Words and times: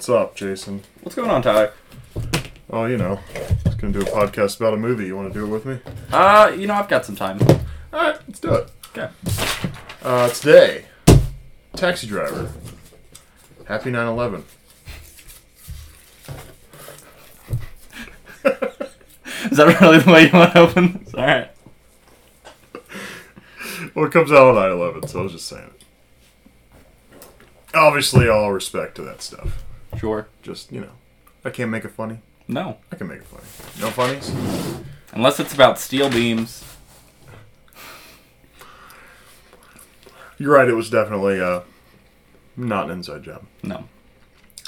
What's 0.00 0.08
up, 0.08 0.34
Jason? 0.34 0.82
What's 1.02 1.14
going 1.14 1.28
on, 1.28 1.42
Tyler? 1.42 1.74
Oh, 2.70 2.86
you 2.86 2.96
know, 2.96 3.20
just 3.64 3.76
gonna 3.76 3.92
do 3.92 4.00
a 4.00 4.04
podcast 4.04 4.56
about 4.56 4.72
a 4.72 4.78
movie. 4.78 5.04
You 5.04 5.14
want 5.14 5.30
to 5.30 5.38
do 5.38 5.44
it 5.44 5.48
with 5.50 5.66
me? 5.66 5.78
Uh, 6.10 6.50
you 6.56 6.66
know, 6.66 6.72
I've 6.72 6.88
got 6.88 7.04
some 7.04 7.16
time. 7.16 7.38
All 7.42 7.58
right, 7.92 8.18
let's 8.26 8.40
do 8.40 8.54
it. 8.54 8.70
Okay. 8.96 9.10
Uh, 10.02 10.30
today, 10.30 10.86
Taxi 11.76 12.06
Driver. 12.06 12.50
Happy 13.66 13.90
9/11. 13.90 14.42
Is 19.52 19.58
that 19.58 19.80
really 19.82 19.98
the 19.98 20.10
way 20.10 20.22
you 20.28 20.32
want 20.32 20.54
to 20.54 20.60
open 20.60 21.02
this? 21.04 21.14
Alright. 21.14 21.50
Well, 23.94 24.06
it 24.06 24.12
comes 24.12 24.32
out 24.32 24.56
on 24.56 24.70
9/11, 24.78 25.10
so 25.10 25.20
I 25.20 25.22
was 25.24 25.32
just 25.32 25.46
saying 25.46 25.70
it. 25.74 25.84
Obviously, 27.74 28.30
all 28.30 28.50
respect 28.50 28.94
to 28.94 29.02
that 29.02 29.20
stuff. 29.20 29.62
Sure. 29.98 30.28
Just 30.42 30.72
you 30.72 30.80
know, 30.80 30.92
I 31.44 31.50
can't 31.50 31.70
make 31.70 31.84
it 31.84 31.90
funny. 31.90 32.20
No. 32.48 32.78
I 32.90 32.96
can 32.96 33.06
make 33.06 33.18
it 33.18 33.26
funny. 33.26 33.44
No 33.80 33.90
funnies. 33.90 34.32
Unless 35.12 35.40
it's 35.40 35.54
about 35.54 35.78
steel 35.78 36.10
beams. 36.10 36.64
You're 40.38 40.54
right. 40.54 40.68
It 40.68 40.74
was 40.74 40.90
definitely 40.90 41.40
uh, 41.40 41.60
not 42.56 42.86
an 42.86 42.92
inside 42.92 43.22
job. 43.22 43.44
No. 43.62 43.84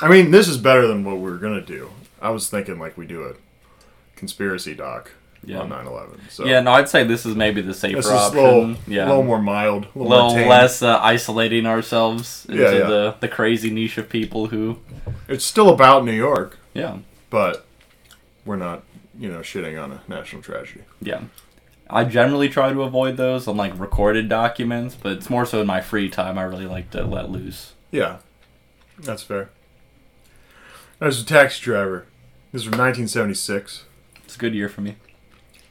I 0.00 0.08
mean, 0.08 0.30
this 0.30 0.48
is 0.48 0.58
better 0.58 0.86
than 0.86 1.04
what 1.04 1.16
we 1.16 1.30
were 1.30 1.38
gonna 1.38 1.60
do. 1.60 1.90
I 2.20 2.30
was 2.30 2.48
thinking 2.48 2.78
like 2.78 2.96
we 2.96 3.06
do 3.06 3.24
a 3.24 3.34
conspiracy 4.16 4.74
doc 4.74 5.12
Yeah. 5.44 5.58
on 5.60 5.70
9/11. 5.70 6.30
So 6.30 6.44
Yeah, 6.44 6.60
no, 6.60 6.72
I'd 6.72 6.88
say 6.88 7.02
this 7.04 7.26
is 7.26 7.34
maybe 7.34 7.62
the 7.62 7.74
safer 7.74 7.96
this 7.96 8.06
is 8.06 8.12
option. 8.12 8.42
little, 8.42 8.76
yeah. 8.86 9.06
a 9.06 9.08
little 9.08 9.24
more 9.24 9.42
mild, 9.42 9.86
a 9.94 9.98
a 9.98 10.02
little, 10.02 10.28
little 10.34 10.48
less 10.48 10.82
uh, 10.82 10.98
isolating 11.02 11.66
ourselves 11.66 12.46
into 12.48 12.62
Yeah, 12.62 12.70
yeah. 12.72 12.86
the 12.86 13.16
the 13.20 13.28
crazy 13.28 13.70
niche 13.70 13.98
of 13.98 14.08
people 14.08 14.46
who 14.48 14.78
It's 15.28 15.44
still 15.44 15.68
about 15.68 16.04
New 16.04 16.12
York, 16.12 16.58
yeah 16.74 16.98
but 17.30 17.64
we're 18.44 18.56
not, 18.56 18.82
you 19.18 19.30
know, 19.30 19.40
shitting 19.40 19.82
on 19.82 19.90
a 19.92 20.00
national 20.08 20.42
tragedy. 20.42 20.82
yeah 21.00 21.22
i 21.90 22.04
generally 22.04 22.48
try 22.48 22.72
to 22.72 22.82
avoid 22.82 23.16
those 23.16 23.46
on 23.48 23.56
like 23.56 23.78
recorded 23.78 24.28
documents 24.28 24.94
but 25.02 25.12
it's 25.12 25.28
more 25.28 25.44
so 25.44 25.60
in 25.60 25.66
my 25.66 25.80
free 25.80 26.08
time 26.08 26.38
i 26.38 26.42
really 26.42 26.66
like 26.66 26.90
to 26.90 27.02
let 27.04 27.30
loose 27.30 27.72
Yeah, 27.90 28.18
that's 28.98 29.22
fair. 29.24 29.50
I 31.00 31.06
was 31.06 31.20
a 31.20 31.24
taxi 31.26 31.60
driver. 31.62 32.06
This 32.52 32.62
was 32.62 32.70
1976. 32.78 33.84
it's 34.24 34.36
a 34.36 34.38
good 34.38 34.54
year 34.54 34.68
for 34.68 34.80
me 34.82 34.94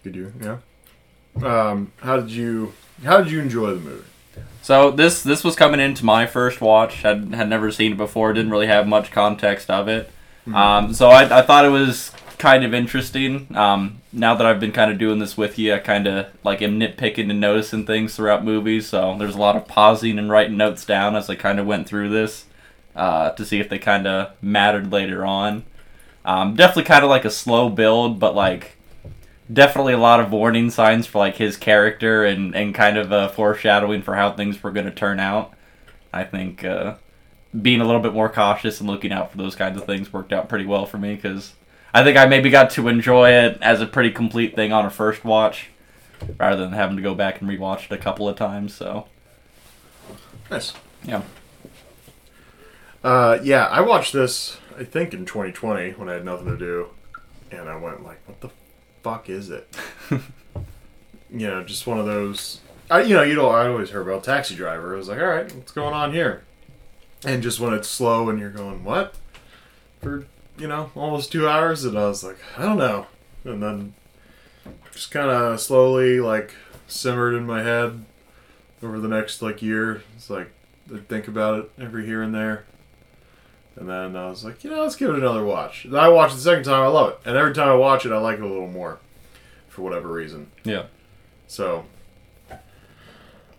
Good 0.04 0.16
year, 0.16 0.34
yeah. 0.42 0.58
Um, 1.44 1.92
how 2.02 2.18
did 2.18 2.32
you 2.32 2.74
How 3.04 3.22
did 3.22 3.32
you 3.32 3.40
enjoy 3.40 3.76
the 3.76 3.80
movie? 3.80 4.06
so 4.62 4.92
this 4.92 5.24
this 5.24 5.44
was 5.44 5.56
coming 5.56 5.80
into 5.80 6.06
my 6.06 6.26
first 6.26 6.62
watch. 6.62 7.02
Had 7.02 7.34
had 7.34 7.50
never 7.50 7.72
seen 7.72 7.94
it 7.94 7.98
before. 7.98 8.34
Didn't 8.34 8.52
really 8.52 8.68
have 8.68 8.88
much 8.88 9.12
context 9.12 9.70
of 9.70 9.88
it. 9.88 10.12
Um, 10.54 10.94
so 10.94 11.10
I, 11.10 11.40
I 11.40 11.42
thought 11.44 11.66
it 11.66 11.70
was 11.70 12.12
kind 12.38 12.64
of 12.64 12.74
interesting. 12.74 13.56
Um, 13.56 14.02
now 14.14 14.34
that 14.36 14.46
i've 14.46 14.60
been 14.60 14.72
kind 14.72 14.92
of 14.92 14.98
doing 14.98 15.20
this 15.20 15.38
with 15.38 15.58
you 15.58 15.74
i 15.74 15.78
kind 15.78 16.06
of 16.06 16.28
like 16.44 16.62
am 16.62 16.78
nitpicking 16.78 17.30
and 17.30 17.40
noticing 17.40 17.86
things 17.86 18.16
throughout 18.16 18.44
movies. 18.44 18.88
So 18.90 19.16
there's 19.18 19.36
a 19.36 19.40
lot 19.40 19.56
of 19.56 19.68
pausing 19.68 20.18
and 20.18 20.30
writing 20.30 20.58
notes 20.58 20.84
down 20.84 21.16
as 21.16 21.30
i 21.30 21.36
kind 21.36 21.60
of 21.60 21.68
went 21.68 21.88
through 21.88 22.10
this 22.10 22.46
uh, 22.96 23.30
to 23.32 23.46
see 23.46 23.60
if 23.60 23.70
they 23.70 23.80
kind 23.80 24.06
of 24.08 24.32
mattered 24.42 24.92
later 24.92 25.26
on. 25.26 25.64
Um, 26.26 26.56
definitely 26.56 26.84
kind 26.84 27.04
of 27.04 27.10
like 27.10 27.24
a 27.26 27.30
slow 27.32 27.70
build 27.70 28.20
but 28.20 28.36
like 28.36 28.76
definitely 29.52 29.94
a 29.94 29.98
lot 29.98 30.20
of 30.20 30.32
warning 30.32 30.70
signs 30.70 31.08
for 31.08 31.20
like 31.20 31.36
his 31.38 31.58
character 31.58 32.24
and 32.26 32.56
and 32.56 32.74
kind 32.76 32.98
of 32.98 33.12
uh, 33.12 33.28
foreshadowing 33.30 34.02
for 34.02 34.16
how 34.16 34.32
things 34.32 34.62
were 34.62 34.72
going 34.72 34.86
to 34.86 34.92
turn 34.92 35.20
out. 35.20 35.54
I 36.14 36.24
think 36.24 36.64
uh, 36.64 36.96
being 37.60 37.82
a 37.82 37.86
little 37.86 38.02
bit 38.02 38.14
more 38.14 38.30
cautious 38.30 38.80
and 38.80 38.90
looking 38.90 39.12
out 39.12 39.32
for 39.32 39.38
those 39.38 39.56
kinds 39.56 39.78
of 39.78 39.86
things 39.86 40.12
worked 40.14 40.34
out 40.34 40.50
pretty 40.50 40.66
well 40.66 40.86
for 40.86 40.98
me 40.98 41.16
because 41.16 41.54
I 41.94 42.04
think 42.04 42.18
I 42.18 42.26
maybe 42.26 42.50
got 42.50 42.72
to 42.72 42.88
enjoy 42.88 43.32
it 43.32 43.58
as 43.62 43.82
a 43.82 43.88
pretty 43.88 44.12
complete 44.12 44.56
thing 44.56 44.72
on 44.74 44.86
a 44.86 44.90
first 44.90 45.24
watch 45.26 45.70
rather 46.40 46.58
than 46.64 46.74
having 46.74 46.98
to 46.98 47.02
go 47.04 47.16
back 47.16 47.42
and 47.42 47.50
rewatch 47.50 47.86
it 47.86 47.92
a 47.92 47.98
couple 47.98 48.30
of 48.30 48.36
times. 48.38 48.74
So 48.76 49.08
Nice. 50.50 50.74
yeah, 51.04 51.24
Uh, 53.04 53.40
yeah, 53.42 53.66
I 53.68 53.82
watched 53.82 54.14
this. 54.14 54.58
I 54.78 54.84
think 54.84 55.14
in 55.14 55.26
2020 55.26 55.92
when 55.92 56.10
I 56.10 56.14
had 56.14 56.26
nothing 56.26 56.48
to 56.48 56.58
do, 56.58 56.90
and 57.52 57.68
I 57.70 57.76
went 57.76 58.04
like, 58.04 58.20
"What 58.28 58.42
the 58.42 58.50
fuck 59.04 59.30
is 59.30 59.50
it?" 59.50 59.76
you 60.12 61.48
know, 61.48 61.64
just 61.64 61.88
one 61.88 62.00
of 62.00 62.06
those. 62.06 62.60
I, 62.90 63.02
you 63.02 63.16
know, 63.16 63.24
you 63.24 63.36
know, 63.36 63.50
I 63.50 63.68
always 63.68 63.92
heard 63.92 64.08
about 64.08 64.24
Taxi 64.24 64.56
Driver. 64.56 64.94
I 64.94 64.98
was 64.98 65.08
like, 65.08 65.20
"All 65.20 65.26
right, 65.26 65.54
what's 65.54 65.72
going 65.72 65.94
on 65.94 66.14
here?" 66.14 66.44
And 67.24 67.44
just 67.44 67.60
when 67.60 67.74
it's 67.74 67.88
slow 67.88 68.30
and 68.30 68.40
you're 68.40 68.50
going, 68.50 68.84
"What?" 68.84 69.16
for 70.02 70.26
you 70.58 70.68
know 70.68 70.92
almost 70.96 71.32
two 71.32 71.48
hours, 71.48 71.86
and 71.86 71.98
I 71.98 72.08
was 72.08 72.24
like, 72.24 72.38
"I 72.58 72.64
don't 72.64 72.78
know," 72.78 73.08
and 73.44 73.62
then 73.62 73.94
just 74.92 75.12
kind 75.12 75.30
of 75.30 75.60
slowly 75.60 76.20
like 76.20 76.54
simmered 76.88 77.36
in 77.36 77.46
my 77.46 77.64
head 77.64 78.06
over 78.84 79.00
the 79.00 79.08
next 79.08 79.42
like 79.42 79.62
year. 79.62 80.04
It's 80.16 80.30
like 80.30 80.52
I'd 80.94 81.08
think 81.08 81.28
about 81.28 81.60
it 81.60 81.72
every 81.80 82.06
here 82.06 82.22
and 82.22 82.34
there. 82.34 82.66
And 83.76 83.90
then 83.90 84.16
I 84.16 84.30
was 84.30 84.44
like, 84.44 84.64
you 84.64 84.70
know, 84.70 84.82
let's 84.82 84.96
give 84.96 85.10
it 85.10 85.16
another 85.16 85.44
watch. 85.44 85.86
And 85.86 85.98
I 85.98 86.10
watched 86.10 86.34
it 86.34 86.38
the 86.38 86.44
second 86.44 86.64
time, 86.66 86.84
I 86.84 86.88
love 86.88 87.10
it. 87.12 87.20
And 87.26 87.38
every 87.38 87.54
time 87.54 87.70
I 87.70 87.76
watch 87.76 88.06
it, 88.06 88.12
I 88.12 88.18
like 88.18 88.38
it 88.38 88.44
a 88.44 88.48
little 88.48 88.68
more 88.68 89.00
for 89.70 89.82
whatever 89.82 90.10
reason. 90.10 90.52
yeah. 90.64 90.86
So, 91.48 91.86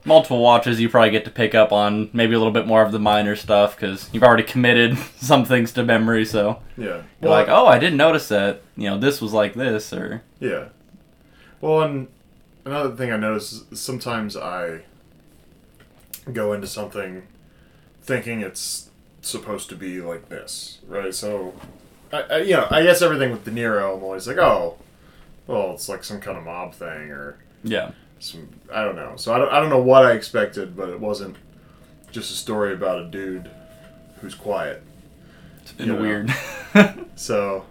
Multiple 0.04 0.42
watches, 0.42 0.80
you 0.80 0.88
probably 0.88 1.10
get 1.10 1.24
to 1.26 1.30
pick 1.30 1.54
up 1.54 1.70
on 1.70 2.10
maybe 2.12 2.34
a 2.34 2.38
little 2.38 2.52
bit 2.52 2.66
more 2.66 2.82
of 2.82 2.90
the 2.90 2.98
minor 2.98 3.36
stuff 3.36 3.76
because 3.76 4.10
you've 4.12 4.24
already 4.24 4.42
committed 4.42 4.98
some 5.16 5.44
things 5.44 5.70
to 5.72 5.84
memory. 5.84 6.24
So 6.24 6.60
yeah. 6.76 7.02
You're 7.20 7.30
like, 7.30 7.48
oh, 7.48 7.66
I 7.66 7.78
didn't 7.78 7.98
notice 7.98 8.26
that. 8.28 8.62
You 8.76 8.90
know, 8.90 8.98
this 8.98 9.20
was 9.20 9.32
like 9.32 9.54
this, 9.54 9.92
or 9.92 10.22
Yeah. 10.40 10.68
Well, 11.60 11.82
and 11.82 12.08
another 12.64 12.96
thing 12.96 13.12
I 13.12 13.16
notice 13.16 13.52
is 13.70 13.80
sometimes 13.80 14.36
I 14.36 14.80
go 16.32 16.52
into 16.52 16.66
something 16.66 17.22
thinking 18.02 18.40
it's 18.40 18.90
supposed 19.22 19.68
to 19.70 19.76
be 19.76 20.00
like 20.00 20.28
this, 20.28 20.78
right? 20.86 21.14
So, 21.14 21.54
I, 22.12 22.22
I 22.22 22.36
you 22.38 22.52
know, 22.52 22.66
I 22.70 22.82
guess 22.82 23.00
everything 23.02 23.30
with 23.30 23.44
De 23.44 23.50
Niro, 23.50 23.96
I'm 23.96 24.02
always 24.02 24.26
like, 24.28 24.38
oh, 24.38 24.76
well, 25.46 25.72
it's 25.72 25.88
like 25.88 26.04
some 26.04 26.20
kind 26.20 26.36
of 26.36 26.44
mob 26.44 26.74
thing 26.74 27.10
or 27.10 27.38
yeah, 27.64 27.92
some, 28.18 28.48
I 28.72 28.84
don't 28.84 28.96
know. 28.96 29.14
So 29.16 29.32
I 29.34 29.38
don't, 29.38 29.52
I 29.52 29.60
don't 29.60 29.70
know 29.70 29.80
what 29.82 30.04
I 30.04 30.12
expected, 30.12 30.76
but 30.76 30.88
it 30.88 31.00
wasn't 31.00 31.36
just 32.10 32.30
a 32.30 32.34
story 32.34 32.72
about 32.74 32.98
a 33.00 33.04
dude 33.06 33.50
who's 34.20 34.34
quiet. 34.34 34.82
it's 35.62 35.72
been 35.72 35.86
You 35.88 35.92
know. 35.94 36.00
weird. 36.00 36.30
So, 37.14 37.64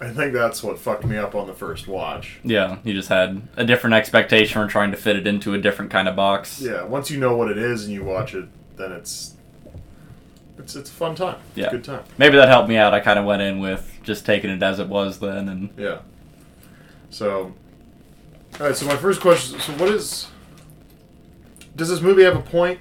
I 0.00 0.10
think 0.10 0.32
that's 0.32 0.62
what 0.62 0.78
fucked 0.78 1.04
me 1.04 1.16
up 1.16 1.34
on 1.36 1.46
the 1.46 1.54
first 1.54 1.86
watch. 1.86 2.38
yeah, 2.42 2.78
you 2.84 2.92
just 2.92 3.08
had 3.08 3.40
a 3.56 3.64
different 3.64 3.94
expectation 3.94 4.60
for 4.60 4.68
trying 4.68 4.90
to 4.90 4.96
fit 4.96 5.14
it 5.16 5.26
into 5.26 5.54
a 5.54 5.58
different 5.58 5.90
kind 5.92 6.08
of 6.08 6.16
box. 6.16 6.60
Yeah, 6.60 6.82
once 6.82 7.10
you 7.10 7.18
know 7.20 7.36
what 7.36 7.50
it 7.50 7.56
is 7.56 7.84
and 7.84 7.94
you 7.94 8.02
watch 8.04 8.34
it, 8.34 8.46
then 8.76 8.90
it's 8.92 9.34
it's 10.76 10.76
it's 10.76 10.90
a 10.90 10.92
fun 10.92 11.14
time. 11.14 11.36
It's 11.50 11.58
Yeah. 11.58 11.66
a 11.66 11.70
good 11.70 11.84
time. 11.84 12.02
Maybe 12.18 12.36
that 12.36 12.48
helped 12.48 12.68
me 12.68 12.76
out. 12.76 12.94
I 12.94 13.00
kind 13.00 13.18
of 13.18 13.24
went 13.24 13.42
in 13.42 13.58
with 13.60 13.98
just 14.02 14.24
taking 14.24 14.50
it 14.50 14.62
as 14.62 14.78
it 14.78 14.88
was 14.88 15.18
then, 15.18 15.48
and 15.48 15.70
Yeah. 15.76 15.98
So, 17.10 17.52
all 18.60 18.66
right. 18.66 18.76
So 18.76 18.86
my 18.86 18.96
first 18.96 19.20
question. 19.20 19.58
So 19.60 19.72
what 19.74 19.88
is? 19.90 20.28
Does 21.76 21.88
this 21.88 22.00
movie 22.00 22.22
have 22.24 22.36
a 22.36 22.40
point? 22.42 22.78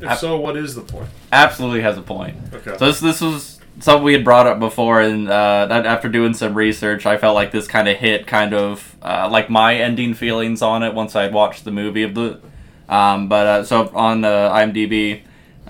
If 0.00 0.08
Ab- 0.08 0.18
so, 0.18 0.38
what 0.38 0.56
is 0.56 0.74
the 0.74 0.80
point? 0.82 1.08
absolutely 1.32 1.82
has 1.82 1.98
a 1.98 2.02
point. 2.02 2.36
Okay. 2.54 2.76
So 2.78 2.86
this 2.86 3.00
this 3.00 3.20
was 3.20 3.60
something 3.80 4.02
we 4.04 4.12
had 4.14 4.24
brought 4.24 4.46
up 4.46 4.58
before, 4.58 5.00
and 5.00 5.28
uh, 5.28 5.66
that 5.66 5.84
after 5.86 6.08
doing 6.08 6.32
some 6.34 6.54
research, 6.54 7.04
I 7.06 7.16
felt 7.18 7.34
like 7.34 7.50
this 7.52 7.66
kind 7.68 7.88
of 7.88 7.96
hit 7.98 8.26
kind 8.26 8.54
of 8.54 8.96
uh, 9.02 9.28
like 9.30 9.50
my 9.50 9.74
ending 9.76 10.14
feelings 10.14 10.62
on 10.62 10.82
it 10.82 10.94
once 10.94 11.14
I 11.14 11.22
had 11.22 11.34
watched 11.34 11.64
the 11.64 11.70
movie 11.70 12.02
of 12.02 12.14
the. 12.14 12.40
Um, 12.88 13.28
but 13.28 13.46
uh, 13.46 13.64
so 13.64 13.90
on 13.94 14.24
uh, 14.24 14.50
IMDb, 14.52 15.20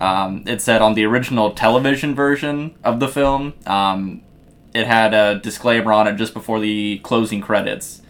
um, 0.01 0.45
it 0.47 0.61
said 0.63 0.83
on 0.83 0.95
the 0.95 1.05
original 1.05 1.53
television 1.53 2.15
version 2.15 2.75
of 2.83 3.01
the 3.01 3.09
film, 3.09 3.55
um, 3.67 4.23
it 4.75 4.87
had 4.87 5.15
a 5.15 5.39
disclaimer 5.39 5.93
on 5.93 6.07
it 6.07 6.17
just 6.17 6.35
before 6.35 6.61
the 6.61 6.99
closing 7.03 7.41
credits, 7.41 8.03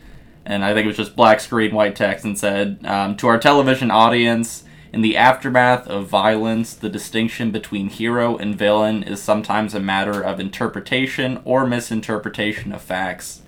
and 0.45 0.65
I 0.65 0.73
think 0.73 0.85
it 0.85 0.89
was 0.89 0.97
just 0.97 1.17
black 1.17 1.41
screen, 1.41 1.75
white 1.75 1.97
text, 1.97 2.25
and 2.25 2.39
said, 2.39 2.81
um, 2.85 3.17
"To 3.17 3.29
our 3.29 3.39
television 3.39 3.91
audience." 3.91 4.65
In 4.93 5.03
the 5.03 5.17
aftermath 5.17 5.87
of 5.87 6.09
violence, 6.09 6.75
the 6.75 6.89
distinction 6.89 7.53
between 7.53 7.91
hero 7.91 8.37
and 8.37 8.59
villain 8.59 9.05
is 9.05 9.23
sometimes 9.23 9.73
a 9.73 9.79
matter 9.79 10.21
of 10.21 10.41
interpretation 10.41 11.41
or 11.45 11.65
misinterpretation 11.65 12.73
of 12.73 12.83
facts. 12.83 13.43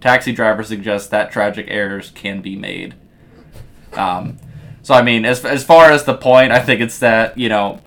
Taxi 0.00 0.30
Driver 0.30 0.62
suggests 0.62 1.08
that 1.08 1.32
tragic 1.32 1.66
errors 1.68 2.12
can 2.14 2.40
be 2.40 2.54
made. 2.54 2.94
Um, 3.94 4.36
so, 4.84 4.92
I 4.92 5.00
mean, 5.00 5.24
as, 5.24 5.44
as 5.46 5.64
far 5.64 5.90
as 5.90 6.04
the 6.04 6.14
point, 6.14 6.52
I 6.52 6.60
think 6.60 6.82
it's 6.82 6.98
that, 6.98 7.38
you 7.38 7.48
know, 7.48 7.80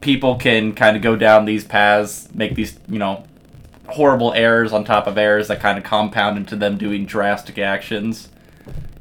people 0.00 0.36
can 0.36 0.74
kind 0.74 0.96
of 0.96 1.02
go 1.02 1.14
down 1.14 1.44
these 1.44 1.62
paths, 1.62 2.26
make 2.34 2.54
these, 2.54 2.78
you 2.88 2.98
know, 2.98 3.24
horrible 3.86 4.32
errors 4.32 4.72
on 4.72 4.82
top 4.82 5.06
of 5.06 5.18
errors 5.18 5.48
that 5.48 5.60
kind 5.60 5.76
of 5.76 5.84
compound 5.84 6.38
into 6.38 6.56
them 6.56 6.78
doing 6.78 7.04
drastic 7.04 7.58
actions. 7.58 8.30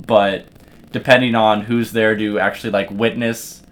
But 0.05 0.47
depending 0.91 1.35
on 1.35 1.61
who's 1.61 1.93
there 1.93 2.17
to 2.17 2.37
actually 2.37 2.71
like 2.71 2.91
witness, 2.91 3.63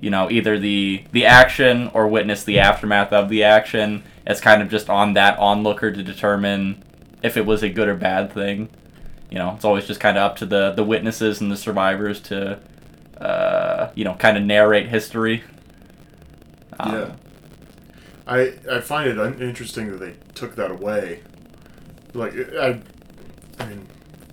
you 0.00 0.10
know, 0.10 0.30
either 0.30 0.56
the 0.56 1.02
the 1.10 1.26
action 1.26 1.90
or 1.94 2.06
witness 2.06 2.44
the 2.44 2.60
aftermath 2.60 3.12
of 3.12 3.28
the 3.28 3.42
action, 3.42 4.04
it's 4.28 4.40
kind 4.40 4.62
of 4.62 4.68
just 4.68 4.88
on 4.88 5.14
that 5.14 5.36
onlooker 5.40 5.90
to 5.90 6.02
determine 6.04 6.84
if 7.20 7.36
it 7.36 7.44
was 7.44 7.64
a 7.64 7.68
good 7.68 7.88
or 7.88 7.96
bad 7.96 8.32
thing. 8.32 8.68
You 9.28 9.38
know, 9.38 9.54
it's 9.56 9.64
always 9.64 9.88
just 9.88 9.98
kind 9.98 10.16
of 10.16 10.22
up 10.22 10.36
to 10.36 10.46
the 10.46 10.70
the 10.70 10.84
witnesses 10.84 11.40
and 11.40 11.50
the 11.50 11.56
survivors 11.56 12.20
to, 12.22 12.60
uh, 13.20 13.90
you 13.94 14.04
know, 14.04 14.14
kind 14.14 14.36
of 14.36 14.42
narrate 14.42 14.88
history. 14.88 15.42
Um, 16.78 16.94
yeah. 16.94 17.12
I 18.26 18.54
I 18.70 18.80
find 18.80 19.08
it 19.08 19.18
un- 19.18 19.40
interesting 19.40 19.90
that 19.90 19.98
they 19.98 20.14
took 20.34 20.54
that 20.56 20.70
away. 20.70 21.20
Like 22.14 22.34
I, 22.54 22.80
I 23.58 23.66
mean, 23.66 23.86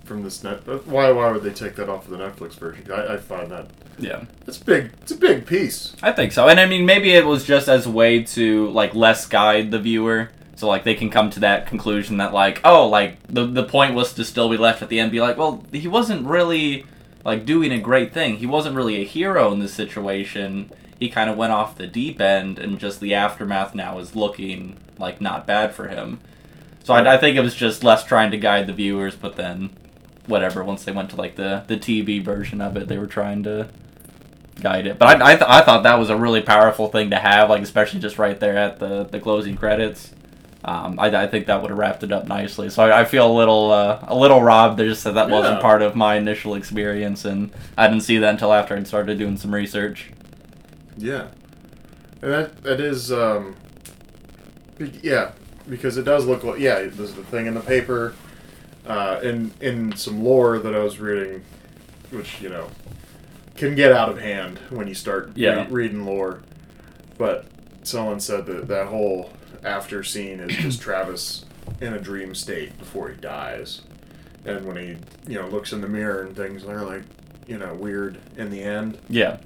from 0.04 0.22
this 0.22 0.42
net. 0.44 0.66
Why 0.86 1.10
why 1.10 1.30
would 1.30 1.42
they 1.42 1.52
take 1.52 1.76
that 1.76 1.88
off 1.88 2.04
of 2.04 2.10
the 2.10 2.18
Netflix 2.18 2.54
version? 2.54 2.90
I, 2.92 3.14
I 3.14 3.16
find 3.16 3.50
that 3.50 3.70
yeah. 3.98 4.24
it's 4.46 4.58
big. 4.58 4.92
It's 5.02 5.12
a 5.12 5.16
big 5.16 5.46
piece. 5.46 5.94
I 6.02 6.12
think 6.12 6.32
so. 6.32 6.48
And 6.48 6.60
I 6.60 6.66
mean, 6.66 6.86
maybe 6.86 7.12
it 7.12 7.26
was 7.26 7.44
just 7.44 7.68
as 7.68 7.86
a 7.86 7.90
way 7.90 8.22
to 8.22 8.70
like 8.70 8.94
less 8.94 9.26
guide 9.26 9.70
the 9.70 9.78
viewer. 9.78 10.30
So 10.56 10.68
like 10.68 10.84
they 10.84 10.94
can 10.94 11.10
come 11.10 11.28
to 11.30 11.40
that 11.40 11.66
conclusion 11.66 12.16
that 12.18 12.32
like, 12.32 12.60
oh, 12.64 12.88
like 12.88 13.18
the 13.26 13.46
the 13.46 13.64
point 13.64 13.94
was 13.94 14.14
to 14.14 14.24
still 14.24 14.48
be 14.48 14.56
left 14.56 14.82
at 14.82 14.88
the 14.88 15.00
end 15.00 15.12
be 15.12 15.20
like, 15.20 15.36
well, 15.36 15.64
he 15.72 15.88
wasn't 15.88 16.26
really 16.26 16.86
like 17.26 17.44
doing 17.44 17.72
a 17.72 17.78
great 17.80 18.14
thing. 18.14 18.36
He 18.36 18.46
wasn't 18.46 18.76
really 18.76 19.02
a 19.02 19.04
hero 19.04 19.52
in 19.52 19.58
this 19.58 19.74
situation. 19.74 20.70
He 20.98 21.08
kind 21.08 21.28
of 21.28 21.36
went 21.36 21.52
off 21.52 21.76
the 21.76 21.88
deep 21.88 22.20
end 22.20 22.58
and 22.60 22.78
just 22.78 23.00
the 23.00 23.14
aftermath 23.14 23.74
now 23.74 23.98
is 23.98 24.14
looking 24.14 24.78
like 24.96 25.20
not 25.20 25.44
bad 25.44 25.74
for 25.74 25.88
him. 25.88 26.20
So 26.84 26.94
I, 26.94 27.14
I 27.14 27.18
think 27.18 27.36
it 27.36 27.40
was 27.40 27.56
just 27.56 27.82
less 27.82 28.04
trying 28.04 28.30
to 28.30 28.36
guide 28.36 28.68
the 28.68 28.72
viewers, 28.72 29.16
but 29.16 29.34
then 29.34 29.76
whatever. 30.26 30.62
Once 30.62 30.84
they 30.84 30.92
went 30.92 31.10
to 31.10 31.16
like 31.16 31.34
the 31.34 31.64
the 31.66 31.76
TV 31.76 32.22
version 32.22 32.60
of 32.60 32.76
it, 32.76 32.86
they 32.86 32.96
were 32.96 33.08
trying 33.08 33.42
to 33.42 33.70
guide 34.60 34.86
it. 34.86 34.96
But 34.96 35.20
I 35.20 35.32
I, 35.32 35.36
th- 35.36 35.50
I 35.50 35.60
thought 35.62 35.82
that 35.82 35.98
was 35.98 36.10
a 36.10 36.16
really 36.16 36.42
powerful 36.42 36.86
thing 36.86 37.10
to 37.10 37.16
have, 37.16 37.50
like 37.50 37.62
especially 37.62 37.98
just 37.98 38.18
right 38.18 38.38
there 38.38 38.56
at 38.56 38.78
the 38.78 39.02
the 39.02 39.18
closing 39.18 39.56
credits. 39.56 40.12
Um, 40.66 40.98
I, 40.98 41.06
I 41.22 41.26
think 41.28 41.46
that 41.46 41.62
would 41.62 41.70
have 41.70 41.78
wrapped 41.78 42.02
it 42.02 42.10
up 42.10 42.26
nicely. 42.26 42.68
So 42.70 42.82
I, 42.82 43.02
I 43.02 43.04
feel 43.04 43.30
a 43.30 43.32
little 43.32 43.70
uh, 43.70 44.00
a 44.08 44.16
little 44.16 44.42
robbed. 44.42 44.78
There 44.78 44.88
just 44.88 45.04
that 45.04 45.14
that 45.14 45.30
wasn't 45.30 45.60
part 45.62 45.80
of 45.80 45.94
my 45.94 46.16
initial 46.16 46.54
experience, 46.56 47.24
and 47.24 47.52
I 47.78 47.86
didn't 47.86 48.02
see 48.02 48.18
that 48.18 48.30
until 48.30 48.52
after 48.52 48.76
I'd 48.76 48.86
started 48.88 49.16
doing 49.16 49.36
some 49.36 49.54
research. 49.54 50.10
Yeah, 50.98 51.28
and 52.20 52.32
that 52.32 52.62
that 52.64 52.80
is 52.80 53.12
um, 53.12 53.54
be- 54.76 54.98
yeah, 55.04 55.32
because 55.68 55.96
it 55.98 56.02
does 56.04 56.26
look 56.26 56.42
like 56.42 56.58
yeah. 56.58 56.80
There's 56.80 57.14
the 57.14 57.22
thing 57.22 57.46
in 57.46 57.54
the 57.54 57.60
paper, 57.60 58.14
uh, 58.86 59.20
in 59.22 59.52
in 59.60 59.94
some 59.96 60.24
lore 60.24 60.58
that 60.58 60.74
I 60.74 60.80
was 60.80 60.98
reading, 60.98 61.44
which 62.10 62.40
you 62.40 62.48
know 62.48 62.70
can 63.54 63.76
get 63.76 63.92
out 63.92 64.08
of 64.08 64.18
hand 64.18 64.58
when 64.70 64.88
you 64.88 64.94
start 64.94 65.30
Yeah. 65.36 65.64
re- 65.66 65.70
reading 65.70 66.04
lore. 66.04 66.42
But 67.18 67.46
someone 67.84 68.18
said 68.18 68.46
that 68.46 68.66
that 68.68 68.88
whole 68.88 69.30
after 69.66 70.02
scene 70.02 70.40
is 70.40 70.56
just 70.56 70.80
Travis 70.80 71.44
in 71.80 71.92
a 71.92 72.00
dream 72.00 72.34
state 72.34 72.78
before 72.78 73.10
he 73.10 73.16
dies, 73.16 73.82
and 74.44 74.64
when 74.64 74.76
he 74.76 74.96
you 75.30 75.40
know 75.40 75.48
looks 75.48 75.72
in 75.72 75.80
the 75.80 75.88
mirror 75.88 76.22
and 76.22 76.36
things 76.36 76.64
are 76.64 76.84
like 76.84 77.02
you 77.46 77.58
know 77.58 77.74
weird 77.74 78.18
in 78.36 78.50
the 78.50 78.62
end. 78.62 78.98
Yeah, 79.08 79.38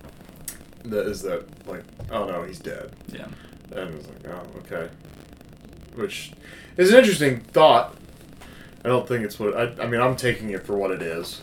that 0.85 1.07
is 1.07 1.23
that 1.23 1.47
like 1.67 1.85
oh 2.11 2.27
no 2.27 2.45
he's 2.45 2.59
dead. 2.59 2.93
Yeah. 3.09 3.27
and 3.73 3.95
it's 3.95 4.09
like 4.09 4.29
oh 4.29 4.47
okay. 4.59 4.93
Which 5.95 6.33
is 6.77 6.93
an 6.93 6.99
interesting 6.99 7.41
thought. 7.41 7.97
I 8.85 8.89
don't 8.89 9.07
think 9.07 9.27
it's 9.27 9.39
what 9.39 9.55
i, 9.55 9.83
I 9.83 9.87
mean 9.87 10.01
i'm 10.01 10.17
taking 10.17 10.49
it 10.51 10.65
for 10.65 10.77
what 10.77 10.91
it 10.91 11.03
is. 11.03 11.43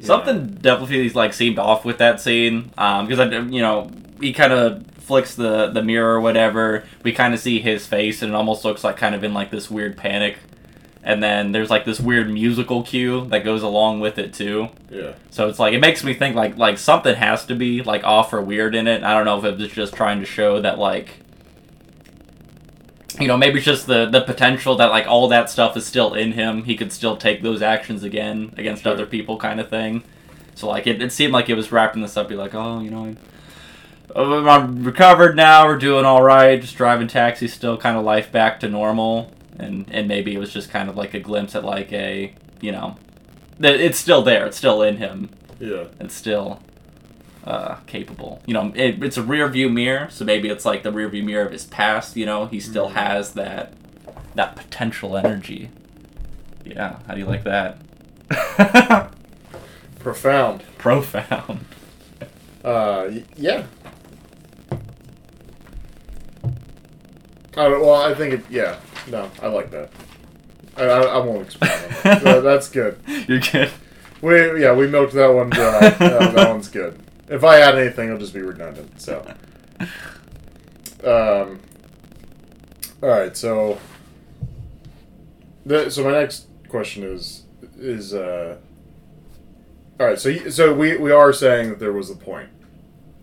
Something 0.00 0.36
know? 0.36 0.58
definitely 0.60 1.10
like 1.10 1.32
seemed 1.32 1.58
off 1.58 1.84
with 1.84 1.98
that 1.98 2.20
scene 2.20 2.72
um, 2.78 3.06
because 3.06 3.20
I 3.20 3.38
you 3.38 3.60
know 3.60 3.90
he 4.20 4.32
kind 4.32 4.52
of 4.52 4.84
flicks 5.04 5.34
the 5.34 5.68
the 5.68 5.82
mirror 5.82 6.14
or 6.14 6.20
whatever. 6.20 6.84
We 7.02 7.12
kind 7.12 7.34
of 7.34 7.40
see 7.40 7.60
his 7.60 7.86
face 7.86 8.22
and 8.22 8.32
it 8.32 8.34
almost 8.34 8.64
looks 8.64 8.82
like 8.84 8.96
kind 8.96 9.14
of 9.14 9.22
in 9.24 9.32
like 9.34 9.50
this 9.50 9.70
weird 9.70 9.96
panic. 9.96 10.36
And 11.06 11.22
then 11.22 11.52
there's 11.52 11.68
like 11.68 11.84
this 11.84 12.00
weird 12.00 12.30
musical 12.30 12.82
cue 12.82 13.26
that 13.26 13.44
goes 13.44 13.62
along 13.62 14.00
with 14.00 14.16
it 14.18 14.32
too. 14.32 14.70
yeah 14.90 15.12
So 15.30 15.48
it's 15.48 15.58
like 15.58 15.74
it 15.74 15.80
makes 15.80 16.02
me 16.02 16.14
think 16.14 16.34
like 16.34 16.56
like 16.56 16.78
something 16.78 17.14
has 17.14 17.44
to 17.46 17.54
be 17.54 17.82
like 17.82 18.04
off 18.04 18.32
or 18.32 18.40
weird 18.40 18.74
in 18.74 18.86
it. 18.88 19.02
I 19.02 19.12
don't 19.14 19.26
know 19.26 19.38
if 19.38 19.44
it 19.44 19.58
was 19.58 19.68
just 19.70 19.92
trying 19.94 20.20
to 20.20 20.26
show 20.26 20.60
that 20.62 20.78
like 20.78 21.20
you 23.20 23.28
know 23.28 23.36
maybe 23.36 23.58
it's 23.58 23.66
just 23.66 23.86
the 23.86 24.06
the 24.06 24.20
potential 24.22 24.76
that 24.76 24.90
like 24.90 25.06
all 25.06 25.28
that 25.28 25.48
stuff 25.50 25.76
is 25.76 25.86
still 25.86 26.14
in 26.14 26.32
him. 26.32 26.64
He 26.64 26.74
could 26.76 26.92
still 26.92 27.16
take 27.16 27.42
those 27.42 27.62
actions 27.62 28.02
again 28.02 28.52
against 28.56 28.82
Sure. 28.82 28.92
other 28.92 29.06
people, 29.06 29.36
kind 29.36 29.60
of 29.60 29.68
thing. 29.68 30.02
So 30.54 30.68
like 30.68 30.86
it, 30.86 31.00
it 31.02 31.12
seemed 31.12 31.32
like 31.32 31.48
it 31.50 31.54
was 31.54 31.70
wrapping 31.70 32.02
this 32.02 32.16
up. 32.16 32.28
Be 32.28 32.34
like, 32.34 32.54
oh, 32.54 32.80
you 32.80 32.90
know, 32.90 33.14
I'm 34.16 34.84
recovered 34.84 35.34
now. 35.36 35.66
We're 35.66 35.78
doing 35.78 36.04
all 36.04 36.22
right. 36.22 36.60
Just 36.60 36.76
driving 36.76 37.08
taxi, 37.08 37.48
still 37.48 37.76
kind 37.76 37.96
of 37.96 38.04
life 38.04 38.30
back 38.30 38.60
to 38.60 38.68
normal. 38.68 39.32
And 39.58 39.86
and 39.90 40.08
maybe 40.08 40.34
it 40.34 40.38
was 40.38 40.52
just 40.52 40.70
kind 40.70 40.88
of 40.88 40.96
like 40.96 41.14
a 41.14 41.20
glimpse 41.20 41.54
at 41.54 41.64
like 41.64 41.92
a 41.92 42.34
you 42.60 42.72
know, 42.72 42.96
that 43.58 43.74
it's 43.80 43.98
still 43.98 44.22
there. 44.22 44.46
It's 44.46 44.56
still 44.56 44.82
in 44.82 44.96
him. 44.98 45.28
yeah 45.60 45.84
It's 46.00 46.14
still 46.14 46.60
uh, 47.44 47.76
capable. 47.86 48.40
You 48.46 48.54
know, 48.54 48.72
it, 48.74 49.02
it's 49.02 49.16
a 49.18 49.22
rear 49.22 49.48
view 49.48 49.68
mirror, 49.68 50.08
so 50.10 50.24
maybe 50.24 50.48
it's 50.48 50.64
like 50.64 50.82
the 50.82 50.90
rear 50.92 51.08
view 51.08 51.22
mirror 51.22 51.44
of 51.44 51.52
his 51.52 51.64
past. 51.66 52.16
You 52.16 52.24
know, 52.26 52.46
he 52.46 52.58
still 52.60 52.90
Mhm. 52.90 52.94
has 52.94 53.32
that 53.34 53.74
that 54.34 54.56
potential 54.56 55.16
energy. 55.16 55.70
Yeah, 56.64 56.98
how 57.06 57.14
do 57.14 57.20
you 57.20 57.26
like 57.26 57.44
that? 57.44 57.78
profound 60.00 60.62
Profound. 60.78 61.64
uh 62.64 63.10
yeah 63.36 63.64
I 67.56 67.68
don't, 67.68 67.80
well 67.80 67.94
i 68.02 68.14
think 68.14 68.34
it 68.34 68.44
yeah 68.50 68.78
no 69.08 69.30
i 69.42 69.46
like 69.48 69.70
that 69.70 69.90
i, 70.76 70.82
I, 70.84 71.00
I 71.02 71.18
won't 71.18 71.42
explain 71.46 71.70
that. 72.02 72.22
So 72.22 72.40
that's 72.40 72.68
good 72.68 72.98
You're 73.28 73.40
good. 73.40 73.70
We 74.20 74.62
yeah, 74.62 74.72
we 74.74 74.86
milked 74.88 75.12
that 75.14 75.26
one 75.28 75.50
dry. 75.50 75.78
Uh, 76.00 76.30
that 76.32 76.48
one's 76.48 76.68
good. 76.68 76.98
If 77.28 77.44
I 77.44 77.60
add 77.60 77.76
anything, 77.76 78.06
it'll 78.08 78.18
just 78.18 78.32
be 78.32 78.40
redundant. 78.40 78.98
So, 78.98 79.20
um, 81.04 81.60
all 83.02 83.08
right. 83.10 83.36
So, 83.36 83.78
the, 85.66 85.90
so 85.90 86.04
my 86.04 86.12
next 86.12 86.46
question 86.68 87.02
is 87.02 87.42
is 87.78 88.14
uh, 88.14 88.56
all 90.00 90.06
right. 90.06 90.18
So 90.18 90.30
you- 90.30 90.50
so 90.50 90.72
we 90.74 90.96
we 90.96 91.12
are 91.12 91.32
saying 91.32 91.68
that 91.70 91.78
there 91.78 91.92
was 91.92 92.08
a 92.10 92.16
point. 92.16 92.48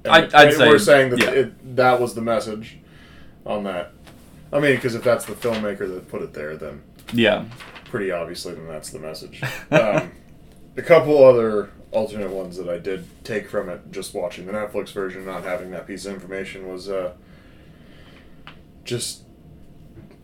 And 0.04 0.14
I'd- 0.14 0.34
I'd 0.36 0.58
we're 0.58 0.78
saying 0.78 1.12
that 1.12 1.20
yeah. 1.20 1.32
it, 1.32 1.76
that 1.76 2.00
was 2.00 2.14
the 2.14 2.22
message 2.22 2.78
on 3.46 3.64
that. 3.64 3.94
I 4.54 4.60
mean, 4.60 4.76
because 4.76 4.96
if 4.96 5.04
that's 5.04 5.26
the 5.26 5.34
filmmaker 5.34 5.88
that 5.94 6.08
put 6.10 6.22
it 6.22 6.34
there, 6.34 6.56
then 6.58 6.82
Yeah. 7.14 7.46
pretty 7.86 8.12
obviously 8.12 8.54
then 8.54 8.68
that's 8.68 8.90
the 8.90 9.00
message. 9.00 9.42
Um, 9.72 10.12
a 10.78 10.82
couple 10.82 11.24
other 11.24 11.70
alternate 11.92 12.32
ones 12.32 12.58
that 12.58 12.70
I 12.70 12.78
did 12.78 13.06
take 13.24 13.50
from 13.50 13.70
it, 13.70 13.92
just 13.92 14.14
watching 14.14 14.46
the 14.46 14.54
Netflix 14.54 14.92
version, 14.94 15.26
not 15.26 15.44
having 15.44 15.72
that 15.72 15.88
piece 15.88 16.06
of 16.06 16.14
information, 16.14 16.68
was 16.68 16.90
uh, 16.90 17.14
just 18.84 19.24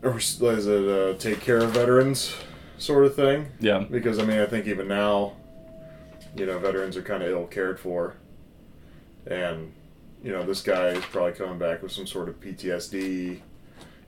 or 0.02 0.16
is 0.18 0.40
it 0.66 0.88
uh, 0.88 1.18
take 1.18 1.40
care 1.40 1.58
of 1.58 1.70
veterans 1.72 2.34
sort 2.78 3.04
of 3.04 3.14
thing? 3.16 3.48
Yeah. 3.60 3.84
Because 3.90 4.18
I 4.18 4.24
mean, 4.24 4.38
I 4.40 4.46
think 4.46 4.66
even 4.66 4.88
now, 4.88 5.32
you 6.36 6.46
know, 6.46 6.58
veterans 6.58 6.96
are 6.96 7.02
kind 7.02 7.22
of 7.22 7.30
ill 7.30 7.46
cared 7.46 7.80
for, 7.80 8.14
and 9.26 9.72
you 10.22 10.32
know, 10.32 10.44
this 10.44 10.62
guy 10.62 10.88
is 10.88 11.04
probably 11.06 11.32
coming 11.32 11.58
back 11.58 11.82
with 11.82 11.92
some 11.92 12.06
sort 12.06 12.28
of 12.28 12.40
PTSD, 12.40 13.40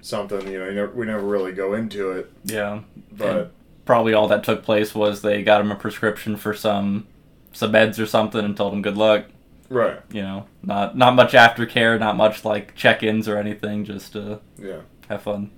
something. 0.01 0.47
You 0.51 0.59
know, 0.59 0.69
you 0.69 0.75
never, 0.75 0.93
we 0.93 1.07
never 1.07 1.27
really 1.27 1.53
go 1.53 1.75
into 1.75 2.11
it, 2.13 2.31
Yeah. 2.45 2.81
but. 3.13 3.53
Probably 3.87 4.13
all 4.15 4.29
that 4.29 4.45
took 4.45 4.63
place 4.63 4.95
was 4.95 5.21
they 5.23 5.43
got 5.43 5.61
him 5.61 5.73
a 5.73 5.75
prescription 5.75 6.37
for 6.37 6.55
some 6.55 7.09
some 7.51 7.73
meds 7.73 7.99
or 8.01 8.07
something 8.07 8.45
and 8.45 8.57
told 8.57 8.73
him 8.73 8.83
good 8.83 8.97
luck. 8.97 9.25
Right. 9.69 9.99
You 10.13 10.23
know, 10.23 10.47
not 10.63 10.97
not 10.97 11.17
much 11.17 11.33
aftercare, 11.33 11.99
not 11.99 12.17
much 12.17 12.45
like 12.45 12.77
check-ins 12.77 13.27
or 13.27 13.37
anything. 13.37 13.85
Just 13.85 14.15
uh, 14.15 14.39
Yeah. 14.63 14.83
have 15.09 15.23
fun. 15.23 15.51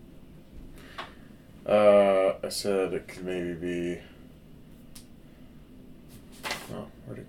Uh, 1.67 2.35
I 2.43 2.49
said 2.49 2.95
it 2.95 3.07
could 3.09 3.25
maybe 3.25 3.53
be. 3.55 4.01
Oh, 6.73 6.87
where'd 7.07 7.19
it 7.21 7.27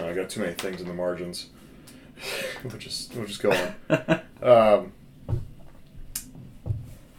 Oh, 0.00 0.08
I 0.08 0.14
got 0.14 0.30
too 0.30 0.40
many 0.40 0.52
things 0.54 0.80
in 0.80 0.88
the 0.88 0.94
margins. 0.94 1.48
we'll 2.64 2.78
just 2.78 3.14
we'll 3.14 3.26
just 3.26 3.42
go 3.42 3.52
on. 3.52 4.20
um, 4.42 4.92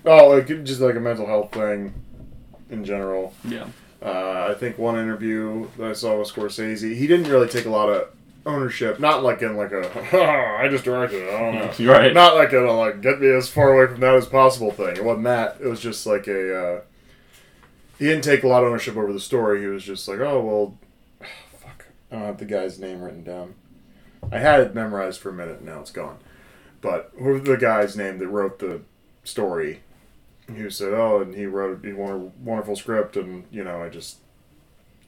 oh, 0.07 0.29
like, 0.29 0.47
just 0.63 0.81
like 0.81 0.95
a 0.95 0.99
mental 0.99 1.25
health 1.25 1.51
thing 1.51 1.93
in 2.69 2.83
general. 2.83 3.33
Yeah. 3.43 3.67
Uh, 4.01 4.47
I 4.49 4.53
think 4.53 4.77
one 4.77 4.97
interview 4.97 5.67
that 5.77 5.89
I 5.89 5.93
saw 5.93 6.19
with 6.19 6.31
Scorsese, 6.31 6.95
he 6.95 7.07
didn't 7.07 7.29
really 7.29 7.47
take 7.47 7.65
a 7.65 7.69
lot 7.69 7.89
of 7.89 8.09
ownership. 8.45 8.99
Not 8.99 9.23
like 9.23 9.41
in 9.41 9.57
like 9.57 9.71
a 9.71 10.59
I 10.59 10.67
just 10.69 10.83
directed 10.83 11.23
it. 11.23 11.33
I 11.33 11.39
don't 11.39 11.55
know. 11.55 11.71
You're 11.77 11.93
right. 11.99 12.13
Not 12.13 12.35
like 12.35 12.53
a 12.53 12.59
like 12.59 13.01
get 13.01 13.19
me 13.19 13.29
as 13.29 13.49
far 13.49 13.73
away 13.73 13.91
from 13.91 13.99
that 14.01 14.15
as 14.15 14.25
possible 14.25 14.71
thing. 14.71 14.95
It 14.95 15.03
wasn't 15.03 15.25
that. 15.25 15.57
It 15.61 15.67
was 15.67 15.79
just 15.79 16.05
like 16.05 16.27
a. 16.27 16.55
Uh, 16.55 16.81
he 17.99 18.05
didn't 18.05 18.23
take 18.23 18.43
a 18.43 18.47
lot 18.47 18.63
of 18.63 18.69
ownership 18.69 18.95
over 18.95 19.11
the 19.11 19.19
story. 19.19 19.61
He 19.61 19.67
was 19.67 19.83
just 19.83 20.07
like, 20.07 20.19
oh 20.19 20.41
well, 20.41 20.77
fuck. 21.59 21.85
I 22.11 22.15
don't 22.15 22.25
have 22.25 22.37
the 22.37 22.45
guy's 22.45 22.79
name 22.79 23.01
written 23.01 23.23
down. 23.23 23.55
I 24.31 24.39
had 24.39 24.61
it 24.61 24.75
memorized 24.75 25.19
for 25.19 25.29
a 25.29 25.33
minute. 25.33 25.57
And 25.57 25.65
now 25.65 25.79
it's 25.81 25.91
gone. 25.91 26.17
But 26.81 27.11
who 27.17 27.39
the 27.39 27.57
guy's 27.57 27.97
name 27.97 28.19
that 28.19 28.27
wrote 28.27 28.59
the 28.59 28.81
story? 29.23 29.81
He 30.53 30.69
said, 30.69 30.93
"Oh, 30.93 31.21
and 31.21 31.35
he 31.35 31.45
wrote 31.45 31.85
a 31.85 31.93
won- 31.93 32.31
wonderful 32.43 32.75
script, 32.75 33.17
and 33.17 33.45
you 33.51 33.63
know, 33.63 33.83
I 33.83 33.89
just, 33.89 34.17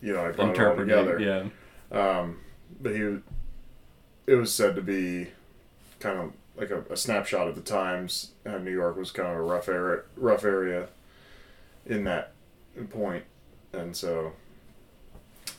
you 0.01 0.13
know, 0.13 0.25
I 0.25 0.31
brought 0.31 0.55
it 0.55 0.59
all 0.61 0.75
together." 0.75 1.19
Yeah. 1.19 1.49
Um, 1.91 2.39
but 2.81 2.93
he, 2.93 3.17
it 4.27 4.35
was 4.35 4.53
said 4.53 4.75
to 4.75 4.81
be 4.81 5.29
kind 5.99 6.19
of 6.19 6.33
like 6.55 6.71
a, 6.71 6.83
a 6.91 6.97
snapshot 6.97 7.47
of 7.47 7.55
the 7.55 7.61
times. 7.61 8.31
How 8.45 8.57
New 8.57 8.71
York 8.71 8.97
was 8.97 9.11
kind 9.11 9.29
of 9.29 9.35
a 9.35 9.41
rough 9.41 9.69
area, 9.69 10.01
rough 10.17 10.43
area 10.43 10.87
in 11.85 12.03
that 12.03 12.33
point, 12.89 13.23
and 13.73 13.95
so 13.95 14.33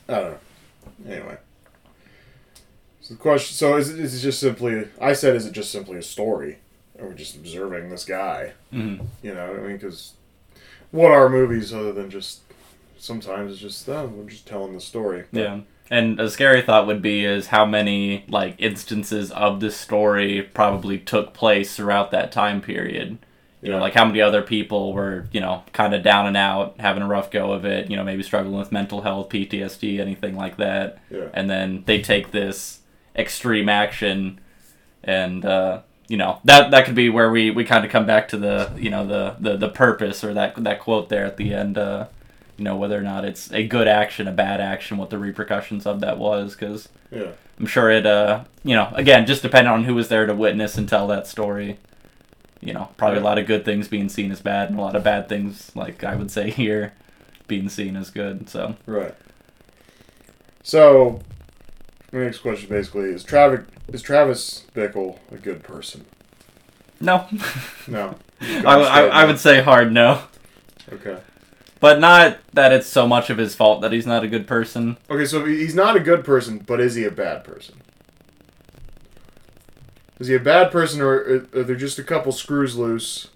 I 0.07 0.13
don't 0.13 0.31
know. 0.31 1.11
Anyway, 1.11 1.37
so 3.01 3.15
the 3.15 3.19
question: 3.19 3.55
So 3.55 3.77
is 3.77 3.89
it, 3.89 3.99
is 3.99 4.15
it 4.15 4.19
just 4.19 4.39
simply? 4.39 4.87
I 4.99 5.13
said, 5.13 5.35
is 5.35 5.45
it 5.45 5.53
just 5.53 5.71
simply 5.71 5.97
a 5.97 6.03
story? 6.03 6.59
Or 7.01 7.07
we're 7.07 7.13
just 7.13 7.35
observing 7.35 7.89
this 7.89 8.05
guy? 8.05 8.53
Mhm. 8.73 9.05
You 9.23 9.33
know, 9.33 9.55
I 9.55 9.67
mean, 9.67 9.77
because 9.77 10.13
what 10.91 11.11
are 11.11 11.29
movies 11.29 11.73
other 11.73 11.91
than 11.91 12.09
just 12.09 12.41
sometimes 12.97 13.51
it's 13.53 13.61
just 13.61 13.89
oh, 13.89 14.05
we're 14.07 14.29
just 14.29 14.47
telling 14.47 14.73
the 14.73 14.81
story. 14.81 15.23
But- 15.33 15.39
Yeah. 15.41 15.59
And 15.89 16.21
a 16.21 16.29
scary 16.29 16.61
thought 16.61 16.87
would 16.87 17.01
be 17.01 17.25
is 17.25 17.47
how 17.47 17.65
many 17.65 18.23
like 18.29 18.55
instances 18.59 19.29
of 19.31 19.59
this 19.59 19.75
story 19.75 20.41
probably 20.53 20.97
took 20.97 21.33
place 21.33 21.75
throughout 21.75 22.11
that 22.11 22.31
time 22.31 22.61
period. 22.61 23.17
You 23.61 23.71
know, 23.71 23.77
like 23.79 23.93
how 23.93 24.05
many 24.05 24.21
other 24.21 24.41
people 24.41 24.93
were, 24.93 25.27
you 25.33 25.39
know, 25.41 25.63
kind 25.73 25.93
of 25.93 26.01
down 26.01 26.25
and 26.27 26.37
out, 26.37 26.75
having 26.79 27.03
a 27.03 27.07
rough 27.07 27.29
go 27.29 27.51
of 27.51 27.65
it, 27.65 27.91
you 27.91 27.97
know, 27.97 28.03
maybe 28.03 28.23
struggling 28.23 28.57
with 28.57 28.71
mental 28.71 29.01
health, 29.01 29.29
PTSD, 29.29 29.99
anything 29.99 30.35
like 30.37 30.57
that. 30.57 30.97
Yeah. 31.11 31.25
And 31.33 31.49
then 31.49 31.83
they 31.85 32.01
take 32.01 32.31
this 32.31 32.79
extreme 33.15 33.67
action 33.67 34.39
and 35.03 35.43
uh 35.45 35.81
you 36.11 36.17
know, 36.17 36.39
that 36.43 36.71
that 36.71 36.83
could 36.83 36.93
be 36.93 37.09
where 37.09 37.31
we, 37.31 37.51
we 37.51 37.63
kind 37.63 37.85
of 37.85 37.91
come 37.91 38.05
back 38.05 38.27
to 38.27 38.37
the 38.37 38.73
you 38.77 38.89
know 38.89 39.07
the, 39.07 39.37
the, 39.39 39.55
the 39.55 39.69
purpose 39.69 40.25
or 40.25 40.33
that 40.33 40.61
that 40.61 40.81
quote 40.81 41.07
there 41.07 41.25
at 41.25 41.37
the 41.37 41.53
end. 41.53 41.77
Uh, 41.77 42.07
you 42.57 42.65
know 42.65 42.75
whether 42.75 42.97
or 42.99 43.01
not 43.01 43.23
it's 43.23 43.49
a 43.53 43.65
good 43.65 43.87
action, 43.87 44.27
a 44.27 44.31
bad 44.33 44.59
action, 44.59 44.97
what 44.97 45.09
the 45.09 45.17
repercussions 45.17 45.85
of 45.85 46.01
that 46.01 46.17
was, 46.17 46.53
because 46.53 46.89
Yeah. 47.11 47.31
I'm 47.57 47.65
sure 47.65 47.89
it. 47.89 48.05
Uh, 48.05 48.43
you 48.63 48.75
know, 48.75 48.91
again, 48.93 49.25
just 49.25 49.41
depending 49.41 49.71
on 49.71 49.85
who 49.85 49.95
was 49.95 50.09
there 50.09 50.25
to 50.25 50.35
witness 50.35 50.77
and 50.77 50.89
tell 50.89 51.07
that 51.07 51.27
story. 51.27 51.77
You 52.59 52.73
know, 52.73 52.89
probably 52.97 53.19
a 53.19 53.23
lot 53.23 53.37
of 53.39 53.47
good 53.47 53.63
things 53.63 53.87
being 53.87 54.09
seen 54.09 54.31
as 54.33 54.41
bad, 54.41 54.69
and 54.69 54.77
a 54.77 54.81
lot 54.81 54.97
of 54.97 55.03
bad 55.05 55.29
things, 55.29 55.71
like 55.75 56.03
I 56.03 56.15
would 56.17 56.29
say 56.29 56.49
here, 56.49 56.91
being 57.47 57.69
seen 57.69 57.95
as 57.95 58.09
good. 58.09 58.49
So 58.49 58.75
Right. 58.85 59.15
So, 60.61 61.21
next 62.11 62.39
question 62.39 62.69
basically 62.69 63.09
is 63.09 63.23
Travis 63.23 63.65
is 63.91 64.01
Travis 64.01 64.65
Bickle 64.75 65.19
a 65.31 65.37
good 65.37 65.63
person? 65.63 66.05
no, 66.99 67.27
No. 67.87 68.15
I, 68.41 68.63
I, 68.65 69.01
I 69.21 69.25
would 69.25 69.39
say 69.39 69.61
hard 69.61 69.91
no, 69.91 70.23
Okay. 70.91 71.17
but 71.79 71.99
not 71.99 72.37
that 72.53 72.71
it's 72.71 72.87
so 72.87 73.07
much 73.07 73.29
of 73.29 73.37
his 73.37 73.53
fault 73.55 73.81
that 73.81 73.91
he's 73.91 74.07
not 74.07 74.23
a 74.23 74.27
good 74.27 74.47
person. 74.47 74.97
Okay, 75.09 75.25
so 75.25 75.45
he's 75.45 75.75
not 75.75 75.95
a 75.95 75.99
good 75.99 76.23
person, 76.25 76.57
but 76.59 76.79
is 76.79 76.95
he 76.95 77.03
a 77.05 77.11
bad 77.11 77.43
person? 77.43 77.75
Is 80.19 80.27
he 80.27 80.35
a 80.35 80.39
bad 80.39 80.71
person, 80.71 81.01
or 81.01 81.13
are 81.13 81.47
are 81.55 81.63
there 81.63 81.75
just 81.75 81.97
a 81.99 82.03
couple 82.03 82.31
screws 82.31 82.75
loose, 82.77 83.29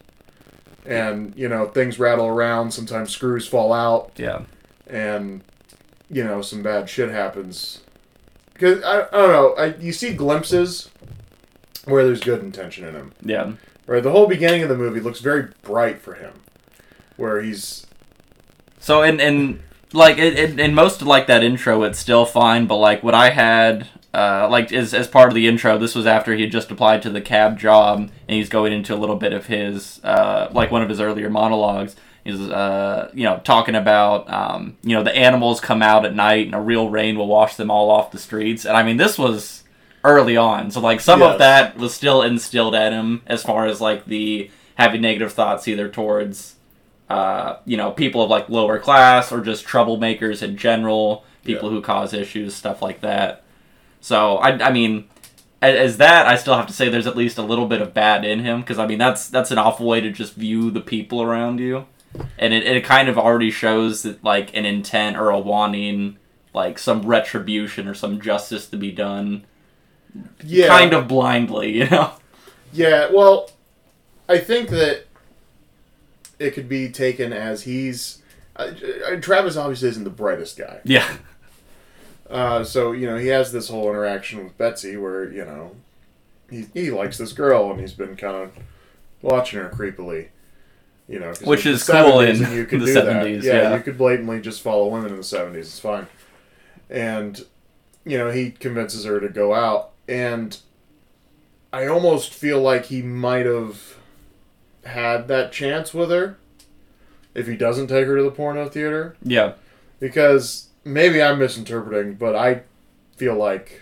and 0.86 1.34
you 1.36 1.48
know 1.50 1.68
things 1.68 1.98
rattle 2.00 2.28
around? 2.28 2.72
Sometimes 2.72 3.12
screws 3.12 3.48
fall 3.48 3.74
out, 3.74 4.12
Yeah, 4.18 4.42
and 4.88 5.44
you 6.10 6.24
know 6.24 6.42
some 6.44 6.62
bad 6.62 6.88
shit 6.90 7.10
happens. 7.10 7.82
Because 8.56 8.84
I, 8.84 9.02
I 9.02 9.12
don't 9.12 9.32
know, 9.32 9.54
I, 9.56 9.76
you 9.76 9.92
see 9.94 10.14
glimpses 10.14 10.90
where 11.84 12.06
there's 12.06 12.22
good 12.22 12.42
intention 12.42 12.86
in 12.86 12.96
him. 12.96 13.14
yeah, 13.22 13.52
Right, 13.86 14.02
the 14.02 14.12
whole 14.12 14.26
beginning 14.26 14.64
of 14.64 14.70
the 14.70 14.78
movie 14.78 15.00
looks 15.00 15.20
very 15.20 15.50
bright 15.62 16.02
for 16.02 16.16
him, 16.16 16.34
where 17.18 17.42
he's 17.42 17.86
So 18.80 19.04
in 19.04 19.20
in 19.20 19.62
like 19.94 20.18
in, 20.18 20.74
most 20.74 21.02
of 21.02 21.08
like 21.08 21.28
that 21.28 21.44
intro, 21.44 21.84
it's 21.84 22.00
still 22.00 22.26
fine. 22.26 22.66
But 22.66 22.78
like 22.78 23.04
what 23.04 23.14
I 23.14 23.30
had, 23.30 23.88
uh, 24.14 24.48
like 24.50 24.72
as 24.74 24.94
as 24.94 25.08
part 25.08 25.28
of 25.28 25.36
the 25.36 25.48
intro, 25.48 25.78
this 25.78 25.94
was 25.94 26.08
after 26.08 26.34
he 26.34 26.42
had 26.42 26.52
just 26.52 26.72
applied 26.72 27.02
to 27.04 27.12
the 27.12 27.22
cab 27.22 27.60
job, 27.60 28.00
and 28.00 28.12
he's 28.38 28.50
going 28.50 28.74
into 28.74 28.96
a 28.96 28.98
little 28.98 29.18
bit 29.18 29.34
of 29.34 29.46
his 29.46 30.00
uh, 30.04 30.50
like 30.52 30.72
one 30.72 30.82
of 30.82 30.90
his 30.90 31.00
earlier 31.00 31.30
monologues. 31.30 31.96
He's 32.26 32.42
uh, 32.42 33.12
you 33.14 33.24
know 33.24 33.40
talking 33.44 33.76
about 33.76 34.30
um, 34.30 34.76
you 34.84 34.96
know 34.96 35.04
the 35.04 35.16
animals 35.16 35.62
come 35.62 35.82
out 35.82 36.06
at 36.06 36.14
night 36.16 36.48
and 36.48 36.56
a 36.56 36.60
real 36.60 36.90
rain 36.90 37.18
will 37.18 37.28
wash 37.28 37.56
them 37.56 37.72
all 37.72 37.90
off 37.90 38.12
the 38.12 38.18
streets. 38.18 38.66
And 38.66 38.76
I 38.76 38.84
mean 38.84 38.98
this 38.98 39.18
was 39.18 39.64
early 40.04 40.36
on, 40.36 40.72
so 40.72 40.80
like 40.82 41.00
some 41.00 41.20
Yes. 41.22 41.34
of 41.34 41.40
that 41.40 41.78
was 41.78 41.94
still 41.94 42.22
instilled 42.24 42.76
at 42.76 42.92
him 42.92 43.22
as 43.28 43.44
far 43.44 43.66
as 43.68 43.80
like 43.80 44.06
the 44.06 44.50
having 44.76 45.02
negative 45.02 45.32
thoughts 45.34 45.68
either 45.68 45.88
towards 45.88 46.56
uh, 47.10 47.58
you 47.66 47.78
know, 47.78 47.92
people 47.92 48.24
of 48.24 48.30
like 48.32 48.50
lower 48.50 48.80
class 48.80 49.32
or 49.32 49.40
just 49.40 49.64
troublemakers 49.66 50.42
in 50.42 50.58
general, 50.58 51.24
people 51.44 51.70
Yeah. 51.70 51.76
who 51.76 51.82
cause 51.82 52.12
issues, 52.14 52.56
stuff 52.56 52.82
like 52.82 53.02
that. 53.02 53.44
So 54.02 54.38
I, 54.38 54.50
I 54.70 54.72
mean, 54.72 55.08
as, 55.62 55.76
as 55.92 55.98
that, 55.98 56.26
I 56.26 56.36
still 56.36 56.56
have 56.56 56.66
to 56.68 56.74
say 56.74 56.90
there's 56.90 57.06
at 57.06 57.16
least 57.16 57.38
a 57.38 57.44
little 57.44 57.68
bit 57.68 57.82
of 57.82 57.94
bad 57.94 58.26
in 58.26 58.40
him 58.40 58.62
because 58.62 58.80
I 58.80 58.88
mean 58.88 58.98
that's 58.98 59.30
that's 59.30 59.52
an 59.52 59.60
awful 59.60 59.86
way 59.86 60.02
to 60.02 60.12
just 60.12 60.34
view 60.34 60.72
the 60.72 60.82
people 60.82 61.22
around 61.22 61.60
you, 61.60 61.86
and 62.38 62.54
it, 62.54 62.66
it 62.66 62.84
kind 62.84 63.10
of 63.10 63.18
already 63.18 63.52
shows 63.52 64.04
that 64.04 64.24
like 64.24 64.56
an 64.56 64.66
intent 64.66 65.18
or 65.18 65.30
a 65.30 65.40
wanting 65.40 66.18
like 66.54 66.80
some 66.80 67.02
retribution 67.04 67.88
or 67.88 67.94
some 67.94 68.22
justice 68.22 68.68
to 68.68 68.78
be 68.78 68.92
done, 68.92 69.46
yeah, 70.44 70.68
kind 70.68 70.94
of 70.94 71.08
blindly, 71.08 71.78
you 71.78 71.90
know. 71.90 72.14
Yeah, 72.74 73.10
well, 73.12 73.50
I 74.28 74.38
think 74.38 74.70
that 74.70 75.06
it 76.40 76.52
could 76.52 76.70
be 76.70 76.90
taken 76.90 77.34
as 77.34 77.64
he's. 77.64 78.22
Uh, 78.56 78.72
uh, 79.12 79.16
Travis 79.18 79.58
obviously 79.58 79.90
isn't 79.90 80.06
the 80.06 80.10
brightest 80.10 80.58
guy. 80.58 80.80
Yeah, 80.86 81.18
Uh, 82.30 82.64
so, 82.64 82.92
you 82.92 83.06
know, 83.06 83.18
he 83.18 83.28
has 83.28 83.52
this 83.52 83.70
whole 83.70 83.90
interaction 83.90 84.44
with 84.44 84.58
Betsy 84.58 84.98
where, 84.98 85.32
you 85.32 85.46
know, 85.46 85.72
he, 86.50 86.66
he 86.74 86.92
likes 86.92 87.18
this 87.18 87.34
girl 87.34 87.72
and 87.72 87.80
he's 87.80 87.94
been 87.94 88.16
kind 88.16 88.36
of 88.36 88.52
watching 89.22 89.60
her 89.60 89.70
creepily. 89.70 90.30
You 91.08 91.20
know, 91.20 91.34
Which 91.44 91.66
is 91.66 91.84
cool 91.84 92.20
in 92.22 92.38
you 92.52 92.66
could 92.66 92.82
the 92.82 92.86
do 92.88 92.94
that. 92.94 93.06
70s, 93.06 93.44
Yeah, 93.44 93.54
yeah. 93.54 93.76
you 93.76 93.84
could 93.84 93.98
blatantly 93.98 94.42
just 94.42 94.62
follow 94.62 94.88
women 94.88 95.12
in 95.12 95.18
the 95.18 95.22
70s. 95.22 95.56
It's 95.56 95.80
fine. 95.80 96.08
And, 96.90 97.46
you 98.04 98.18
know, 98.18 98.32
he 98.32 98.52
convinces 98.52 99.06
her 99.06 99.20
to 99.20 99.30
go 99.30 99.54
out. 99.54 99.92
And 100.08 100.58
I 101.72 101.86
almost 101.88 102.34
feel 102.34 102.60
like 102.62 102.86
he 102.86 103.02
might 103.04 103.46
have 103.46 103.98
had 104.86 105.28
that 105.28 105.52
chance 105.52 105.94
with 105.94 106.10
her 106.10 106.38
if 107.34 107.48
he 107.48 107.56
doesn't 107.58 107.88
take 107.88 108.08
her 108.08 108.16
to 108.16 108.24
the 108.24 108.32
porno 108.32 108.70
theater 108.70 109.18
yeah, 109.24 109.54
because 110.00 110.70
maybe 110.84 111.22
I'm 111.22 111.40
misinterpreting, 111.40 112.16
but 112.16 112.36
I 112.36 112.62
feel 113.18 113.36
like 113.36 113.82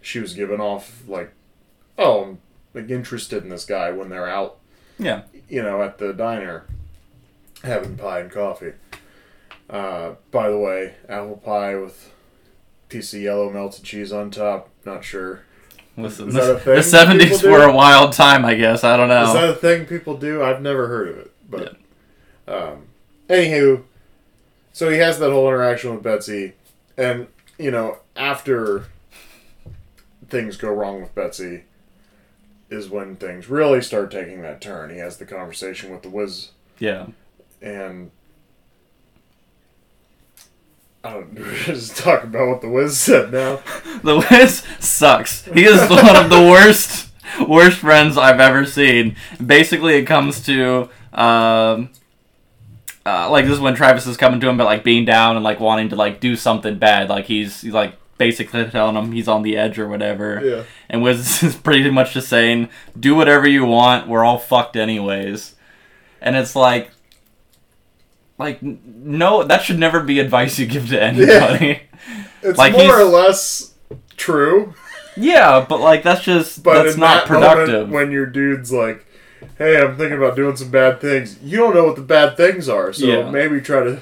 she 0.00 0.20
was 0.20 0.32
giving 0.34 0.60
off 0.60 1.02
like, 1.08 1.32
oh, 1.98 2.22
I'm 2.24 2.38
like 2.72 2.88
interested 2.88 3.42
in 3.42 3.48
this 3.50 3.64
guy 3.64 3.90
when 3.90 4.08
they're 4.08 4.28
out, 4.28 4.58
yeah. 4.98 5.22
You 5.48 5.62
know, 5.62 5.82
at 5.82 5.98
the 5.98 6.12
diner 6.12 6.64
having 7.64 7.96
pie 7.96 8.20
and 8.20 8.30
coffee. 8.30 8.72
Uh, 9.68 10.12
by 10.30 10.48
the 10.48 10.58
way, 10.58 10.94
apple 11.08 11.36
pie 11.36 11.76
with 11.76 12.12
piece 12.88 13.12
of 13.12 13.20
yellow 13.20 13.50
melted 13.50 13.84
cheese 13.84 14.12
on 14.12 14.30
top. 14.30 14.68
Not 14.84 15.04
sure. 15.04 15.42
Listen, 15.96 16.28
Is 16.28 16.34
that 16.34 16.50
a 16.50 16.52
the- 16.54 16.60
thing 16.60 16.74
the 16.76 16.82
seventies 16.82 17.28
people 17.40 17.40
do? 17.40 17.50
were 17.50 17.64
a 17.68 17.72
wild 17.72 18.12
time, 18.12 18.44
I 18.44 18.54
guess. 18.54 18.84
I 18.84 18.96
don't 18.96 19.08
know. 19.08 19.24
Is 19.26 19.32
that 19.34 19.48
a 19.50 19.54
thing 19.54 19.84
people 19.86 20.16
do? 20.16 20.42
I've 20.42 20.62
never 20.62 20.86
heard 20.88 21.08
of 21.08 21.18
it. 21.18 21.32
But 21.50 21.76
um, 22.46 22.84
anywho, 23.28 23.82
so 24.72 24.88
he 24.90 24.98
has 24.98 25.18
that 25.18 25.30
whole 25.32 25.48
interaction 25.48 25.92
with 25.94 26.02
Betsy, 26.04 26.52
and 26.96 27.26
you 27.58 27.70
know 27.72 27.98
after 28.16 28.84
things 30.28 30.56
go 30.56 30.70
wrong 30.70 31.00
with 31.00 31.14
Betsy, 31.14 31.64
is 32.70 32.88
when 32.88 33.16
things 33.16 33.48
really 33.48 33.80
start 33.80 34.10
taking 34.10 34.42
that 34.42 34.60
turn. 34.60 34.90
He 34.90 34.98
has 34.98 35.16
the 35.16 35.24
conversation 35.24 35.90
with 35.90 36.02
the 36.02 36.10
Wiz, 36.10 36.50
yeah, 36.78 37.06
and 37.62 38.10
I 41.04 41.12
don't 41.12 41.36
just 41.36 41.96
talk 41.96 42.24
about 42.24 42.48
what 42.48 42.60
the 42.60 42.68
Wiz 42.68 42.98
said 42.98 43.32
now. 43.32 43.60
The 44.02 44.24
Wiz 44.30 44.62
sucks. 44.78 45.44
He 45.46 45.64
is 45.64 45.80
one 45.90 46.16
of 46.16 46.30
the 46.30 46.40
worst 46.40 47.10
worst 47.48 47.78
friends 47.78 48.16
I've 48.16 48.40
ever 48.40 48.64
seen. 48.64 49.16
Basically, 49.44 49.96
it 49.96 50.04
comes 50.04 50.44
to 50.46 50.88
um, 51.12 51.90
uh, 53.08 53.30
like 53.30 53.46
this 53.46 53.54
is 53.54 53.60
when 53.60 53.74
Travis 53.74 54.06
is 54.06 54.16
coming 54.16 54.38
to 54.40 54.48
him, 54.48 54.56
but 54.56 54.64
like 54.64 54.84
being 54.84 55.04
down 55.04 55.36
and 55.36 55.44
like 55.44 55.60
wanting 55.60 55.88
to 55.88 55.96
like 55.96 56.20
do 56.20 56.36
something 56.36 56.78
bad. 56.78 57.08
Like 57.08 57.24
he's, 57.24 57.62
he's 57.62 57.72
like 57.72 57.94
basically 58.18 58.64
telling 58.66 58.96
him 58.96 59.12
he's 59.12 59.28
on 59.28 59.42
the 59.42 59.56
edge 59.56 59.78
or 59.78 59.88
whatever. 59.88 60.40
Yeah. 60.44 60.62
And 60.90 61.02
Wiz 61.02 61.42
is 61.42 61.54
pretty 61.56 61.88
much 61.90 62.14
just 62.14 62.28
saying, 62.28 62.68
"Do 62.98 63.14
whatever 63.14 63.46
you 63.46 63.64
want. 63.64 64.08
We're 64.08 64.24
all 64.24 64.38
fucked 64.38 64.76
anyways." 64.76 65.54
And 66.20 66.34
it's 66.36 66.56
like, 66.56 66.90
like 68.38 68.62
no, 68.62 69.42
that 69.44 69.62
should 69.62 69.78
never 69.78 70.00
be 70.00 70.18
advice 70.20 70.58
you 70.58 70.66
give 70.66 70.88
to 70.90 71.02
anybody. 71.02 71.82
It's 72.40 72.56
Like, 72.56 72.72
more 72.72 73.00
or 73.00 73.04
less 73.04 73.74
true, 74.16 74.72
Yeah, 75.16 75.66
but 75.68 75.80
like 75.80 76.04
that's 76.04 76.22
just 76.22 76.62
but 76.62 76.84
that's 76.84 76.96
not 76.96 77.22
that 77.22 77.26
productive. 77.26 77.90
when 77.90 78.12
your 78.12 78.26
dude's 78.26 78.72
like, 78.72 79.04
"Hey, 79.58 79.80
I'm 79.80 79.96
thinking 79.96 80.16
about 80.18 80.36
doing 80.36 80.54
some 80.54 80.70
bad 80.70 81.00
things," 81.00 81.36
you 81.42 81.56
don't 81.58 81.74
know 81.74 81.84
what 81.84 81.96
the 81.96 82.02
bad 82.02 82.36
things 82.36 82.68
are, 82.68 82.92
so 82.92 83.06
Yeah. 83.06 83.28
maybe 83.30 83.60
try 83.60 83.82
to. 83.82 84.00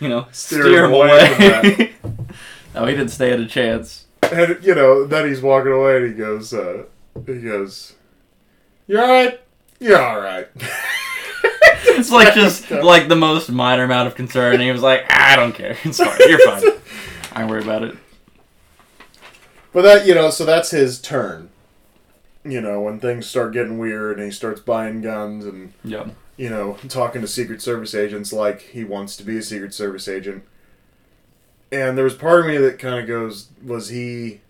you 0.00 0.10
know, 0.10 0.26
Steer 0.32 0.64
steer, 0.64 0.84
him 0.84 0.92
away 0.92 1.08
away. 1.34 1.94
no, 2.74 2.84
he 2.84 2.94
didn't 2.94 3.08
stand 3.10 3.42
a 3.42 3.46
chance. 3.46 4.04
And 4.32 4.64
you 4.64 4.74
know, 4.74 5.04
then 5.06 5.28
he's 5.28 5.40
walking 5.40 5.72
away, 5.72 5.98
and 5.98 6.06
he 6.08 6.12
goes, 6.14 6.52
uh, 6.52 6.84
"He 7.26 7.40
goes, 7.40 7.94
you 8.86 8.98
all 9.00 9.08
right? 9.08 9.40
You're 9.80 10.00
all 10.02 10.20
right." 10.20 10.48
It's 11.88 12.10
like 12.10 12.34
just 12.34 12.70
like 12.70 13.08
the 13.08 13.16
most 13.16 13.50
minor 13.50 13.84
amount 13.84 14.06
of 14.08 14.14
concern. 14.14 14.54
And 14.54 14.62
he 14.62 14.70
was 14.70 14.82
like, 14.82 15.04
"I 15.10 15.34
don't 15.36 15.54
care. 15.54 15.76
It's 15.84 15.98
fine. 15.98 16.18
You're 16.28 16.40
fine. 16.40 16.62
I 17.32 17.40
don't 17.40 17.48
worry 17.48 17.62
about 17.62 17.84
it." 17.84 17.96
But 19.72 19.82
that 19.82 20.06
you 20.06 20.14
know, 20.14 20.28
so 20.30 20.44
that's 20.44 20.70
his 20.72 21.00
turn. 21.00 21.48
You 22.44 22.60
know, 22.60 22.80
when 22.82 23.00
things 23.00 23.26
start 23.26 23.52
getting 23.54 23.78
weird, 23.78 24.18
and 24.18 24.26
he 24.26 24.30
starts 24.32 24.60
buying 24.60 25.00
guns 25.00 25.44
and 25.46 25.72
Yeah. 25.84 26.08
you 26.36 26.50
know, 26.50 26.76
talking 26.88 27.22
to 27.22 27.28
Secret 27.28 27.62
Service 27.62 27.94
agents 27.94 28.30
like 28.32 28.60
he 28.62 28.84
wants 28.84 29.16
to 29.16 29.24
be 29.24 29.38
a 29.38 29.42
Secret 29.42 29.72
Service 29.72 30.06
agent. 30.06 30.44
And 31.72 31.96
there 31.98 32.04
was 32.04 32.14
part 32.14 32.40
of 32.40 32.46
me 32.46 32.56
that 32.58 32.78
kind 32.78 32.98
of 33.00 33.06
goes, 33.06 33.48
was 33.64 33.88
he 33.88 34.40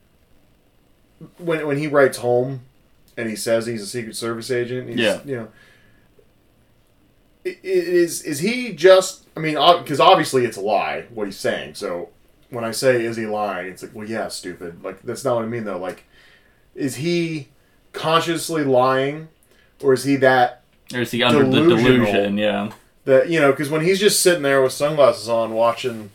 when 1.39 1.67
when 1.67 1.79
he 1.79 1.87
writes 1.87 2.19
home 2.19 2.61
and 3.17 3.29
he 3.31 3.37
says 3.37 3.67
he's 3.67 3.83
a 3.83 3.87
Secret 3.87 4.15
Service 4.17 4.51
agent? 4.51 4.89
He's, 4.91 4.99
Yeah. 4.99 5.21
you 5.25 5.37
know, 5.37 5.49
is 7.45 8.23
is 8.23 8.41
he 8.41 8.73
just? 8.73 9.25
I 9.37 9.41
mean, 9.41 9.55
because 9.83 10.01
obviously 10.01 10.45
it's 10.45 10.57
a 10.57 10.61
lie 10.61 11.07
what 11.11 11.27
he's 11.27 11.39
saying. 11.39 11.75
So 11.75 12.11
when 12.51 12.65
I 12.65 12.71
say 12.73 13.05
is 13.05 13.17
he 13.17 13.27
lying, 13.27 13.69
it's 13.69 13.83
like, 13.83 13.95
well, 13.95 14.09
yeah, 14.09 14.29
stupid. 14.29 14.83
Like 14.83 15.03
that's 15.03 15.25
not 15.25 15.37
what 15.37 15.45
I 15.45 15.49
mean 15.49 15.65
though. 15.65 15.79
Like, 15.79 16.05
is 16.75 16.97
he 16.97 17.49
consciously 17.93 18.65
lying, 18.65 19.29
or 19.83 19.93
is 19.95 20.05
he 20.05 20.17
that 20.17 20.63
Or 20.93 21.01
is 21.01 21.11
he 21.13 21.23
under 21.23 21.45
the 21.45 21.51
delusion? 21.69 22.37
Yeah. 22.37 22.73
that 23.05 23.29
you 23.31 23.41
know 23.41 23.53
because 23.53 23.71
when 23.71 23.83
he's 23.83 24.01
just 24.01 24.21
sitting 24.21 24.43
there 24.43 24.61
with 24.63 24.73
sunglasses 24.73 25.29
on 25.29 25.53
watching 25.53 26.11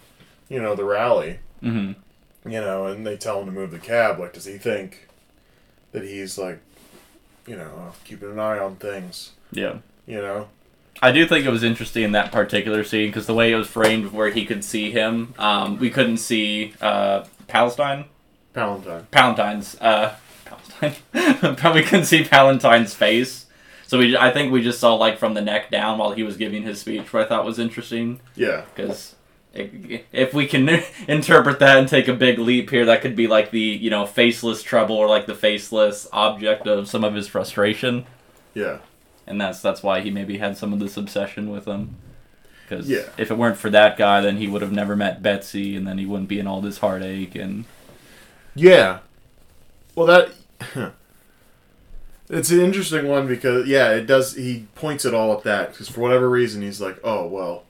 you 0.51 0.61
know 0.61 0.75
the 0.75 0.83
rally 0.83 1.39
hmm 1.61 1.91
you 2.45 2.59
know 2.59 2.87
and 2.87 3.05
they 3.05 3.15
tell 3.15 3.39
him 3.39 3.45
to 3.45 3.51
move 3.51 3.71
the 3.71 3.79
cab 3.79 4.19
like 4.19 4.33
does 4.33 4.45
he 4.45 4.57
think 4.57 5.07
that 5.91 6.03
he's 6.03 6.37
like 6.37 6.59
you 7.47 7.55
know 7.55 7.91
keeping 8.03 8.31
an 8.31 8.39
eye 8.39 8.57
on 8.59 8.75
things 8.75 9.31
Yeah. 9.51 9.77
you 10.05 10.21
know 10.21 10.47
I 11.01 11.11
do 11.11 11.25
think 11.25 11.45
it 11.45 11.49
was 11.49 11.63
interesting 11.63 12.03
in 12.03 12.11
that 12.11 12.31
particular 12.31 12.83
scene 12.83 13.07
because 13.09 13.25
the 13.25 13.33
way 13.33 13.51
it 13.51 13.55
was 13.55 13.67
framed, 13.67 14.11
where 14.11 14.29
he 14.29 14.45
could 14.45 14.63
see 14.63 14.91
him, 14.91 15.33
um, 15.39 15.79
we 15.79 15.89
couldn't 15.89 16.17
see 16.17 16.73
uh, 16.81 17.23
Palestine, 17.47 18.05
Palantine. 18.53 19.05
Palantine's, 19.09 19.79
uh, 19.81 20.15
Palestine. 20.45 21.55
Probably 21.55 21.81
couldn't 21.89 22.05
see 22.05 22.23
Palantine's 22.23 22.93
face. 22.93 23.47
So 23.87 23.97
we, 23.97 24.15
I 24.17 24.31
think 24.31 24.51
we 24.51 24.61
just 24.61 24.79
saw 24.79 24.93
like 24.95 25.17
from 25.17 25.33
the 25.33 25.41
neck 25.41 25.71
down 25.71 25.97
while 25.97 26.11
he 26.11 26.21
was 26.23 26.37
giving 26.37 26.63
his 26.63 26.81
speech, 26.81 27.11
which 27.11 27.25
I 27.25 27.27
thought 27.27 27.45
was 27.45 27.57
interesting. 27.57 28.19
yeah 28.35 28.65
because 28.75 29.15
if 29.53 30.33
we 30.33 30.47
can 30.47 30.69
interpret 31.07 31.59
that 31.59 31.77
and 31.77 31.87
take 31.87 32.07
a 32.07 32.13
big 32.13 32.39
leap 32.39 32.69
here, 32.69 32.85
that 32.85 33.01
could 33.01 33.15
be 33.15 33.27
like 33.27 33.51
the 33.51 33.59
you 33.59 33.89
know 33.89 34.05
faceless 34.05 34.63
trouble 34.63 34.95
or 34.95 35.07
like 35.07 35.25
the 35.25 35.35
faceless 35.35 36.07
object 36.13 36.67
of 36.67 36.87
some 36.87 37.03
of 37.03 37.13
his 37.13 37.27
frustration, 37.27 38.05
yeah 38.53 38.77
and 39.27 39.39
that's 39.39 39.61
that's 39.61 39.83
why 39.83 40.01
he 40.01 40.09
maybe 40.09 40.37
had 40.39 40.57
some 40.57 40.73
of 40.73 40.79
this 40.79 40.97
obsession 40.97 41.49
with 41.51 41.65
him. 41.65 41.95
Because 42.67 42.89
Yeah. 42.89 43.03
if 43.17 43.29
it 43.29 43.37
weren't 43.37 43.57
for 43.57 43.69
that 43.69 43.97
guy, 43.97 44.21
then 44.21 44.37
he 44.37 44.47
would 44.47 44.61
have 44.61 44.71
never 44.71 44.95
met 44.95 45.21
Betsy, 45.21 45.75
and 45.75 45.85
then 45.85 45.97
he 45.97 46.05
wouldn't 46.05 46.29
be 46.29 46.39
in 46.39 46.47
all 46.47 46.61
this 46.61 46.77
heartache. 46.79 47.35
And 47.35 47.65
yeah 48.55 48.99
well 49.95 50.05
that 50.07 50.29
it's 52.29 52.49
an 52.51 52.59
interesting 52.61 53.07
one 53.07 53.27
because 53.27 53.67
yeah 53.67 53.91
it 53.91 54.05
does 54.05 54.35
he 54.35 54.65
points 54.75 55.05
it 55.05 55.13
all 55.13 55.33
at 55.33 55.43
that 55.43 55.71
because 55.71 55.87
for 55.89 56.01
whatever 56.01 56.29
reason 56.29 56.61
he's 56.61 56.79
like 56.81 56.97
oh 57.03 57.25
well 57.27 57.63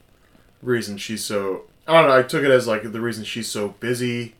reason 0.62 0.96
she's 0.96 1.24
so 1.24 1.62
i 1.86 1.92
don't 2.00 2.08
know 2.08 2.16
i 2.16 2.22
took 2.22 2.44
it 2.44 2.50
as 2.50 2.66
like 2.66 2.90
the 2.90 3.00
reason 3.00 3.24
she's 3.24 3.48
so 3.50 3.68
busy 3.80 4.34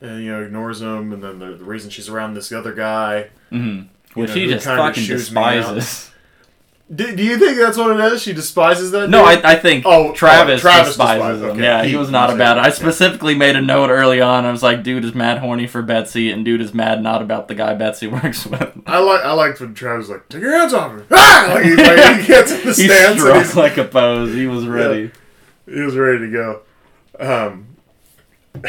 and 0.00 0.22
you 0.24 0.30
know 0.32 0.42
ignores 0.42 0.80
him 0.80 1.12
and 1.12 1.22
then 1.22 1.38
the, 1.38 1.52
the 1.56 1.64
reason 1.64 1.90
she's 1.90 2.08
around 2.08 2.34
this 2.34 2.50
other 2.52 2.72
guy 2.74 3.28
Mm-hmm. 3.50 3.88
Which 4.18 4.30
know, 4.30 4.34
he 4.34 4.46
just 4.46 4.64
fucking 4.66 5.06
despises. 5.06 6.10
do, 6.94 7.14
do 7.16 7.22
you 7.22 7.38
think 7.38 7.56
that's 7.58 7.76
what 7.78 7.98
it 7.98 8.12
is 8.12 8.22
she 8.22 8.32
despises 8.32 8.90
that 8.92 9.08
No, 9.10 9.28
dude? 9.30 9.44
I, 9.44 9.52
I 9.52 9.56
think 9.56 9.84
Oh, 9.86 10.12
Travis, 10.12 10.60
oh, 10.60 10.62
Travis 10.62 10.88
despises 10.88 11.16
despises, 11.22 11.42
him. 11.42 11.50
okay. 11.50 11.62
Yeah, 11.62 11.82
he, 11.84 11.90
He- 11.90 11.96
was 11.96 12.10
not 12.10 12.30
he 12.30 12.34
about 12.36 12.56
it. 12.56 12.60
I 12.60 12.68
yeah. 12.68 12.72
specifically 12.72 13.34
made 13.34 13.56
a 13.56 13.60
note 13.62 13.90
early 13.90 14.20
on. 14.22 14.44
I 14.46 14.50
was 14.50 14.62
like, 14.62 14.82
dude 14.82 15.04
is 15.04 15.14
mad 15.14 15.38
horny 15.38 15.66
for 15.66 15.82
Betsy, 15.82 16.30
and 16.30 16.44
dude 16.44 16.60
is 16.62 16.72
mad 16.74 17.02
not 17.02 17.20
about 17.22 17.48
the 17.48 17.54
guy 17.54 17.74
Betsy 17.74 18.06
works 18.08 18.46
with. 18.46 18.72
I 18.86 18.98
like 19.00 19.22
I 19.22 19.32
liked 19.32 19.60
when 19.60 19.74
Travis 19.74 20.08
was 20.08 20.16
like 20.16 20.28
take 20.30 20.40
your 20.42 20.58
hands 20.58 20.72
off 20.74 20.94
me 20.94 21.02
ah! 21.10 21.50
like, 21.54 21.64
he, 21.64 21.74
like, 21.76 22.20
he 22.20 22.26
gets 22.26 22.50
in 22.52 22.58
the 22.66 22.72
he 22.72 22.86
stance 22.88 23.10
and 23.12 23.20
struck 23.20 23.36
he's, 23.44 23.56
like 23.56 23.76
a 23.78 23.84
pose. 23.84 24.34
He 24.34 24.46
was 24.46 24.66
ready. 24.66 25.10
he 25.66 25.80
was 25.80 25.94
ready 25.96 26.18
to 26.20 26.30
go 26.30 26.62
um 27.20 27.66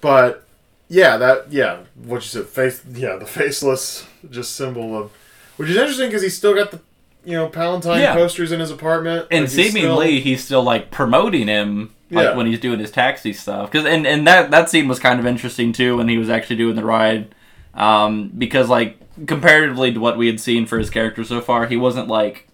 but 0.00 0.46
yeah 0.88 1.16
that 1.16 1.50
yeah 1.52 1.78
what 2.04 2.16
you 2.16 2.20
said 2.22 2.46
face 2.46 2.82
yeah 2.92 3.16
the 3.16 3.26
faceless 3.26 4.06
just 4.30 4.54
symbol 4.54 4.96
of 4.96 5.10
which 5.56 5.68
is 5.68 5.76
interesting 5.76 6.08
because 6.08 6.22
he's 6.22 6.36
still 6.36 6.54
got 6.54 6.70
the 6.70 6.80
you 7.24 7.32
know 7.32 7.48
Palantine 7.48 8.00
Yeah. 8.00 8.14
posters 8.14 8.52
in 8.52 8.60
his 8.60 8.70
apartment 8.70 9.26
And 9.30 9.44
Like, 9.46 9.52
he's 9.52 9.72
seemingly, 9.72 10.06
still- 10.18 10.22
he's 10.22 10.44
still 10.44 10.62
like 10.62 10.90
promoting 10.92 11.48
him, 11.48 11.90
like 12.10 12.24
Yeah. 12.24 12.36
when 12.36 12.46
he's 12.46 12.60
doing 12.60 12.78
his 12.78 12.92
taxi 12.92 13.32
stuff. 13.32 13.68
Because 13.70 13.84
and 13.84 14.06
and 14.06 14.24
that 14.28 14.52
that 14.52 14.70
scene 14.70 14.86
was 14.86 15.00
kind 15.00 15.18
of 15.18 15.26
interesting 15.26 15.72
too 15.72 15.96
when 15.96 16.08
he 16.08 16.18
was 16.18 16.30
actually 16.30 16.54
doing 16.56 16.76
the 16.76 16.84
ride, 16.84 17.34
um, 17.74 18.30
because 18.38 18.68
like 18.68 18.98
comparatively 19.26 19.92
to 19.92 19.98
what 19.98 20.16
we 20.16 20.28
had 20.28 20.38
seen 20.38 20.66
for 20.66 20.78
his 20.78 20.88
character 20.88 21.24
so 21.24 21.40
far, 21.40 21.66
he 21.66 21.76
wasn't 21.76 22.06
like 22.06 22.46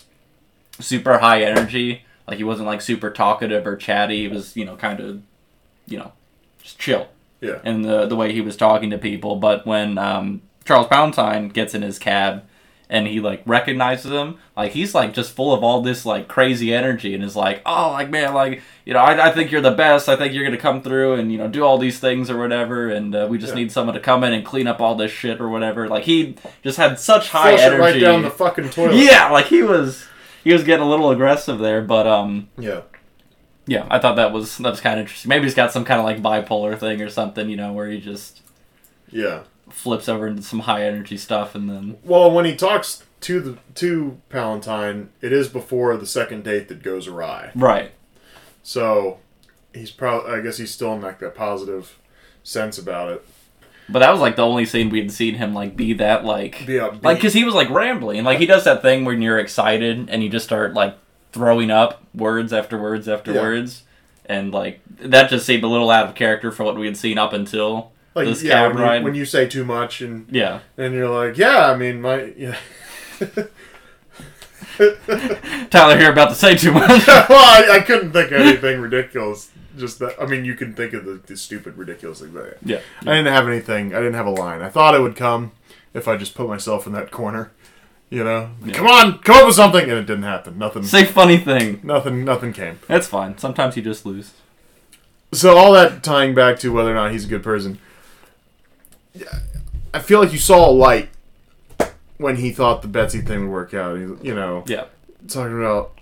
super 0.80 1.18
high 1.18 1.42
energy. 1.42 2.04
Like 2.28 2.38
he 2.38 2.44
wasn't 2.44 2.66
like 2.66 2.80
super 2.80 3.10
talkative 3.10 3.66
or 3.66 3.76
chatty. 3.76 4.22
He 4.22 4.28
was 4.28 4.56
you 4.56 4.64
know 4.64 4.76
kind 4.76 5.00
of, 5.00 5.22
you 5.86 5.98
know, 5.98 6.12
just 6.62 6.78
chill. 6.78 7.08
yeah 7.40 7.58
and 7.64 7.84
the 7.84 8.06
the 8.06 8.16
way 8.16 8.32
he 8.32 8.40
was 8.40 8.56
talking 8.56 8.90
to 8.90 8.98
people. 8.98 9.36
But 9.36 9.66
when 9.66 9.98
um, 9.98 10.42
Charles 10.64 10.86
Palantine 10.86 11.52
gets 11.52 11.74
in 11.74 11.82
his 11.82 11.98
cab 11.98 12.44
and 12.88 13.06
he 13.06 13.20
like 13.20 13.42
recognizes 13.46 14.12
him, 14.12 14.36
like 14.56 14.72
he's 14.72 14.94
like 14.94 15.14
just 15.14 15.32
full 15.34 15.52
of 15.52 15.64
all 15.64 15.80
this 15.82 16.04
like 16.06 16.28
crazy 16.28 16.72
energy 16.74 17.14
and 17.14 17.24
is 17.24 17.34
like, 17.34 17.62
oh, 17.66 17.90
like 17.92 18.10
man, 18.10 18.32
like 18.34 18.62
you 18.84 18.92
know, 18.92 19.00
I, 19.00 19.28
I 19.28 19.32
think 19.32 19.50
you're 19.50 19.60
the 19.60 19.70
best. 19.72 20.08
I 20.08 20.14
think 20.16 20.32
you're 20.34 20.44
gonna 20.44 20.56
come 20.58 20.82
through 20.82 21.14
and 21.14 21.32
you 21.32 21.38
know 21.38 21.48
do 21.48 21.64
all 21.64 21.78
these 21.78 21.98
things 21.98 22.30
or 22.30 22.38
whatever. 22.38 22.88
And 22.90 23.14
uh, 23.14 23.26
we 23.28 23.38
just 23.38 23.54
Yeah. 23.54 23.60
need 23.60 23.72
someone 23.72 23.94
to 23.94 24.00
come 24.00 24.22
in 24.24 24.32
and 24.32 24.44
clean 24.44 24.66
up 24.68 24.80
all 24.80 24.94
this 24.94 25.10
shit 25.10 25.40
or 25.40 25.48
whatever. 25.48 25.88
Like 25.88 26.04
he 26.04 26.36
just 26.62 26.76
had 26.76 27.00
such 27.00 27.30
high 27.30 27.56
flush 27.56 27.60
it 27.60 27.64
energy. 27.72 27.80
right 27.80 27.98
down 28.00 28.22
the 28.22 28.30
fucking 28.30 28.70
toilet 28.70 28.96
yeah, 28.96 29.28
like 29.30 29.46
he 29.46 29.62
was. 29.64 30.06
He 30.44 30.52
was 30.52 30.64
getting 30.64 30.84
a 30.84 30.88
little 30.88 31.10
aggressive 31.10 31.58
there, 31.58 31.82
but 31.82 32.06
um, 32.06 32.48
yeah 32.58 32.82
yeah, 33.66 33.86
I 33.90 33.98
thought 33.98 34.16
that 34.16 34.32
was 34.32 34.58
that 34.58 34.70
was 34.70 34.80
kind 34.80 34.98
of 34.98 35.04
interesting. 35.04 35.28
Maybe 35.28 35.44
he's 35.44 35.54
got 35.54 35.72
some 35.72 35.84
kind 35.84 36.00
of 36.00 36.04
like 36.04 36.20
bipolar 36.20 36.78
thing 36.78 37.00
or 37.00 37.08
something, 37.08 37.48
you 37.48 37.56
know, 37.56 37.72
where 37.72 37.88
he 37.88 38.00
just 38.00 38.40
yeah 39.10 39.44
flips 39.70 40.08
over 40.08 40.26
into 40.26 40.42
some 40.42 40.60
high 40.60 40.84
energy 40.84 41.16
stuff 41.16 41.54
and 41.54 41.70
then 41.70 41.96
Well, 42.04 42.30
when 42.30 42.44
he 42.44 42.56
talks 42.56 43.04
to 43.20 43.40
the 43.40 43.58
to 43.76 44.20
Palantine, 44.30 45.08
it 45.20 45.32
is 45.32 45.48
before 45.48 45.96
the 45.96 46.06
second 46.06 46.44
date 46.44 46.68
that 46.68 46.82
goes 46.82 47.06
awry. 47.06 47.52
right 47.54 47.92
So 48.62 49.18
he's 49.72 49.90
probably 49.90 50.32
I 50.32 50.40
guess 50.40 50.56
he's 50.56 50.72
still 50.72 50.94
in 50.94 51.00
like 51.00 51.20
that 51.20 51.34
positive 51.34 51.98
sense 52.42 52.78
about 52.78 53.10
it. 53.10 53.26
But 53.88 53.98
that 54.00 54.10
was 54.10 54.20
like 54.20 54.36
the 54.36 54.42
only 54.46 54.64
scene 54.64 54.88
we 54.90 55.00
had 55.00 55.10
seen 55.12 55.34
him 55.34 55.52
like 55.54 55.76
be 55.76 55.92
that 55.94 56.24
like 56.24 56.66
Be 56.66 56.74
upbeat. 56.74 57.02
like 57.04 57.18
because 57.18 57.32
he 57.34 57.44
was 57.44 57.54
like 57.54 57.68
rambling 57.70 58.24
like 58.24 58.38
he 58.38 58.46
does 58.46 58.64
that 58.64 58.80
thing 58.82 59.04
when 59.04 59.20
you're 59.22 59.38
excited 59.38 60.08
and 60.08 60.22
you 60.22 60.28
just 60.28 60.44
start 60.46 60.74
like 60.74 60.96
throwing 61.32 61.70
up 61.70 62.02
words 62.14 62.52
after 62.52 62.78
words 62.80 63.08
after 63.08 63.32
Yeah. 63.32 63.40
words 63.42 63.82
and 64.26 64.52
like 64.52 64.80
that 65.00 65.28
just 65.30 65.44
seemed 65.44 65.64
a 65.64 65.68
little 65.68 65.90
out 65.90 66.08
of 66.08 66.14
character 66.14 66.50
for 66.52 66.64
what 66.64 66.76
we 66.76 66.86
had 66.86 66.96
seen 66.96 67.18
up 67.18 67.32
until 67.32 67.90
like 68.14 68.26
this 68.26 68.42
yeah, 68.42 68.52
cab 68.54 68.68
when 68.72 68.78
you, 68.78 68.84
ride 68.84 69.04
when 69.04 69.14
you 69.14 69.24
say 69.24 69.46
too 69.48 69.64
much 69.64 70.00
and 70.00 70.26
yeah 70.30 70.60
and 70.76 70.94
you're 70.94 71.08
like, 71.08 71.36
yeah, 71.38 71.70
I 71.70 71.76
mean 71.76 72.00
my 72.00 72.32
yeah. 72.36 72.56
Tyler 75.70 75.98
here 75.98 76.12
about 76.12 76.30
to 76.30 76.34
say 76.34 76.54
too 76.56 76.72
much. 76.72 77.06
well, 77.06 77.26
I, 77.30 77.76
I 77.76 77.80
couldn't 77.80 78.12
think 78.12 78.30
of 78.32 78.40
anything 78.40 78.80
ridiculous. 78.80 79.50
Just 79.76 79.98
that. 80.00 80.20
I 80.20 80.26
mean, 80.26 80.44
you 80.44 80.54
can 80.54 80.74
think 80.74 80.92
of 80.92 81.04
the, 81.04 81.14
the 81.26 81.36
stupid, 81.36 81.76
ridiculous 81.78 82.20
thing, 82.20 82.30
but 82.32 82.58
yeah. 82.64 82.80
I 83.00 83.04
didn't 83.16 83.32
have 83.32 83.48
anything. 83.48 83.94
I 83.94 83.98
didn't 83.98 84.14
have 84.14 84.26
a 84.26 84.30
line. 84.30 84.60
I 84.62 84.68
thought 84.68 84.94
it 84.94 85.00
would 85.00 85.16
come 85.16 85.52
if 85.94 86.06
I 86.08 86.16
just 86.16 86.34
put 86.34 86.48
myself 86.48 86.86
in 86.86 86.92
that 86.92 87.10
corner. 87.10 87.50
You 88.10 88.22
know, 88.24 88.50
Yeah. 88.62 88.74
come 88.74 88.86
on, 88.88 89.18
come 89.20 89.36
up 89.36 89.46
with 89.46 89.54
something, 89.56 89.82
and 89.82 89.92
it 89.92 90.04
didn't 90.06 90.24
happen. 90.24 90.58
Nothing. 90.58 90.82
Say 90.82 91.04
funny 91.06 91.38
thing. 91.38 91.80
Nothing. 91.82 92.24
Nothing 92.24 92.52
came. 92.52 92.78
That's 92.86 93.06
fine. 93.06 93.38
Sometimes 93.38 93.74
you 93.76 93.82
just 93.82 94.04
lose. 94.04 94.32
So 95.32 95.56
all 95.56 95.72
that 95.72 96.02
tying 96.02 96.34
back 96.34 96.58
to 96.58 96.70
whether 96.72 96.90
or 96.90 96.94
not 96.94 97.12
he's 97.12 97.24
a 97.24 97.28
good 97.28 97.42
person. 97.42 97.78
I 99.94 99.98
feel 100.00 100.20
like 100.20 100.32
you 100.32 100.38
saw 100.38 100.68
a 100.68 100.72
light 100.72 101.08
when 102.18 102.36
he 102.36 102.50
thought 102.50 102.82
the 102.82 102.88
Betsy 102.88 103.20
thing 103.22 103.40
would 103.42 103.50
work 103.52 103.74
out. 103.74 103.94
You 103.98 104.34
know, 104.34 104.64
Yeah. 104.66 104.84
talking 105.28 105.56
about. 105.58 105.98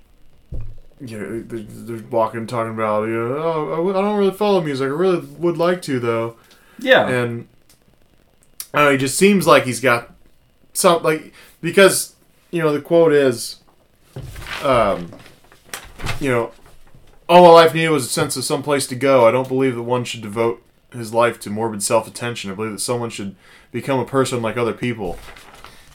You 1.00 1.18
know, 1.18 1.40
they're, 1.42 1.60
they're 1.60 2.06
walking, 2.08 2.40
and 2.40 2.48
talking 2.48 2.74
about. 2.74 3.08
You 3.08 3.14
know, 3.14 3.36
oh, 3.36 3.90
I 3.90 4.02
don't 4.02 4.18
really 4.18 4.32
follow 4.32 4.60
music. 4.60 4.84
I 4.84 4.88
really 4.88 5.20
would 5.38 5.56
like 5.56 5.82
to, 5.82 5.98
though. 5.98 6.36
Yeah. 6.78 7.08
and 7.08 7.48
I 8.72 8.78
don't 8.78 8.86
know, 8.86 8.92
he 8.92 8.98
just 8.98 9.16
seems 9.18 9.46
like 9.46 9.64
he's 9.64 9.80
got 9.80 10.12
some 10.72 11.02
like 11.02 11.32
because 11.60 12.14
you 12.50 12.62
know 12.62 12.72
the 12.72 12.80
quote 12.80 13.12
is, 13.12 13.56
um, 14.62 15.12
you 16.20 16.30
know, 16.30 16.52
all 17.28 17.42
my 17.44 17.50
life 17.50 17.74
needed 17.74 17.90
was 17.90 18.06
a 18.06 18.08
sense 18.08 18.36
of 18.36 18.44
some 18.44 18.62
place 18.62 18.86
to 18.88 18.94
go. 18.94 19.26
I 19.26 19.30
don't 19.30 19.48
believe 19.48 19.74
that 19.74 19.82
one 19.82 20.04
should 20.04 20.22
devote 20.22 20.62
his 20.92 21.12
life 21.12 21.40
to 21.40 21.50
morbid 21.50 21.82
self 21.82 22.06
attention. 22.06 22.50
I 22.50 22.54
believe 22.54 22.72
that 22.72 22.80
someone 22.80 23.10
should 23.10 23.34
become 23.72 23.98
a 23.98 24.04
person 24.04 24.42
like 24.42 24.56
other 24.56 24.72
people, 24.72 25.18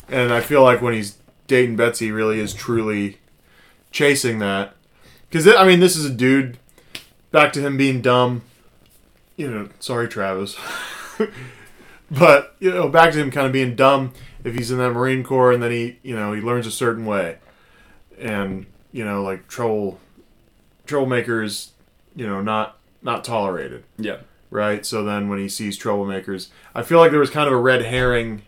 and 0.10 0.34
I 0.34 0.42
feel 0.42 0.62
like 0.62 0.82
when 0.82 0.94
he's 0.94 1.18
dating 1.48 1.78
Betsy, 1.78 2.06
he 2.06 2.12
really 2.12 2.40
is 2.40 2.54
truly 2.54 3.20
chasing 3.92 4.40
that. 4.40 4.76
Because 5.30 5.48
I 5.48 5.66
mean, 5.66 5.80
this 5.80 5.96
is 5.96 6.06
a 6.06 6.10
dude. 6.10 6.58
Back 7.32 7.52
to 7.54 7.62
him 7.62 7.78
being 7.78 8.02
dumb. 8.02 8.44
You 9.36 9.52
know, 9.52 9.70
sorry, 9.80 10.08
Travis. 10.08 10.56
but 12.12 12.56
you 12.60 12.72
know, 12.72 12.88
back 12.88 13.12
to 13.14 13.20
him 13.20 13.32
kind 13.32 13.48
of 13.48 13.54
being 13.54 13.76
dumb 13.76 14.14
if 14.46 14.54
he's 14.54 14.72
in 14.72 14.78
that 14.78 14.92
Marine 14.92 15.24
Corps 15.24 15.52
and 15.52 15.62
then 15.62 15.72
he, 15.72 15.98
you 16.04 16.16
know, 16.16 16.32
he 16.32 16.40
learns 16.40 16.68
a 16.68 16.72
certain 16.72 17.06
way, 17.06 17.38
and 18.18 18.66
you 18.92 19.04
know, 19.04 19.24
like 19.24 19.48
troll, 19.48 20.00
troublemakers, 20.86 21.72
you 22.16 22.26
know, 22.26 22.42
not 22.42 22.78
not 23.02 23.24
tolerated, 23.24 23.84
yeah. 23.98 24.18
right? 24.50 24.86
So 24.86 25.04
then 25.04 25.28
when 25.30 25.40
he 25.40 25.50
sees 25.50 25.78
troublemakers, 25.78 26.50
I 26.74 26.82
feel 26.84 27.00
like 27.00 27.12
there 27.12 27.20
was 27.20 27.30
kind 27.30 27.48
of 27.48 27.54
a 27.54 27.58
red 27.58 27.84
herring 27.84 28.44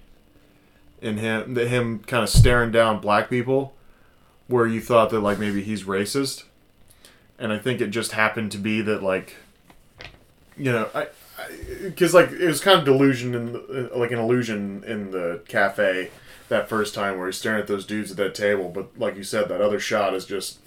in 1.02 1.18
him, 1.18 1.54
that 1.56 1.68
him 1.68 2.00
kind 2.00 2.24
of 2.24 2.30
staring 2.30 2.72
down 2.72 3.00
black 3.00 3.30
people, 3.30 3.76
where 4.48 4.66
you 4.66 4.82
thought 4.82 5.10
that 5.10 5.20
like 5.20 5.40
maybe 5.40 5.64
he's 5.64 5.84
racist, 5.84 6.44
and 7.40 7.52
I 7.52 7.60
think 7.60 7.82
it 7.82 7.88
just 7.88 8.12
happened 8.12 8.52
to 8.54 8.58
be 8.58 8.82
that 8.82 9.04
like, 9.04 9.36
you 10.58 10.72
know, 10.72 10.90
I 10.94 11.08
because 11.84 12.14
like 12.14 12.32
it 12.32 12.48
was 12.48 12.60
kind 12.60 12.80
of 12.80 12.86
delusion 12.86 13.36
in 13.36 13.54
the, 13.54 13.92
uh, 13.94 13.98
like 13.98 14.12
an 14.12 14.20
illusion 14.20 14.84
in 14.86 15.12
the 15.12 15.42
cafe 15.48 16.10
that 16.50 16.70
first 16.70 16.96
time 16.96 17.18
where 17.18 17.28
he's 17.28 17.38
staring 17.38 17.62
at 17.62 17.68
those 17.68 17.86
dudes 17.86 18.12
at 18.12 18.18
that 18.18 18.34
table, 18.34 18.70
but 18.70 18.98
like 18.98 19.16
you 19.16 19.24
said, 19.24 19.50
that 19.50 19.62
other 19.62 19.80
shot 19.80 20.14
is 20.14 20.26
just 20.26 20.60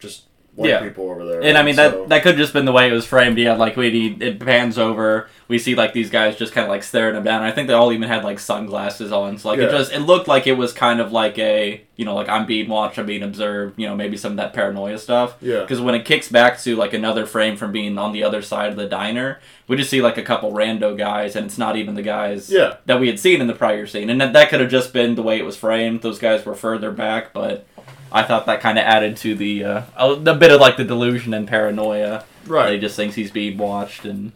just 0.00 0.24
white 0.54 0.68
Yeah. 0.68 0.80
people 0.80 1.10
over 1.10 1.24
there. 1.24 1.42
And 1.42 1.56
I 1.56 1.62
mean 1.62 1.74
so- 1.74 1.90
that 1.90 2.08
that 2.10 2.22
could 2.22 2.36
just 2.36 2.52
been 2.52 2.64
the 2.66 2.72
way 2.72 2.88
it 2.88 2.92
was 2.92 3.06
framed. 3.06 3.38
Yeah, 3.38 3.54
like 3.54 3.76
we 3.76 4.16
it 4.20 4.38
pans 4.38 4.78
over, 4.78 5.28
we 5.48 5.58
see 5.58 5.74
like 5.74 5.92
these 5.94 6.10
guys 6.10 6.36
just 6.36 6.52
kind 6.52 6.64
of 6.64 6.70
like 6.70 6.82
staring 6.82 7.16
him 7.16 7.24
down. 7.24 7.42
I 7.42 7.50
think 7.52 7.68
they 7.68 7.74
all 7.74 7.92
even 7.92 8.08
had 8.08 8.22
like 8.24 8.38
sunglasses 8.38 9.12
on, 9.12 9.38
so 9.38 9.48
like 9.48 9.58
it 9.58 9.70
just 9.70 9.92
it 9.92 10.00
looked 10.00 10.28
like 10.28 10.46
it 10.46 10.52
was 10.58 10.72
kind 10.72 11.00
of 11.00 11.10
like 11.12 11.38
a 11.38 11.82
you 11.96 12.04
know 12.04 12.14
like 12.14 12.28
I'm 12.28 12.44
being 12.46 12.68
watched, 12.68 12.98
I'm 12.98 13.06
being 13.06 13.22
observed. 13.22 13.78
You 13.78 13.88
know 13.88 13.96
maybe 13.96 14.16
some 14.16 14.32
of 14.32 14.36
that 14.36 14.52
paranoia 14.52 14.98
stuff. 14.98 15.36
Yeah. 15.40 15.60
Because 15.60 15.80
when 15.80 15.94
it 15.94 16.04
kicks 16.04 16.28
back 16.28 16.60
to 16.62 16.76
like 16.76 16.92
another 16.92 17.24
frame 17.26 17.56
from 17.56 17.72
being 17.72 17.96
on 17.98 18.12
the 18.12 18.22
other 18.24 18.42
side 18.42 18.70
of 18.70 18.76
the 18.76 18.86
diner, 18.86 19.40
we 19.68 19.76
just 19.76 19.88
see 19.90 20.02
like 20.02 20.18
a 20.18 20.22
couple 20.22 20.52
rando 20.52 20.96
guys, 20.96 21.34
and 21.34 21.46
it's 21.46 21.58
not 21.58 21.76
even 21.76 21.94
the 21.94 22.02
guys 22.02 22.50
Yeah. 22.50 22.74
that 22.86 23.00
we 23.00 23.06
had 23.08 23.18
seen 23.18 23.40
in 23.40 23.46
the 23.46 23.54
prior 23.54 23.86
scene, 23.86 24.10
and 24.10 24.20
that, 24.20 24.32
that 24.34 24.50
could 24.50 24.60
have 24.60 24.70
just 24.70 24.92
been 24.92 25.14
the 25.14 25.22
way 25.22 25.38
it 25.38 25.44
was 25.46 25.56
framed. 25.56 26.02
Those 26.02 26.18
guys 26.18 26.44
were 26.44 26.54
further 26.54 26.90
back, 26.90 27.32
but 27.32 27.64
I 28.12 28.22
thought 28.22 28.46
that 28.46 28.60
kind 28.60 28.78
of 28.78 28.84
added 28.84 29.16
to 29.18 29.34
the 29.34 29.64
uh, 29.64 29.82
a, 29.96 30.16
bit 30.34 30.50
of 30.52 30.60
like 30.60 30.76
the 30.76 30.84
delusion 30.84 31.32
and 31.34 31.48
paranoia. 31.48 32.24
Right. 32.46 32.66
That 32.66 32.72
he 32.74 32.78
just 32.80 32.96
thinks 32.96 33.14
he's 33.14 33.30
being 33.30 33.56
watched, 33.58 34.04
and 34.04 34.32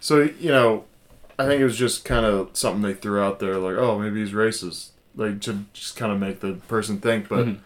So 0.00 0.22
you 0.40 0.50
know, 0.50 0.84
I 1.38 1.46
think 1.46 1.60
it 1.60 1.64
was 1.64 1.76
just 1.76 2.04
kind 2.04 2.26
of 2.26 2.50
something 2.56 2.82
they 2.82 2.94
threw 2.94 3.20
out 3.20 3.38
there, 3.38 3.56
like, 3.58 3.76
oh, 3.76 3.98
maybe 3.98 4.20
he's 4.20 4.32
racist, 4.32 4.88
like 5.16 5.40
to 5.42 5.64
just 5.72 5.96
kind 5.96 6.12
of 6.12 6.18
make 6.18 6.40
the 6.40 6.54
person 6.68 6.98
think. 7.00 7.28
But 7.28 7.46
Mhm. 7.46 7.58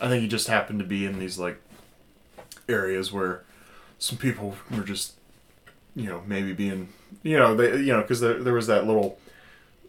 I 0.00 0.08
think 0.08 0.22
he 0.22 0.28
just 0.28 0.48
happened 0.48 0.78
to 0.78 0.84
be 0.84 1.04
in 1.04 1.18
these 1.18 1.38
like 1.38 1.60
areas 2.68 3.12
where 3.12 3.42
some 3.98 4.16
people 4.18 4.56
were 4.70 4.82
just, 4.84 5.14
you 5.94 6.06
know, 6.08 6.22
maybe 6.26 6.52
being, 6.52 6.88
you 7.22 7.36
know, 7.36 7.54
they, 7.54 7.76
you 7.78 7.92
know, 7.92 8.00
because 8.00 8.20
there, 8.20 8.42
there 8.42 8.54
was 8.54 8.66
that 8.68 8.86
little 8.86 9.18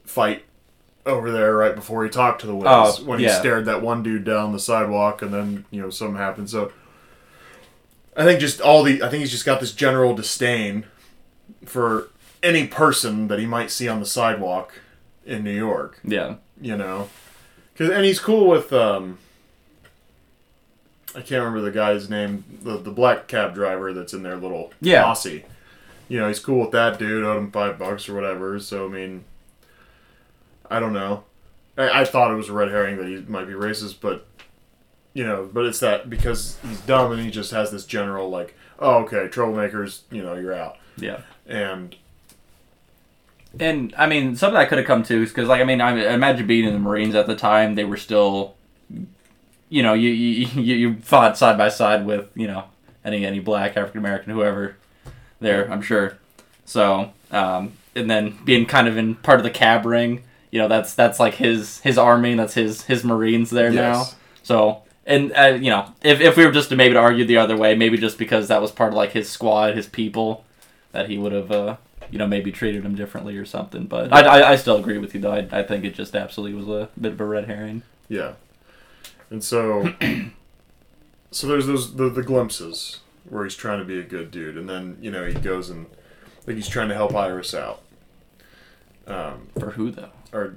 fight 0.06 0.44
over 1.06 1.32
there 1.32 1.56
right 1.56 1.74
before 1.76 2.04
he 2.04 2.10
talked 2.10 2.42
to 2.42 2.48
the 2.48 2.56
witness 2.56 3.00
Oh, 3.00 3.04
when 3.06 3.20
he 3.20 3.26
stared 3.30 3.66
that 3.66 3.82
one 3.82 4.04
dude 4.04 4.24
down 4.24 4.52
the 4.52 4.60
sidewalk, 4.60 5.22
and 5.22 5.34
then 5.34 5.66
you 5.72 5.82
know 5.82 5.90
something 5.90 6.18
happened. 6.18 6.50
So. 6.50 6.72
I 8.14 8.26
think 8.26 8.42
just 8.42 8.60
all 8.60 8.84
the 8.84 9.02
I 9.02 9.08
think 9.10 9.22
he's 9.22 9.32
just 9.32 9.46
got 9.46 9.62
this 9.62 9.72
general 9.72 10.14
disdain 10.14 10.84
for 11.66 12.10
any 12.44 12.68
person 12.68 13.30
that 13.30 13.40
he 13.40 13.46
might 13.46 13.72
see 13.72 13.88
on 13.88 14.02
the 14.02 14.06
sidewalk 14.06 14.74
in 15.26 15.46
New 15.46 15.56
York, 15.56 15.98
yeah, 16.04 16.36
you 16.60 16.76
know. 16.76 17.08
Cause, 17.78 17.90
and 17.90 18.04
he's 18.04 18.20
cool 18.20 18.48
with 18.50 18.74
um 18.74 19.18
I 21.16 21.20
can't 21.22 21.40
remember 21.44 21.62
the 21.62 21.72
guy's 21.72 22.10
name, 22.10 22.44
the 22.62 22.78
the 22.78 22.92
black 22.92 23.28
cab 23.28 23.54
driver 23.54 23.94
that's 23.94 24.14
in 24.14 24.24
their 24.24 24.36
little 24.36 24.74
Yeah. 24.82 25.04
posse. 25.04 25.46
You 26.10 26.20
know, 26.20 26.28
he's 26.28 26.40
cool 26.40 26.60
with 26.60 26.72
that 26.72 27.00
dude, 27.00 27.24
owed 27.24 27.38
him 27.38 27.52
five 27.52 27.80
bucks 27.80 28.10
or 28.10 28.14
whatever, 28.14 28.60
so 28.60 28.86
I 28.86 28.90
mean 28.90 29.24
I 30.72 30.80
don't 30.80 30.94
know. 30.94 31.24
I, 31.78 32.02
I 32.02 32.06
thought 32.06 32.32
it 32.32 32.36
was 32.36 32.50
a 32.50 32.54
red 32.54 32.70
herring 32.70 32.98
that 32.98 33.08
he 33.08 33.18
might 33.28 33.46
be 33.46 33.54
racist, 33.54 33.96
but 34.02 34.26
you 35.14 35.26
know, 35.26 35.50
but 35.52 35.66
it's 35.66 35.80
that 35.82 36.10
because 36.10 36.58
he's 36.68 36.80
dumb 36.82 37.12
and 37.12 37.22
he 37.22 37.30
just 37.30 37.52
has 37.52 37.70
this 37.72 37.86
general 37.86 38.30
like, 38.30 38.56
oh 38.80 39.04
okay, 39.04 39.28
troublemakers, 39.28 40.02
you 40.10 40.24
know, 40.24 40.36
you're 40.36 40.54
out. 40.54 40.78
yeah. 40.98 41.22
And 41.46 41.96
And 43.60 43.94
I 43.98 44.08
mean, 44.08 44.36
some 44.38 44.48
of 44.48 44.54
that 44.54 44.70
could 44.70 44.78
have 44.78 44.88
come 44.88 45.04
too, 45.04 45.26
because 45.26 45.48
like 45.50 45.62
I 45.62 45.66
mean, 45.66 45.82
I 45.82 46.14
imagine 46.14 46.48
being 46.48 46.66
in 46.66 46.74
the 46.74 46.80
Marines 46.80 47.16
at 47.16 47.28
the 47.28 47.36
time, 47.36 47.76
they 47.76 47.84
were 47.84 47.98
still, 47.98 48.56
you 49.70 49.84
know, 49.84 49.94
you 49.94 50.10
you, 50.10 50.48
you 50.62 50.76
you 50.76 50.96
fought 51.02 51.38
side 51.38 51.58
by 51.58 51.68
side 51.70 52.06
with 52.06 52.30
you 52.36 52.48
know 52.48 52.66
any 53.04 53.26
any 53.26 53.40
black 53.40 53.76
African 53.76 54.00
American 54.00 54.32
whoever 54.34 54.78
there, 55.42 55.70
I'm 55.70 55.82
sure. 55.82 56.18
So 56.64 57.12
um, 57.32 57.74
and 57.96 58.10
then 58.10 58.38
being 58.46 58.66
kind 58.66 58.88
of 58.88 58.96
in 58.96 59.16
part 59.16 59.40
of 59.40 59.44
the 59.44 59.50
cab 59.50 59.86
ring, 59.86 60.24
you 60.52 60.60
know, 60.60 60.68
that's 60.68 60.94
that's 60.94 61.20
like 61.20 61.36
his 61.36 61.80
his 61.80 61.98
army, 61.98 62.36
that's 62.36 62.54
his 62.54 62.84
his 62.84 63.04
Marines 63.04 63.50
there 63.50 63.72
now. 63.72 64.06
So 64.44 64.84
and 65.06 65.32
uh, 65.36 65.58
you 65.60 65.70
know, 65.70 65.94
if 66.04 66.22
if 66.22 66.38
we 66.38 66.46
were 66.46 66.52
just 66.52 66.70
to 66.70 66.76
maybe 66.76 66.94
to 66.94 67.00
argue 67.00 67.26
the 67.26 67.38
other 67.38 67.58
way, 67.58 67.76
maybe 67.76 67.98
just 67.98 68.18
because 68.18 68.50
that 68.50 68.62
was 68.62 68.72
part 68.72 68.90
of 68.90 68.96
like 68.96 69.12
his 69.12 69.30
squad, 69.30 69.76
his 69.76 69.88
people, 69.88 70.46
that 70.92 71.10
he 71.10 71.18
would 71.18 71.32
have. 71.32 71.52
Uh, 71.52 71.78
you 72.10 72.18
know, 72.18 72.28
maybe 72.28 72.52
treated 72.52 72.84
him 72.84 72.94
differently 72.94 73.38
or 73.38 73.46
something. 73.46 73.86
But 73.86 74.12
I, 74.12 74.20
I, 74.20 74.52
I 74.52 74.56
still 74.58 74.76
agree 74.76 74.98
with 74.98 75.16
you, 75.16 75.22
though. 75.22 75.32
I, 75.32 75.48
I 75.52 75.64
think 75.64 75.86
it 75.86 75.96
just 75.96 76.14
absolutely 76.14 76.62
was 76.62 76.68
a 76.68 76.90
bit 77.00 77.14
of 77.14 77.22
a 77.22 77.26
red 77.26 77.46
herring. 77.46 77.84
Yeah, 78.10 78.34
and 79.30 79.42
so 79.42 79.94
so 81.32 81.48
there's 81.48 81.68
those 81.68 81.96
the, 81.96 82.10
the 82.10 82.22
glimpses 82.22 83.00
where 83.30 83.46
he's 83.46 83.56
trying 83.56 83.80
to 83.80 83.86
be 83.86 83.98
a 83.98 84.04
good 84.04 84.30
dude, 84.30 84.58
and 84.58 84.68
then 84.68 84.98
you 85.00 85.10
know 85.10 85.26
he 85.26 85.34
goes 85.34 85.70
and 85.70 85.86
like 86.46 86.58
he's 86.58 86.68
trying 86.68 86.90
to 86.90 86.96
help 86.96 87.16
Iris 87.16 87.54
out. 87.54 87.82
Um, 89.08 89.48
For 89.58 89.72
who, 89.72 89.90
though? 89.92 90.12
Or 90.34 90.56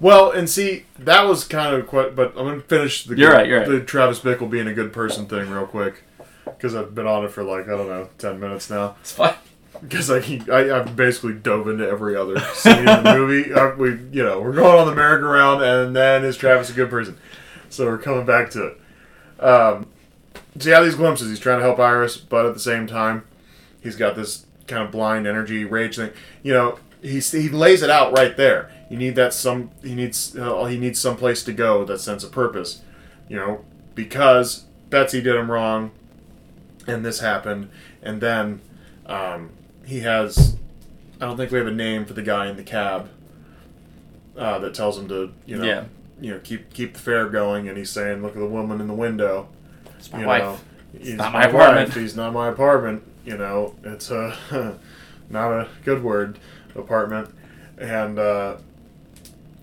well, 0.00 0.30
and 0.30 0.48
see 0.48 0.86
that 0.98 1.26
was 1.26 1.44
kind 1.44 1.74
of 1.74 1.86
quite. 1.86 2.14
But 2.16 2.30
I'm 2.36 2.46
gonna 2.46 2.60
finish 2.60 3.04
the 3.04 3.16
You're 3.16 3.32
right, 3.32 3.46
you're 3.46 3.60
right. 3.60 3.68
the 3.68 3.80
Travis 3.80 4.20
Bickle 4.20 4.50
being 4.50 4.66
a 4.66 4.74
good 4.74 4.92
person 4.92 5.26
thing 5.26 5.50
real 5.50 5.66
quick 5.66 6.04
because 6.44 6.74
I've 6.74 6.94
been 6.94 7.06
on 7.06 7.24
it 7.24 7.30
for 7.30 7.42
like 7.42 7.66
I 7.66 7.70
don't 7.76 7.88
know 7.88 8.08
ten 8.18 8.40
minutes 8.40 8.70
now. 8.70 8.96
It's 9.00 9.12
fine. 9.12 9.34
Because 9.80 10.10
I, 10.10 10.18
I 10.52 10.78
I've 10.78 10.94
basically 10.94 11.34
dove 11.34 11.66
into 11.68 11.88
every 11.88 12.14
other 12.14 12.38
scene 12.54 12.78
in 12.78 12.84
the 12.84 13.14
movie. 13.16 13.52
Uh, 13.54 13.74
we 13.76 13.90
you 14.12 14.22
know 14.22 14.40
we're 14.40 14.52
going 14.52 14.78
on 14.78 14.86
the 14.86 14.94
merry-go-round, 14.94 15.62
and 15.62 15.96
then 15.96 16.24
is 16.24 16.36
Travis 16.36 16.70
a 16.70 16.72
good 16.74 16.90
person? 16.90 17.16
So 17.70 17.86
we're 17.86 17.98
coming 17.98 18.26
back 18.26 18.50
to 18.50 18.66
it. 18.66 18.80
Um, 19.42 19.86
so 20.58 20.68
yeah, 20.68 20.82
these 20.82 20.94
glimpses. 20.96 21.30
He's 21.30 21.38
trying 21.38 21.58
to 21.58 21.64
help 21.64 21.78
Iris, 21.78 22.16
but 22.16 22.44
at 22.44 22.52
the 22.54 22.60
same 22.60 22.86
time, 22.86 23.24
he's 23.82 23.96
got 23.96 24.16
this 24.16 24.44
kind 24.66 24.82
of 24.82 24.90
blind 24.90 25.26
energy 25.26 25.64
rage 25.64 25.96
thing. 25.96 26.10
You 26.42 26.52
know, 26.52 26.78
he 27.02 27.20
he 27.20 27.48
lays 27.48 27.82
it 27.82 27.90
out 27.90 28.16
right 28.16 28.36
there. 28.36 28.70
You 28.88 28.96
need 28.96 29.14
that 29.16 29.32
some. 29.32 29.70
He 29.82 29.94
needs 29.94 30.36
uh, 30.36 30.64
he 30.66 30.78
needs 30.78 31.00
some 31.00 31.16
place 31.16 31.42
to 31.44 31.52
go. 31.52 31.84
That 31.84 32.00
sense 32.00 32.24
of 32.24 32.32
purpose. 32.32 32.82
You 33.28 33.36
know, 33.36 33.64
because 33.94 34.64
Betsy 34.90 35.20
did 35.20 35.36
him 35.36 35.50
wrong, 35.50 35.92
and 36.86 37.04
this 37.04 37.20
happened, 37.20 37.70
and 38.02 38.20
then 38.20 38.60
um, 39.06 39.50
he 39.86 40.00
has. 40.00 40.56
I 41.20 41.26
don't 41.26 41.36
think 41.36 41.50
we 41.52 41.58
have 41.58 41.66
a 41.66 41.72
name 41.72 42.06
for 42.06 42.14
the 42.14 42.22
guy 42.22 42.48
in 42.48 42.56
the 42.56 42.62
cab 42.62 43.08
uh, 44.36 44.58
that 44.60 44.74
tells 44.74 44.96
him 44.98 45.06
to, 45.08 45.32
you 45.44 45.58
know, 45.58 45.64
Yeah. 45.64 45.84
you 46.20 46.32
know 46.32 46.40
keep 46.42 46.72
keep 46.72 46.94
the 46.94 46.98
fare 46.98 47.28
going, 47.28 47.68
and 47.68 47.76
he's 47.76 47.90
saying, 47.90 48.22
"Look 48.22 48.32
at 48.32 48.38
the 48.40 48.46
woman 48.46 48.80
in 48.80 48.88
the 48.88 48.94
window." 48.94 49.48
It's 49.98 50.10
my 50.12 50.20
you 50.20 50.26
wife. 50.26 50.42
know, 50.42 50.58
he's 50.98 51.14
not 51.14 51.32
my 51.32 51.44
apartment. 51.44 51.94
He's 51.94 52.16
not 52.16 52.32
my 52.32 52.48
apartment. 52.48 53.02
You 53.24 53.36
know, 53.36 53.74
it's 53.84 54.10
a 54.10 54.78
not 55.30 55.52
a 55.52 55.68
good 55.84 56.02
word, 56.02 56.38
apartment, 56.74 57.34
and 57.78 58.18
uh, 58.18 58.56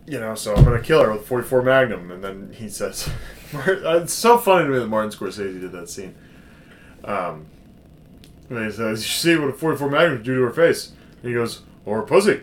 you 0.05 0.19
know, 0.19 0.35
so 0.35 0.55
I'm 0.55 0.63
gonna 0.63 0.81
kill 0.81 1.03
her 1.03 1.11
with 1.11 1.27
44 1.27 1.61
Magnum, 1.61 2.11
and 2.11 2.23
then 2.23 2.53
he 2.53 2.69
says, 2.69 3.09
"It's 3.53 4.13
so 4.13 4.37
funny 4.37 4.65
to 4.65 4.71
me 4.71 4.79
that 4.79 4.87
Martin 4.87 5.11
Scorsese 5.11 5.59
did 5.59 5.71
that 5.71 5.89
scene." 5.89 6.15
Um, 7.03 7.45
and 8.49 8.65
he 8.65 8.71
says, 8.71 9.01
"You 9.03 9.09
see 9.09 9.35
what 9.37 9.49
a 9.49 9.53
44 9.53 9.89
Magnum 9.89 10.23
do 10.23 10.35
to 10.35 10.41
her 10.43 10.51
face?" 10.51 10.91
And 11.21 11.29
he 11.29 11.33
goes, 11.33 11.61
"Or 11.85 11.97
her 11.97 12.03
pussy." 12.03 12.41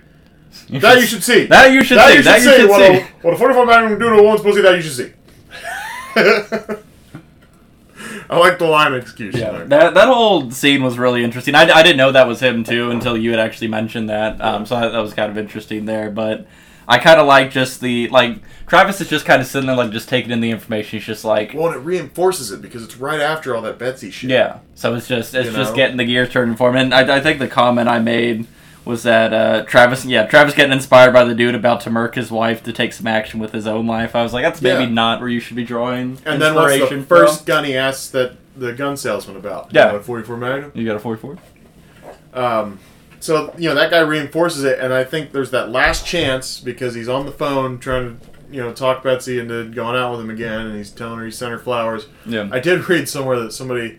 That 0.71 1.01
you 1.01 1.07
should 1.07 1.25
see. 1.25 1.47
That 1.47 1.73
you 1.73 1.83
should 1.83 1.99
That 1.99 2.11
see. 2.11 2.17
you 2.17 2.23
should 2.23 2.27
That 2.33 2.43
you 2.43 2.57
should 2.61 2.71
what, 2.71 2.81
see. 2.81 2.99
A, 3.01 3.05
what 3.23 3.35
a 3.35 3.39
44 3.39 3.67
Magnum 3.67 3.99
do 3.99 4.11
to 4.11 4.17
a 4.17 4.23
woman's 4.23 4.43
pussy. 4.43 4.61
That 4.63 4.77
you 4.77 4.83
should 4.83 4.93
see. 4.93 5.13
I 8.35 8.39
like 8.39 8.59
the 8.59 8.67
line 8.67 8.93
execution 8.95 9.41
Yeah, 9.41 9.51
there. 9.53 9.65
that 9.67 9.95
that 9.95 10.09
whole 10.09 10.51
scene 10.51 10.83
was 10.83 10.99
really 10.99 11.23
interesting. 11.25 11.55
I, 11.55 11.63
I 11.71 11.83
didn't 11.83 11.97
know 11.99 12.13
that 12.13 12.27
was 12.27 12.41
him 12.41 12.65
too 12.65 12.91
until 12.91 13.17
you 13.17 13.31
had 13.31 13.41
actually 13.41 13.69
mentioned 13.69 14.09
that. 14.11 14.41
Um, 14.41 14.67
so 14.67 14.79
that, 14.81 14.91
that 14.93 14.99
was 14.99 15.15
kind 15.15 15.31
of 15.31 15.39
interesting 15.39 15.85
there. 15.87 16.11
But 16.11 16.47
I 16.87 16.99
kind 16.99 17.19
of 17.21 17.27
like 17.27 17.51
just 17.51 17.81
the 17.81 18.09
like 18.09 18.41
Travis 18.67 19.01
is 19.01 19.09
just 19.09 19.25
kind 19.27 19.41
of 19.41 19.47
sitting 19.47 19.67
there 19.67 19.77
like 19.77 19.91
just 19.91 20.09
taking 20.09 20.31
in 20.31 20.41
the 20.41 20.51
information. 20.51 20.99
He's 20.99 21.07
just 21.07 21.25
like, 21.25 21.53
Well, 21.55 21.69
and 21.69 21.77
it 21.77 21.79
reinforces 21.81 22.51
it 22.51 22.61
because 22.63 22.83
it's 22.83 22.97
right 22.97 23.21
after 23.21 23.55
all 23.55 23.63
that 23.63 23.79
Betsy 23.79 24.11
shit. 24.11 24.31
yeah. 24.31 24.59
So 24.75 24.95
it's 24.95 25.07
just 25.09 25.35
it's 25.35 25.47
You 25.51 25.53
just 25.57 25.71
know? 25.73 25.77
getting 25.77 25.97
the 25.97 26.05
gears 26.05 26.31
turning 26.31 26.57
for 26.57 26.71
him. 26.71 26.77
And 26.77 26.95
I, 26.95 27.17
I 27.17 27.21
think 27.21 27.39
the 27.39 27.49
comment 27.49 27.89
I 27.89 27.99
made 28.01 28.47
was 28.85 29.03
that 29.05 29.33
uh, 29.33 29.65
Travis, 29.65 30.05
yeah, 30.05 30.27
Travis 30.27 30.55
getting 30.55 30.73
inspired 30.73 31.13
by 31.13 31.25
the 31.25 31.35
dude 31.35 31.55
about 31.55 31.81
to 31.83 31.91
murk 31.91 32.15
his 32.15 32.31
wife 32.31 32.63
to 32.65 32.73
take 32.73 32.93
some 32.93 33.07
action 33.07 33.41
with 33.41 33.53
his 33.53 33.67
own 33.67 33.87
life. 33.87 34.15
I 34.15 34.23
was 34.23 34.33
like, 34.33 34.45
that's 34.45 34.61
maybe 34.61 34.85
Yeah. 34.85 34.91
not 34.91 35.21
where 35.21 35.29
you 35.29 35.41
should 35.41 35.57
be 35.57 35.65
drawing 35.65 36.19
And 36.27 36.41
then 36.41 36.55
what's 36.55 36.79
the 36.91 37.03
first 37.03 37.47
gun 37.47 37.65
he 37.65 37.77
asks 37.77 38.09
that 38.11 38.37
the 38.57 38.73
gun 38.73 38.97
salesman 38.97 39.37
about? 39.37 39.69
Yeah. 39.73 39.87
You 39.87 39.93
know, 39.99 40.03
44 40.03 40.37
Magnum. 40.37 40.73
You 40.75 40.85
got 40.85 40.97
a 40.97 41.01
forty-four. 41.01 41.39
Um, 42.35 42.79
so 43.21 43.55
you 43.57 43.69
know 43.71 43.75
that 43.75 43.91
guy 43.91 44.01
reinforces 44.01 44.65
it, 44.65 44.79
and 44.79 44.93
I 44.93 45.05
think 45.05 45.33
there's 45.33 45.51
that 45.53 45.71
last 45.71 46.05
chance 46.07 46.61
because 46.61 46.95
he's 46.95 47.09
on 47.09 47.25
the 47.27 47.33
phone 47.33 47.79
trying 47.79 48.19
to 48.21 48.27
you 48.51 48.61
know 48.61 48.73
talk 48.73 49.03
Betsy 49.03 49.39
into 49.39 49.65
going 49.71 49.97
out 49.97 50.13
with 50.13 50.21
him 50.21 50.29
again, 50.31 50.67
and 50.67 50.77
he's 50.77 50.91
telling 50.91 51.19
her 51.21 51.25
he 51.25 51.31
sent 51.31 51.53
her 51.53 51.59
flowers. 51.59 52.07
Yeah. 52.27 52.49
I 52.53 52.61
did 52.61 52.87
read 52.89 53.09
somewhere 53.09 53.39
that 53.41 53.53
somebody 53.53 53.99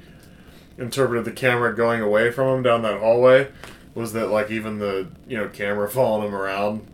interpreted 0.78 1.26
the 1.26 1.32
camera 1.32 1.74
going 1.76 2.02
away 2.02 2.30
from 2.32 2.58
him 2.58 2.62
down 2.64 2.82
that 2.84 3.00
hallway 3.00 3.48
was 3.96 4.14
that 4.14 4.30
like 4.30 4.52
even 4.52 4.78
the 4.78 5.08
you 5.28 5.38
know 5.38 5.48
camera 5.50 5.90
following 5.90 6.28
him 6.28 6.36
around 6.36 6.86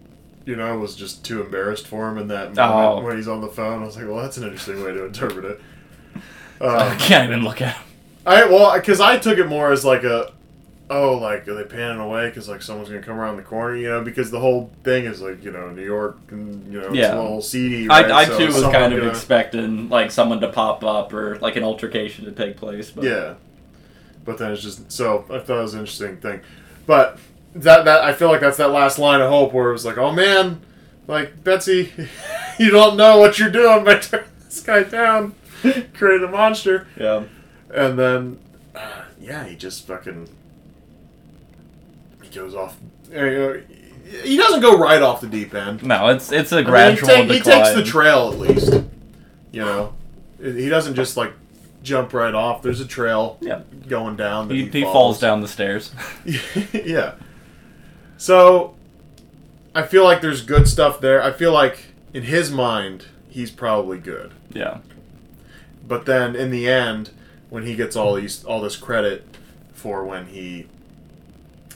you 0.46 0.56
know 0.56 0.78
was 0.80 0.96
just 0.96 1.24
too 1.26 1.42
embarrassed 1.42 1.86
for 1.88 2.08
him 2.10 2.18
in 2.18 2.28
that 2.30 2.56
moment 2.56 2.60
Oh. 2.60 3.02
when 3.04 3.18
he's 3.18 3.28
on 3.28 3.42
the 3.42 3.48
phone. 3.48 3.84
I 3.84 3.86
was 3.86 3.96
like, 3.98 4.08
well, 4.08 4.18
that's 4.24 4.38
an 4.38 4.44
interesting 4.44 4.84
way 4.84 4.92
to 4.94 5.06
interpret 5.06 5.46
it. 5.46 5.62
I 6.62 6.88
Um, 6.94 6.98
can't 6.98 7.30
even 7.30 7.44
look 7.44 7.62
at 7.62 7.76
him. 7.76 7.84
I 8.26 8.46
well, 8.46 8.74
because 8.76 9.00
I 9.02 9.18
took 9.18 9.38
it 9.40 9.48
more 9.48 9.72
as 9.72 9.84
like 9.86 10.04
a, 10.04 10.32
oh, 10.92 11.18
like 11.18 11.48
are 11.48 11.54
they 11.56 11.64
panning 11.64 12.00
away 12.00 12.30
because 12.30 12.48
like 12.50 12.62
someone's 12.62 12.90
gonna 12.90 13.02
come 13.02 13.20
around 13.20 13.38
the 13.38 13.42
corner, 13.44 13.76
you 13.76 13.88
know? 13.90 14.02
Because 14.04 14.30
the 14.32 14.40
whole 14.40 14.70
thing 14.84 15.06
is 15.06 15.22
like 15.22 15.44
you 15.44 15.52
know 15.52 15.70
New 15.72 15.84
York 15.86 16.18
and 16.30 16.72
you 16.72 16.80
know 16.82 16.88
it's 16.90 16.98
a 17.14 17.16
little 17.22 17.42
seedy. 17.42 17.88
Right? 17.88 18.10
I, 18.12 18.20
I 18.22 18.26
So 18.26 18.38
too 18.38 18.46
was 18.48 18.62
kind 18.64 18.94
of 18.94 19.00
gonna- 19.00 19.10
expecting 19.12 19.90
like 19.90 20.12
someone 20.12 20.40
to 20.42 20.50
pop 20.50 20.84
up 20.84 21.14
or 21.14 21.38
like 21.40 21.56
an 21.56 21.64
altercation 21.64 22.26
to 22.26 22.32
take 22.32 22.58
place. 22.58 22.92
But 22.92 23.06
yeah, 23.06 23.34
but 24.26 24.38
then 24.38 24.52
it's 24.52 24.62
just 24.64 24.92
so 24.92 25.26
I 25.32 25.40
thought 25.40 25.60
it 25.60 25.62
was 25.64 25.74
an 25.74 25.80
interesting 25.82 26.18
thing, 26.18 26.42
but 26.86 27.18
that 27.56 27.86
that 27.86 28.04
I 28.04 28.14
feel 28.14 28.30
like 28.30 28.42
that's 28.42 28.58
that 28.58 28.72
last 28.72 28.98
line 29.00 29.22
of 29.22 29.30
hope 29.30 29.54
where 29.54 29.70
it 29.70 29.74
was 29.74 29.86
like, 29.86 29.98
oh 29.98 30.12
man, 30.12 30.62
like 31.08 31.44
Betsy, 31.44 31.92
you 32.60 32.72
don't 32.72 32.96
know 32.98 33.18
what 33.20 33.40
you're 33.40 33.50
doing 33.52 33.84
by 33.84 33.96
turning 34.00 34.28
this 34.44 34.62
guy 34.62 34.84
down, 34.84 35.36
create 35.94 36.22
a 36.24 36.28
monster. 36.28 36.88
yeah, 36.98 37.24
And 37.74 37.98
then, 38.00 38.40
uh, 38.76 39.04
yeah, 39.20 39.46
he 39.46 39.56
just 39.56 39.86
fucking. 39.88 40.30
He 42.22 42.30
goes 42.30 42.56
off. 42.56 42.78
uh, 43.14 43.54
He 44.24 44.38
doesn't 44.38 44.62
go 44.62 44.78
right 44.78 45.02
off 45.02 45.22
the 45.22 45.28
deep 45.28 45.54
end. 45.54 45.84
no, 45.84 46.08
it's 46.10 46.32
it's 46.32 46.52
a 46.52 46.58
I 46.58 46.60
mean, 46.60 46.70
gradual 46.70 47.10
he, 47.10 47.34
he 47.34 47.40
takes 47.42 47.74
the 47.74 47.84
trail 47.84 48.32
at 48.32 48.40
least. 48.40 48.74
You 49.52 49.62
know, 49.62 49.94
he 50.42 50.70
doesn't 50.70 50.96
just 50.96 51.18
like 51.18 51.34
jump 51.84 52.14
right 52.14 52.34
off. 52.34 52.62
There's 52.62 52.80
a 52.82 52.86
trail 52.86 53.38
Yeah. 53.42 53.62
going 53.88 54.16
down. 54.16 54.50
He, 54.50 54.66
he, 54.66 54.70
he 54.70 54.82
falls 54.84 55.20
down 55.20 55.42
the 55.42 55.48
stairs. 55.48 55.92
yeah. 56.74 57.16
So, 58.18 58.76
I 59.74 59.84
feel 59.84 60.04
like 60.04 60.22
there's 60.22 60.42
good 60.42 60.68
stuff 60.68 61.00
there. 61.02 61.24
I 61.24 61.32
feel 61.32 61.52
like 61.52 61.86
in 62.14 62.24
his 62.24 62.52
mind, 62.52 63.06
he's 63.30 63.50
probably 63.52 63.98
good. 63.98 64.32
yeah, 64.54 64.80
But 65.88 66.06
then 66.06 66.36
in 66.36 66.52
the 66.52 66.68
end, 66.70 67.12
when 67.50 67.66
he 67.66 67.76
gets 67.76 67.96
all 67.96 68.14
these 68.16 68.44
all 68.44 68.62
this 68.62 68.76
credit 68.76 69.26
for 69.74 70.04
when 70.06 70.28
he, 70.28 70.68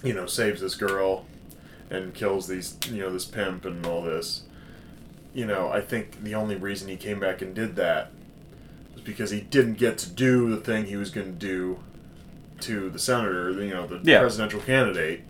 you 0.04 0.14
know, 0.14 0.26
saves 0.26 0.62
this 0.62 0.76
girl 0.76 1.26
and 1.90 2.14
kills 2.14 2.48
these 2.48 2.78
you 2.92 3.02
know 3.02 3.12
this 3.12 3.26
pimp 3.26 3.66
and 3.66 3.86
all 3.86 4.02
this, 4.04 4.44
you 5.34 5.46
know, 5.46 5.70
I 5.70 5.82
think 5.82 6.24
the 6.24 6.36
only 6.36 6.56
reason 6.56 6.88
he 6.90 6.96
came 6.98 7.20
back 7.20 7.42
and 7.42 7.56
did 7.56 7.76
that 7.78 8.12
because 9.06 9.32
he 9.32 9.40
didn't 9.40 9.76
get 9.76 9.98
to 10.00 10.10
do 10.10 10.50
the 10.50 10.58
thing 10.58 10.86
he 10.86 10.98
was 10.98 11.10
going 11.12 11.28
to 11.28 11.32
do 11.34 11.80
to 12.62 12.90
the 12.90 13.00
senator, 13.00 13.52
you 13.52 13.74
know, 13.74 13.86
the 13.88 14.00
Yeah. 14.04 14.20
presidential 14.20 14.60
candidate. 14.60 15.22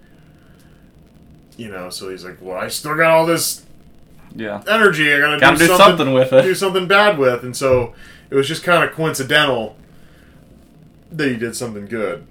You 1.57 1.69
know, 1.69 1.89
so 1.89 2.09
he's 2.09 2.25
like, 2.25 2.37
"Well, 2.41 2.57
I 2.57 2.67
still 2.67 2.95
got 2.97 3.11
all 3.11 3.25
this 3.25 3.63
yeah. 4.35 4.61
energy. 4.67 5.13
I 5.13 5.19
gotta, 5.19 5.39
Gotta 5.39 5.57
do, 5.57 5.67
do 5.67 5.67
something, 5.67 5.85
something 5.97 6.13
with 6.13 6.33
it. 6.33 6.41
do 6.41 6.53
something 6.55 6.87
bad 6.87 7.17
with." 7.17 7.43
And 7.43 7.55
so 7.55 7.93
it 8.29 8.35
was 8.35 8.47
just 8.47 8.63
kind 8.63 8.83
of 8.83 8.91
coincidental 8.91 9.77
that 11.11 11.29
he 11.29 11.37
did 11.37 11.55
something 11.55 11.85
good. 11.85 12.25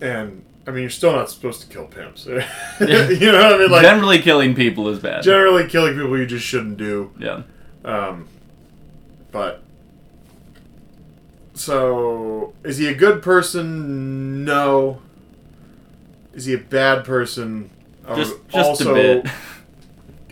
And 0.00 0.42
I 0.66 0.72
mean, 0.72 0.80
you're 0.82 0.90
still 0.90 1.12
not 1.12 1.30
supposed 1.30 1.60
to 1.60 1.68
kill 1.68 1.86
pimps. 1.86 2.26
you 2.26 2.34
know 2.36 2.42
what 2.80 3.54
I 3.54 3.58
mean? 3.58 3.70
Like 3.70 3.82
Generally, 3.82 4.22
killing 4.22 4.54
people 4.56 4.88
is 4.88 4.98
bad. 4.98 5.22
generally, 5.22 5.68
killing 5.68 5.94
people 5.94 6.18
you 6.18 6.26
just 6.26 6.44
shouldn't 6.44 6.76
do. 6.78 7.12
yeah, 7.18 7.42
Um, 7.84 8.26
but 9.30 9.62
so 11.58 12.52
is 12.64 12.78
he 12.78 12.86
a 12.88 12.94
good 12.94 13.22
person? 13.22 14.44
No. 14.44 15.00
Is 16.34 16.44
he 16.44 16.54
a 16.54 16.58
bad 16.58 17.04
person? 17.04 17.70
I 18.06 18.14
just 18.14 18.36
just 18.48 18.68
also, 18.68 18.92
a 18.92 18.94
bit. 18.94 19.26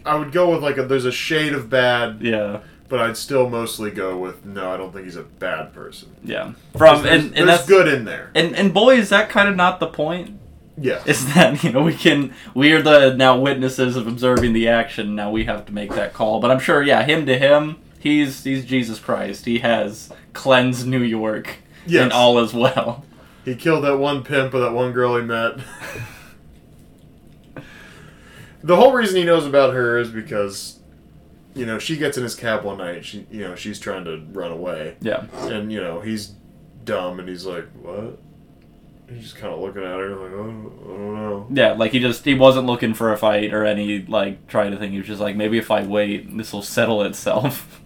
I 0.05 0.15
would 0.15 0.33
go 0.33 0.51
with 0.53 0.63
like 0.63 0.79
a 0.79 0.85
there's 0.85 1.05
a 1.05 1.13
shade 1.13 1.53
of 1.53 1.69
bad, 1.69 2.19
yeah, 2.21 2.61
but 2.89 3.01
I'd 3.01 3.17
still 3.17 3.49
mostly 3.51 3.91
go 3.91 4.17
with 4.17 4.45
no. 4.47 4.71
I 4.71 4.77
don't 4.77 4.93
think 4.93 5.05
he's 5.05 5.17
a 5.17 5.25
bad 5.25 5.75
person. 5.75 6.15
yeah. 6.23 6.53
From 6.77 7.03
there's, 7.03 7.25
and, 7.25 7.35
there's 7.35 7.47
that's 7.47 7.67
good 7.67 7.89
in 7.89 8.05
there. 8.05 8.31
And 8.35 8.55
and 8.55 8.73
boy, 8.73 8.97
is 8.97 9.09
that 9.09 9.29
kind 9.29 9.49
of 9.49 9.57
not 9.57 9.81
the 9.81 9.89
point? 9.89 10.39
Yeah, 10.79 11.03
Is 11.07 11.33
that 11.35 11.65
you 11.65 11.73
know 11.73 11.83
we 11.83 11.95
can 11.95 12.35
we 12.55 12.73
are 12.73 12.83
the 12.83 13.15
now 13.15 13.39
witnesses 13.39 13.97
of 13.97 14.07
observing 14.07 14.53
the 14.53 14.69
action. 14.69 15.15
Now 15.15 15.31
we 15.31 15.45
have 15.45 15.67
to 15.67 15.73
make 15.73 15.91
that 15.95 16.13
call. 16.13 16.39
But 16.39 16.51
I'm 16.51 16.61
sure, 16.61 16.83
yeah, 16.83 17.03
him 17.03 17.27
to 17.27 17.39
him, 17.39 17.79
he's 18.07 18.45
he's 18.45 18.65
Jesus 18.65 18.99
Christ. 18.99 19.45
He 19.45 19.59
has 19.61 20.11
cleansed 20.33 20.87
New 20.87 21.03
York, 21.03 21.57
Yes. 21.87 22.03
and 22.05 22.13
all 22.13 22.39
is 22.39 22.53
well. 22.55 23.05
he 23.45 23.55
killed 23.55 23.85
that 23.85 23.99
one 23.99 24.23
pimp 24.25 24.55
or 24.55 24.61
that 24.61 24.73
one 24.73 24.93
girl 24.93 25.17
he 25.17 25.23
met. 25.23 25.59
the 28.63 28.77
whole 28.77 28.93
reason 28.93 29.17
he 29.17 29.25
knows 29.25 29.47
about 29.47 29.75
her 29.75 29.99
is 29.99 30.11
because, 30.11 30.81
you 31.55 31.65
know, 31.67 31.79
she 31.79 31.97
gets 31.97 32.17
in 32.17 32.23
his 32.23 32.35
cab 32.35 32.65
one 32.65 32.79
night. 32.79 33.05
She, 33.05 33.27
you 33.31 33.41
know, 33.43 33.55
she's 33.55 33.79
trying 33.79 34.05
to 34.05 34.23
run 34.33 34.51
away, 34.51 34.97
Yeah, 35.01 35.27
and 35.49 35.73
you 35.73 35.81
know 35.81 36.01
he's 36.01 36.33
dumb, 36.85 37.19
and 37.21 37.29
he's 37.29 37.45
like, 37.47 37.67
"What?" 37.83 38.19
He's 39.09 39.23
just 39.23 39.37
kind 39.37 39.55
of 39.55 39.61
looking 39.61 39.83
at 39.85 39.99
her 39.99 40.11
like, 40.17 40.33
"Oh, 40.33 40.43
I 40.85 40.89
don't 40.89 41.15
know." 41.15 41.47
yeah. 41.53 41.73
Like 41.73 41.93
he 41.93 42.01
just 42.01 42.25
he 42.25 42.35
wasn't 42.35 42.67
looking 42.67 42.93
for 42.93 43.13
a 43.13 43.17
fight 43.17 43.55
or 43.55 43.65
any 43.65 44.05
like 44.07 44.49
trying 44.49 44.73
to 44.73 44.79
think. 44.79 44.93
He 44.93 44.99
was 44.99 45.07
just 45.07 45.21
like 45.21 45.37
maybe 45.37 45.59
if 45.59 45.71
I 45.71 45.85
wait, 45.87 46.37
this 46.37 46.53
will 46.53 46.63
settle 46.63 47.03
itself. 47.05 47.81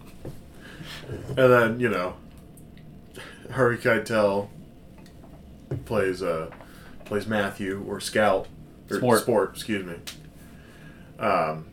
And 1.27 1.37
then 1.37 1.79
you 1.79 1.89
know, 1.89 2.15
Harvey 3.51 3.77
Keitel 3.81 4.47
plays 5.85 6.21
uh 6.23 6.49
plays 7.05 7.27
Matthew 7.27 7.83
or 7.87 7.99
Scout 7.99 8.47
or 8.89 8.97
Sport. 8.97 9.19
Sport, 9.21 9.49
excuse 9.53 9.85
me. 9.85 9.95
Um, 11.19 11.67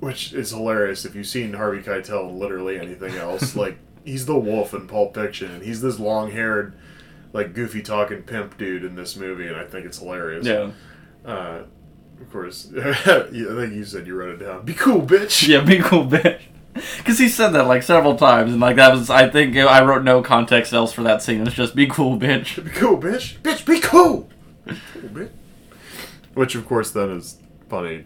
which 0.00 0.32
is 0.32 0.50
hilarious 0.50 1.04
if 1.04 1.14
you've 1.14 1.26
seen 1.26 1.54
Harvey 1.54 1.82
Keitel 1.82 2.28
in 2.30 2.38
literally 2.38 2.78
anything 2.78 3.14
else. 3.14 3.56
like 3.64 3.78
he's 4.04 4.26
the 4.26 4.38
wolf 4.38 4.74
in 4.74 4.86
Pulp 4.86 5.14
Fiction, 5.14 5.50
and 5.50 5.62
he's 5.62 5.80
this 5.80 5.98
long 5.98 6.30
haired, 6.30 6.74
like 7.32 7.54
goofy 7.54 7.82
talking 7.82 8.22
pimp 8.22 8.58
dude 8.58 8.84
in 8.84 8.94
this 8.96 9.16
movie, 9.16 9.46
and 9.46 9.56
I 9.56 9.64
think 9.64 9.86
it's 9.86 9.98
hilarious. 9.98 10.46
yeah, 10.46 10.70
Uh, 11.24 11.62
of 12.20 12.30
course, 12.30 12.70
I 12.78 12.92
think 13.02 13.32
you 13.72 13.84
said 13.84 14.06
you 14.06 14.14
wrote 14.14 14.40
it 14.40 14.44
down. 14.44 14.64
Be 14.64 14.74
cool, 14.74 15.00
bitch. 15.02 15.48
yeah. 15.48 15.60
Be 15.60 15.78
cool, 15.78 16.06
bitch. 16.06 16.42
Because 16.98 17.18
he 17.18 17.28
said 17.28 17.50
that 17.50 17.66
like 17.66 17.82
several 17.82 18.16
times, 18.16 18.50
and 18.52 18.60
like 18.60 18.76
that 18.76 18.92
was 18.92 19.08
I 19.08 19.28
think 19.28 19.56
I 19.56 19.84
wrote 19.84 20.02
no 20.02 20.22
context 20.22 20.72
else 20.72 20.92
for 20.92 21.02
that 21.04 21.22
scene. 21.22 21.46
It's 21.46 21.54
just 21.54 21.76
be 21.76 21.86
cool, 21.86 22.18
bitch. 22.18 22.62
Be 22.64 22.70
cool, 22.70 22.98
bitch. 22.98 23.38
Bitch, 23.42 23.64
be 23.64 23.78
cool. 23.78 24.28
Be 24.66 24.76
cool, 24.92 25.08
bitch. 25.10 25.30
Which, 26.34 26.54
of 26.56 26.66
course, 26.66 26.90
then 26.90 27.10
is 27.10 27.38
funny 27.68 28.04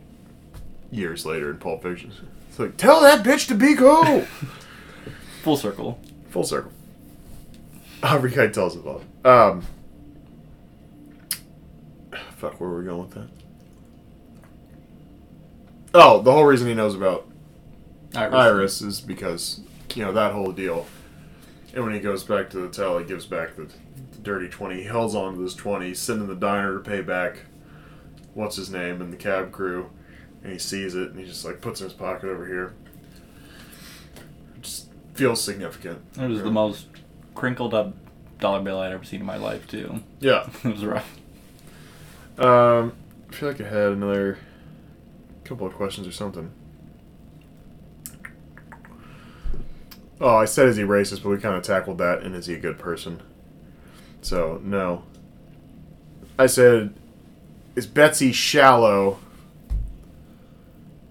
years 0.91 1.25
later 1.25 1.51
in 1.51 1.59
Pulp 1.59 1.83
Fiction. 1.83 2.13
It's 2.49 2.59
like, 2.59 2.77
tell 2.77 3.01
that 3.01 3.25
bitch 3.25 3.49
to 3.49 3.55
be 3.55 3.75
cool. 3.75 4.21
Full 5.43 5.57
circle. 5.57 5.99
Full 6.31 6.45
circle. 6.45 6.73
Harvey 8.03 8.29
Keitel 8.29 8.53
tells 8.53 8.77
us 8.77 8.83
about. 8.83 9.03
Um, 9.25 9.63
fuck, 12.37 12.61
where 12.61 12.69
were 12.69 12.81
we 12.81 12.85
going 12.85 13.01
with 13.01 13.11
that? 13.13 13.29
Oh, 15.95 16.21
the 16.21 16.33
whole 16.33 16.45
reason 16.45 16.69
he 16.69 16.75
knows 16.75 16.95
about 16.95 17.28
Iris. 18.15 18.35
Iris 18.35 18.83
is 18.83 19.01
because 19.01 19.61
you 19.95 20.05
know 20.05 20.13
that 20.13 20.33
whole 20.33 20.53
deal. 20.53 20.87
And 21.75 21.85
when 21.85 21.93
he 21.95 22.01
goes 22.01 22.25
back 22.25 22.51
to 22.51 22.57
the 22.57 22.63
hotel, 22.65 22.99
he 22.99 23.05
gives 23.05 23.27
back 23.27 23.57
the, 23.57 23.65
the 23.65 24.19
dirty 24.23 24.49
twenty. 24.49 24.83
He 24.83 24.89
holds 24.89 25.15
on 25.15 25.35
to 25.35 25.41
this 25.43 25.55
twenty, 25.55 25.89
he's 25.89 26.01
sitting 26.01 26.23
in 26.23 26.29
the 26.29 26.35
diner 26.35 26.75
to 26.75 26.81
pay 26.81 27.03
back. 27.03 27.45
What's 28.35 28.57
his 28.57 28.71
name 28.71 29.03
and 29.03 29.13
the 29.13 29.17
cab 29.17 29.53
crew, 29.53 29.91
and 30.43 30.53
he 30.53 30.59
sees 30.59 30.95
it 30.95 31.11
and 31.11 31.19
he 31.19 31.27
just 31.27 31.45
like 31.45 31.61
puts 31.61 31.81
it 31.81 31.85
in 31.85 31.91
his 31.91 31.99
pocket 31.99 32.29
over 32.29 32.47
here. 32.47 32.75
It 34.57 34.63
just 34.63 34.89
feels 35.15 35.43
significant. 35.43 36.01
It 36.19 36.29
was 36.29 36.43
the 36.43 36.51
most 36.51 36.87
crinkled 37.35 37.75
up 37.75 37.95
dollar 38.39 38.61
bill 38.63 38.81
I'd 38.81 38.93
ever 38.93 39.05
seen 39.05 39.21
in 39.21 39.27
my 39.27 39.37
life 39.37 39.67
too. 39.67 40.01
Yeah. 40.21 40.49
it 40.65 40.73
was 40.73 40.85
rough. 40.85 41.19
Um, 42.39 42.93
I 43.29 43.35
feel 43.35 43.49
like 43.49 43.61
I 43.61 43.69
had 43.69 43.93
another 43.93 44.39
couple 45.45 45.67
of 45.67 45.75
questions 45.75 46.07
or 46.07 46.13
something. 46.13 46.53
Oh, 50.21 50.37
I 50.37 50.47
said 50.47 50.67
is 50.67 50.77
he 50.77 50.83
racist, 50.83 51.23
but 51.23 51.31
we 51.31 51.39
kind 51.39 51.55
of 51.55 51.63
tackled 51.63 51.99
that, 51.99 52.23
and 52.23 52.35
is 52.35 52.47
he 52.47 52.55
a 52.55 52.59
good 52.59 52.79
person? 52.79 53.23
So 54.21 54.61
no. 54.65 55.05
I 56.39 56.47
said, 56.47 56.95
is 57.77 57.87
Betsy 57.87 58.33
shallow? 58.33 59.19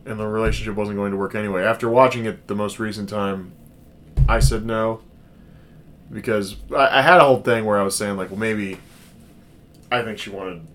And 0.06 0.20
the 0.20 0.28
relationship 0.28 0.76
wasn't 0.76 0.98
going 0.98 1.12
to 1.12 1.18
work 1.18 1.36
anyway. 1.36 1.64
After 1.64 1.90
watching 1.90 2.26
it 2.26 2.48
the 2.48 2.56
most 2.56 2.80
recent 2.80 3.10
time, 3.10 3.52
I 4.28 4.40
said 4.40 4.66
no. 4.66 5.02
Because 6.12 6.56
I, 6.74 7.00
I 7.00 7.02
had 7.02 7.18
a 7.18 7.24
whole 7.24 7.42
thing 7.42 7.66
where 7.66 7.78
I 7.78 7.84
was 7.84 7.98
saying 7.98 8.16
like, 8.16 8.30
well, 8.30 8.40
maybe 8.40 8.78
I 9.92 10.02
think 10.02 10.18
she 10.18 10.30
wanted 10.30 10.66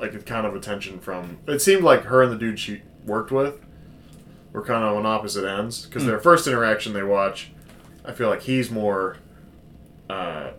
like 0.00 0.14
a 0.14 0.18
kind 0.18 0.46
of 0.46 0.54
attention 0.54 0.98
from. 0.98 1.38
It 1.46 1.60
seemed 1.60 1.82
like 1.82 2.02
her 2.04 2.22
and 2.22 2.32
the 2.32 2.36
dude 2.36 2.58
she 2.58 2.82
worked 3.04 3.30
with 3.30 3.60
were 4.52 4.62
kind 4.62 4.84
of 4.84 4.96
on 4.96 5.06
opposite 5.06 5.44
ends 5.44 5.86
because 5.86 6.02
hmm. 6.02 6.08
their 6.08 6.18
first 6.18 6.46
interaction 6.46 6.92
they 6.92 7.02
watch, 7.02 7.52
I 8.06 8.12
feel 8.12 8.28
like 8.28 8.42
he's 8.42 8.70
more 8.70 9.16
uh, 10.08 10.50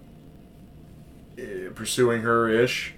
eh, 1.38 1.69
pursuing 1.73 2.21
her 2.21 2.49
ish, 2.49 2.93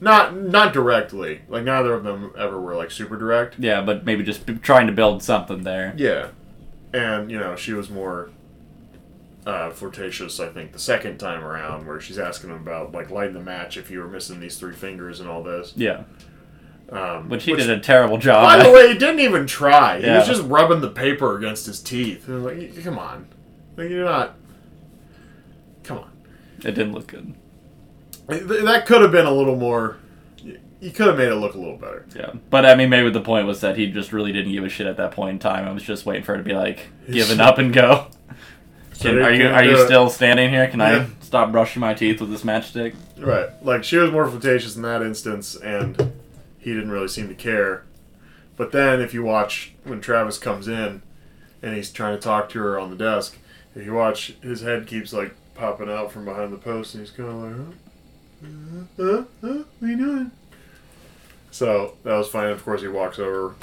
not 0.00 0.36
not 0.36 0.72
directly. 0.72 1.42
Like 1.48 1.64
neither 1.64 1.94
of 1.94 2.04
them 2.04 2.32
ever 2.38 2.60
were 2.60 2.74
like 2.74 2.90
super 2.90 3.16
direct. 3.16 3.58
Yeah, 3.58 3.80
but 3.82 4.04
maybe 4.04 4.22
just 4.22 4.44
b- 4.46 4.54
trying 4.62 4.86
to 4.86 4.92
build 4.92 5.22
something 5.22 5.62
there. 5.62 5.94
Yeah, 5.96 6.28
and 6.92 7.30
you 7.30 7.38
know 7.38 7.56
she 7.56 7.72
was 7.72 7.88
more 7.90 8.30
uh, 9.46 9.70
flirtatious. 9.70 10.40
I 10.40 10.48
think 10.48 10.72
the 10.72 10.78
second 10.78 11.18
time 11.18 11.42
around, 11.44 11.86
where 11.86 12.00
she's 12.00 12.18
asking 12.18 12.50
him 12.50 12.56
about 12.56 12.92
like 12.92 13.10
lighting 13.10 13.34
the 13.34 13.40
match 13.40 13.76
if 13.76 13.90
you 13.90 14.00
were 14.00 14.08
missing 14.08 14.40
these 14.40 14.58
three 14.58 14.74
fingers 14.74 15.20
and 15.20 15.28
all 15.28 15.42
this. 15.42 15.72
Yeah, 15.76 16.02
Um, 16.90 17.28
but 17.28 17.42
he 17.42 17.52
which- 17.52 17.60
did 17.62 17.70
a 17.70 17.80
terrible 17.80 18.18
job. 18.18 18.44
By 18.44 18.62
the 18.62 18.70
way, 18.74 18.88
he 18.92 18.98
didn't 18.98 19.20
even 19.20 19.46
try. 19.46 20.00
He 20.00 20.06
Yeah. 20.06 20.18
was 20.18 20.26
just 20.28 20.42
rubbing 20.42 20.80
the 20.80 20.90
paper 20.90 21.36
against 21.38 21.64
his 21.66 21.80
teeth. 21.80 22.28
Like, 22.28 22.82
come 22.84 22.98
on, 22.98 23.28
like 23.76 23.90
you're 23.90 24.04
not. 24.04 24.36
Come 25.84 25.98
on, 25.98 26.10
it 26.60 26.72
didn't 26.72 26.92
look 26.92 27.06
good. 27.06 27.34
That 28.28 28.84
could 28.86 29.02
have 29.02 29.12
been 29.12 29.26
a 29.26 29.30
little 29.32 29.56
more. 29.56 29.98
You 30.80 30.90
could 30.90 31.06
have 31.06 31.16
made 31.16 31.28
it 31.28 31.36
look 31.36 31.54
a 31.54 31.58
little 31.58 31.78
better. 31.78 32.06
Yeah, 32.14 32.32
but 32.50 32.66
I 32.66 32.74
mean, 32.74 32.90
maybe 32.90 33.10
the 33.10 33.20
point 33.20 33.46
was 33.46 33.60
that 33.62 33.76
he 33.78 33.86
just 33.90 34.12
really 34.12 34.32
didn't 34.32 34.52
give 34.52 34.64
a 34.64 34.68
shit 34.68 34.86
at 34.86 34.96
that 34.98 35.12
point 35.12 35.30
in 35.30 35.38
time. 35.38 35.66
I 35.66 35.72
was 35.72 35.82
just 35.82 36.04
waiting 36.04 36.22
for 36.22 36.32
her 36.32 36.38
to 36.38 36.44
be 36.44 36.52
like, 36.54 36.80
giving 37.10 37.40
up 37.40 37.58
and 37.58 37.72
go. 37.72 38.08
So 38.92 39.10
Can, 39.10 39.18
are 39.20 39.30
you 39.30 39.46
are 39.48 39.62
you 39.62 39.76
it. 39.76 39.84
still 39.84 40.08
standing 40.08 40.48
here? 40.48 40.68
Can 40.68 40.80
Yeah. 40.80 41.04
I 41.06 41.22
stop 41.22 41.52
brushing 41.52 41.80
my 41.80 41.92
teeth 41.92 42.18
with 42.18 42.30
this 42.30 42.44
matchstick? 42.44 42.94
Right. 43.18 43.50
Like 43.62 43.84
she 43.84 43.98
was 43.98 44.10
more 44.10 44.26
flirtatious 44.26 44.74
in 44.74 44.80
that 44.82 45.02
instance, 45.02 45.54
and 45.54 46.14
he 46.58 46.72
didn't 46.72 46.90
really 46.90 47.08
seem 47.08 47.28
to 47.28 47.34
care. 47.34 47.84
But 48.56 48.72
then, 48.72 49.02
if 49.02 49.12
you 49.12 49.22
watch 49.22 49.74
when 49.84 50.00
Travis 50.00 50.38
comes 50.38 50.66
in, 50.66 51.02
and 51.60 51.76
he's 51.76 51.90
trying 51.92 52.16
to 52.16 52.22
talk 52.22 52.48
to 52.50 52.58
her 52.58 52.78
on 52.78 52.88
the 52.88 52.96
desk, 52.96 53.36
you 53.84 53.92
watch, 53.92 54.34
his 54.42 54.60
head 54.62 54.86
keeps 54.86 55.12
like 55.12 55.34
popping 55.54 55.90
out 55.90 56.12
from 56.12 56.24
behind 56.24 56.52
the 56.52 56.56
post, 56.58 56.94
and 56.94 57.06
he's 57.06 57.14
kind 57.14 57.28
of 57.28 57.34
like, 57.36 57.56
huh? 57.56 58.84
Huh? 58.96 59.24
Huh? 59.40 59.62
What 59.78 59.88
are 59.88 59.90
you 59.90 59.96
doing? 59.96 60.30
So 61.50 61.96
that 62.04 62.16
was 62.16 62.28
fine. 62.28 62.50
Of 62.50 62.64
course, 62.64 62.82
he 62.82 62.88
walks 62.88 63.18
over 63.18 63.54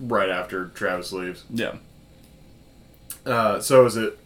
right 0.00 0.28
after 0.28 0.66
Travis 0.68 1.12
leaves. 1.12 1.44
Yeah, 1.50 1.76
Uh, 3.26 3.60
so 3.60 3.84
is 3.86 3.96
it? 3.96 4.18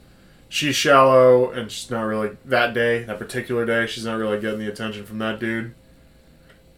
She's 0.48 0.76
shallow, 0.76 1.50
and 1.50 1.70
she's 1.72 1.90
not 1.90 2.02
really 2.02 2.36
that 2.44 2.74
day, 2.74 3.04
that 3.04 3.18
particular 3.18 3.64
day. 3.64 3.86
She's 3.86 4.04
not 4.04 4.18
really 4.18 4.38
getting 4.40 4.58
the 4.60 4.68
attention 4.68 5.04
from 5.06 5.18
that 5.18 5.38
dude. 5.38 5.74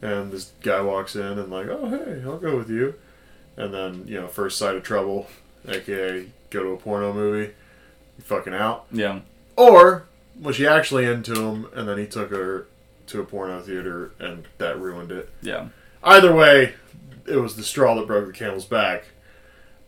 And 0.00 0.30
this 0.32 0.52
guy 0.62 0.80
walks 0.80 1.16
in 1.16 1.38
and 1.38 1.50
like, 1.50 1.66
oh 1.68 1.88
hey, 1.88 2.22
I'll 2.24 2.38
go 2.38 2.56
with 2.56 2.70
you. 2.70 2.94
And 3.56 3.72
then 3.74 4.04
you 4.06 4.20
know, 4.20 4.28
first 4.28 4.58
sight 4.58 4.76
of 4.76 4.82
trouble, 4.82 5.26
aka 5.68 6.26
go 6.50 6.62
to 6.62 6.68
a 6.70 6.76
porno 6.76 7.12
movie, 7.12 7.52
you 8.18 8.24
fucking 8.24 8.54
out. 8.54 8.86
yeah, 8.92 9.20
Or 9.56 10.04
was 10.40 10.56
she 10.56 10.66
actually 10.66 11.04
into 11.06 11.34
him, 11.34 11.66
and 11.74 11.88
then 11.88 11.98
he 11.98 12.06
took 12.06 12.30
her 12.30 12.66
to 13.08 13.20
a 13.20 13.24
porno 13.24 13.60
theater, 13.60 14.12
and 14.18 14.46
that 14.58 14.78
ruined 14.80 15.12
it. 15.12 15.30
yeah. 15.42 15.68
Either 16.02 16.34
way, 16.34 16.74
it 17.26 17.36
was 17.36 17.56
the 17.56 17.62
straw 17.62 17.94
that 17.94 18.06
broke 18.06 18.26
the 18.26 18.32
camel's 18.32 18.66
back. 18.66 19.04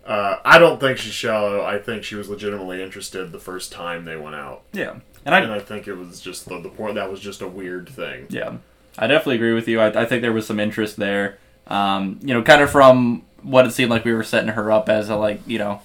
Uh, 0.04 0.38
I 0.44 0.58
don't 0.58 0.78
think 0.80 0.98
she's 0.98 1.12
shallow. 1.12 1.62
I 1.62 1.78
think 1.78 2.04
she 2.04 2.14
was 2.14 2.28
legitimately 2.28 2.80
interested 2.82 3.32
the 3.32 3.38
first 3.40 3.70
time 3.72 4.04
they 4.04 4.16
went 4.16 4.34
out, 4.36 4.62
Yeah, 4.72 4.94
and 5.24 5.34
I 5.34 5.40
and 5.40 5.52
I 5.52 5.58
think 5.58 5.88
it 5.88 5.94
was 5.94 6.20
just 6.20 6.48
the, 6.48 6.60
the 6.60 6.68
point 6.68 6.94
that 6.94 7.10
was 7.10 7.20
just 7.20 7.42
a 7.42 7.48
weird 7.48 7.88
thing. 7.88 8.26
Yeah, 8.30 8.58
I 8.96 9.08
definitely 9.08 9.34
agree 9.36 9.52
with 9.52 9.66
you. 9.68 9.80
I, 9.80 10.02
I 10.02 10.04
think 10.06 10.22
there 10.22 10.32
was 10.32 10.46
some 10.46 10.60
interest 10.60 10.96
there. 10.96 11.38
Um, 11.66 12.20
you 12.22 12.32
know, 12.32 12.42
kind 12.42 12.62
of 12.62 12.70
from 12.70 13.24
what 13.42 13.66
it 13.66 13.72
seemed 13.72 13.90
like 13.90 14.04
we 14.04 14.12
were 14.14 14.22
setting 14.22 14.50
her 14.50 14.70
up 14.70 14.88
as 14.88 15.08
a 15.10 15.16
like, 15.16 15.40
you 15.46 15.58
know, 15.58 15.82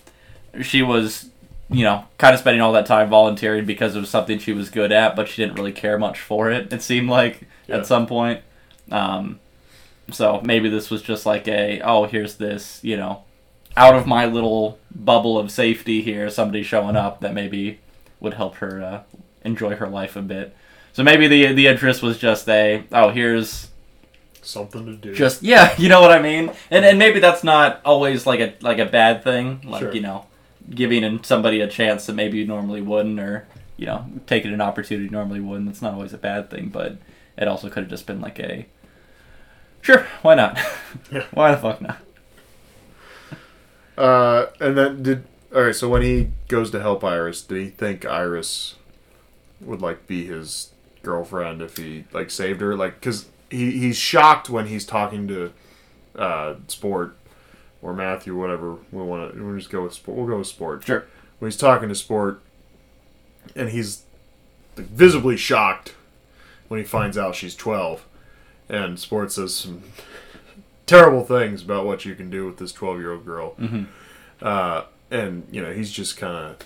she 0.61 0.83
was, 0.83 1.29
you 1.71 1.83
know, 1.85 2.03
kind 2.17 2.33
of 2.33 2.39
spending 2.39 2.61
all 2.61 2.73
that 2.73 2.85
time 2.85 3.09
volunteering 3.09 3.65
because 3.65 3.95
it 3.95 3.99
was 3.99 4.09
something 4.09 4.37
she 4.39 4.51
was 4.53 4.69
good 4.69 4.91
at, 4.91 5.15
but 5.15 5.27
she 5.27 5.41
didn't 5.41 5.55
really 5.57 5.71
care 5.71 5.97
much 5.97 6.19
for 6.19 6.51
it. 6.51 6.71
It 6.73 6.81
seemed 6.81 7.09
like 7.09 7.43
Yeah. 7.67 7.77
at 7.77 7.85
some 7.87 8.05
point. 8.07 8.41
Um, 8.91 9.39
so 10.11 10.41
maybe 10.43 10.67
this 10.69 10.89
was 10.89 11.01
just 11.01 11.25
like 11.25 11.47
a, 11.47 11.79
oh, 11.81 12.03
here's 12.05 12.35
this, 12.35 12.79
you 12.83 12.97
know, 12.97 13.23
out 13.77 13.95
of 13.95 14.05
my 14.05 14.25
little 14.25 14.79
bubble 14.93 15.37
of 15.37 15.49
safety 15.49 16.01
here, 16.01 16.29
somebody 16.29 16.61
showing 16.63 16.97
up 16.97 17.21
that 17.21 17.33
maybe 17.33 17.79
would 18.19 18.33
help 18.33 18.55
her 18.55 18.81
uh, 18.83 19.01
enjoy 19.45 19.75
her 19.77 19.87
life 19.87 20.15
a 20.17 20.21
bit. 20.21 20.53
So 20.93 21.03
maybe 21.03 21.27
the 21.29 21.53
the 21.53 21.67
interest 21.67 22.03
was 22.03 22.17
just 22.17 22.49
a 22.49 22.83
oh 22.91 23.09
here's 23.11 23.69
Something 24.41 24.85
to 24.87 24.93
do. 24.95 25.13
just 25.13 25.41
yeah 25.41 25.73
you 25.77 25.87
know 25.87 26.01
what 26.01 26.11
I 26.11 26.21
mean 26.21 26.51
and 26.69 26.83
and 26.83 26.99
maybe 26.99 27.19
that's 27.21 27.43
not 27.45 27.79
always 27.85 28.25
like 28.27 28.39
a 28.41 28.53
like 28.59 28.79
a 28.79 28.85
bad 28.85 29.23
thing 29.23 29.61
like 29.63 29.79
Sure. 29.83 29.93
you 29.93 30.01
know 30.01 30.25
giving 30.69 31.21
somebody 31.23 31.59
a 31.61 31.67
chance 31.67 32.05
that 32.05 32.13
maybe 32.13 32.37
you 32.37 32.45
normally 32.45 32.81
wouldn't 32.81 33.19
or 33.19 33.47
you 33.77 33.85
know 33.85 34.05
taking 34.27 34.53
an 34.53 34.61
opportunity 34.61 35.05
you 35.05 35.09
normally 35.11 35.39
wouldn't 35.39 35.67
that's 35.67 35.81
not 35.81 35.93
always 35.93 36.13
a 36.13 36.17
bad 36.17 36.49
thing 36.49 36.69
but 36.69 36.97
it 37.37 37.47
also 37.47 37.67
could 37.69 37.83
have 37.83 37.89
just 37.89 38.05
been 38.05 38.21
like 38.21 38.39
a 38.39 38.65
sure 39.81 40.05
why 40.21 40.35
not 40.35 40.57
Yeah. 41.11 41.25
why 41.31 41.51
the 41.51 41.57
fuck 41.57 41.81
not 41.81 41.97
Uh, 43.97 44.47
and 44.59 44.77
then 44.77 45.03
did 45.03 45.23
all 45.53 45.63
right. 45.63 45.75
So 45.75 45.89
when 45.89 46.01
he 46.01 46.29
goes 46.47 46.71
to 46.71 46.79
help 46.81 47.03
Iris, 47.03 47.41
did 47.41 47.57
he 47.61 47.69
think 47.69 48.05
Iris 48.05 48.75
would 49.59 49.81
like 49.81 50.07
be 50.07 50.25
his 50.25 50.71
girlfriend 51.03 51.61
if 51.61 51.77
he 51.77 52.05
like 52.13 52.31
saved 52.31 52.61
her? 52.61 52.75
Like, 52.75 53.01
cause 53.01 53.27
he 53.49 53.71
he's 53.77 53.97
shocked 53.97 54.49
when 54.49 54.67
he's 54.67 54.85
talking 54.85 55.27
to 55.27 55.51
uh, 56.15 56.55
Sport 56.67 57.15
or 57.81 57.93
Matthew, 57.93 58.35
whatever 58.37 58.73
we 58.91 59.01
want 59.03 59.33
to. 59.33 59.43
We'll 59.43 59.57
just 59.57 59.69
go 59.69 59.83
with 59.83 59.93
Sport. 59.93 60.17
We'll 60.17 60.27
go 60.27 60.37
with 60.37 60.47
Sport. 60.47 60.83
sure 60.85 61.05
when 61.39 61.49
he's 61.51 61.57
talking 61.59 61.89
to 61.89 61.95
Sport, 61.95 62.41
and 63.55 63.69
he's 63.69 64.03
like, 64.77 64.87
visibly 64.87 65.35
shocked 65.37 65.95
when 66.67 66.79
he 66.79 66.85
finds 66.85 67.17
out 67.17 67.35
she's 67.35 67.55
twelve, 67.55 68.05
and 68.69 68.99
Sport 68.99 69.31
says 69.31 69.55
some 69.55 69.83
terrible 70.85 71.23
things 71.25 71.61
about 71.63 71.85
what 71.85 72.05
you 72.05 72.15
can 72.15 72.29
do 72.29 72.45
with 72.45 72.57
this 72.57 72.71
twelve-year-old 72.71 73.25
girl, 73.25 73.55
Mhm. 73.59 73.87
uh, 74.41 74.83
and 75.09 75.47
you 75.51 75.61
know 75.61 75.73
he's 75.73 75.91
just 75.91 76.17
kind 76.17 76.35
of 76.35 76.57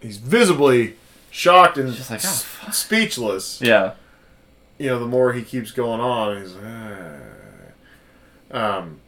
he's 0.00 0.18
visibly 0.18 0.94
shocked 1.30 1.76
and 1.78 1.92
Just 1.94 2.10
like, 2.10 2.24
oh, 2.24 2.28
s- 2.28 2.46
speechless. 2.76 3.60
yeah 3.60 3.92
You 4.78 4.86
know, 4.86 4.98
the 5.00 5.06
more 5.06 5.32
he 5.32 5.42
keeps 5.42 5.72
going 5.72 6.00
on, 6.00 6.40
he's 6.40 6.52
like, 6.54 6.64
"Ah." 8.52 8.78
um. 8.78 9.00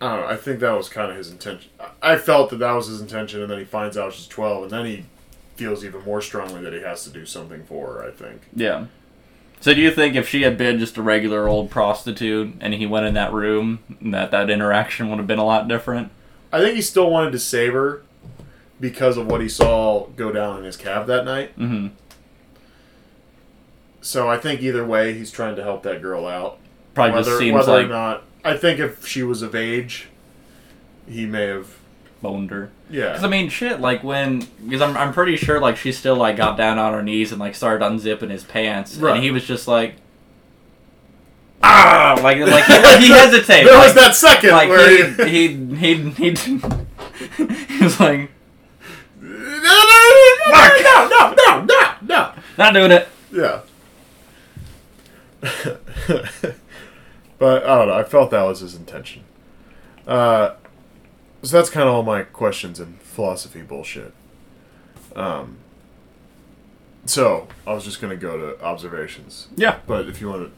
I 0.00 0.08
don't 0.08 0.20
know. 0.20 0.26
I 0.28 0.36
think 0.36 0.60
that 0.60 0.72
was 0.72 0.88
kind 0.88 1.10
of 1.10 1.16
his 1.16 1.30
intention. 1.30 1.70
I 2.02 2.16
felt 2.16 2.50
that 2.50 2.58
that 2.60 2.72
was 2.72 2.86
his 2.86 3.00
intention, 3.00 3.42
and 3.42 3.50
then 3.50 3.58
he 3.58 3.64
finds 3.64 3.98
out 3.98 4.14
she's 4.14 4.26
twelve, 4.26 4.62
and 4.62 4.72
then 4.72 4.86
he 4.86 5.04
feels 5.56 5.84
even 5.84 6.02
more 6.04 6.22
strongly 6.22 6.62
that 6.62 6.72
he 6.72 6.80
has 6.80 7.04
to 7.04 7.10
do 7.10 7.26
something 7.26 7.64
for 7.64 7.94
her. 7.94 8.04
I 8.08 8.10
think. 8.10 8.42
Yeah. 8.54 8.86
So 9.60 9.74
do 9.74 9.80
you 9.82 9.90
think 9.90 10.16
if 10.16 10.26
she 10.26 10.40
had 10.42 10.56
been 10.56 10.78
just 10.78 10.96
a 10.96 11.02
regular 11.02 11.46
old 11.46 11.70
prostitute 11.70 12.54
and 12.60 12.72
he 12.72 12.86
went 12.86 13.04
in 13.04 13.12
that 13.12 13.30
room, 13.30 13.80
that 14.00 14.30
that 14.30 14.48
interaction 14.48 15.10
would 15.10 15.18
have 15.18 15.26
been 15.26 15.38
a 15.38 15.44
lot 15.44 15.68
different? 15.68 16.10
I 16.50 16.60
think 16.60 16.76
he 16.76 16.82
still 16.82 17.10
wanted 17.10 17.32
to 17.32 17.38
save 17.38 17.74
her 17.74 18.02
because 18.80 19.18
of 19.18 19.26
what 19.26 19.42
he 19.42 19.50
saw 19.50 20.06
go 20.16 20.32
down 20.32 20.58
in 20.58 20.64
his 20.64 20.78
cab 20.78 21.06
that 21.08 21.26
night. 21.26 21.58
Mm-hmm. 21.58 21.88
So 24.00 24.30
I 24.30 24.38
think 24.38 24.62
either 24.62 24.86
way, 24.86 25.12
he's 25.12 25.30
trying 25.30 25.56
to 25.56 25.62
help 25.62 25.82
that 25.82 26.00
girl 26.00 26.26
out. 26.26 26.58
Probably 26.94 27.16
whether 27.16 27.30
just 27.32 27.38
seems 27.38 27.54
whether 27.54 27.72
like 27.72 27.84
or 27.84 27.88
not, 27.88 28.24
I 28.44 28.56
think 28.56 28.78
if 28.80 29.06
she 29.06 29.22
was 29.22 29.42
of 29.42 29.54
age, 29.54 30.08
he 31.08 31.26
may 31.26 31.46
have. 31.46 31.76
boned 32.22 32.50
her. 32.50 32.70
Yeah. 32.90 33.08
Because 33.08 33.24
I 33.24 33.28
mean, 33.28 33.48
shit. 33.48 33.80
Like 33.80 34.02
when, 34.04 34.46
because 34.64 34.80
I'm, 34.82 34.96
I'm 34.96 35.12
pretty 35.12 35.36
sure 35.36 35.58
like 35.60 35.76
she 35.76 35.92
still 35.92 36.16
like 36.16 36.36
got 36.36 36.56
down 36.56 36.78
on 36.78 36.92
her 36.92 37.02
knees 37.02 37.32
and 37.32 37.40
like 37.40 37.54
started 37.54 37.84
unzipping 37.84 38.30
his 38.30 38.44
pants, 38.44 38.96
Right. 38.96 39.14
and 39.16 39.22
he 39.24 39.30
was 39.30 39.44
just 39.46 39.66
like, 39.68 39.94
ah, 41.62 42.18
like 42.22 42.38
like 42.38 42.64
he, 42.64 42.72
like, 42.82 42.98
he 43.00 43.08
hesitated. 43.10 43.68
there 43.68 43.78
was 43.78 43.94
that 43.94 44.14
second 44.14 44.50
like 44.50 44.68
where 44.68 45.14
he 45.24 45.30
he 45.30 45.74
he 45.76 45.94
he, 46.10 46.30
he 46.34 47.84
was 47.84 47.98
like 48.00 48.30
no, 49.20 49.28
no, 49.62 50.48
no, 50.50 51.08
no, 51.08 51.34
no, 51.36 51.64
no. 51.64 51.86
No! 52.02 52.32
Not 52.58 52.74
doing 52.74 52.90
it. 52.90 53.08
Yeah. 53.32 53.60
but 57.40 57.64
I 57.64 57.76
don't 57.78 57.88
know. 57.88 57.94
I 57.94 58.04
felt 58.04 58.30
that 58.30 58.42
was 58.44 58.60
his 58.60 58.76
intention. 58.76 59.24
Uh, 60.06 60.50
so 61.42 61.56
that's 61.56 61.70
kind 61.70 61.88
of 61.88 61.94
all 61.96 62.02
my 62.04 62.22
questions 62.22 62.78
and 62.78 63.00
philosophy 63.00 63.62
bullshit. 63.62 64.12
Um. 65.16 65.56
So 67.06 67.48
I 67.66 67.72
was 67.72 67.84
just 67.84 68.00
gonna 68.00 68.14
go 68.16 68.36
to 68.36 68.62
observations, 68.64 69.48
Yeah. 69.56 69.76
but 69.86 70.06
if 70.06 70.20
you 70.20 70.28
want 70.28 70.52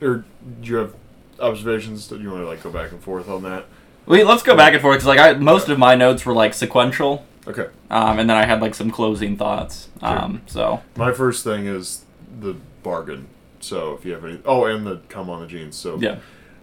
to, 0.00 0.06
or 0.06 0.24
do 0.60 0.68
you 0.68 0.76
have 0.76 0.92
observations 1.40 2.08
that 2.08 2.20
you 2.20 2.30
want 2.30 2.42
to 2.42 2.48
like 2.48 2.62
go 2.62 2.70
back 2.70 2.90
and 2.90 3.00
forth 3.00 3.28
on 3.28 3.42
that? 3.44 3.64
We 4.04 4.24
let's 4.24 4.42
go 4.42 4.56
back 4.56 4.72
and 4.72 4.82
forth 4.82 4.96
because 4.96 5.06
like 5.06 5.18
I 5.20 5.32
most 5.38 5.68
of 5.68 5.78
my 5.78 5.94
notes 5.94 6.26
were 6.26 6.32
like 6.34 6.52
sequential, 6.52 7.24
Okay. 7.46 7.68
um, 7.90 8.18
and 8.18 8.28
then 8.28 8.36
I 8.36 8.44
had 8.44 8.60
like 8.60 8.74
some 8.74 8.90
closing 8.90 9.36
thoughts. 9.36 9.88
Um, 10.02 10.42
so 10.46 10.82
My 10.96 11.12
first 11.12 11.44
thing 11.44 11.66
is 11.66 12.04
the 12.40 12.56
bargain. 12.82 13.28
So 13.60 13.94
if 13.94 14.04
you 14.04 14.12
have 14.12 14.24
any, 14.24 14.40
oh, 14.44 14.64
and 14.64 14.86
the 14.86 15.00
come 15.08 15.30
on 15.30 15.40
the 15.40 15.46
jeans. 15.46 15.76
So 15.76 15.98
yeah. 15.98 16.18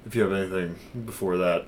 if 0.06 0.16
you 0.16 0.22
have 0.24 0.32
anything 0.32 0.76
before 1.06 1.38
that, 1.38 1.66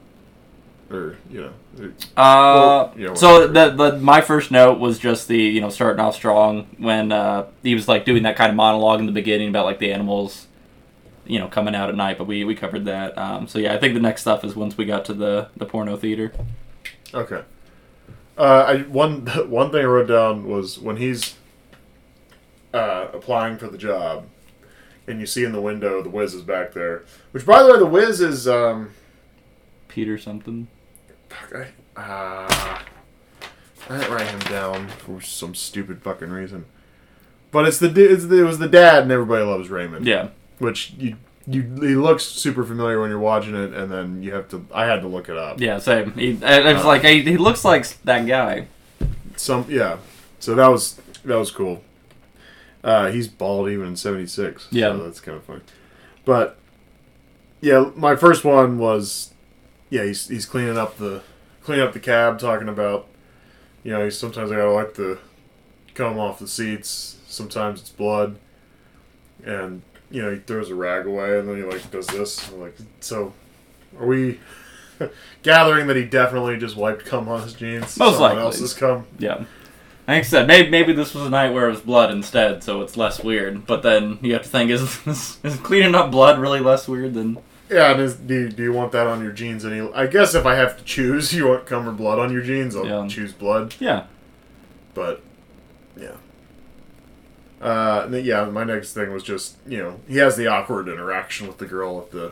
or 0.90 1.18
you 1.30 1.42
know, 1.42 1.52
Uh, 1.82 1.92
Well, 2.16 2.94
yeah, 2.98 3.14
so 3.14 3.48
the, 3.48 3.70
the 3.72 3.98
my 3.98 4.22
first 4.22 4.52
note 4.52 4.80
was 4.80 5.00
just 5.00 5.28
the 5.28 5.38
you 5.38 5.62
know 5.62 5.70
starting 5.70 6.00
off 6.00 6.16
strong 6.16 6.68
when 6.78 7.12
uh, 7.12 7.48
he 7.64 7.76
was 7.76 7.88
like 7.88 8.06
doing 8.06 8.24
that 8.24 8.36
kind 8.36 8.50
of 8.50 8.56
monologue 8.56 9.00
in 9.00 9.06
the 9.06 9.12
beginning 9.12 9.50
about 9.50 9.66
like 9.66 9.80
the 9.80 9.92
animals, 9.92 10.48
you 11.26 11.40
know, 11.40 11.48
coming 11.48 11.76
out 11.76 11.90
at 11.90 11.96
night. 11.96 12.18
But 12.18 12.28
we, 12.28 12.44
we 12.46 12.56
covered 12.56 12.86
that. 12.86 13.18
Um, 13.18 13.48
so 13.48 13.60
yeah, 13.60 13.74
I 13.74 13.78
think 13.78 13.94
the 13.94 14.00
next 14.00 14.22
stuff 14.22 14.44
is 14.44 14.56
once 14.56 14.78
we 14.78 14.86
got 14.86 15.06
to 15.06 15.14
the 15.14 15.50
the 15.58 15.66
porno 15.66 15.98
theater. 15.98 16.32
okay. 17.14 17.44
Uh, 18.38 18.66
I 18.68 18.78
one 18.84 19.26
one 19.50 19.72
thing 19.72 19.82
I 19.82 19.86
wrote 19.86 20.08
down 20.08 20.46
was 20.46 20.80
when 20.80 20.98
he's 20.98 21.36
uh, 22.74 23.08
applying 23.14 23.58
for 23.58 23.68
the 23.68 23.78
job, 23.78 24.28
and 25.08 25.20
you 25.20 25.26
see 25.26 25.44
in 25.44 25.52
the 25.52 25.62
window 25.62 26.02
the 26.02 26.10
Wiz 26.10 26.34
is 26.34 26.44
back 26.44 26.74
there. 26.74 27.04
Which, 27.32 27.46
by 27.46 27.64
the 27.64 27.74
way, 27.74 27.80
the 27.80 27.86
Wiz 27.86 28.22
is 28.22 28.48
um, 28.48 28.92
Peter 29.88 30.18
something. 30.18 30.68
fuck, 31.30 31.68
I, 31.96 32.00
uh, 32.00 32.80
I 33.90 33.98
didn't 33.98 34.14
write 34.14 34.28
him 34.28 34.40
down 34.52 34.90
for 34.90 35.22
some 35.22 35.56
stupid 35.56 36.02
fucking 36.02 36.30
reason. 36.30 36.66
But 37.52 37.68
it's 37.68 37.80
the, 37.80 37.88
it's 37.88 38.26
the 38.26 38.42
it 38.42 38.44
was 38.44 38.60
the 38.60 38.68
dad, 38.68 39.04
and 39.04 39.12
everybody 39.12 39.44
loves 39.44 39.70
Raymond. 39.70 40.06
Yeah. 40.06 40.30
which 40.60 40.94
you 40.98 41.16
you 41.48 41.62
he 41.62 41.96
looks 41.96 42.26
super 42.26 42.66
familiar 42.66 43.00
when 43.00 43.10
you're 43.10 43.20
watching 43.20 43.56
it, 43.56 43.74
and 43.74 43.90
then 43.90 44.22
you 44.22 44.34
have 44.34 44.50
to. 44.50 44.66
I 44.74 44.86
had 44.86 45.02
to 45.02 45.08
look 45.08 45.30
it 45.30 45.38
up. 45.38 45.62
Yeah, 45.62 45.80
same. 45.80 46.12
He, 46.14 46.32
and 46.32 46.68
it 46.68 46.74
was 46.74 46.84
like 46.84 47.04
he, 47.04 47.22
he 47.22 47.38
looks 47.38 47.64
like 47.64 47.88
that 48.04 48.28
guy. 48.28 48.68
Some 49.38 49.66
yeah. 49.70 49.98
So 50.40 50.56
that 50.56 50.68
was 50.68 51.00
that 51.24 51.38
was 51.38 51.50
cool. 51.52 51.82
Uh, 52.84 53.12
he's 53.12 53.28
bald 53.28 53.70
even 53.70 53.88
in 53.88 53.96
'76. 53.96 54.68
Yeah. 54.72 54.92
so 54.92 55.04
that's 55.04 55.20
kind 55.20 55.38
of 55.38 55.44
funny. 55.44 55.62
But 56.26 56.58
yeah, 57.62 57.92
my 57.96 58.16
first 58.16 58.44
one 58.44 58.78
was 58.78 59.34
yeah 59.90 60.04
he's 60.04 60.28
he's 60.28 60.46
cleaning 60.46 60.78
up 60.78 60.98
the 60.98 61.22
cleaning 61.64 61.86
up 61.86 61.94
the 61.94 62.00
cab, 62.00 62.40
talking 62.40 62.70
about 62.70 63.08
you 63.84 63.92
know 63.92 64.04
he's 64.04 64.18
sometimes 64.18 64.52
I 64.52 64.56
gotta 64.56 64.74
wipe 64.74 64.96
the 64.96 65.20
cum 65.96 66.20
off 66.20 66.40
the 66.40 66.48
seats. 66.48 67.18
Sometimes 67.28 67.82
it's 67.82 67.90
blood, 67.90 68.38
and 69.44 69.82
you 70.12 70.22
know 70.22 70.32
he 70.32 70.40
throws 70.40 70.70
a 70.70 70.76
rag 70.76 71.06
away, 71.06 71.40
and 71.40 71.48
then 71.50 71.58
he 71.58 71.64
like 71.64 71.90
does 71.92 72.08
this. 72.08 72.48
I'm 72.50 72.62
like 72.62 72.78
so, 73.00 73.34
are 74.00 74.06
we? 74.06 74.40
Gathering 75.44 75.86
that 75.88 75.96
he 75.96 76.06
definitely 76.06 76.58
just 76.58 76.76
wiped 76.76 77.06
cum 77.06 77.30
on 77.30 77.44
his 77.44 77.54
jeans. 77.54 77.98
Most 77.98 78.14
Someone 78.14 78.22
likely. 78.22 78.42
else's 78.42 78.74
cum. 78.74 79.06
Yeah. 79.20 79.46
Like 80.08 80.20
I 80.20 80.22
said, 80.22 80.48
maybe, 80.48 80.70
maybe 80.70 80.94
this 80.94 81.14
was 81.14 81.26
a 81.26 81.30
night 81.30 81.52
where 81.54 81.68
it 81.68 81.72
was 81.72 81.82
blood 81.82 82.12
instead, 82.12 82.64
so 82.64 82.82
it's 82.82 82.96
less 82.96 83.22
weird. 83.24 83.66
But 83.68 83.84
then 83.84 84.20
you 84.22 84.34
have 84.34 84.44
to 84.44 84.50
think, 84.50 84.72
is, 84.72 84.82
is, 85.08 85.38
is 85.44 85.58
cleaning 85.58 85.96
up 85.96 86.12
blood 86.12 86.40
really 86.40 86.62
less 86.62 86.88
weird 86.88 87.14
than... 87.14 87.38
Yeah, 87.70 87.92
and 87.92 88.00
is, 88.02 88.16
do, 88.16 88.34
you, 88.34 88.50
do 88.50 88.64
you 88.64 88.72
want 88.72 88.94
that 88.94 89.08
on 89.08 89.22
your 89.22 89.34
jeans? 89.34 89.66
Any? 89.66 89.82
I 89.94 90.08
guess 90.08 90.34
if 90.34 90.46
I 90.46 90.56
have 90.56 90.78
to 90.78 90.84
choose, 90.86 91.34
you 91.36 91.48
want 91.50 91.66
cum 91.66 91.88
or 91.88 91.92
blood 91.92 92.20
on 92.20 92.32
your 92.32 92.42
jeans, 92.42 92.74
I'll 92.76 92.86
Yeah. 92.88 93.06
choose 93.10 93.34
blood. 93.34 93.76
Yeah. 93.80 94.06
But 94.94 95.22
yeah, 96.00 96.16
uh, 97.62 98.08
yeah. 98.12 98.46
My 98.46 98.64
next 98.64 98.94
thing 98.94 99.12
was 99.12 99.22
just 99.24 99.58
you 99.68 99.78
know 99.78 100.00
he 100.08 100.18
has 100.18 100.36
the 100.38 100.48
awkward 100.48 100.88
interaction 100.88 101.48
with 101.48 101.58
the 101.60 101.66
girl 101.66 102.00
at 102.00 102.12
the 102.12 102.32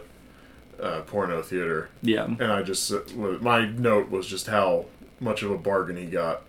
uh, 0.81 1.01
porno 1.01 1.41
theater, 1.41 1.89
Yeah. 2.01 2.25
and 2.25 2.43
I 2.43 2.63
just 2.63 2.91
uh, 2.91 3.01
my 3.41 3.65
note 3.67 4.09
was 4.09 4.25
just 4.27 4.47
how 4.47 4.85
much 5.19 5.43
of 5.43 5.51
a 5.51 5.57
bargain 5.57 5.97
he 5.97 6.05
got 6.05 6.41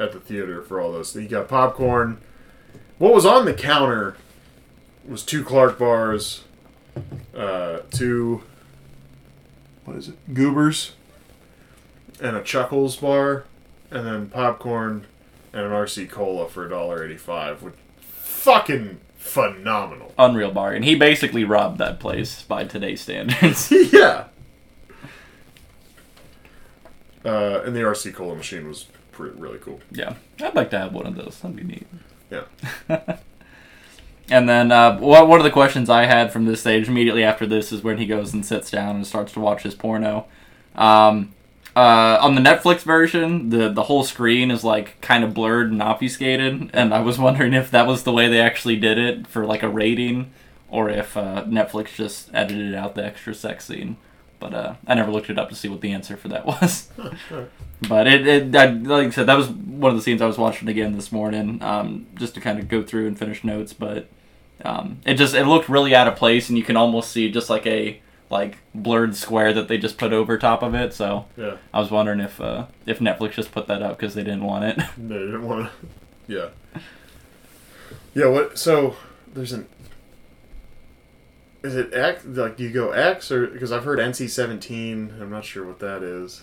at 0.00 0.12
the 0.12 0.18
theater 0.18 0.62
for 0.62 0.80
all 0.80 0.92
those. 0.92 1.12
He 1.12 1.26
got 1.26 1.48
popcorn. 1.48 2.18
What 2.98 3.14
was 3.14 3.26
on 3.26 3.44
the 3.44 3.54
counter 3.54 4.16
was 5.06 5.24
two 5.24 5.44
Clark 5.44 5.78
bars, 5.78 6.44
uh, 7.36 7.80
two 7.90 8.42
what 9.84 9.96
is 9.96 10.08
it, 10.08 10.34
Goobers, 10.34 10.92
and 12.20 12.36
a 12.36 12.42
Chuckles 12.42 12.96
bar, 12.96 13.44
and 13.90 14.06
then 14.06 14.28
popcorn 14.28 15.06
and 15.52 15.62
an 15.62 15.72
RC 15.72 16.08
cola 16.10 16.48
for 16.48 16.66
a 16.66 16.68
dollar 16.68 17.04
eighty-five, 17.04 17.62
which 17.62 17.74
fucking 18.00 19.00
phenomenal. 19.16 20.14
Unreal 20.18 20.52
bargain. 20.52 20.82
He 20.82 20.94
basically 20.94 21.44
robbed 21.44 21.78
that 21.78 22.00
place 22.00 22.42
by 22.42 22.64
today's 22.64 23.00
standards. 23.00 23.70
yeah. 23.92 24.26
Uh, 27.22 27.60
and 27.64 27.76
the 27.76 27.80
RC 27.80 28.14
cola 28.14 28.34
machine 28.34 28.66
was 28.66 28.86
really 29.20 29.58
cool. 29.58 29.80
yeah. 29.90 30.14
I'd 30.40 30.54
like 30.54 30.70
to 30.70 30.78
have 30.78 30.92
one 30.92 31.06
of 31.06 31.14
those. 31.14 31.38
That'd 31.40 31.56
be 31.56 31.64
neat. 31.64 31.86
Yeah. 32.30 33.16
And 34.30 34.48
then 34.48 34.70
uh, 34.70 34.96
one 34.98 35.40
of 35.40 35.44
the 35.44 35.50
questions 35.50 35.90
I 35.90 36.06
had 36.06 36.32
from 36.32 36.44
this 36.44 36.60
stage 36.60 36.88
immediately 36.88 37.24
after 37.24 37.46
this 37.46 37.72
is 37.72 37.82
when 37.82 37.98
he 37.98 38.06
goes 38.06 38.32
and 38.32 38.46
sits 38.46 38.70
down 38.70 38.94
and 38.94 39.06
starts 39.06 39.32
to 39.32 39.40
watch 39.40 39.64
his 39.64 39.74
porno. 39.74 40.26
Um, 40.76 41.34
uh, 41.74 42.18
on 42.20 42.36
the 42.36 42.40
Netflix 42.40 42.82
version, 42.82 43.50
the 43.50 43.68
the 43.68 43.84
whole 43.84 44.04
screen 44.04 44.50
is 44.52 44.62
like 44.62 45.00
kind 45.00 45.24
of 45.24 45.34
blurred 45.34 45.72
and 45.72 45.82
obfuscated, 45.82 46.70
and 46.72 46.94
I 46.94 47.00
was 47.00 47.18
wondering 47.18 47.54
if 47.54 47.70
that 47.72 47.86
was 47.88 48.04
the 48.04 48.12
way 48.12 48.28
they 48.28 48.40
actually 48.40 48.76
did 48.76 48.98
it 48.98 49.26
for 49.26 49.44
like 49.44 49.64
a 49.64 49.68
rating, 49.68 50.30
or 50.68 50.88
if 50.88 51.16
uh, 51.16 51.44
Netflix 51.46 51.94
just 51.94 52.30
edited 52.32 52.74
out 52.74 52.94
the 52.94 53.04
extra 53.04 53.34
sex 53.34 53.64
scene. 53.64 53.96
But 54.40 54.54
uh, 54.54 54.74
I 54.86 54.94
never 54.94 55.12
looked 55.12 55.30
it 55.30 55.38
up 55.38 55.48
to 55.50 55.54
see 55.54 55.68
what 55.68 55.80
the 55.82 55.92
answer 55.92 56.16
for 56.16 56.28
that 56.28 56.44
was. 56.46 56.88
But 57.88 58.06
it, 58.08 58.26
it 58.26 58.56
I, 58.56 58.66
like 58.70 59.06
I 59.08 59.10
said, 59.10 59.26
that 59.26 59.36
was 59.36 59.48
one 59.48 59.90
of 59.90 59.96
the 59.96 60.02
scenes 60.02 60.20
I 60.20 60.26
was 60.26 60.38
watching 60.38 60.68
again 60.68 60.92
this 60.96 61.12
morning, 61.12 61.62
um, 61.62 62.06
just 62.16 62.34
to 62.34 62.40
kind 62.40 62.58
of 62.58 62.68
go 62.68 62.82
through 62.82 63.06
and 63.06 63.18
finish 63.18 63.44
notes. 63.44 63.72
But 63.72 64.08
um, 64.64 65.00
it 65.06 65.14
just 65.14 65.34
it 65.34 65.44
looked 65.44 65.68
really 65.68 65.94
out 65.94 66.08
of 66.08 66.16
place, 66.16 66.48
and 66.48 66.58
you 66.58 66.64
can 66.64 66.76
almost 66.76 67.12
see 67.12 67.30
just 67.30 67.48
like 67.50 67.66
a 67.66 68.00
like 68.30 68.58
blurred 68.74 69.16
square 69.16 69.52
that 69.52 69.66
they 69.68 69.76
just 69.76 69.98
put 69.98 70.12
over 70.12 70.38
top 70.38 70.62
of 70.62 70.74
it. 70.74 70.94
So 70.94 71.26
Yeah. 71.36 71.56
I 71.74 71.80
was 71.80 71.90
wondering 71.90 72.20
if 72.20 72.40
uh, 72.40 72.66
if 72.86 72.98
Netflix 72.98 73.32
just 73.32 73.52
put 73.52 73.66
that 73.66 73.82
up 73.82 73.96
because 73.98 74.14
they 74.14 74.22
didn't 74.24 74.44
want 74.44 74.64
it. 74.64 74.76
They 74.96 75.18
didn't 75.18 75.46
want 75.46 75.66
to. 75.66 75.72
Yeah. 76.32 76.48
Yeah. 78.14 78.26
What? 78.26 78.58
So 78.58 78.96
there's 79.34 79.52
an. 79.52 79.66
Is 81.62 81.76
it 81.76 81.92
X? 81.92 82.24
Like, 82.24 82.56
do 82.56 82.64
you 82.64 82.70
go 82.70 82.90
X 82.92 83.30
or 83.30 83.46
because 83.46 83.70
I've 83.72 83.84
heard 83.84 83.98
NC 83.98 84.30
seventeen? 84.30 85.14
I'm 85.20 85.30
not 85.30 85.44
sure 85.44 85.66
what 85.66 85.78
that 85.80 86.02
is. 86.02 86.42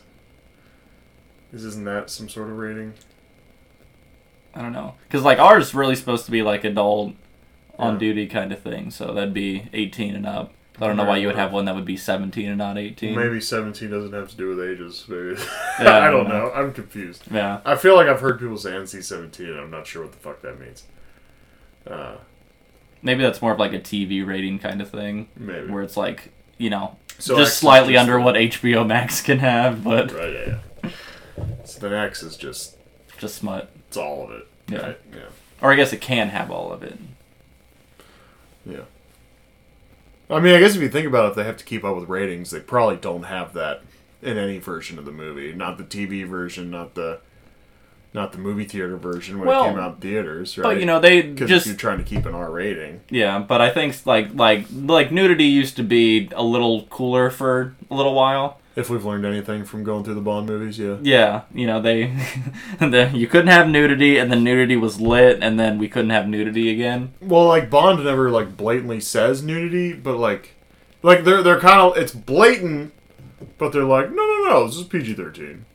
Is 1.53 1.63
isn't 1.63 1.85
that 1.85 2.09
some 2.09 2.29
sort 2.29 2.49
of 2.49 2.57
rating? 2.57 2.93
I 4.53 4.61
don't 4.61 4.73
know 4.73 4.95
because 5.07 5.23
like 5.23 5.39
ours 5.39 5.67
is 5.67 5.73
really 5.75 5.95
supposed 5.95 6.25
to 6.25 6.31
be 6.31 6.41
like 6.43 6.63
adult 6.63 7.13
on 7.79 7.93
Yeah. 7.93 7.99
duty 7.99 8.27
kind 8.27 8.51
of 8.51 8.59
thing, 8.59 8.89
so 8.91 9.13
that'd 9.13 9.33
be 9.33 9.69
18 9.73 10.15
and 10.15 10.25
up. 10.25 10.51
I 10.79 10.85
don't 10.85 10.95
know 10.97 11.05
why 11.05 11.17
you 11.17 11.25
would 11.25 11.35
have 11.35 11.51
one 11.53 11.65
that 11.65 11.73
would 11.73 11.85
be 11.85 11.97
17 11.97 12.47
and 12.47 12.57
not 12.59 12.77
18. 12.77 13.15
Maybe 13.15 13.41
seventeen 13.41 13.89
doesn't 13.89 14.13
have 14.13 14.29
to 14.29 14.37
do 14.37 14.49
with 14.55 14.59
ages. 14.59 15.05
Maybe 15.07 15.35
Yeah, 15.79 15.97
I 16.05 16.11
don't 16.11 16.27
know. 16.27 16.51
I'm 16.53 16.71
confused. 16.71 17.23
Yeah. 17.31 17.61
I 17.65 17.75
feel 17.75 17.95
like 17.95 18.07
I've 18.07 18.19
heard 18.19 18.39
people 18.39 18.57
say 18.57 18.71
NC 18.71 19.03
seventeen. 19.03 19.57
I'm 19.57 19.71
not 19.71 19.87
sure 19.87 20.03
what 20.03 20.11
the 20.11 20.19
fuck 20.19 20.41
that 20.43 20.59
means. 20.59 20.83
Uh, 21.89 22.17
Maybe 23.07 23.23
that's 23.23 23.41
more 23.41 23.53
of 23.53 23.57
like 23.59 23.73
a 23.73 23.79
TV 23.79 24.23
rating 24.25 24.59
kind 24.59 24.81
of 24.81 24.89
thing, 24.91 25.29
Maybe. 25.35 25.67
where 25.71 25.81
it's 25.81 25.97
like 25.97 26.31
you 26.59 26.69
know 26.69 26.97
So 27.17 27.35
just 27.37 27.53
is 27.53 27.57
slightly 27.57 27.93
just 27.93 28.01
under 28.03 28.19
what 28.19 28.35
HBO 28.35 28.85
Max 28.85 29.21
can 29.21 29.39
have, 29.39 29.83
but 29.83 30.11
Right, 30.11 30.33
yeah, 30.33 30.57
yeah. 30.83 30.89
So 31.65 31.87
the 31.89 31.97
X 31.97 32.21
is 32.21 32.37
just 32.37 32.77
just 33.17 33.35
smut. 33.35 33.71
it's 33.87 33.97
all 33.97 34.23
of 34.25 34.31
it. 34.31 34.47
Yeah. 34.67 34.77
Right? 34.79 34.99
Yeah. 35.11 35.19
Or 35.61 35.71
I 35.71 35.75
guess 35.75 35.91
it 35.93 36.01
can 36.01 36.29
have 36.29 36.51
all 36.51 36.71
of 36.71 36.83
it. 36.83 36.97
Yeah. 38.65 38.81
I 40.29 40.39
mean, 40.41 40.53
I 40.55 40.59
guess 40.59 40.75
if 40.75 40.81
you 40.81 40.89
think 40.89 41.07
about 41.07 41.25
it, 41.25 41.29
if 41.29 41.35
they 41.37 41.43
have 41.45 41.57
to 41.57 41.63
keep 41.65 41.83
up 41.85 41.95
with 41.95 42.09
ratings, 42.09 42.51
they 42.51 42.59
probably 42.59 42.97
don't 42.97 43.23
have 43.23 43.53
that 43.53 43.81
in 44.21 44.37
any 44.37 44.59
version 44.59 44.99
of 44.99 45.05
the 45.05 45.11
movie. 45.11 45.53
Not 45.53 45.77
the 45.77 45.83
TV 45.85 46.27
version, 46.27 46.69
not 46.69 46.95
the 46.95 47.19
not 48.13 48.31
the 48.31 48.37
movie 48.37 48.65
theater 48.65 48.97
version 48.97 49.37
when 49.39 49.47
Well, 49.47 49.65
it 49.65 49.69
came 49.69 49.79
out 49.79 49.95
in 49.95 50.01
theaters, 50.01 50.57
right? 50.57 50.63
But 50.63 50.79
you 50.79 50.85
know 50.85 50.99
they 50.99 51.33
just 51.33 51.67
you're 51.67 51.75
trying 51.75 51.97
to 51.99 52.03
keep 52.03 52.25
an 52.25 52.33
R 52.33 52.49
rating. 52.51 53.01
yeah. 53.09 53.39
But 53.39 53.61
I 53.61 53.69
think 53.69 53.95
like 54.05 54.33
like 54.33 54.65
like 54.71 55.11
nudity 55.11 55.45
used 55.45 55.75
to 55.77 55.83
be 55.83 56.29
a 56.35 56.43
little 56.43 56.83
cooler 56.87 57.29
for 57.29 57.75
a 57.91 57.95
little 57.95 58.13
while. 58.13 58.59
If 58.75 58.91
we've 58.91 59.03
learned 59.03 59.25
anything 59.25 59.65
from 59.65 59.83
going 59.83 60.03
through 60.03 60.13
the 60.13 60.21
Bond 60.21 60.45
movies, 60.47 60.77
yeah. 60.77 60.97
Yeah, 61.01 61.41
you 61.51 61.65
know 61.65 61.81
they, 61.81 62.15
the, 62.79 63.09
you 63.11 63.25
couldn't 63.25 63.47
have 63.47 63.67
nudity, 63.67 64.19
and 64.19 64.31
then 64.31 64.43
nudity 64.43 64.75
was 64.75 65.01
lit, 65.01 65.39
and 65.41 65.59
then 65.59 65.79
we 65.79 65.87
couldn't 65.89 66.11
have 66.11 66.27
nudity 66.27 66.69
again. 66.71 67.11
Well, 67.19 67.47
like 67.47 67.71
Bond 67.71 68.03
never 68.05 68.29
like 68.29 68.55
blatantly 68.55 68.99
says 68.99 69.41
nudity, 69.41 69.93
but 69.93 70.17
like, 70.17 70.53
like 71.01 71.23
they're 71.23 71.41
they're 71.41 71.59
kind 71.59 71.79
of 71.81 71.97
it's 71.97 72.11
blatant, 72.13 72.93
but 73.57 73.71
they're 73.73 73.83
like, 73.83 74.11
no, 74.11 74.23
no, 74.23 74.43
no, 74.47 74.67
this 74.67 74.75
is 74.77 74.83
PG 74.83 75.15
thirteen. 75.15 75.65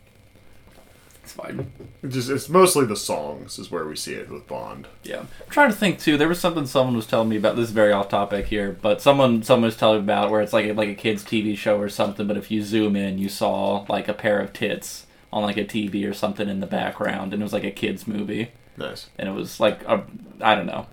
It's 1.33 1.41
fine. 1.47 1.73
It's 2.03 2.15
just 2.15 2.31
it's 2.31 2.49
mostly 2.49 2.85
the 2.85 2.97
songs 2.97 3.59
is 3.59 3.71
where 3.71 3.87
we 3.87 3.97
see 3.97 4.13
it 4.15 4.29
with 4.29 4.47
Bond. 4.47 4.87
Yeah, 5.03 5.21
I'm 5.21 5.29
trying 5.51 5.71
to 5.71 5.77
think 5.77 5.99
too. 5.99 6.17
There 6.19 6.29
was 6.29 6.41
something 6.41 6.67
someone 6.67 6.95
was 6.97 7.07
telling 7.07 7.29
me 7.31 7.37
about. 7.37 7.57
This 7.57 7.67
is 7.69 7.71
very 7.71 7.93
off 7.93 8.09
topic 8.09 8.47
here, 8.47 8.77
but 8.83 9.01
someone 9.01 9.43
someone 9.43 9.67
was 9.67 9.77
telling 9.77 9.99
me 9.99 10.03
about 10.05 10.31
where 10.31 10.43
it's 10.43 10.53
like 10.53 10.75
like 10.77 10.89
a 10.91 10.95
kids 10.95 11.25
TV 11.25 11.57
show 11.57 11.79
or 11.81 11.89
something. 11.89 12.27
But 12.27 12.37
if 12.37 12.51
you 12.51 12.63
zoom 12.63 12.97
in, 12.97 13.19
you 13.19 13.29
saw 13.29 13.87
like 13.89 14.09
a 14.09 14.15
pair 14.15 14.41
of 14.41 14.53
tits 14.53 15.07
on 15.33 15.43
like 15.43 15.57
a 15.57 15.65
TV 15.65 16.09
or 16.09 16.13
something 16.13 16.49
in 16.49 16.61
the 16.61 16.67
background, 16.67 17.33
and 17.33 17.41
it 17.43 17.45
was 17.45 17.53
like 17.55 17.65
a 17.65 17.71
kids 17.71 18.07
movie, 18.07 18.51
Nice. 18.77 19.09
and 19.19 19.27
it 19.29 19.33
was 19.33 19.59
like 19.61 19.83
a, 19.85 20.05
I 20.43 20.55
don't 20.55 20.67
know. 20.67 20.87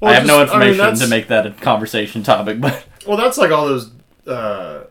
Well, 0.00 0.10
I 0.12 0.14
have 0.14 0.26
no 0.26 0.42
just- 0.42 0.54
I 0.54 0.58
mean, 0.60 0.68
information 0.70 0.98
to 1.00 1.08
make 1.08 1.28
that 1.28 1.44
a 1.46 1.50
conversation 1.50 2.22
topic, 2.22 2.60
but 2.60 2.82
Well, 3.06 3.18
that's 3.18 3.36
like 3.36 3.50
all 3.50 3.66
those 3.66 3.90
uh, 4.26 4.84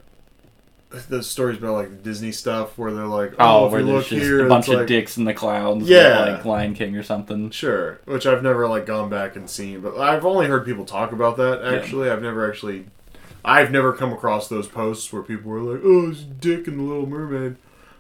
those 1.08 1.30
stories 1.30 1.58
about 1.58 1.74
like 1.74 2.02
Disney 2.04 2.32
stuff 2.32 2.78
where 2.78 2.92
they're 2.92 3.06
like, 3.06 3.34
oh, 3.34 3.64
oh, 3.64 3.66
if 3.68 3.72
where 3.72 3.82
you 3.82 3.88
there's 3.88 3.96
look 3.98 4.08
just 4.08 4.22
here, 4.26 4.46
a 4.46 4.50
bunch 4.50 4.68
of 4.70 4.74
like, 4.80 4.88
dicks 4.88 5.18
in 5.18 5.26
the 5.26 5.34
clouds, 5.36 5.88
Yeah. 5.88 6.20
like 6.36 6.46
Lion 6.46 6.74
King 6.74 6.96
or 6.96 7.04
something. 7.04 7.52
Sure, 7.52 8.00
which 8.06 8.26
I've 8.26 8.42
never 8.42 8.68
like 8.68 8.86
gone 8.88 9.10
back 9.10 9.36
and 9.36 9.50
seen, 9.50 9.82
but 9.82 9.98
I've 10.00 10.26
only 10.26 10.48
heard 10.48 10.66
people 10.66 10.86
talk 10.86 11.12
about 11.12 11.38
that. 11.38 11.62
Yeah. 11.64 11.78
Actually, 11.78 12.10
I've 12.10 12.24
never 12.24 12.50
actually, 12.50 12.86
I've 13.46 13.72
never 13.72 13.94
come 13.94 14.12
across 14.12 14.48
those 14.48 14.68
posts 14.68 15.14
where 15.14 15.22
people 15.22 15.52
were 15.52 15.62
like, 15.62 15.82
"Oh, 15.84 16.10
it's 16.10 16.22
Dick 16.22 16.68
and 16.68 16.80
the 16.80 16.84
Little 16.84 17.06
Mermaid." 17.08 17.58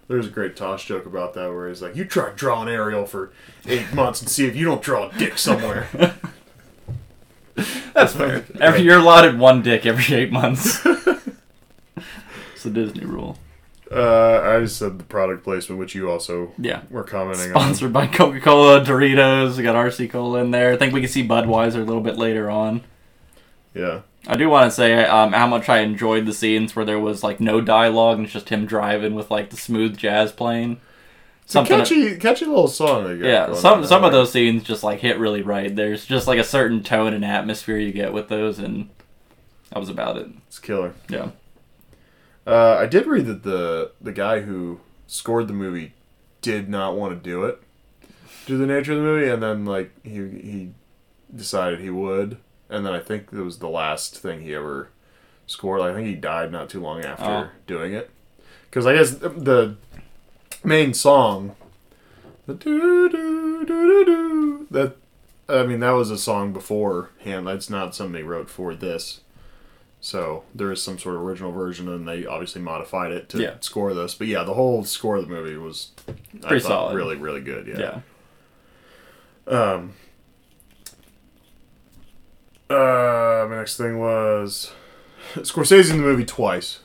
There's 0.07 0.25
a 0.25 0.31
great 0.31 0.55
Tosh 0.55 0.87
joke 0.87 1.05
about 1.05 1.35
that 1.35 1.49
where 1.53 1.69
he's 1.69 1.83
like, 1.83 1.95
"You 1.95 2.05
try 2.05 2.31
drawing 2.35 2.69
Ariel 2.69 3.05
for 3.05 3.31
eight 3.67 3.93
months 3.93 4.19
and 4.21 4.29
see 4.29 4.47
if 4.47 4.55
you 4.55 4.65
don't 4.65 4.81
draw 4.81 5.09
a 5.09 5.17
dick 5.19 5.37
somewhere." 5.37 5.87
That's 7.93 8.13
fair. 8.15 8.45
Every 8.59 8.81
you're 8.81 8.97
allotted 8.99 9.37
one 9.37 9.61
dick 9.61 9.85
every 9.85 10.15
eight 10.15 10.31
months. 10.31 10.85
it's 12.59 12.65
the 12.65 12.69
Disney 12.71 13.05
rule. 13.05 13.37
Uh, 13.89 14.41
I 14.43 14.59
just 14.59 14.75
said 14.77 14.99
the 14.99 15.05
product 15.05 15.45
placement, 15.45 15.79
which 15.79 15.95
you 15.95 16.11
also 16.11 16.51
Yeah. 16.59 16.81
were 16.91 17.03
commenting 17.05 17.53
on. 17.53 17.61
Sponsored 17.61 17.93
by 17.93 18.05
Coca 18.05 18.41
Cola, 18.41 18.81
Doritos. 18.81 19.55
We 19.55 19.63
got 19.63 19.75
RC 19.77 20.09
Cola 20.09 20.39
in 20.41 20.51
there. 20.51 20.73
I 20.73 20.75
think 20.77 20.93
we 20.93 20.99
can 20.99 21.09
see 21.09 21.25
Budweiser 21.25 21.75
a 21.75 21.85
little 21.85 22.01
bit 22.01 22.17
later 22.17 22.49
on. 22.49 22.81
Yeah. 23.73 24.01
I 24.27 24.35
do 24.35 24.49
want 24.49 24.69
to 24.69 24.71
say 24.75 25.05
um, 25.05 25.31
how 25.31 25.47
much 25.47 25.69
I 25.69 25.79
enjoyed 25.79 26.25
the 26.25 26.33
scenes 26.33 26.75
where 26.75 26.83
there 26.83 26.99
was 26.99 27.23
like 27.23 27.39
no 27.39 27.61
dialogue 27.61 28.17
and 28.17 28.25
it's 28.25 28.33
just 28.33 28.49
him 28.49 28.65
driving 28.65 29.15
with 29.15 29.31
like 29.31 29.49
the 29.51 29.57
smooth 29.57 29.95
jazz 29.97 30.33
playing. 30.33 30.81
It's 31.45 31.55
a 31.55 31.63
catchy, 31.63 32.17
catchy 32.17 32.45
little 32.45 32.67
song. 32.67 33.19
Yeah, 33.23 33.53
some 33.53 33.85
some 33.85 34.03
of 34.03 34.11
those 34.11 34.31
scenes 34.33 34.63
just 34.63 34.83
like 34.83 34.99
hit 34.99 35.17
really 35.17 35.41
right. 35.41 35.73
There's 35.73 36.05
just 36.05 36.27
like 36.27 36.37
a 36.37 36.43
certain 36.43 36.83
tone 36.83 37.13
and 37.13 37.23
atmosphere 37.25 37.77
you 37.77 37.91
get 37.93 38.11
with 38.13 38.27
those, 38.27 38.59
and 38.59 38.89
that 39.71 39.79
was 39.79 39.89
about 39.89 40.17
it. 40.17 40.27
It's 40.47 40.59
killer. 40.59 40.93
Yeah. 41.07 41.29
Uh, 42.49 42.77
I 42.79 42.85
did 42.87 43.05
read 43.05 43.25
that 43.27 43.43
the 43.43 43.91
the 44.01 44.11
guy 44.11 44.41
who 44.41 44.79
scored 45.07 45.47
the 45.47 45.53
movie 45.53 45.93
did 46.41 46.69
not 46.69 46.95
want 46.95 47.11
to 47.13 47.29
do 47.29 47.43
it 47.43 47.61
due 48.45 48.55
to 48.55 48.57
the 48.57 48.65
nature 48.65 48.93
of 48.93 48.97
the 48.99 49.03
movie, 49.03 49.29
and 49.29 49.41
then 49.43 49.65
like 49.65 49.91
he 50.03 50.13
he 50.13 50.71
decided 51.35 51.79
he 51.79 51.89
would, 51.91 52.37
and 52.69 52.85
then 52.85 52.93
I 52.93 52.99
think 52.99 53.27
it 53.31 53.41
was 53.41 53.59
the 53.59 53.69
last 53.69 54.17
thing 54.17 54.41
he 54.41 54.55
ever 54.55 54.89
scored. 55.47 55.81
I 55.81 55.93
think 55.93 56.07
he 56.07 56.15
died 56.15 56.51
not 56.51 56.69
too 56.69 56.79
long 56.81 57.03
after 57.05 57.25
Oh. 57.25 57.49
doing 57.67 57.93
it, 57.93 58.09
because 58.69 58.85
I 58.87 58.93
guess 58.95 59.11
the, 59.11 59.75
main 60.63 60.93
song, 60.93 61.55
the 62.47 62.53
doo 62.55 63.09
doo 63.09 63.63
doo 63.65 63.65
doo 63.65 64.05
doo, 64.05 64.67
that 64.71 64.95
I 65.47 65.63
mean 65.67 65.81
that 65.81 65.91
was 65.91 66.09
a 66.09 66.17
song 66.17 66.51
beforehand. 66.53 67.45
That's 67.47 67.69
not 67.69 67.93
something 67.95 68.17
he 68.21 68.27
wrote 68.27 68.49
for 68.49 68.73
this. 68.73 69.21
So 70.01 70.43
there 70.55 70.71
is 70.71 70.81
some 70.81 70.97
sort 70.97 71.15
of 71.15 71.21
original 71.21 71.51
version, 71.51 71.89
and 71.89 72.07
they 72.07 72.25
obviously 72.25 72.61
modified 72.61 73.11
it 73.11 73.27
to 73.29 73.41
Yeah. 73.41 73.53
score 73.59 73.93
this. 73.93 74.13
But 74.15 74.27
yeah, 74.27 74.43
the 74.43 74.53
whole 74.53 74.83
score 74.85 75.17
of 75.17 75.23
the 75.27 75.33
movie 75.33 75.57
was 75.57 75.89
I 76.07 76.47
Pretty 76.47 76.61
thought, 76.63 76.69
solid. 76.69 76.95
really, 76.95 77.15
really 77.17 77.41
good. 77.41 77.67
Yeah. 77.67 77.99
Yeah. 79.49 79.59
Um. 79.71 79.93
Uh, 82.69 83.47
my 83.49 83.57
next 83.57 83.77
thing 83.77 83.97
was 83.99 84.71
Scorsese's 85.35 85.89
in 85.89 85.97
the 85.97 86.03
movie 86.03 86.25
twice. 86.25 86.79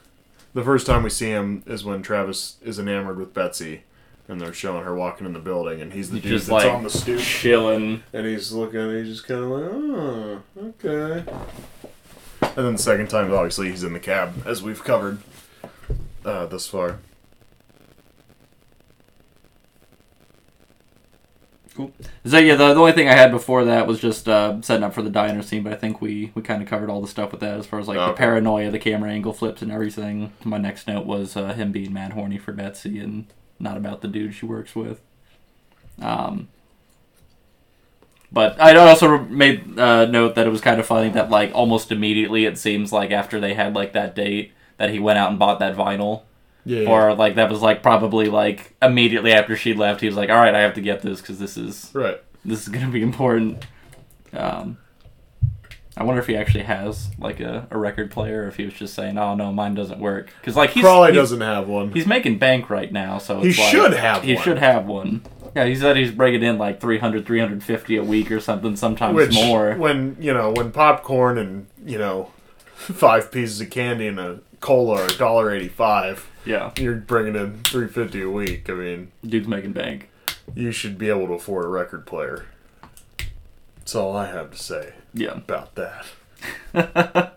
The 0.55 0.62
first 0.65 0.87
time 0.87 1.03
we 1.03 1.11
see 1.11 1.29
him 1.31 1.62
is 1.67 1.85
when 1.85 2.03
Travis 2.03 2.57
is 2.62 2.79
enamored 2.79 3.19
with 3.19 3.35
Betsy, 3.35 3.83
and 4.29 4.41
they're 4.41 4.53
showing 4.55 4.85
her 4.85 4.95
walking 4.95 5.27
in 5.27 5.35
the 5.35 5.41
building, 5.41 5.81
and 5.83 5.93
he's 5.93 6.09
the 6.11 6.21
He's 6.21 6.23
dude 6.23 6.41
that's 6.41 6.49
like 6.51 6.73
on 6.73 6.85
the 6.85 6.91
stoop, 6.91 7.21
chilling. 7.21 8.03
and 8.12 8.27
he's 8.27 8.51
looking, 8.53 8.81
and 8.81 8.97
he's 9.07 9.15
just 9.17 9.27
kind 9.29 9.45
of 9.45 9.51
like, 9.51 9.71
oh, 9.73 10.43
okay. 10.85 11.25
And 12.57 12.66
then 12.66 12.72
the 12.74 12.82
second 12.82 13.09
time, 13.09 13.32
obviously, 13.32 13.70
he's 13.70 13.82
in 13.82 13.92
the 13.92 14.01
cab, 14.01 14.47
as 14.47 14.62
we've 14.62 14.82
covered 14.82 15.18
uh, 16.24 16.47
thus 16.47 16.66
far. 16.66 17.01
Cool. 21.74 21.92
So 22.24 22.38
yeah, 22.38 22.55
the, 22.55 22.72
the 22.72 22.78
only 22.78 22.92
thing 22.92 23.09
I 23.09 23.14
had 23.14 23.32
before 23.32 23.64
that 23.64 23.88
was 23.88 23.99
just 23.99 24.28
uh, 24.28 24.62
setting 24.62 24.84
up 24.84 24.95
for 24.95 25.03
the 25.03 25.11
diner 25.11 25.42
scene, 25.42 25.64
but 25.64 25.72
I 25.72 25.76
think 25.76 26.01
we, 26.01 26.30
we 26.34 26.42
kind 26.42 26.62
of 26.62 26.68
covered 26.68 26.88
all 26.88 27.01
the 27.01 27.09
stuff 27.09 27.32
with 27.32 27.40
that 27.40 27.59
as 27.59 27.66
far 27.66 27.80
as 27.80 27.88
like 27.88 27.97
the 27.97 28.12
paranoia, 28.12 28.70
the 28.70 28.78
camera 28.78 29.11
angle 29.11 29.32
flips, 29.32 29.61
and 29.61 29.72
everything. 29.72 30.32
My 30.45 30.59
next 30.59 30.86
note 30.86 31.05
was 31.05 31.36
uh, 31.36 31.53
him 31.53 31.72
being 31.72 31.92
mad 31.92 32.12
horny 32.12 32.38
for 32.38 32.53
Betsy 32.53 33.01
and 33.01 33.26
not 33.59 33.76
about 33.76 34.03
the 34.03 34.09
dude 34.09 34.34
she 34.34 34.47
works 34.47 34.76
with. 34.76 35.01
Um, 36.01 36.49
but 38.35 38.61
I 38.61 38.74
also 38.76 39.18
made 39.18 39.78
uh, 39.78 40.07
note 40.07 40.35
that 40.35 40.47
it 40.47 40.51
was 40.51 40.61
kind 40.61 40.80
of 40.80 40.87
funny 40.87 41.09
that 41.11 41.30
like 41.30 41.53
almost 41.55 41.93
immediately 41.93 42.45
it 42.47 42.59
seems 42.59 42.93
like 42.93 43.12
after 43.12 43.39
they 43.39 43.55
had 43.55 43.74
like 43.74 43.93
that 43.93 44.16
date 44.16 44.53
that 44.76 44.91
he 44.91 44.99
went 44.99 45.18
out 45.18 45.30
and 45.30 45.39
bought 45.39 45.61
that 45.61 45.76
vinyl. 45.76 46.22
Yeah. 46.66 46.89
Or 46.89 47.14
like 47.14 47.37
that 47.37 47.49
was 47.49 47.62
like 47.62 47.82
probably 47.82 48.26
like 48.26 48.74
immediately 48.82 49.32
after 49.32 49.55
she 49.55 49.72
left, 49.72 50.01
he 50.01 50.09
was 50.09 50.16
like, 50.16 50.30
"All 50.30 50.37
right, 50.37 50.55
I 50.55 50.61
have 50.61 50.74
to 50.74 50.80
get 50.80 51.03
this 51.03 51.20
because 51.20 51.39
this 51.39 51.57
is 51.57 51.91
right. 51.95 52.20
this 52.45 52.62
is 52.62 52.68
gonna 52.68 52.91
be 52.91 53.03
important." 53.03 53.64
Um, 54.32 54.78
I 55.97 56.03
wonder 56.03 56.20
if 56.20 56.26
he 56.26 56.36
actually 56.36 56.64
has 56.64 57.09
like 57.18 57.38
a, 57.40 57.68
a 57.70 57.78
record 57.78 58.11
player, 58.11 58.42
or 58.45 58.49
if 58.49 58.57
he 58.57 58.64
was 58.64 58.74
just 58.74 58.95
saying, 58.95 59.16
"Oh 59.16 59.34
no, 59.34 59.53
mine 59.53 59.74
doesn't 59.74 60.01
work," 60.01 60.32
because 60.40 60.57
like 60.57 60.70
he's 60.70 60.82
Probably 60.82 61.11
he's, 61.12 61.16
doesn't 61.16 61.40
have 61.40 61.68
one. 61.68 61.92
he's 61.92 62.07
making 62.07 62.38
bank 62.38 62.68
right 62.68 62.90
now, 62.92 63.18
so 63.18 63.40
He 63.40 63.51
it's 63.51 63.59
like- 63.59 63.70
should 63.70 63.92
have 63.95 64.22
he 64.24 64.34
one. 64.34 64.42
should 64.42 64.59
have 64.59 64.86
one. 64.86 65.22
Yeah, 65.55 65.66
he 65.66 65.76
said 65.76 65.97
he's 65.97 66.11
bringing 66.11 66.42
in 66.42 66.59
like 66.59 66.80
300, 66.80 67.24
350 67.24 67.97
a 67.97 68.03
week 68.03 68.32
or 68.32 68.40
something, 68.40 68.74
sometimes 68.74 69.14
Which, 69.14 69.32
more. 69.34 69.76
when 69.76 70.16
you 70.18 70.34
know, 70.34 70.51
when 70.51 70.72
popcorn 70.72 71.38
and 71.38 71.68
you 71.86 71.97
know, 71.99 72.30
five 72.74 73.30
pieces 73.30 73.61
of 73.61 73.70
candy 73.70 74.09
and 74.09 74.18
a 74.18 74.40
cola 74.59 75.03
are 75.05 75.09
dollar 75.16 75.53
eighty 75.55 75.68
five, 75.68 76.26
Yeah, 76.45 76.72
you're 76.76 76.97
bringing 76.97 77.36
in 77.36 77.62
three 77.62 77.86
fifty 77.86 78.20
a 78.20 78.28
week. 78.30 78.68
I 78.68 78.72
mean, 78.72 79.12
dude's 79.24 79.47
making 79.47 79.74
bank. 79.74 80.09
you 80.57 80.72
should 80.72 80.99
be 80.99 81.09
able 81.09 81.28
to 81.28 81.34
afford 81.34 81.66
a 81.66 81.68
record 81.68 82.05
player. 82.05 82.47
That's 83.76 83.95
all 83.95 84.16
I 84.16 84.26
have 84.26 84.51
to 84.51 84.59
say 84.59 84.95
Yeah. 85.15 85.33
about 85.37 85.75
that. 85.77 86.07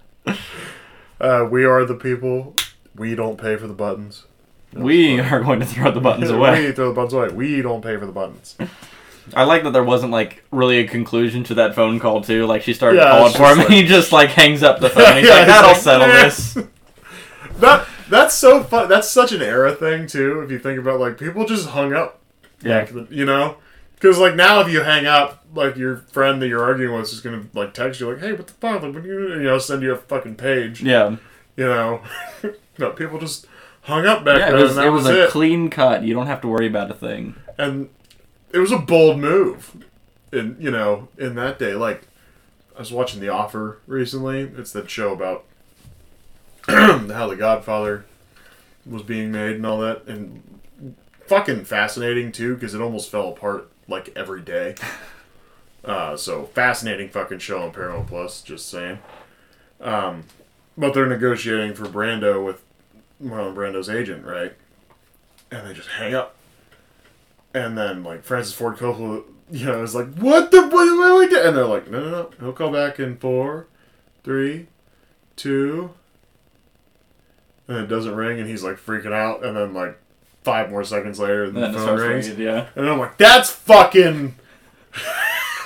uh, 1.20 1.48
we 1.50 1.64
are 1.66 1.86
the 1.86 1.96
people. 1.96 2.56
We 2.96 3.16
don't 3.16 3.38
pay 3.40 3.56
for 3.58 3.68
the 3.68 3.74
buttons. 3.74 4.26
No, 4.74 4.84
we 4.84 5.20
are 5.20 5.42
going 5.42 5.60
to 5.60 5.66
throw 5.66 5.92
the 5.92 6.02
buttons 6.02 6.30
away. 6.32 6.66
we 6.68 6.72
throw 6.74 6.90
the 6.90 6.94
buttons 6.96 7.14
away. 7.14 7.30
We 7.30 7.62
don't 7.62 7.82
pay 7.82 7.96
for 7.98 8.06
the 8.06 8.12
buttons. 8.12 8.56
I 9.34 9.44
like 9.44 9.64
that 9.64 9.72
there 9.72 9.84
wasn't 9.84 10.12
like 10.12 10.44
really 10.52 10.80
a 10.80 10.88
conclusion 10.88 11.44
to 11.46 11.54
that 11.56 11.76
phone 11.76 12.00
call 12.00 12.22
too. 12.22 12.46
Like 12.46 12.62
she 12.64 12.74
started 12.74 12.98
Yeah, 12.98 13.12
calling 13.12 13.34
for 13.34 13.44
him, 13.52 13.58
like- 13.60 13.66
and 13.68 13.74
he 13.76 13.84
just 13.86 14.12
like 14.12 14.30
hangs 14.30 14.64
up 14.64 14.80
the 14.80 14.90
phone. 14.96 15.18
He's 15.18 15.28
Yeah, 15.28 15.34
like, 15.36 15.48
"That'll 15.48 15.72
like, 15.72 15.80
settle 15.82 16.08
"Nah." 16.08 16.14
this." 16.24 16.58
That 17.60 17.88
that's 18.10 18.34
so 18.36 18.64
fun. 18.64 18.88
That's 18.88 19.10
such 19.10 19.32
an 19.34 19.42
era 19.42 19.74
thing 19.76 20.08
too. 20.08 20.42
If 20.42 20.52
you 20.52 20.60
think 20.60 20.80
about 20.80 21.00
like 21.02 21.18
people 21.18 21.46
just 21.46 21.70
hung 21.70 21.92
up 21.94 22.20
Yeah, 22.62 22.88
you 23.10 23.26
know 23.26 23.58
Because 24.00 24.20
like 24.20 24.36
now, 24.36 24.60
if 24.62 24.70
you 24.72 24.82
hang 24.82 25.06
up, 25.08 25.44
like 25.56 25.76
your 25.76 25.98
friend 25.98 26.42
that 26.42 26.48
you're 26.48 26.64
arguing 26.64 26.96
with 26.96 27.12
is 27.12 27.20
gonna 27.22 27.46
like 27.54 27.74
text 27.74 28.00
you 28.00 28.10
like, 28.12 28.20
"Hey, 28.22 28.34
what 28.34 28.46
the 28.48 28.54
fuck?" 28.54 28.82
Like, 28.84 28.94
do 28.94 29.02
you, 29.04 29.30
you 29.34 29.44
know, 29.44 29.58
send 29.58 29.82
you 29.82 29.92
a 29.92 29.98
fucking 29.98 30.36
page. 30.36 30.82
Yeah. 30.84 31.16
You 31.56 31.66
know, 31.66 32.02
no, 32.78 32.92
people 32.92 33.20
just 33.20 33.48
hung 33.82 34.06
up 34.06 34.24
back 34.24 34.38
Yeah, 34.40 34.52
then. 34.52 34.60
it 34.60 34.64
was, 34.64 34.78
it 34.78 34.90
was 34.92 35.04
was 35.06 35.16
a 35.16 35.24
it. 35.26 35.30
clean 35.32 35.70
cut. 35.72 36.04
You 36.04 36.14
don't 36.14 36.28
have 36.28 36.42
to 36.42 36.48
worry 36.48 36.68
about 36.68 36.92
a 36.92 36.94
thing. 36.94 37.36
and 37.58 37.90
it 38.52 38.60
was 38.60 38.72
a 38.72 38.78
bold 38.78 39.20
move. 39.20 39.84
In 40.32 40.58
you 40.60 40.70
know, 40.70 41.08
in 41.18 41.36
that 41.36 41.58
day, 41.58 41.74
like 41.74 42.08
I 42.76 42.80
was 42.80 42.92
watching 42.92 43.20
The 43.22 43.30
Offer 43.30 43.80
recently. 43.88 44.42
It's 44.42 44.72
that 44.74 44.90
show 44.92 45.12
about 45.14 45.46
how 46.68 47.28
the 47.28 47.36
Godfather 47.38 48.06
was 48.86 49.02
being 49.04 49.32
made 49.32 49.56
and 49.56 49.66
all 49.66 49.80
that, 49.80 50.06
and 50.06 50.44
fucking 51.26 51.66
fascinating 51.66 52.32
too 52.32 52.54
because 52.56 52.74
it 52.76 52.82
almost 52.82 53.10
fell 53.10 53.30
apart 53.30 53.70
like 53.88 54.12
every 54.16 54.42
day. 54.42 54.76
Uh, 55.86 56.18
so 56.18 56.44
fascinating 56.48 57.08
fucking 57.08 57.40
show 57.40 57.62
on 57.62 57.72
Paramount 57.72 58.08
Plus. 58.08 58.42
Just 58.42 58.68
saying. 58.68 59.00
Um, 59.80 60.26
but 60.78 60.94
they're 60.94 61.06
negotiating 61.06 61.76
for 61.76 61.86
Brando 61.86 62.44
with 62.46 62.62
Marlon 63.24 63.56
Brando's 63.56 63.90
agent, 63.90 64.26
right? 64.26 64.54
And 65.50 65.66
they 65.66 65.74
just 65.74 65.90
hang 65.90 66.14
up. 66.14 66.36
And 67.54 67.78
then 67.78 68.04
like 68.04 68.24
Francis 68.24 68.54
Ford 68.54 68.78
Coppola, 68.78 69.24
you 69.50 69.66
know, 69.66 69.82
is 69.82 69.96
like, 69.96 70.14
"What 70.16 70.52
the 70.52 70.68
what, 70.68 70.88
are 70.88 71.20
we 71.20 71.30
doing?" 71.30 71.46
And 71.46 71.56
they're 71.56 71.66
like, 71.66 71.90
"No, 71.90 72.02
no, 72.02 72.10
no, 72.10 72.30
he'll 72.40 72.54
call 72.54 72.72
back 72.72 73.00
in 73.00 73.18
four, 73.18 73.68
three, 74.24 74.68
two. 75.36 75.92
And 77.68 77.78
it 77.78 77.88
doesn't 77.88 78.16
ring, 78.16 78.40
and 78.40 78.50
he's 78.50 78.64
like 78.64 78.78
freaking 78.78 79.14
out. 79.14 79.44
And 79.44 79.56
then 79.56 79.74
like 79.74 79.98
five 80.48 80.70
more 80.72 80.84
seconds 80.86 81.20
later, 81.20 81.44
And 81.46 81.56
the 81.56 81.62
then 81.62 81.76
it 81.76 81.78
phone 81.78 82.00
rings, 82.00 82.30
ringing, 82.30 82.46
yeah. 82.46 82.68
and 82.76 82.90
I'm 82.90 82.98
like, 83.00 83.18
"That's 83.18 83.50
fucking." 83.52 84.36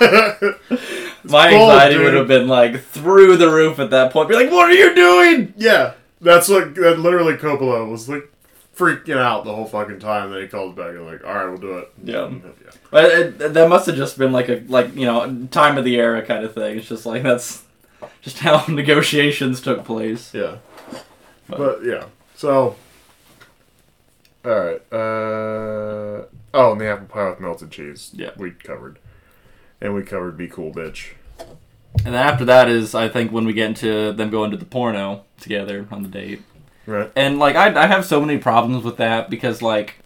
My 1.24 1.48
anxiety 1.52 1.98
would 1.98 2.14
have 2.14 2.26
been 2.26 2.48
like 2.48 2.82
through 2.82 3.36
the 3.36 3.48
roof 3.50 3.78
at 3.78 3.90
that 3.90 4.12
point. 4.12 4.28
Be 4.28 4.34
like, 4.34 4.50
what 4.50 4.68
are 4.68 4.74
you 4.74 4.94
doing? 4.94 5.54
Yeah, 5.56 5.94
that's 6.20 6.48
what 6.48 6.74
that 6.74 6.98
literally 6.98 7.34
Coppola 7.34 7.88
was 7.88 8.08
like 8.08 8.28
freaking 8.76 9.16
out 9.18 9.44
the 9.44 9.54
whole 9.54 9.66
fucking 9.66 10.00
time. 10.00 10.30
Then 10.32 10.42
he 10.42 10.48
called 10.48 10.74
back 10.74 10.90
and 10.90 11.06
like, 11.06 11.24
all 11.24 11.32
right, 11.34 11.46
we'll 11.46 11.58
do 11.58 11.78
it. 11.78 11.92
Yeah. 12.02 12.28
yeah. 12.30 12.70
But 12.90 13.04
it, 13.04 13.38
that 13.54 13.68
must 13.68 13.86
have 13.86 13.94
just 13.96 14.18
been 14.18 14.32
like 14.32 14.48
a 14.48 14.62
like 14.68 14.94
you 14.96 15.06
know 15.06 15.46
time 15.52 15.78
of 15.78 15.84
the 15.84 15.96
era 15.96 16.22
kind 16.22 16.44
of 16.44 16.52
thing. 16.54 16.78
It's 16.78 16.88
just 16.88 17.06
like 17.06 17.22
that's 17.22 17.62
just 18.22 18.40
how 18.40 18.64
negotiations 18.68 19.60
took 19.60 19.84
place. 19.84 20.34
Yeah. 20.34 20.56
But- 21.48 21.58
But, 21.58 21.84
yeah. 21.84 22.04
So. 22.34 22.74
All 24.44 24.58
right. 24.58 24.82
Uh. 24.92 26.26
Oh, 26.54 26.72
and 26.72 26.80
the 26.80 26.88
apple 26.88 27.06
pie 27.06 27.30
with 27.30 27.40
melted 27.40 27.70
cheese. 27.70 28.10
Yeah. 28.12 28.30
We 28.36 28.50
covered, 28.50 28.98
and 29.80 29.94
we 29.94 30.02
covered 30.02 30.36
"Be 30.36 30.48
Cool, 30.48 30.72
Bitch." 30.72 31.12
And 32.04 32.14
then 32.14 32.26
after 32.26 32.44
that 32.46 32.68
is 32.68 32.94
I 32.94 33.08
think 33.08 33.32
when 33.32 33.44
we 33.44 33.52
get 33.52 33.68
into 33.68 34.12
them 34.12 34.30
going 34.30 34.50
to 34.50 34.56
the 34.56 34.64
porno 34.64 35.24
together 35.40 35.86
on 35.90 36.02
the 36.02 36.08
date. 36.08 36.42
Right. 36.86 37.10
And 37.14 37.38
like 37.38 37.54
I 37.54 37.82
I 37.82 37.86
have 37.86 38.04
so 38.04 38.20
many 38.20 38.38
problems 38.38 38.84
with 38.84 38.96
that 38.96 39.30
because 39.30 39.62
like 39.62 39.96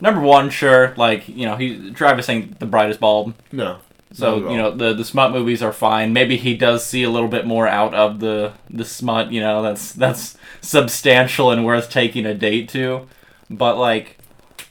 number 0.00 0.20
one, 0.20 0.50
sure, 0.50 0.94
like 0.96 1.28
you 1.28 1.46
know 1.46 1.56
he 1.56 1.92
Travis 1.92 2.28
ain't 2.28 2.58
the 2.58 2.66
brightest 2.66 3.00
bulb, 3.00 3.34
No. 3.52 3.78
So 4.12 4.50
you 4.50 4.56
know 4.56 4.72
the 4.72 4.92
the 4.92 5.04
smut 5.04 5.30
movies 5.30 5.62
are 5.62 5.72
fine. 5.72 6.12
Maybe 6.12 6.36
he 6.36 6.56
does 6.56 6.84
see 6.84 7.04
a 7.04 7.10
little 7.10 7.28
bit 7.28 7.46
more 7.46 7.68
out 7.68 7.94
of 7.94 8.18
the 8.18 8.54
the 8.68 8.84
smut. 8.84 9.30
You 9.30 9.40
know 9.40 9.62
that's 9.62 9.92
that's 9.92 10.36
substantial 10.60 11.52
and 11.52 11.64
worth 11.64 11.90
taking 11.90 12.26
a 12.26 12.34
date 12.34 12.68
to. 12.70 13.06
But 13.50 13.76
like, 13.76 14.16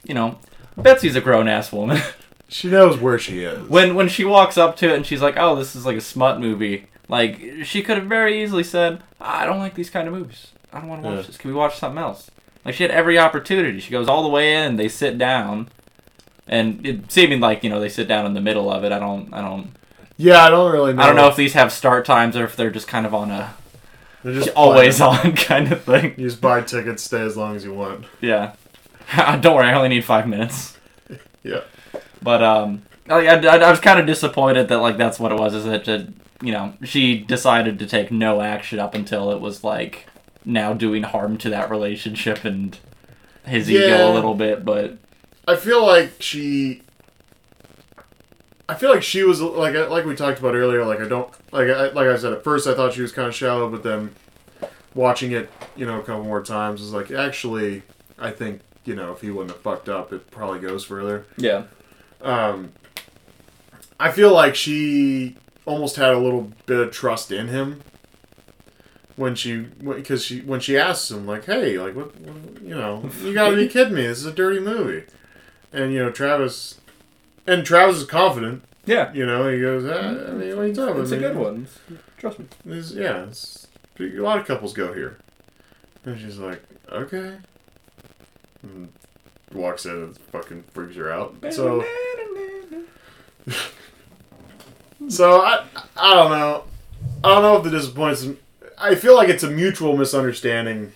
you 0.04 0.14
know, 0.16 0.40
Betsy's 0.78 1.16
a 1.16 1.22
grown 1.22 1.48
ass 1.48 1.72
woman. 1.72 2.02
She 2.52 2.68
knows 2.68 2.98
where 2.98 3.20
she 3.20 3.44
is. 3.44 3.70
when 3.70 3.94
when 3.94 4.10
she 4.10 4.26
walks 4.26 4.58
up 4.58 4.76
to 4.78 4.90
it 4.90 4.96
and 4.96 5.06
she's 5.06 5.22
like, 5.22 5.36
"Oh, 5.38 5.56
this 5.56 5.76
is 5.76 5.86
like 5.86 5.98
a 5.98 6.02
smut 6.02 6.40
movie," 6.40 6.88
like 7.08 7.40
she 7.64 7.84
could 7.84 7.98
have 7.98 8.08
very 8.08 8.42
easily 8.42 8.64
said, 8.64 9.04
"I 9.22 9.46
don't 9.46 9.60
like 9.60 9.76
these 9.76 9.92
kind 9.92 10.08
of 10.08 10.16
movies. 10.16 10.48
I 10.74 10.80
don't 10.80 10.90
want 10.90 11.04
to 11.04 11.10
watch 11.10 11.18
Yeah. 11.18 11.22
this. 11.28 11.38
Can 11.38 11.52
we 11.52 11.56
watch 11.56 11.78
something 11.78 12.00
else?" 12.02 12.32
Like 12.66 12.74
she 12.74 12.82
had 12.82 12.92
every 12.92 13.20
opportunity. 13.20 13.80
She 13.80 13.92
goes 13.92 14.08
all 14.08 14.24
the 14.24 14.30
way 14.30 14.56
in. 14.56 14.78
They 14.78 14.88
sit 14.88 15.20
down, 15.20 15.70
and 16.48 16.84
it 16.84 17.12
seeming 17.12 17.40
like 17.40 17.64
you 17.64 17.70
know 17.70 17.80
they 17.80 17.88
sit 17.88 18.08
down 18.08 18.26
in 18.26 18.34
the 18.34 18.42
middle 18.42 18.72
of 18.72 18.84
it. 18.84 18.92
I 18.92 18.98
don't 18.98 19.32
I 19.32 19.42
don't 19.42 19.70
yeah, 20.18 20.44
I 20.44 20.50
don't 20.50 20.72
really 20.72 20.94
know. 20.94 21.04
I 21.04 21.06
don't 21.06 21.16
know 21.18 21.28
if 21.28 21.36
these 21.36 21.54
have 21.54 21.72
start 21.72 22.04
times 22.04 22.36
or 22.36 22.46
if 22.46 22.56
they're 22.56 22.72
just 22.72 22.88
kind 22.88 23.06
of 23.06 23.14
on 23.14 23.30
a 23.30 23.54
They're 24.24 24.34
just 24.34 24.50
always 24.56 24.98
playing. 24.98 25.14
on 25.28 25.36
kind 25.36 25.72
of 25.72 25.84
thing. 25.84 26.16
You 26.18 26.28
just 26.28 26.42
buy 26.42 26.62
tickets, 26.62 27.04
stay 27.04 27.22
as 27.22 27.38
long 27.38 27.56
as 27.56 27.64
you 27.64 27.76
want. 27.76 28.06
Yeah. 28.22 28.54
don't 29.42 29.56
worry, 29.56 29.68
I 29.68 29.74
only 29.74 29.90
need 29.90 30.06
five 30.06 30.28
minutes. 30.28 30.76
Yeah. 31.42 31.62
But 32.22 32.44
um, 32.44 32.84
I, 33.10 33.26
I, 33.26 33.38
I 33.38 33.72
was 33.72 33.80
kind 33.80 33.98
of 33.98 34.06
disappointed 34.06 34.68
that 34.68 34.80
like 34.80 34.98
that's 34.98 35.22
what 35.22 35.32
it 35.32 35.40
was. 35.40 35.56
Is 35.56 35.64
that 35.64 35.88
uh, 35.88 36.04
you 36.44 36.52
know 36.52 36.74
she 36.84 37.18
decided 37.18 37.80
to 37.80 37.88
take 37.88 38.12
no 38.12 38.42
action 38.42 38.78
up 38.78 38.94
until 38.94 39.32
it 39.32 39.40
was 39.40 39.64
like 39.64 40.08
now 40.44 40.74
doing 40.74 41.04
harm 41.04 41.38
to 41.38 41.50
that 41.50 41.70
relationship 41.70 42.44
and 42.44 42.78
his 43.46 43.72
ego 43.72 44.12
a 44.12 44.14
little 44.14 44.36
bit. 44.36 44.66
But 44.66 44.98
I 45.48 45.56
feel 45.56 45.84
like 45.86 46.12
she. 46.20 46.82
I 48.68 48.76
feel 48.76 48.92
like 48.92 49.02
she 49.02 49.24
was 49.24 49.42
like 49.42 49.76
like 49.90 50.04
we 50.04 50.14
talked 50.14 50.40
about 50.40 50.56
earlier. 50.56 50.84
Like 50.86 51.00
I 51.00 51.08
don't 51.08 51.34
like 51.54 51.70
I, 51.70 51.88
like 51.88 52.08
I 52.08 52.18
said 52.18 52.34
at 52.34 52.44
first 52.44 52.68
I 52.68 52.76
thought 52.76 52.94
she 52.94 53.02
was 53.02 53.14
kind 53.14 53.30
of 53.30 53.34
shallow, 53.34 53.70
but 53.70 53.82
then 53.82 54.14
watching 54.94 55.32
it, 55.32 55.50
you 55.78 55.86
know, 55.86 56.00
a 56.00 56.04
couple 56.04 56.26
more 56.26 56.44
times 56.44 56.82
is 56.82 56.92
like 56.92 57.12
actually 57.12 57.84
I 58.20 58.32
think 58.32 58.60
you 58.90 58.96
know 58.96 59.12
if 59.14 59.22
he 59.22 59.30
wouldn't 59.32 59.52
have 59.52 59.62
fucked 59.62 59.88
up, 59.88 60.12
it 60.12 60.30
probably 60.32 60.60
goes 60.60 60.84
further. 60.84 61.26
yeah, 61.38 61.64
Um, 62.22 62.74
I 64.00 64.12
feel 64.12 64.34
like 64.34 64.56
she 64.56 65.36
almost 65.66 65.96
had 65.98 66.14
a 66.14 66.18
little 66.20 66.52
bit 66.66 66.80
of 66.80 66.92
trust 66.92 67.32
in 67.32 67.48
him 67.50 67.82
when 69.16 69.36
she 69.36 69.58
because 69.86 70.24
she 70.24 70.42
when 70.42 70.60
she 70.60 70.78
asks 70.78 71.12
him 71.12 71.26
like, 71.28 71.46
"Hey, 71.46 71.78
like 71.78 71.96
what, 71.96 72.16
what 72.22 72.62
you 72.64 72.76
know, 72.76 73.10
you 73.24 73.34
gotta 73.34 73.56
be 73.56 73.68
kidding 73.76 73.94
me! 73.96 74.08
This 74.08 74.20
is 74.20 74.26
a 74.26 74.32
dirty 74.34 74.60
movie," 74.60 75.04
and 75.74 75.92
you 75.94 76.00
know 76.00 76.10
Travis, 76.12 76.80
and 77.46 77.66
Travis 77.66 77.98
is 77.98 78.06
confident. 78.06 78.64
yeah, 78.86 79.12
You 79.14 79.26
know, 79.26 79.50
he 79.50 79.60
goes, 79.60 79.84
ah, 79.86 80.30
"I 80.30 80.32
mean, 80.34 80.56
what 80.56 80.64
are 80.64 80.68
you 80.68 80.74
talking 80.74 80.92
about? 80.94 81.02
it's 81.04 81.12
a 81.12 81.18
good 81.18 81.36
one. 81.36 81.68
Trust 82.18 82.40
me. 82.40 82.46
It's- 82.66 82.92
yeah, 82.92 83.24
it's, 83.26 83.68
a 84.00 84.04
lot 84.22 84.40
of 84.40 84.46
couples 84.48 84.74
go 84.74 84.94
here." 84.94 85.18
And 86.06 86.18
she's 86.20 86.38
like, 86.38 86.64
"Okay." 86.90 87.36
And 88.64 88.90
walks 89.54 89.86
in 89.86 89.92
and 89.92 90.18
fucking 90.18 90.64
freaks 90.74 90.96
her 90.96 91.12
out. 91.12 91.36
So. 91.52 91.84
So 95.08 95.42
I 95.42 95.64
I 95.96 96.14
don't 96.14 96.32
know. 96.32 96.64
I 97.24 97.30
don't 97.30 97.42
know 97.42 97.58
if 97.58 97.64
the 97.64 97.70
disappointments. 97.70 98.28
I 98.78 98.96
feel 98.96 99.16
like 99.16 99.30
it's 99.30 99.44
a 99.44 99.50
mutual 99.50 99.98
misunderstanding, 99.98 100.92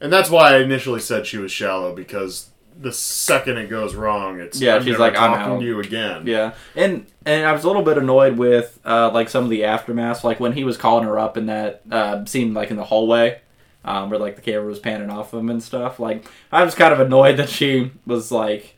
and 0.00 0.12
that's 0.12 0.30
why 0.30 0.54
I 0.54 0.58
initially 0.58 1.00
said 1.00 1.26
she 1.26 1.38
was 1.38 1.52
shallow 1.52 1.94
because 1.94 2.50
the 2.80 2.92
second 2.92 3.58
it 3.58 3.70
goes 3.70 3.94
wrong, 3.94 4.40
it's 4.40 4.60
Yeah, 4.60 4.76
I'm 4.76 4.84
she's 4.84 4.98
like, 4.98 5.14
I'm 5.16 5.30
talking 5.34 5.52
out. 5.54 5.58
to 5.60 5.64
you 5.64 5.80
again. 5.80 6.26
Yeah, 6.26 6.54
and 6.74 7.06
and 7.26 7.46
I 7.46 7.52
was 7.52 7.64
a 7.64 7.66
little 7.66 7.82
bit 7.82 7.98
annoyed 7.98 8.36
with 8.36 8.78
uh, 8.84 9.10
like 9.12 9.28
some 9.28 9.44
of 9.44 9.50
the 9.50 9.64
aftermath, 9.64 10.24
like 10.24 10.40
when 10.40 10.52
he 10.52 10.64
was 10.64 10.76
calling 10.76 11.04
her 11.04 11.18
up 11.18 11.36
in 11.36 11.46
that 11.46 11.82
uh, 11.90 12.24
scene, 12.24 12.54
like 12.54 12.70
in 12.70 12.76
the 12.76 12.84
hallway, 12.84 13.40
um, 13.84 14.10
where 14.10 14.18
like 14.18 14.36
the 14.36 14.42
camera 14.42 14.66
was 14.66 14.78
panning 14.78 15.10
off 15.10 15.32
of 15.32 15.40
him 15.40 15.50
and 15.50 15.62
stuff. 15.62 15.98
Like 16.00 16.24
I 16.52 16.64
was 16.64 16.74
kind 16.74 16.92
of 16.92 17.00
annoyed 17.00 17.36
that 17.36 17.48
she 17.48 17.92
was 18.06 18.30
like, 18.32 18.76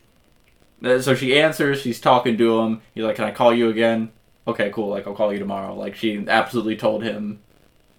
uh, 0.84 1.00
so 1.00 1.14
she 1.14 1.38
answers, 1.38 1.80
she's 1.80 2.00
talking 2.00 2.36
to 2.38 2.60
him. 2.60 2.82
He's 2.94 3.04
like, 3.04 3.16
"Can 3.16 3.24
I 3.24 3.30
call 3.30 3.52
you 3.54 3.68
again?" 3.68 4.10
Okay, 4.48 4.70
cool. 4.70 4.88
Like 4.88 5.06
I'll 5.06 5.14
call 5.14 5.32
you 5.32 5.38
tomorrow. 5.38 5.74
Like 5.74 5.96
she 5.96 6.24
absolutely 6.28 6.76
told 6.76 7.02
him 7.02 7.40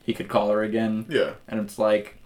he 0.04 0.14
could 0.14 0.30
call 0.30 0.50
her 0.50 0.64
again, 0.64 1.06
Yeah. 1.10 1.32
and 1.50 1.60
it's 1.60 1.78
like, 1.78 2.18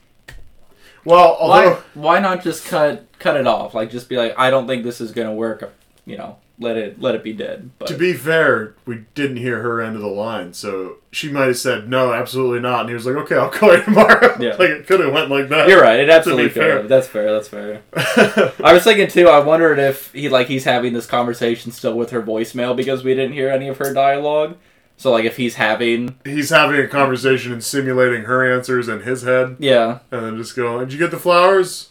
Well, 1.04 1.38
why 1.40 1.78
why 1.96 2.20
not 2.20 2.44
just 2.44 2.66
cut 2.66 3.06
cut 3.18 3.36
it 3.38 3.48
off? 3.48 3.74
Like 3.74 3.90
just 3.90 4.08
be 4.10 4.18
like, 4.18 4.38
I 4.38 4.50
don't 4.52 4.68
think 4.68 4.84
this 4.84 5.02
is 5.02 5.12
gonna 5.12 5.34
work. 5.34 5.74
You 6.06 6.18
know, 6.18 6.38
let 6.62 6.78
it 6.78 7.02
let 7.02 7.16
it 7.16 7.24
be 7.24 7.34
dead. 7.34 7.72
But 7.80 7.88
to 7.88 7.96
be 7.98 8.14
fair, 8.14 8.76
we 8.86 9.06
didn't 9.16 9.38
hear 9.38 9.62
her 9.62 9.82
end 9.82 9.96
of 9.96 10.02
the 10.02 10.08
line, 10.08 10.54
so 10.54 10.98
she 11.12 11.30
might 11.30 11.48
have 11.48 11.58
said 11.58 11.90
no, 11.90 12.14
absolutely 12.14 12.60
not, 12.60 12.82
and 12.82 12.90
he 12.90 12.94
was 12.94 13.06
like, 13.06 13.16
okay, 13.16 13.36
I'll 13.36 13.50
call 13.50 13.76
you 13.76 13.84
tomorrow. 13.84 14.38
Yeah. 14.40 14.52
like 14.60 14.70
it 14.70 14.88
could 14.88 15.00
have 15.00 15.12
went 15.12 15.30
like 15.30 15.50
that. 15.50 15.68
You're 15.68 15.82
right. 15.82 16.00
It 16.00 16.10
absolutely 16.10 16.46
be 16.46 16.52
fair. 16.52 16.84
That's 16.84 17.08
fair. 17.08 17.32
That's 17.34 17.48
fair. 17.48 17.82
I 18.64 18.74
was 18.74 18.84
thinking 18.84 19.08
too. 19.08 19.28
I 19.28 19.40
wondered 19.40 19.80
if 19.80 20.14
he 20.14 20.30
like 20.30 20.48
he's 20.48 20.64
having 20.64 20.94
this 20.94 21.08
conversation 21.08 21.72
still 21.72 21.96
with 21.98 22.12
her 22.12 22.22
voicemail 22.22 22.76
because 22.76 23.04
we 23.04 23.16
didn't 23.16 23.34
hear 23.34 23.50
any 23.50 23.68
of 23.68 23.78
her 23.80 23.94
dialogue. 23.94 24.56
So 24.98 25.12
like 25.12 25.26
if 25.26 25.38
he's 25.38 25.56
having 25.56 26.16
He's 26.24 26.52
having 26.52 26.80
a 26.80 26.88
conversation 26.88 27.52
and 27.52 27.64
simulating 27.64 28.26
her 28.26 28.54
answers 28.56 28.88
in 28.88 29.02
his 29.02 29.24
head. 29.24 29.56
yeah 29.58 30.00
And 30.12 30.24
then 30.24 30.38
just 30.38 30.56
go, 30.56 30.80
did 30.80 30.94
you 30.94 31.00
get 31.00 31.10
the 31.10 31.18
flowers? 31.18 31.90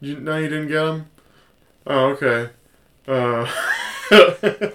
You, 0.00 0.20
no, 0.20 0.36
you 0.36 0.48
didn't 0.48 0.68
get 0.68 0.84
them? 0.84 1.10
Oh, 1.86 2.10
okay. 2.10 2.50
Uh, 3.10 3.46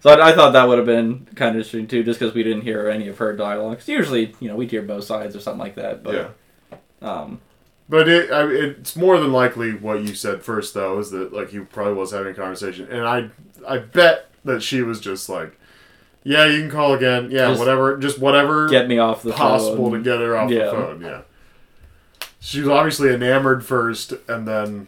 So 0.00 0.10
I, 0.10 0.28
I 0.30 0.32
thought 0.34 0.52
that 0.52 0.68
would 0.68 0.78
have 0.78 0.86
been 0.86 1.26
kind 1.34 1.50
of 1.50 1.56
interesting 1.56 1.88
too, 1.88 2.04
just 2.04 2.20
because 2.20 2.32
we 2.34 2.44
didn't 2.44 2.60
hear 2.62 2.88
any 2.88 3.08
of 3.08 3.18
her 3.18 3.34
dialogue. 3.34 3.78
'Cause 3.78 3.88
usually, 3.88 4.36
you 4.40 4.46
know, 4.48 4.54
we'd 4.54 4.70
hear 4.70 4.82
both 4.82 5.02
sides 5.04 5.34
or 5.34 5.40
something 5.40 5.58
like 5.58 5.74
that. 5.76 6.04
But 6.04 6.14
yeah. 6.14 6.78
um, 7.02 7.40
But 7.88 8.08
it, 8.08 8.30
I, 8.30 8.44
it's 8.46 8.94
more 8.94 9.18
than 9.18 9.32
likely 9.32 9.72
what 9.74 10.02
you 10.02 10.14
said 10.14 10.42
first, 10.42 10.74
though, 10.74 10.98
is 11.00 11.10
that 11.10 11.32
like 11.32 11.50
he 11.50 11.58
probably 11.60 11.94
was 11.94 12.12
having 12.12 12.28
a 12.32 12.34
conversation, 12.34 12.86
and 12.90 13.04
I, 13.06 13.30
I 13.66 13.78
bet 13.78 14.30
that 14.44 14.62
she 14.62 14.82
was 14.82 15.00
just 15.00 15.28
like, 15.28 15.58
"Yeah, 16.22 16.44
you 16.46 16.60
can 16.60 16.70
call 16.70 16.94
again. 16.94 17.30
Yeah, 17.32 17.48
Just 17.48 17.58
whatever, 17.58 17.96
just 17.96 18.18
whatever 18.20 18.68
Get 18.68 18.86
me 18.86 18.98
off 18.98 19.22
the 19.24 19.32
possible 19.32 19.90
phone. 19.90 20.04
to 20.04 20.04
get 20.10 20.20
her 20.20 20.36
off 20.36 20.50
Yeah. 20.50 20.66
the 20.66 20.70
phone." 20.70 21.00
Yeah. 21.00 21.20
She 22.38 22.60
was 22.60 22.68
obviously 22.68 23.12
enamored 23.12 23.64
first, 23.64 24.12
and 24.28 24.46
then 24.46 24.86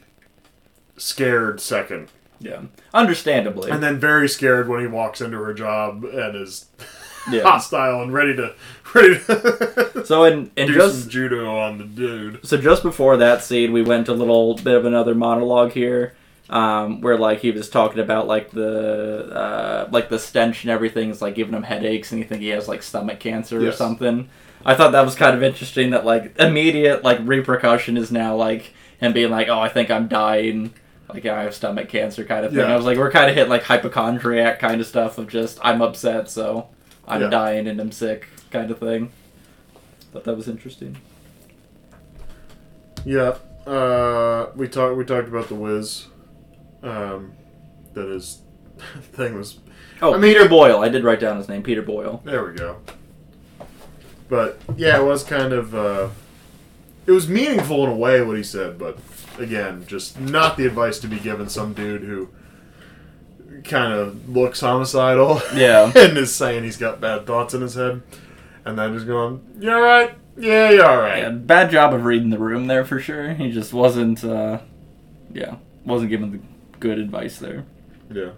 scared 0.96 1.60
second, 1.60 2.08
Yeah, 2.40 2.62
understandably. 2.94 3.70
and 3.70 3.82
then 3.82 3.98
very 3.98 4.28
scared 4.28 4.68
when 4.68 4.80
he 4.80 4.86
walks 4.86 5.20
into 5.20 5.36
her 5.38 5.52
job 5.54 6.04
and 6.04 6.36
is 6.36 6.66
yeah. 7.30 7.42
hostile 7.42 8.02
and 8.02 8.12
ready 8.12 8.36
to 8.36 8.54
ready 8.94 9.18
to 9.18 10.04
So 10.06 10.24
and 10.24 10.50
in 10.56 10.68
do 10.68 10.74
just 10.74 11.00
some 11.02 11.10
judo 11.10 11.58
on 11.58 11.78
the 11.78 11.84
dude. 11.84 12.46
so 12.46 12.56
just 12.56 12.82
before 12.82 13.16
that 13.18 13.42
scene, 13.42 13.72
we 13.72 13.82
went 13.82 14.08
a 14.08 14.14
little 14.14 14.54
bit 14.54 14.74
of 14.76 14.84
another 14.84 15.14
monologue 15.14 15.72
here, 15.72 16.14
um, 16.48 17.00
where 17.00 17.18
like 17.18 17.40
he 17.40 17.50
was 17.50 17.68
talking 17.68 18.00
about 18.00 18.26
like 18.26 18.50
the 18.52 19.30
uh, 19.34 19.88
like 19.90 20.08
the 20.08 20.18
stench 20.18 20.64
and 20.64 20.70
everything 20.70 21.10
is 21.10 21.20
like 21.20 21.34
giving 21.34 21.54
him 21.54 21.64
headaches, 21.64 22.12
and 22.12 22.20
you 22.20 22.26
think 22.26 22.40
he 22.40 22.48
has 22.48 22.68
like 22.68 22.82
stomach 22.82 23.20
cancer 23.20 23.66
or 23.66 23.72
something. 23.72 24.28
I 24.64 24.74
thought 24.74 24.92
that 24.92 25.04
was 25.04 25.14
kind 25.14 25.36
of 25.36 25.42
interesting. 25.42 25.90
That 25.90 26.04
like 26.04 26.38
immediate 26.38 27.02
like 27.04 27.18
repercussion 27.22 27.96
is 27.96 28.10
now 28.10 28.36
like 28.36 28.72
him 29.00 29.12
being 29.12 29.30
like, 29.30 29.48
"Oh, 29.48 29.60
I 29.60 29.68
think 29.68 29.90
I'm 29.90 30.08
dying." 30.08 30.72
Like 31.12 31.24
I 31.26 31.42
have 31.44 31.54
stomach 31.54 31.88
cancer 31.88 32.24
kind 32.24 32.44
of 32.44 32.50
thing. 32.52 32.60
Yeah. 32.60 32.72
I 32.72 32.76
was 32.76 32.84
like, 32.84 32.98
we're 32.98 33.10
kind 33.10 33.30
of 33.30 33.36
hit 33.36 33.48
like 33.48 33.62
hypochondriac 33.62 34.58
kind 34.58 34.80
of 34.80 34.86
stuff 34.86 35.16
of 35.18 35.28
just 35.28 35.58
I'm 35.62 35.80
upset, 35.80 36.28
so 36.30 36.68
I'm 37.06 37.22
Yeah. 37.22 37.30
dying 37.30 37.66
and 37.66 37.80
I'm 37.80 37.92
sick 37.92 38.28
kind 38.50 38.70
of 38.70 38.78
thing. 38.78 39.10
Thought 40.12 40.24
that 40.24 40.36
was 40.36 40.48
interesting. 40.48 40.98
Yeah, 43.04 43.36
uh, 43.66 44.50
we 44.56 44.68
talked. 44.68 44.96
We 44.96 45.04
talked 45.04 45.28
about 45.28 45.48
the 45.48 45.54
Wiz. 45.54 46.06
Um, 46.82 47.32
that 47.94 48.08
his 48.08 48.42
thing 49.12 49.34
was. 49.36 49.58
Oh, 50.02 50.14
I 50.14 50.18
mean- 50.18 50.34
Peter 50.34 50.48
Boyle. 50.48 50.80
I 50.80 50.88
did 50.88 51.04
write 51.04 51.20
down 51.20 51.36
his 51.38 51.48
name, 51.48 51.62
Peter 51.62 51.82
Boyle. 51.82 52.20
There 52.24 52.44
we 52.44 52.54
go. 52.54 52.78
But 54.28 54.60
yeah, 54.76 54.98
it 55.00 55.04
was 55.04 55.24
kind 55.24 55.52
of. 55.52 55.74
Uh, 55.74 56.08
it 57.08 57.12
was 57.12 57.26
meaningful 57.26 57.82
in 57.84 57.90
a 57.90 57.96
way 57.96 58.20
what 58.22 58.36
he 58.36 58.42
said, 58.42 58.78
but 58.78 58.98
again, 59.38 59.84
just 59.86 60.20
not 60.20 60.58
the 60.58 60.66
advice 60.66 60.98
to 60.98 61.08
be 61.08 61.18
given 61.18 61.48
some 61.48 61.72
dude 61.72 62.02
who 62.02 62.28
kind 63.64 63.94
of 63.94 64.28
looks 64.28 64.60
homicidal 64.60 65.40
Yeah. 65.54 65.90
and 65.96 66.18
is 66.18 66.34
saying 66.34 66.64
he's 66.64 66.76
got 66.76 67.00
bad 67.00 67.26
thoughts 67.26 67.54
in 67.54 67.62
his 67.62 67.74
head, 67.74 68.02
and 68.66 68.78
then 68.78 68.92
just 68.92 69.06
going, 69.06 69.40
"You're 69.58 69.76
all 69.76 69.82
right? 69.82 70.18
Yeah, 70.36 70.70
you're 70.70 70.86
all 70.86 70.98
right." 71.00 71.22
Yeah, 71.22 71.30
bad 71.30 71.70
job 71.70 71.94
of 71.94 72.04
reading 72.04 72.28
the 72.28 72.38
room 72.38 72.66
there 72.66 72.84
for 72.84 73.00
sure. 73.00 73.32
He 73.32 73.50
just 73.50 73.72
wasn't, 73.72 74.22
uh, 74.22 74.58
yeah, 75.32 75.56
wasn't 75.86 76.10
giving 76.10 76.30
the 76.32 76.40
good 76.78 76.98
advice 76.98 77.38
there. 77.38 77.64
Yeah. 78.12 78.32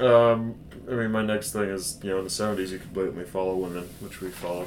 Um, 0.00 0.56
I 0.90 0.94
mean, 0.94 1.12
my 1.12 1.22
next 1.22 1.52
thing 1.52 1.68
is, 1.68 1.98
you 2.02 2.10
know, 2.10 2.18
in 2.18 2.24
the 2.24 2.30
70s, 2.30 2.70
you 2.70 2.78
could 2.78 2.92
blatantly 2.92 3.24
follow 3.24 3.54
women, 3.54 3.88
which 4.00 4.20
we 4.20 4.28
follow. 4.30 4.66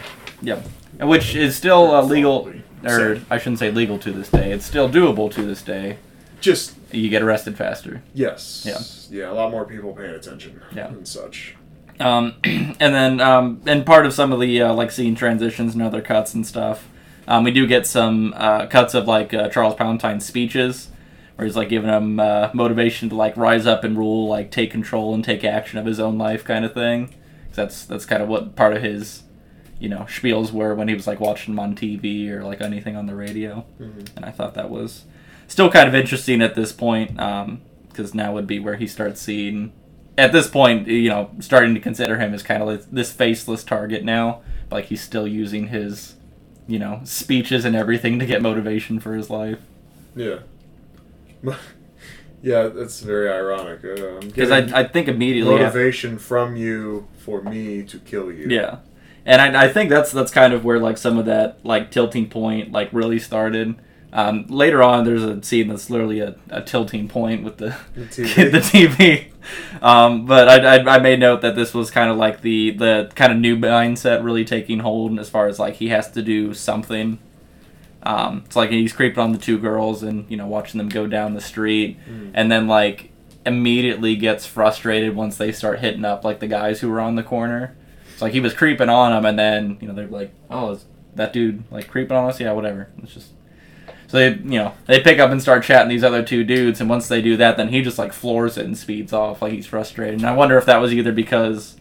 And 1.00 1.10
which 1.10 1.36
is 1.36 1.56
still 1.56 1.92
uh, 1.94 2.02
legal, 2.02 2.52
or. 2.86 3.20
I 3.30 3.38
shouldn't 3.38 3.60
say 3.60 3.72
legal 3.72 4.00
to 4.00 4.12
this 4.12 4.30
day. 4.30 4.52
It's 4.52 4.66
still 4.66 4.90
doable 4.90 5.32
to 5.34 5.44
this 5.44 5.62
day. 5.62 5.98
Just, 6.40 6.76
You 6.92 7.10
get 7.10 7.22
arrested 7.22 7.58
faster. 7.58 8.02
yes. 8.14 8.64
Yeah. 8.66 8.80
Yeah, 9.10 9.32
a 9.32 9.34
lot 9.34 9.52
more 9.52 9.64
people 9.66 9.94
paying 9.94 10.16
attention. 10.16 10.60
Yeah. 10.76 10.88
And 10.88 11.08
such. 11.08 11.56
Um, 12.00 12.34
and 12.44 12.76
then, 12.80 13.22
um, 13.22 13.62
and 13.68 13.86
part 13.86 14.06
of 14.08 14.14
some 14.14 14.34
of 14.34 14.40
the 14.40 14.62
uh, 14.62 14.74
like 14.74 14.92
scene 14.92 15.14
transitions 15.16 15.74
and 15.74 15.84
other 15.84 16.02
cuts 16.02 16.34
and 16.34 16.46
stuff. 16.48 16.88
Um, 17.28 17.44
we 17.44 17.52
do 17.52 17.68
get 17.68 17.86
some 17.86 18.34
uh, 18.36 18.66
cuts 18.66 18.94
of 18.96 19.08
like 19.08 19.34
uh, 19.34 19.50
Charles 19.50 19.76
Palantine's 19.76 20.26
speeches, 20.26 20.88
where 21.36 21.46
he's 21.46 21.56
like 21.56 21.70
giving 21.70 21.90
him 21.90 22.20
uh, 22.20 22.50
motivation 22.54 23.10
to 23.10 23.16
like 23.16 23.36
rise 23.38 23.66
up 23.66 23.84
and 23.84 23.98
rule, 23.98 24.28
like 24.28 24.52
take 24.52 24.72
control 24.72 25.14
and 25.14 25.24
take 25.24 25.44
action 25.44 25.80
of 25.80 25.86
his 25.86 26.00
own 26.00 26.18
life, 26.18 26.44
kind 26.44 26.64
of 26.66 26.74
thing. 26.74 27.08
'Cause 27.08 27.56
that's 27.56 27.86
that's 27.86 28.06
kind 28.06 28.22
of 28.24 28.30
what 28.30 28.56
part 28.56 28.76
of 28.76 28.82
his, 28.82 29.24
you 29.80 29.90
know, 29.90 30.02
spiels 30.10 30.52
were 30.52 30.74
when 30.76 30.88
he 30.88 30.94
was 30.96 31.08
like 31.08 31.20
watching 31.20 31.54
them 31.56 31.60
on 31.60 31.76
TV 31.76 32.30
or 32.30 32.44
like 32.44 32.62
anything 32.62 32.96
on 32.96 33.06
the 33.06 33.16
radio. 33.16 33.66
Mhm. 33.82 34.16
And 34.16 34.26
I 34.26 34.32
thought 34.32 34.54
that 34.56 34.70
was 34.70 35.04
still 35.48 35.70
kind 35.70 35.88
of 35.88 35.94
interesting 35.96 36.42
at 36.42 36.56
this 36.56 36.72
point, 36.72 37.16
because 37.90 38.14
now 38.16 38.34
would 38.34 38.48
be 38.48 38.60
where 38.60 38.76
he 38.78 38.88
starts 38.88 39.22
seeing 39.22 39.72
at 40.18 40.32
this 40.32 40.48
point, 40.48 40.88
you 40.88 41.10
know, 41.10 41.30
starting 41.40 41.74
to 41.74 41.80
consider 41.80 42.18
him 42.18 42.34
as 42.34 42.44
kind 42.44 42.62
of 42.62 42.68
like 42.68 42.82
this 42.92 43.12
faceless 43.12 43.64
target 43.64 44.04
now. 44.04 44.42
Like 44.72 44.86
he's 44.86 45.02
still 45.02 45.28
using 45.28 45.68
his, 45.68 46.16
you 46.68 46.80
know, 46.80 47.02
speeches 47.04 47.66
and 47.66 47.76
everything 47.76 48.18
to 48.20 48.26
get 48.26 48.42
motivation 48.42 49.00
for 49.00 49.14
his 49.16 49.30
life. 49.30 49.60
Yeah. 50.16 50.38
yeah, 52.42 52.68
that's 52.68 53.00
very 53.02 53.30
ironic. 53.30 53.80
Uh, 53.84 54.20
Because 54.22 54.50
getting 54.50 54.74
I, 54.74 54.80
I 54.82 54.88
think 54.88 55.08
immediately, 55.08 55.54
after- 55.56 55.64
motivation 55.66 56.18
from 56.18 56.56
you 56.56 57.08
for 57.18 57.42
me 57.42 57.84
to 57.84 58.00
kill 58.00 58.32
you. 58.32 58.48
yeah, 58.50 58.78
and 59.26 59.42
I, 59.42 59.66
I 59.66 59.70
think 59.70 59.90
that's 59.90 60.12
that's 60.12 60.32
kind 60.32 60.54
of 60.54 60.66
where 60.66 60.80
like 60.80 60.98
some 60.98 61.18
of 61.18 61.26
that 61.26 61.60
like 61.64 61.92
tilting 61.92 62.30
point 62.30 62.72
like 62.72 62.90
really 62.92 63.20
started. 63.20 63.76
Um, 64.16 64.46
later 64.48 64.84
on, 64.84 65.06
there's 65.06 65.24
a 65.24 65.42
scene 65.42 65.70
that's 65.70 65.90
literally 65.90 66.20
a, 66.20 66.36
a 66.52 66.62
tilting 66.62 67.08
point 67.08 67.44
with 67.44 67.58
the 67.58 67.76
The 67.96 68.02
TV. 68.06 68.52
the 68.52 68.60
TV. 68.60 69.32
Um, 69.82 70.28
but 70.28 70.48
I, 70.48 70.76
I, 70.78 70.96
I 70.98 71.00
made 71.00 71.20
note 71.20 71.42
that 71.42 71.56
this 71.56 71.74
was 71.74 71.90
kind 71.90 72.12
of 72.12 72.18
like 72.18 72.42
the 72.42 72.72
the 72.72 73.12
kind 73.16 73.32
of 73.32 73.40
new 73.40 73.58
mindset 73.58 74.24
really 74.24 74.46
taking 74.46 74.80
hold 74.80 75.18
as 75.20 75.30
far 75.30 75.48
as 75.48 75.58
like 75.58 75.76
he 75.76 75.88
has 75.90 76.12
to 76.12 76.22
do 76.22 76.54
something. 76.54 77.18
Um, 78.06 78.44
it's 78.46 78.56
like 78.56 78.70
he's 78.70 78.92
creeping 78.94 79.20
on 79.20 79.32
the 79.32 79.38
two 79.38 79.58
girls 79.58 80.04
and 80.04 80.30
you 80.30 80.36
know 80.38 80.48
watching 80.48 80.78
them 80.78 80.90
go 80.90 81.08
down 81.08 81.34
the 81.34 81.42
street, 81.42 81.98
Mm. 82.10 82.32
and 82.34 82.52
then 82.52 82.68
like 82.68 83.12
immediately 83.46 84.16
gets 84.16 84.46
frustrated 84.46 85.16
once 85.16 85.38
they 85.38 85.52
start 85.52 85.80
hitting 85.80 86.06
up 86.06 86.24
like 86.24 86.40
the 86.40 86.48
guys 86.48 86.80
who 86.80 86.90
were 86.90 87.00
on 87.02 87.16
the 87.16 87.24
corner. 87.24 87.76
It's 88.12 88.22
like 88.22 88.34
he 88.34 88.40
was 88.40 88.54
creeping 88.54 88.90
on 88.90 89.12
them, 89.12 89.26
and 89.26 89.38
then 89.40 89.78
you 89.82 89.88
know 89.88 89.94
they're 89.94 90.08
like, 90.08 90.32
"Oh, 90.50 90.72
is 90.72 90.86
that 91.16 91.34
dude 91.34 91.64
like 91.72 91.88
creeping 91.88 92.16
on 92.18 92.30
us?" 92.30 92.40
Yeah, 92.40 92.52
whatever. 92.52 92.90
It's 93.02 93.14
just 93.14 93.32
so 94.08 94.18
they, 94.20 94.30
you 94.36 94.60
know, 94.60 94.74
they 94.86 95.00
pick 95.00 95.18
up 95.20 95.32
and 95.32 95.42
start 95.42 95.64
chatting 95.64 95.90
these 95.90 96.04
other 96.04 96.22
two 96.24 96.44
dudes, 96.44 96.80
and 96.80 96.90
once 96.90 97.08
they 97.08 97.22
do 97.22 97.36
that, 97.38 97.58
then 97.58 97.70
he 97.70 97.82
just 97.82 97.98
like 97.98 98.14
floors 98.14 98.58
it 98.58 98.66
and 98.66 98.78
speeds 98.78 99.12
off 99.14 99.42
like 99.42 99.54
he's 99.54 99.66
frustrated. 99.66 100.20
And 100.20 100.26
I 100.28 100.34
wonder 100.36 100.58
if 100.58 100.66
that 100.66 100.78
was 100.78 100.94
either 100.94 101.12
because 101.12 101.78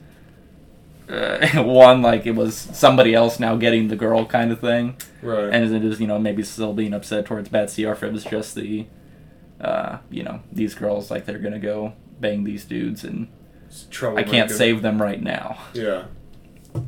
uh, 1.08 1.46
one, 1.62 2.02
like 2.02 2.26
it 2.26 2.32
was 2.34 2.56
somebody 2.56 3.14
else 3.14 3.38
now 3.40 3.56
getting 3.56 3.88
the 3.88 3.96
girl 3.96 4.24
kind 4.26 4.50
of 4.52 4.60
thing, 4.60 4.96
Right. 5.22 5.50
and 5.52 5.74
it 5.74 5.84
is 5.84 6.00
you 6.00 6.06
know 6.06 6.18
maybe 6.18 6.42
still 6.42 6.72
being 6.72 6.92
upset 6.94 7.26
towards 7.26 7.48
Betsy, 7.48 7.84
or 7.86 7.92
if 7.92 8.02
it 8.02 8.12
was 8.12 8.24
just 8.24 8.54
the, 8.54 8.86
uh, 9.60 9.98
you 10.10 10.22
know, 10.22 10.40
these 10.52 10.74
girls 10.74 11.10
like 11.10 11.26
they're 11.26 11.38
gonna 11.38 11.58
go 11.58 11.92
bang 12.20 12.44
these 12.44 12.64
dudes, 12.64 13.04
and 13.04 13.28
I 14.16 14.22
can't 14.22 14.50
save 14.50 14.82
them 14.82 15.00
right 15.02 15.22
now. 15.22 15.58
Yeah. 15.74 16.04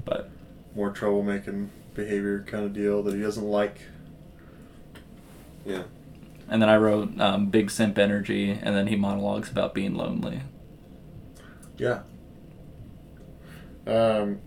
But 0.04 0.30
More 0.74 0.92
troublemaking 0.92 1.68
behavior 1.94 2.44
kind 2.46 2.64
of 2.64 2.72
deal 2.72 3.02
that 3.04 3.14
he 3.14 3.20
doesn't 3.22 3.44
like. 3.46 3.78
Yeah. 5.66 5.84
and 6.48 6.60
then 6.60 6.68
I 6.68 6.76
wrote 6.76 7.18
um, 7.20 7.46
big 7.46 7.70
simp 7.70 7.98
energy, 7.98 8.50
and 8.50 8.76
then 8.76 8.86
he 8.88 8.96
monologues 8.96 9.50
about 9.50 9.72
being 9.74 9.94
lonely. 9.94 10.42
Yeah. 11.78 12.00
Um, 13.86 14.40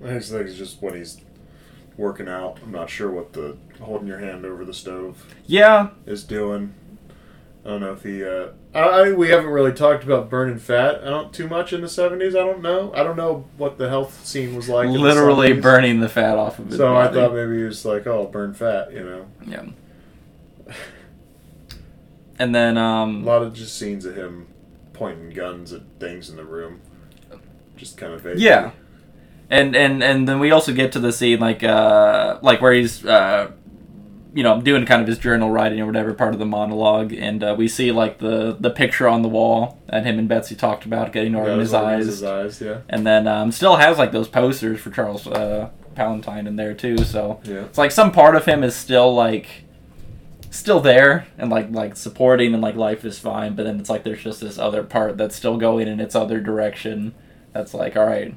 my 0.00 0.12
next 0.12 0.30
thing 0.30 0.46
is 0.46 0.58
just 0.58 0.82
when 0.82 0.94
he's 0.94 1.18
working 1.96 2.28
out. 2.28 2.58
I'm 2.62 2.72
not 2.72 2.90
sure 2.90 3.10
what 3.10 3.32
the 3.32 3.56
holding 3.80 4.08
your 4.08 4.18
hand 4.18 4.44
over 4.44 4.64
the 4.64 4.74
stove 4.74 5.24
Yeah, 5.46 5.90
is 6.06 6.24
doing. 6.24 6.74
I 7.64 7.68
don't 7.70 7.80
know 7.80 7.92
if 7.92 8.02
he. 8.02 8.22
Uh, 8.22 8.48
I, 8.74 8.80
I 8.80 9.12
we 9.12 9.30
haven't 9.30 9.48
really 9.48 9.72
talked 9.72 10.04
about 10.04 10.28
burning 10.28 10.58
fat. 10.58 11.00
I 11.02 11.06
don't 11.06 11.32
too 11.32 11.48
much 11.48 11.72
in 11.72 11.80
the 11.80 11.86
'70s. 11.86 12.30
I 12.30 12.44
don't 12.44 12.60
know. 12.60 12.92
I 12.94 13.02
don't 13.02 13.16
know 13.16 13.46
what 13.56 13.78
the 13.78 13.88
health 13.88 14.26
scene 14.26 14.54
was 14.54 14.68
like. 14.68 14.86
the 14.88 14.98
literally 14.98 15.52
70s. 15.54 15.62
burning 15.62 16.00
the 16.00 16.08
fat 16.10 16.36
off 16.36 16.58
of 16.58 16.66
his 16.66 16.76
So 16.76 16.94
I 16.94 17.10
thought 17.10 17.32
maybe 17.32 17.56
he 17.56 17.62
was 17.62 17.86
like, 17.86 18.06
"Oh, 18.06 18.26
burn 18.26 18.52
fat," 18.52 18.92
you 18.92 19.02
know. 19.02 19.26
Yeah. 19.46 19.64
And 22.36 22.52
then 22.52 22.76
um, 22.76 23.22
A 23.22 23.26
lot 23.26 23.42
of 23.42 23.54
just 23.54 23.78
scenes 23.78 24.04
of 24.04 24.16
him 24.16 24.48
pointing 24.94 25.30
guns 25.30 25.72
at 25.74 25.82
things 26.00 26.30
in 26.30 26.36
the 26.36 26.44
room. 26.44 26.80
Just 27.76 27.96
kind 27.98 28.12
of 28.14 28.22
vague. 28.22 28.38
Yeah. 28.38 28.70
and 29.50 29.76
and 29.76 30.02
and 30.02 30.26
then 30.28 30.38
we 30.38 30.50
also 30.50 30.72
get 30.72 30.92
to 30.92 30.98
the 31.00 31.12
scene 31.12 31.38
like 31.40 31.62
uh 31.62 32.38
like 32.40 32.62
where 32.62 32.72
he's 32.72 33.04
uh 33.04 33.50
you 34.32 34.42
know 34.42 34.60
doing 34.60 34.86
kind 34.86 35.02
of 35.02 35.06
his 35.08 35.18
journal 35.18 35.50
writing 35.50 35.80
or 35.80 35.86
whatever 35.86 36.14
part 36.14 36.32
of 36.32 36.38
the 36.40 36.46
monologue 36.46 37.12
and 37.12 37.44
uh, 37.44 37.54
we 37.58 37.68
see 37.68 37.92
like 37.92 38.18
the 38.18 38.56
the 38.58 38.70
picture 38.70 39.06
on 39.06 39.22
the 39.22 39.28
wall 39.28 39.78
that 39.88 40.04
him 40.06 40.18
and 40.18 40.28
Betsy 40.28 40.54
talked 40.56 40.86
about 40.86 41.12
getting 41.12 41.34
organized 41.34 42.06
his 42.06 42.22
eyes. 42.22 42.60
Yeah. 42.60 42.78
and 42.88 43.06
then 43.06 43.26
um, 43.28 43.52
still 43.52 43.76
has 43.76 43.98
like 43.98 44.12
those 44.12 44.28
posters 44.28 44.80
for 44.80 44.90
Charles 44.90 45.26
uh, 45.26 45.68
Palantine 45.94 46.46
in 46.46 46.56
there 46.56 46.72
too 46.74 46.98
so 46.98 47.40
Yeah. 47.44 47.64
it's 47.64 47.78
like 47.78 47.90
some 47.90 48.12
part 48.12 48.34
of 48.36 48.44
him 48.46 48.64
is 48.64 48.74
still 48.74 49.14
like 49.14 49.63
still 50.54 50.80
there 50.80 51.26
and 51.36 51.50
like 51.50 51.70
like 51.70 51.96
supporting 51.96 52.52
and 52.52 52.62
like 52.62 52.76
life 52.76 53.04
is 53.04 53.18
fine 53.18 53.54
but 53.54 53.64
then 53.64 53.80
it's 53.80 53.90
like 53.90 54.04
there's 54.04 54.22
just 54.22 54.40
this 54.40 54.58
other 54.58 54.82
part 54.82 55.16
that's 55.16 55.34
still 55.34 55.56
going 55.56 55.88
in 55.88 56.00
its 56.00 56.14
other 56.14 56.40
direction 56.40 57.14
that's 57.52 57.74
like 57.74 57.96
all 57.96 58.06
right 58.06 58.34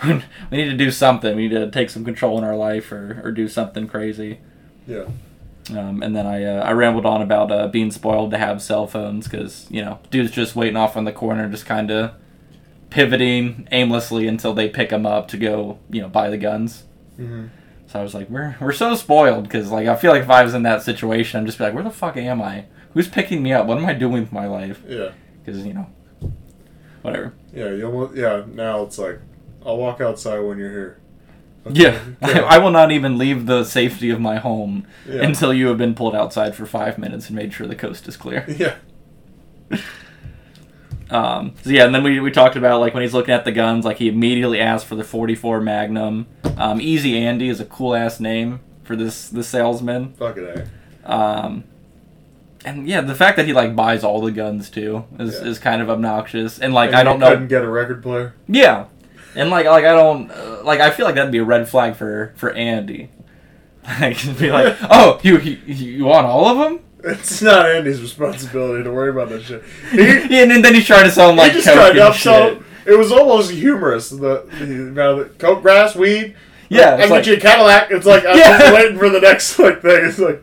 we 0.04 0.22
need 0.50 0.70
to 0.70 0.76
do 0.76 0.90
something. 0.90 1.36
We 1.36 1.48
need 1.48 1.54
to 1.54 1.70
take 1.70 1.90
some 1.90 2.04
control 2.04 2.38
in 2.38 2.44
our 2.44 2.56
life 2.56 2.92
or, 2.92 3.20
or 3.22 3.32
do 3.32 3.48
something 3.48 3.86
crazy. 3.86 4.40
Yeah. 4.86 5.06
Um, 5.70 6.02
and 6.02 6.16
then 6.16 6.26
I 6.26 6.44
uh, 6.44 6.62
I 6.62 6.72
rambled 6.72 7.06
on 7.06 7.22
about 7.22 7.52
uh, 7.52 7.68
being 7.68 7.90
spoiled 7.90 8.30
to 8.32 8.38
have 8.38 8.62
cell 8.62 8.86
phones 8.86 9.28
because 9.28 9.66
you 9.70 9.84
know 9.84 10.00
dude's 10.10 10.30
just 10.32 10.56
waiting 10.56 10.76
off 10.76 10.96
on 10.96 11.04
the 11.04 11.12
corner, 11.12 11.48
just 11.48 11.66
kind 11.66 11.90
of 11.90 12.12
pivoting 12.88 13.68
aimlessly 13.70 14.26
until 14.26 14.52
they 14.52 14.68
pick 14.68 14.90
him 14.90 15.06
up 15.06 15.28
to 15.28 15.36
go 15.36 15.78
you 15.90 16.00
know 16.00 16.08
buy 16.08 16.30
the 16.30 16.38
guns. 16.38 16.84
hmm 17.16 17.46
So 17.90 17.98
I 17.98 18.02
was 18.04 18.14
like, 18.14 18.30
we're 18.30 18.54
we're 18.60 18.72
so 18.72 18.94
spoiled 18.94 19.42
because 19.44 19.70
like 19.72 19.88
I 19.88 19.96
feel 19.96 20.12
like 20.12 20.22
if 20.22 20.30
I 20.30 20.44
was 20.44 20.54
in 20.54 20.62
that 20.62 20.82
situation, 20.84 21.40
I'm 21.40 21.46
just 21.46 21.58
be 21.58 21.64
like, 21.64 21.74
where 21.74 21.82
the 21.82 21.90
fuck 21.90 22.16
am 22.16 22.40
I? 22.40 22.66
Who's 22.94 23.08
picking 23.08 23.42
me 23.42 23.52
up? 23.52 23.66
What 23.66 23.78
am 23.78 23.84
I 23.86 23.94
doing 23.94 24.22
with 24.22 24.32
my 24.32 24.46
life? 24.46 24.80
Yeah. 24.86 25.10
Because 25.44 25.66
you 25.66 25.74
know, 25.74 25.90
whatever. 27.02 27.32
Yeah. 27.52 27.70
You 27.70 27.86
almost. 27.86 28.16
Yeah. 28.16 28.44
Now 28.46 28.82
it's 28.82 28.96
like, 28.96 29.18
I'll 29.66 29.76
walk 29.76 30.00
outside 30.00 30.38
when 30.38 30.58
you're 30.58 30.70
here. 30.70 30.96
Okay, 31.66 31.82
Yeah, 31.82 32.00
I, 32.22 32.40
I 32.40 32.58
will 32.58 32.70
not 32.70 32.90
even 32.90 33.18
leave 33.18 33.44
the 33.44 33.64
safety 33.64 34.08
of 34.08 34.18
my 34.18 34.36
home 34.38 34.86
Yeah. 35.06 35.22
until 35.24 35.52
you 35.52 35.66
have 35.66 35.76
been 35.76 35.94
pulled 35.94 36.14
outside 36.14 36.54
for 36.54 36.64
five 36.64 36.96
minutes 36.96 37.26
and 37.26 37.36
made 37.36 37.52
sure 37.52 37.66
the 37.66 37.74
coast 37.76 38.08
is 38.08 38.16
clear. 38.16 38.46
Yeah. 38.48 38.76
Um, 41.10 41.54
so 41.62 41.70
yeah, 41.70 41.84
and 41.86 41.94
then 41.94 42.02
we, 42.04 42.20
we 42.20 42.30
talked 42.30 42.56
about 42.56 42.80
like 42.80 42.94
when 42.94 43.02
he's 43.02 43.14
looking 43.14 43.34
at 43.34 43.44
the 43.44 43.52
guns, 43.52 43.84
like 43.84 43.96
he 43.98 44.08
immediately 44.08 44.60
asked 44.60 44.86
for 44.86 44.94
the 44.94 45.04
44 45.04 45.60
Magnum. 45.60 46.26
Um, 46.56 46.80
Easy 46.80 47.18
Andy 47.18 47.48
is 47.48 47.58
a 47.60 47.64
cool 47.64 47.94
ass 47.94 48.20
name 48.20 48.60
for 48.84 48.94
this 48.96 49.28
this 49.28 49.48
salesman. 49.48 50.12
Fucking 50.14 50.46
a. 50.46 51.12
Um, 51.12 51.64
and 52.64 52.86
yeah, 52.86 53.00
the 53.00 53.14
fact 53.14 53.36
that 53.38 53.46
he 53.46 53.52
like 53.52 53.74
buys 53.74 54.04
all 54.04 54.20
the 54.20 54.30
guns 54.30 54.68
too 54.70 55.04
is, 55.18 55.34
Yeah. 55.40 55.46
is 55.48 55.58
kind 55.58 55.80
of 55.82 55.88
obnoxious. 55.90 56.58
And 56.58 56.74
like 56.74 56.88
And 56.90 56.96
I 56.96 57.02
don't 57.02 57.18
know, 57.18 57.30
Couldn't 57.30 57.48
get 57.48 57.64
a 57.64 57.68
record 57.70 58.02
player. 58.02 58.34
yeah, 58.46 58.84
and 59.34 59.50
like 59.50 59.66
like 59.66 59.84
I 59.84 59.92
don't 59.92 60.30
uh, 60.30 60.60
like 60.62 60.80
I 60.80 60.90
feel 60.90 61.06
like 61.06 61.14
that'd 61.14 61.32
be 61.32 61.38
a 61.38 61.44
red 61.44 61.68
flag 61.68 61.96
for 61.96 62.32
for 62.36 62.52
Andy. 62.52 63.10
Like 64.00 64.18
be 64.38 64.50
like, 64.52 64.76
oh, 64.82 65.18
you, 65.22 65.38
you 65.38 65.56
you 65.66 66.04
want 66.04 66.26
all 66.26 66.46
of 66.46 66.58
them? 66.58 66.80
It's 67.04 67.40
not 67.42 67.66
Andy's 67.66 68.00
responsibility 68.02 68.84
to 68.84 68.90
worry 68.90 69.10
about 69.10 69.28
that 69.30 69.42
shit. 69.42 69.62
He, 69.90 69.98
Yeah, 70.36 70.42
and 70.42 70.64
then 70.64 70.74
he's 70.74 70.86
trying 70.86 71.04
to 71.04 71.10
him 71.30 71.36
like 71.36 71.52
he 71.52 71.58
just 71.58 71.66
coke 71.68 71.76
tried 71.76 71.92
to 71.94 72.04
and 72.06 72.14
upsell. 72.14 72.48
shit. 72.58 72.62
It 72.92 72.98
was 72.98 73.12
almost 73.12 73.50
humorous. 73.50 74.10
The, 74.10 74.44
the 74.60 75.02
of 75.02 75.38
coke, 75.38 75.62
grass, 75.62 75.94
weed. 75.94 76.34
Yeah, 76.68 76.94
I 76.96 77.00
it's 77.02 77.08
get 77.10 77.26
you 77.26 77.34
a 77.34 77.40
Cadillac. 77.40 77.90
It's 77.90 78.06
like 78.06 78.24
I'm 78.26 78.36
Yeah. 78.38 78.58
just 78.58 78.74
waiting 78.74 78.98
for 78.98 79.08
the 79.10 79.20
next 79.20 79.58
like 79.58 79.82
thing. 79.82 80.04
It's 80.06 80.18
like, 80.18 80.42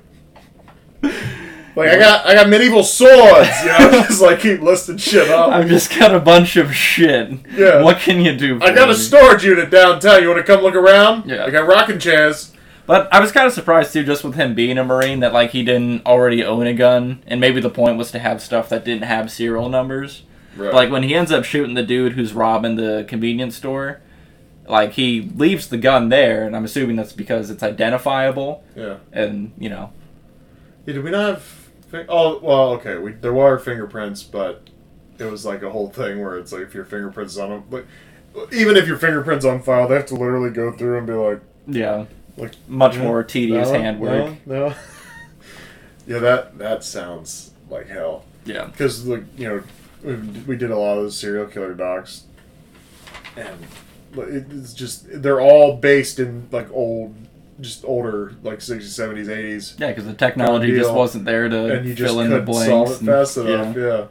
like 1.75 1.89
I 1.89 1.97
got 1.99 2.25
I 2.25 2.33
got 2.35 2.49
medieval 2.49 2.83
swords. 2.83 3.49
You 3.63 3.67
know, 3.69 3.91
just 4.07 4.21
like 4.21 4.39
keep 4.39 4.61
listing 4.61 4.97
shit 4.97 5.29
off. 5.29 5.51
I've 5.53 5.67
just 5.69 5.97
got 5.97 6.13
a 6.13 6.19
bunch 6.19 6.55
of 6.57 6.73
shit. 6.75 7.29
Yeah. 7.51 7.81
What 7.81 7.99
can 7.99 8.19
you 8.21 8.35
do? 8.35 8.59
I 8.61 8.73
got 8.73 8.89
a 8.89 8.95
storage 8.95 9.43
unit 9.45 9.69
downtown. 9.69 10.21
You 10.21 10.29
want 10.29 10.45
to 10.45 10.51
come 10.53 10.63
look 10.63 10.75
around? 10.75 11.29
Yeah. 11.29 11.45
I 11.45 11.49
got 11.49 11.67
rocking 11.67 11.99
chairs. 11.99 12.51
But 12.88 13.13
I 13.13 13.19
was 13.19 13.33
kind 13.33 13.45
of 13.45 13.53
surprised 13.53 13.91
too, 13.91 14.03
just 14.03 14.23
with 14.23 14.35
him 14.35 14.55
being 14.55 14.77
a 14.77 14.83
marine, 14.83 15.19
that 15.19 15.33
like 15.33 15.51
he 15.51 15.63
didn't 15.63 16.05
already 16.05 16.43
own 16.43 16.65
a 16.65 16.73
gun, 16.73 17.21
and 17.27 17.39
maybe 17.39 17.59
the 17.59 17.69
point 17.69 17.97
was 17.97 18.11
to 18.11 18.19
have 18.19 18.41
stuff 18.41 18.69
that 18.69 18.85
didn't 18.85 19.03
have 19.03 19.29
serial 19.29 19.67
numbers. 19.69 20.23
Right. 20.55 20.73
Like 20.73 20.89
when 20.89 21.03
he 21.03 21.13
ends 21.13 21.31
up 21.31 21.43
shooting 21.43 21.75
the 21.75 21.83
dude 21.83 22.13
who's 22.13 22.33
robbing 22.33 22.77
the 22.77 23.05
convenience 23.07 23.57
store, 23.57 24.01
like 24.67 24.93
he 24.93 25.29
leaves 25.35 25.67
the 25.67 25.77
gun 25.77 26.07
there, 26.09 26.45
and 26.45 26.55
I'm 26.55 26.63
assuming 26.63 26.95
that's 26.95 27.11
because 27.13 27.49
it's 27.49 27.61
identifiable, 27.61 28.63
yeah. 28.75 28.97
and 29.11 29.51
you 29.57 29.69
know, 29.69 29.91
Yeah, 30.85 30.93
did 30.95 31.03
we 31.03 31.11
not 31.11 31.29
have? 31.29 31.43
Fin- 31.89 32.05
oh 32.09 32.39
well, 32.39 32.69
okay. 32.71 32.97
We 32.97 33.11
there 33.11 33.33
were 33.33 33.59
fingerprints, 33.59 34.23
but 34.23 34.69
it 35.19 35.25
was 35.25 35.45
like 35.45 35.61
a 35.61 35.69
whole 35.69 35.89
thing 35.89 36.21
where 36.21 36.38
it's 36.38 36.53
like 36.53 36.61
if 36.63 36.73
your 36.73 36.85
fingerprints 36.85 37.38
on 37.38 37.49
them, 37.49 37.63
like 37.69 37.85
even 38.53 38.77
if 38.77 38.88
your 38.88 38.97
fingerprints 38.97 39.43
on 39.45 39.61
file, 39.61 39.88
they 39.89 39.95
have 39.95 40.05
to 40.07 40.15
literally 40.15 40.51
go 40.51 40.71
through 40.71 40.97
and 40.97 41.07
be 41.07 41.13
like, 41.13 41.41
yeah, 41.67 42.05
like 42.38 42.53
much 42.67 42.97
more 42.97 43.23
tedious 43.23 43.69
no, 43.69 43.79
handwork. 43.79 44.45
No, 44.45 44.69
no. 44.69 44.75
yeah, 46.07 46.19
that 46.19 46.57
that 46.59 46.83
sounds 46.83 47.51
like 47.69 47.88
hell. 47.88 48.23
Yeah, 48.45 48.65
Because 48.65 49.05
like 49.05 49.23
you 49.38 49.49
know, 49.49 49.63
we, 50.03 50.15
we 50.41 50.55
did 50.55 50.71
a 50.71 50.77
lot 50.77 50.97
of 50.97 51.03
those 51.03 51.17
serial 51.17 51.47
killer 51.47 51.73
docs, 51.73 52.23
and 53.35 53.57
it's 54.15 54.73
just 54.73 55.05
they're 55.21 55.41
all 55.41 55.75
based 55.75 56.19
in 56.19 56.47
like 56.51 56.71
old, 56.71 57.13
just 57.59 57.83
older 57.83 58.33
like 58.43 58.59
60s, 58.59 58.83
70s, 58.83 59.25
80s. 59.25 59.79
yeah, 59.79 59.89
because 59.89 60.05
the 60.05 60.13
technology 60.13 60.71
just 60.73 60.93
wasn't 60.93 61.25
there 61.25 61.49
to 61.49 61.77
and 61.77 61.85
you 61.88 61.93
just 61.93 62.13
fill 62.13 62.21
in 62.21 62.29
the 62.29 62.39
blanks. 62.41 62.67
solve 62.69 62.91
it 62.91 62.99
and- 62.99 63.07
fast 63.07 63.38
enough. 63.38 63.75
Yeah. 63.75 64.07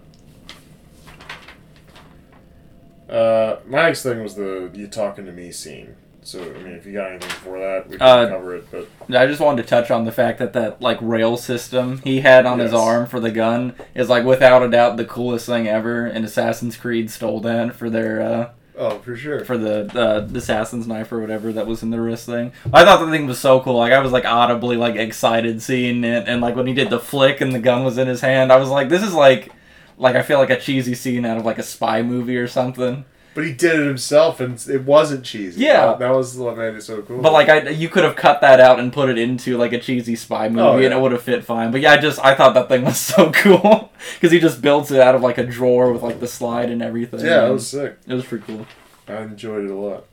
Uh, 3.09 3.61
my 3.66 3.83
next 3.83 4.03
thing 4.03 4.20
was 4.22 4.35
the 4.35 4.68
"you 4.74 4.89
talking 4.89 5.27
to 5.27 5.33
me" 5.33 5.53
scene. 5.53 5.95
So 6.27 6.43
I 6.43 6.59
mean, 6.59 6.72
if 6.72 6.85
you 6.85 6.93
got 6.93 7.11
anything 7.11 7.29
before 7.29 7.61
that, 7.61 7.89
we 7.89 7.99
can 7.99 8.07
Uh, 8.07 8.29
cover 8.29 8.57
it. 8.57 8.66
But 8.70 9.16
I 9.16 9.27
just 9.29 9.41
wanted 9.41 9.62
to 9.62 9.68
touch 9.68 9.93
on 9.93 10.05
the 10.05 10.11
fact 10.11 10.41
that 10.41 10.55
that 10.55 10.83
like 10.83 10.99
rail 11.01 11.37
system 11.37 12.01
he 12.03 12.20
had 12.20 12.47
on 12.47 12.59
his 12.59 12.74
arm 12.74 13.07
for 13.07 13.20
the 13.20 13.31
gun 13.31 13.74
is 13.95 14.09
like 14.09 14.24
without 14.24 14.64
a 14.64 14.68
doubt 14.68 14.97
the 14.97 15.05
coolest 15.05 15.47
thing 15.47 15.68
ever. 15.68 16.05
And 16.05 16.24
Assassin's 16.24 16.77
Creed 16.77 17.12
stole 17.12 17.39
that 17.43 17.77
for 17.77 17.89
their 17.89 18.20
uh, 18.20 18.49
oh, 18.77 18.99
for 18.99 19.14
sure. 19.14 19.45
for 19.45 19.57
the 19.57 19.83
uh, 19.97 20.20
the 20.27 20.39
assassin's 20.39 20.89
knife 20.89 21.12
or 21.12 21.20
whatever 21.20 21.53
that 21.53 21.68
was 21.68 21.85
in 21.85 21.91
the 21.91 22.01
wrist 22.01 22.27
thing. 22.27 22.51
I 22.72 22.85
thought 22.85 23.05
the 23.05 23.11
thing 23.12 23.29
was 23.29 23.39
so 23.39 23.61
cool. 23.61 23.77
Like 23.77 23.93
I 23.93 24.01
was 24.01 24.11
like 24.11 24.24
audibly 24.24 24.77
like 24.77 24.97
excited 24.97 25.62
seeing 25.62 26.03
it, 26.03 26.27
and 26.27 26.41
like 26.41 26.57
when 26.57 26.66
he 26.66 26.74
did 26.74 26.91
the 26.91 26.99
flick 26.99 27.41
and 27.41 27.55
the 27.55 27.61
gun 27.61 27.85
was 27.85 27.99
in 27.99 28.09
his 28.09 28.20
hand, 28.20 28.51
I 28.51 28.57
was 28.57 28.68
like, 28.68 28.89
this 28.89 29.05
is 29.05 29.14
like 29.14 29.53
like 29.97 30.16
I 30.16 30.22
feel 30.22 30.39
like 30.39 30.51
a 30.51 30.59
cheesy 30.59 30.95
scene 30.97 31.24
out 31.24 31.37
of 31.37 31.45
like 31.45 31.59
a 31.59 31.62
spy 31.62 32.03
movie 32.03 32.37
or 32.37 32.49
something. 32.49 33.05
But 33.37 33.45
he 33.45 33.53
did 33.53 33.78
it 33.78 33.87
himself, 33.87 34.41
and 34.41 34.55
it 34.66 34.84
wasn't 34.84 35.22
cheesy. 35.22 35.61
Yeah. 35.61 35.89
that, 35.89 35.99
that 35.99 36.09
was 36.09 36.39
what 36.39 36.57
made 36.57 36.74
it 36.74 36.82
so 36.82 37.03
cool. 37.03 37.20
But 37.20 37.34
like 37.34 37.51
I, 37.51 37.68
you 37.68 37.91
could 37.91 38.03
have 38.03 38.16
cut 38.16 38.41
that 38.41 38.61
out 38.61 38.80
and 38.80 38.91
put 38.91 39.11
it 39.11 39.18
into 39.18 39.59
like 39.59 39.74
a 39.74 39.78
cheesy 39.78 40.16
spy 40.16 40.47
oh, 40.47 40.49
movie, 40.49 40.62
Oh, 40.62 40.78
and 40.87 40.95
it 40.95 40.99
would 40.99 41.12
have 41.12 41.20
fit 41.20 41.45
fine. 41.45 41.70
But 41.70 41.82
yeah, 41.82 41.93
I 41.93 41.99
just 41.99 42.18
I 42.24 42.34
thought 42.34 42.55
that 42.55 42.68
thing 42.68 42.82
was 42.82 42.99
so 43.14 43.30
cool 43.32 43.93
because 44.14 44.32
he 44.32 44.41
just 44.41 44.62
builds 44.62 44.91
it 44.91 45.03
out 45.03 45.14
of 45.14 45.20
like 45.20 45.37
a 45.37 45.45
drawer 45.45 45.93
with 45.93 46.03
like 46.03 46.18
the 46.18 46.26
slide 46.26 46.70
and 46.70 46.80
everything. 46.80 47.20
yeah, 47.20 47.47
it 47.47 47.51
was 47.51 47.68
sick. 47.68 47.99
it 48.07 48.14
was 48.14 48.24
pretty 48.24 48.47
cool. 48.47 48.66
I 49.07 49.20
enjoyed 49.20 49.66
it 49.66 49.70
a 49.70 49.74
lot. 49.74 50.07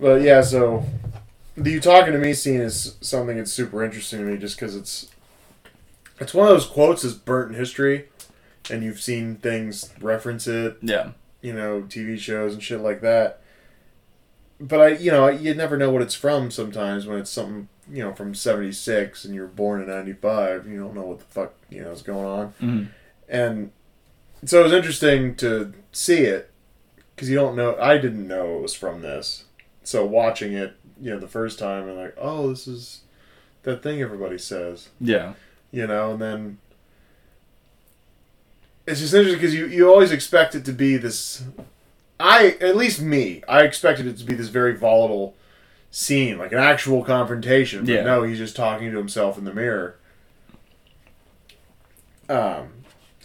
But 0.00 0.22
yeah, 0.22 0.40
so 0.40 0.84
the 1.56 1.70
you 1.70 1.80
talking 1.80 2.12
to 2.12 2.18
me 2.18 2.34
scene 2.34 2.60
is 2.60 2.96
something 3.00 3.36
that's 3.36 3.52
super 3.52 3.84
interesting 3.84 4.18
to 4.18 4.24
me, 4.24 4.36
just 4.36 4.56
because 4.58 4.74
it's 4.74 5.12
it's 6.18 6.34
one 6.34 6.48
of 6.48 6.54
those 6.54 6.66
quotes 6.66 7.02
that's 7.02 7.14
burnt 7.14 7.52
in 7.52 7.56
history, 7.56 8.08
and 8.68 8.82
you've 8.82 9.00
seen 9.00 9.36
things 9.36 9.92
reference 10.00 10.48
it, 10.48 10.78
Yeah, 10.82 11.10
you 11.42 11.52
know, 11.52 11.82
TV 11.82 12.18
shows 12.18 12.54
and 12.54 12.62
shit 12.62 12.80
like 12.80 13.00
that. 13.02 13.40
But 14.60 14.80
I, 14.80 14.88
you 14.90 15.10
know, 15.10 15.28
you 15.28 15.54
never 15.54 15.76
know 15.76 15.90
what 15.90 16.02
it's 16.02 16.14
from 16.14 16.50
sometimes 16.50 17.04
when 17.06 17.18
it's 17.18 17.30
something, 17.30 17.68
you 17.90 18.04
know, 18.04 18.14
from 18.14 18.34
'76 18.34 19.24
and 19.24 19.34
you're 19.34 19.48
born 19.48 19.82
in 19.82 19.88
'95. 19.88 20.68
You 20.68 20.78
don't 20.78 20.94
know 20.94 21.02
what 21.02 21.18
the 21.18 21.24
fuck 21.24 21.54
you 21.68 21.82
know 21.82 21.90
is 21.90 22.02
going 22.02 22.26
on. 22.26 22.54
Mhm. 22.62 22.88
And 23.28 23.70
so 24.44 24.60
it 24.60 24.64
was 24.64 24.72
interesting 24.72 25.34
to 25.36 25.72
see 25.90 26.20
it 26.22 26.50
because 27.14 27.28
you 27.28 27.34
don't 27.36 27.56
know. 27.56 27.76
I 27.76 27.98
didn't 27.98 28.26
know 28.28 28.56
it 28.56 28.62
was 28.62 28.74
from 28.74 29.02
this. 29.02 29.44
So 29.82 30.06
watching 30.06 30.52
it, 30.52 30.74
you 31.00 31.10
know, 31.10 31.18
the 31.18 31.26
first 31.26 31.58
time 31.58 31.88
and 31.88 31.98
like, 31.98 32.14
oh, 32.16 32.50
this 32.50 32.68
is 32.68 33.00
that 33.64 33.82
thing 33.82 34.00
everybody 34.00 34.38
says, 34.38 34.90
yeah, 35.00 35.32
you 35.72 35.86
know, 35.88 36.12
and 36.12 36.22
then 36.22 36.58
it's 38.86 39.00
just 39.00 39.14
interesting 39.14 39.40
because 39.40 39.54
you 39.54 39.66
you 39.66 39.88
always 39.90 40.12
expect 40.12 40.54
it 40.54 40.64
to 40.66 40.72
be 40.72 40.96
this. 40.96 41.44
I 42.20 42.56
at 42.60 42.76
least 42.76 43.00
me, 43.00 43.42
I 43.48 43.62
expected 43.62 44.06
it 44.06 44.16
to 44.18 44.24
be 44.24 44.34
this 44.34 44.48
very 44.48 44.76
volatile 44.76 45.34
scene, 45.90 46.38
like 46.38 46.52
an 46.52 46.58
actual 46.58 47.04
confrontation. 47.04 47.84
But 47.84 47.92
Yeah. 47.92 48.02
no, 48.02 48.22
he's 48.22 48.38
just 48.38 48.56
talking 48.56 48.90
to 48.90 48.96
himself 48.98 49.36
in 49.38 49.44
the 49.44 49.52
mirror. 49.52 49.96
Um, 52.28 52.68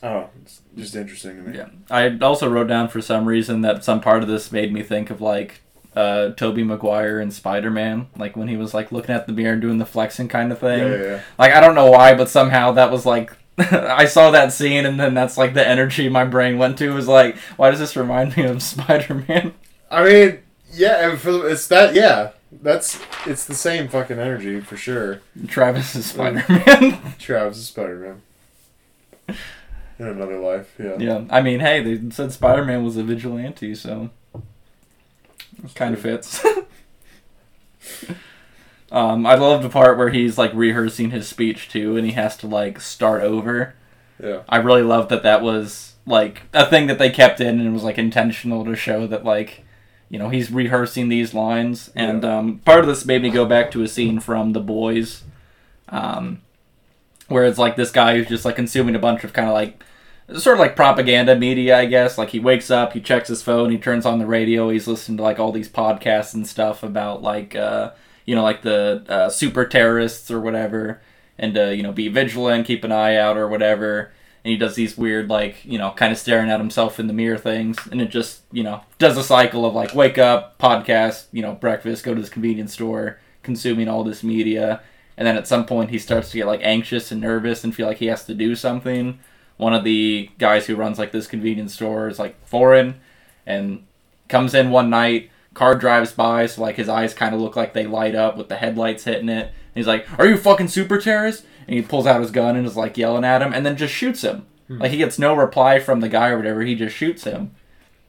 oh, 0.03 0.29
it's 0.41 0.61
just 0.75 0.95
interesting 0.95 1.37
to 1.37 1.49
me. 1.49 1.57
yeah. 1.57 1.67
I 1.89 2.17
also 2.21 2.49
wrote 2.49 2.67
down 2.67 2.87
for 2.89 3.01
some 3.01 3.25
reason 3.25 3.61
that 3.61 3.83
some 3.83 4.01
part 4.01 4.21
of 4.21 4.27
this 4.27 4.51
made 4.51 4.73
me 4.73 4.83
think 4.83 5.09
of 5.09 5.21
like 5.21 5.61
uh, 5.95 6.29
Tobey 6.31 6.63
Maguire 6.63 7.19
and 7.19 7.31
Spider 7.33 7.69
Man, 7.71 8.07
like 8.17 8.35
when 8.35 8.47
he 8.47 8.57
was 8.57 8.73
like 8.73 8.91
looking 8.91 9.15
at 9.15 9.27
the 9.27 9.33
mirror 9.33 9.53
and 9.53 9.61
doing 9.61 9.77
the 9.77 9.85
flexing 9.85 10.27
kind 10.27 10.51
of 10.51 10.59
thing. 10.59 10.79
Yeah, 10.79 10.95
yeah, 10.95 11.03
yeah. 11.03 11.21
Like 11.37 11.53
I 11.53 11.61
don't 11.61 11.75
know 11.75 11.89
why, 11.89 12.15
but 12.15 12.29
somehow 12.29 12.71
that 12.73 12.91
was 12.91 13.05
like 13.05 13.31
I 13.71 14.05
saw 14.05 14.29
that 14.31 14.53
scene 14.53 14.85
and 14.85 14.99
then 14.99 15.15
that's 15.15 15.37
like 15.37 15.55
the 15.55 15.67
energy 15.67 16.09
my 16.09 16.25
brain 16.25 16.59
went 16.59 16.77
to 16.77 16.93
was 16.93 17.07
like, 17.07 17.37
why 17.55 17.71
does 17.71 17.79
this 17.79 17.95
remind 17.95 18.37
me 18.37 18.43
of 18.43 18.61
Spider 18.63 19.25
Man? 19.27 19.53
I 19.89 20.03
mean, 20.03 20.39
yeah, 20.73 21.09
and 21.09 21.19
for 21.19 21.49
it's 21.49 21.67
that. 21.67 21.95
Yeah, 21.95 22.31
that's 22.51 22.99
it's 23.25 23.45
the 23.45 23.55
same 23.55 23.87
fucking 23.87 24.19
energy 24.19 24.59
for 24.59 24.77
sure. 24.77 25.21
Travis 25.47 25.95
is 25.95 26.07
Spider 26.07 26.45
Man. 26.47 27.15
Travis 27.19 27.57
is 27.57 27.67
Spider 27.67 28.21
Man. 29.27 29.37
In 29.99 30.05
another 30.05 30.37
life, 30.37 30.75
yeah. 30.77 30.95
yeah, 30.99 31.25
I 31.31 31.41
mean, 31.41 31.59
hey, 31.59 31.81
they 31.81 32.11
said 32.11 32.31
Spider 32.31 32.63
Man 32.63 32.83
was 32.83 32.97
a 32.97 33.03
vigilante, 33.03 33.73
so 33.73 34.11
it 35.63 35.73
kind 35.73 35.95
of 35.95 36.01
fits. 36.01 36.45
Um, 38.91 39.25
I 39.25 39.35
love 39.35 39.63
the 39.63 39.69
part 39.69 39.97
where 39.97 40.09
he's 40.09 40.37
like 40.37 40.51
rehearsing 40.53 41.11
his 41.11 41.27
speech 41.27 41.69
too, 41.69 41.97
and 41.97 42.05
he 42.05 42.13
has 42.13 42.37
to 42.37 42.47
like 42.47 42.79
start 42.79 43.21
over. 43.21 43.75
Yeah. 44.21 44.41
I 44.47 44.57
really 44.57 44.81
love 44.81 45.09
that 45.09 45.23
that 45.23 45.41
was 45.41 45.95
like 46.05 46.43
a 46.53 46.65
thing 46.65 46.87
that 46.87 46.97
they 46.97 47.09
kept 47.09 47.41
in 47.41 47.59
and 47.59 47.67
it 47.67 47.71
was 47.71 47.83
like 47.83 47.97
intentional 47.97 48.63
to 48.63 48.75
show 48.75 49.05
that 49.07 49.25
like 49.25 49.65
you 50.09 50.17
know 50.17 50.29
he's 50.29 50.49
rehearsing 50.51 51.09
these 51.09 51.33
lines, 51.33 51.91
and 51.95 52.23
um, 52.23 52.59
part 52.59 52.79
of 52.79 52.87
this 52.87 53.05
made 53.05 53.21
me 53.21 53.29
go 53.29 53.45
back 53.45 53.71
to 53.71 53.83
a 53.83 53.87
scene 53.87 54.19
from 54.19 54.53
The 54.53 54.61
Boys, 54.61 55.23
um, 55.89 56.41
where 57.27 57.45
it's 57.45 57.57
like 57.57 57.75
this 57.75 57.91
guy 57.91 58.15
who's 58.15 58.27
just 58.27 58.45
like 58.45 58.55
consuming 58.55 58.95
a 58.95 58.99
bunch 58.99 59.25
of 59.25 59.33
kind 59.33 59.49
of 59.49 59.53
like 59.53 59.83
sort 60.35 60.55
of 60.55 60.59
like 60.59 60.77
propaganda 60.77 61.35
media, 61.35 61.77
I 61.77 61.85
guess. 61.85 62.17
Like 62.17 62.29
he 62.29 62.39
wakes 62.39 62.71
up, 62.71 62.93
he 62.93 63.01
checks 63.01 63.27
his 63.27 63.41
phone, 63.41 63.69
he 63.69 63.77
turns 63.77 64.05
on 64.05 64.19
the 64.19 64.25
radio, 64.25 64.69
he's 64.69 64.87
listening 64.87 65.17
to 65.17 65.23
like 65.23 65.39
all 65.39 65.51
these 65.51 65.69
podcasts 65.69 66.33
and 66.33 66.47
stuff 66.47 66.83
about 66.83 67.21
like 67.21 67.53
uh, 67.53 67.91
you 68.27 68.35
know 68.35 68.43
like 68.43 68.61
the 68.61 69.03
uh, 69.09 69.29
super 69.29 69.65
terrorists 69.65 70.29
or 70.29 70.39
whatever, 70.39 71.01
and 71.39 71.55
you 71.55 71.81
know 71.81 71.91
be 71.91 72.07
vigilant, 72.09 72.67
keep 72.67 72.83
an 72.83 72.91
eye 72.91 73.15
out 73.15 73.37
or 73.37 73.47
whatever. 73.47 74.11
And 74.45 74.51
he 74.51 74.57
does 74.57 74.75
these 74.75 74.95
weird 74.95 75.27
like 75.27 75.65
you 75.65 75.79
know 75.79 75.89
kind 75.91 76.11
of 76.11 76.19
staring 76.19 76.51
at 76.51 76.59
himself 76.59 76.99
in 76.99 77.07
the 77.07 77.13
mirror 77.13 77.39
things, 77.39 77.79
and 77.91 77.99
it 77.99 78.11
just 78.11 78.43
you 78.51 78.61
know 78.61 78.81
does 78.99 79.17
a 79.17 79.23
cycle 79.23 79.65
of 79.65 79.73
like 79.73 79.95
wake 79.95 80.19
up, 80.19 80.59
podcast, 80.59 81.25
you 81.31 81.41
know 81.41 81.55
breakfast, 81.55 82.05
go 82.05 82.13
to 82.13 82.21
this 82.21 82.29
convenience 82.29 82.73
store, 82.73 83.19
consuming 83.41 83.87
all 83.87 84.03
this 84.03 84.23
media. 84.23 84.81
And 85.19 85.25
then 85.25 85.35
at 85.35 85.47
some 85.47 85.65
point 85.65 85.89
he 85.89 85.97
starts 85.97 86.29
to 86.29 86.37
get 86.37 86.45
like 86.45 86.59
anxious 86.61 87.11
and 87.11 87.19
nervous 87.19 87.63
and 87.63 87.73
feel 87.73 87.87
like 87.87 87.97
he 87.97 88.05
has 88.05 88.23
to 88.27 88.35
do 88.35 88.53
something 88.53 89.17
one 89.57 89.73
of 89.73 89.83
the 89.83 90.29
guys 90.37 90.67
who 90.67 90.75
runs 90.75 90.97
like 90.97 91.11
this 91.11 91.27
convenience 91.27 91.73
store 91.73 92.07
is 92.07 92.19
like 92.19 92.43
foreign 92.45 92.99
and 93.45 93.83
comes 94.29 94.53
in 94.53 94.69
one 94.69 94.89
night 94.89 95.29
car 95.57 95.73
drives 95.73 96.11
by 96.11 96.45
so 96.45 96.61
like 96.61 96.75
his 96.75 96.87
eyes 96.87 97.15
kind 97.15 97.33
of 97.33 97.41
look 97.41 97.55
like 97.55 97.73
they 97.73 97.87
light 97.87 98.13
up 98.13 98.37
with 98.37 98.47
the 98.47 98.57
headlights 98.57 99.05
hitting 99.05 99.27
it. 99.27 99.47
And 99.47 99.73
he's 99.73 99.87
like 99.87 100.07
are 100.19 100.27
you 100.27 100.37
fucking 100.37 100.67
super 100.67 100.99
terrorist? 100.99 101.45
And 101.67 101.75
he 101.75 101.81
pulls 101.81 102.05
out 102.05 102.21
his 102.21 102.31
gun 102.31 102.55
and 102.55 102.65
is 102.67 102.77
like 102.77 102.95
yelling 102.95 103.25
at 103.25 103.41
him 103.41 103.53
and 103.53 103.65
then 103.65 103.75
just 103.75 103.93
shoots 103.93 104.21
him. 104.21 104.45
Hmm. 104.67 104.77
Like 104.77 104.91
he 104.91 104.97
gets 104.97 105.17
no 105.17 105.33
reply 105.33 105.79
from 105.79 105.99
the 105.99 106.09
guy 106.09 106.29
or 106.29 106.37
whatever 106.37 106.61
he 106.61 106.75
just 106.75 106.95
shoots 106.95 107.23
him. 107.23 107.55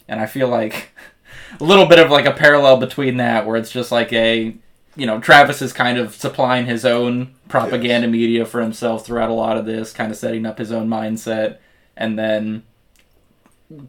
And 0.06 0.20
i 0.20 0.26
feel 0.26 0.48
like 0.48 0.90
a 1.60 1.64
little 1.64 1.86
bit 1.86 1.98
of 1.98 2.10
like 2.10 2.26
a 2.26 2.32
parallel 2.32 2.76
between 2.76 3.16
that 3.16 3.46
where 3.46 3.56
it's 3.56 3.70
just 3.70 3.90
like 3.90 4.12
a 4.12 4.54
you 4.94 5.06
know 5.06 5.18
travis 5.18 5.62
is 5.62 5.72
kind 5.72 5.96
of 5.96 6.14
supplying 6.14 6.66
his 6.66 6.84
own 6.84 7.34
propaganda 7.48 8.08
media 8.08 8.44
for 8.44 8.60
himself 8.60 9.06
throughout 9.06 9.30
a 9.30 9.34
lot 9.34 9.56
of 9.56 9.64
this 9.64 9.92
kind 9.92 10.12
of 10.12 10.18
setting 10.18 10.44
up 10.44 10.58
his 10.58 10.70
own 10.70 10.86
mindset 10.86 11.58
and 11.96 12.18
then 12.18 12.62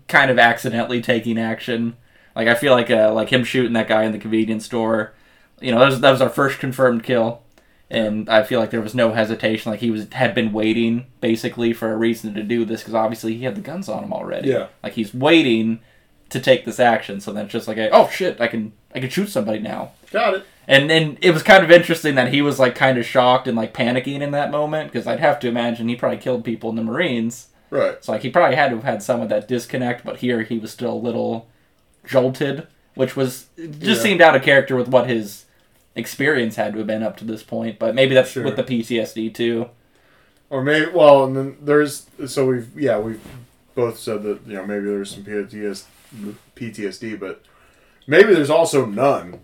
kind 0.08 0.32
of 0.32 0.40
accidentally 0.40 1.02
taking 1.02 1.38
action 1.38 1.98
like 2.40 2.48
i 2.48 2.56
feel 2.56 2.74
like 2.74 2.90
uh, 2.90 3.12
like 3.14 3.30
him 3.30 3.44
shooting 3.44 3.74
that 3.74 3.88
guy 3.88 4.04
in 4.04 4.12
the 4.12 4.18
convenience 4.18 4.66
store 4.66 5.14
you 5.62 5.72
know 5.72 5.80
that 5.80 5.86
was, 5.90 6.00
that 6.02 6.12
was 6.12 6.22
our 6.22 6.30
first 6.30 6.58
confirmed 6.60 7.04
kill 7.04 7.42
and 7.90 8.30
i 8.30 8.42
feel 8.44 8.60
like 8.60 8.70
there 8.72 8.82
was 8.82 8.96
no 8.96 9.12
hesitation 9.12 9.72
like 9.72 9.82
he 9.82 9.92
was 9.92 10.08
had 10.14 10.34
been 10.34 10.52
waiting 10.54 11.06
basically 11.22 11.74
for 11.74 11.92
a 11.92 11.98
reason 11.98 12.34
to 12.34 12.44
do 12.44 12.64
this 12.66 12.82
because 12.82 12.94
obviously 12.96 13.36
he 13.36 13.44
had 13.44 13.56
the 13.56 13.62
guns 13.62 13.90
on 13.90 14.04
him 14.04 14.14
already 14.14 14.50
Yeah. 14.50 14.68
like 14.84 14.94
he's 14.94 15.14
waiting 15.14 15.80
to 16.30 16.40
take 16.40 16.64
this 16.66 16.80
action 16.80 17.20
so 17.20 17.34
then 17.34 17.46
it's 17.46 17.52
just 17.52 17.68
like 17.68 17.78
a, 17.78 17.90
oh 17.90 18.08
shit 18.10 18.40
i 18.40 18.48
can 18.48 18.72
i 18.96 19.00
can 19.00 19.10
shoot 19.10 19.28
somebody 19.30 19.60
now 19.60 19.92
Got 20.12 20.36
it. 20.36 20.44
and 20.68 20.90
and 20.92 21.18
it 21.22 21.32
was 21.32 21.44
kind 21.44 21.64
of 21.64 21.72
interesting 21.72 22.16
that 22.16 22.32
he 22.34 22.42
was 22.42 22.58
like 22.60 22.76
kind 22.76 22.98
of 22.98 23.06
shocked 23.06 23.48
and 23.48 23.58
like 23.58 23.74
panicking 23.74 24.22
in 24.22 24.32
that 24.32 24.50
moment 24.52 24.92
because 24.92 25.06
I'd 25.08 25.20
have 25.20 25.40
to 25.42 25.48
imagine 25.48 25.88
he 25.90 25.96
probably 25.96 26.18
killed 26.20 26.44
people 26.46 26.70
in 26.72 26.76
the 26.76 26.84
Marines. 26.84 27.48
Right. 27.72 28.04
So 28.04 28.12
like 28.14 28.22
he 28.24 28.30
probably 28.32 28.56
had 28.56 28.70
to 28.70 28.76
have 28.78 28.84
had 28.86 29.04
some 29.04 29.22
of 29.22 29.30
that 29.30 29.48
disconnect, 29.48 30.04
but 30.04 30.18
here 30.18 30.42
he 30.42 30.58
was 30.58 30.72
still 30.72 30.94
a 30.94 31.06
little 31.08 31.48
jolted, 32.06 32.68
which 32.96 33.16
was 33.16 33.48
just 33.58 33.82
Yeah. 33.82 33.94
seemed 33.96 34.22
out 34.22 34.36
of 34.36 34.42
character 34.44 34.76
with 34.76 34.88
what 34.88 35.10
his 35.10 35.46
experience 35.96 36.56
had 36.56 36.74
to 36.74 36.80
have 36.80 36.88
been 36.88 37.04
up 37.04 37.18
to 37.18 37.26
this 37.26 37.44
point. 37.44 37.80
But 37.80 37.96
maybe 37.96 38.14
that's 38.16 38.32
Sure. 38.32 38.44
with 38.44 38.56
the 38.56 38.64
PTSD 38.64 39.30
too. 39.34 39.68
Or 40.50 40.64
maybe 40.64 40.88
well, 40.92 41.26
and 41.26 41.36
then 41.36 41.58
there's 41.62 42.08
so 42.28 42.46
we've 42.48 42.68
yeah 42.80 42.98
we've 43.00 43.22
both 43.76 44.00
said 44.00 44.24
that 44.24 44.40
you 44.48 44.56
know 44.56 44.66
maybe 44.66 44.86
there's 44.86 45.12
some 45.12 45.24
PTS, 45.24 45.84
PTSD, 46.56 47.20
but 47.20 47.44
maybe 48.08 48.34
there's 48.34 48.50
also 48.50 48.86
none, 48.86 49.40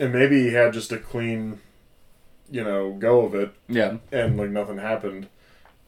and 0.00 0.12
maybe 0.12 0.42
he 0.48 0.52
had 0.52 0.72
just 0.72 0.90
a 0.92 0.98
clean, 0.98 1.60
you 2.50 2.64
know, 2.64 2.92
go 2.92 3.20
of 3.24 3.34
it, 3.36 3.50
Yeah, 3.68 3.98
and 4.10 4.36
like 4.36 4.50
nothing 4.50 4.78
happened, 4.78 5.28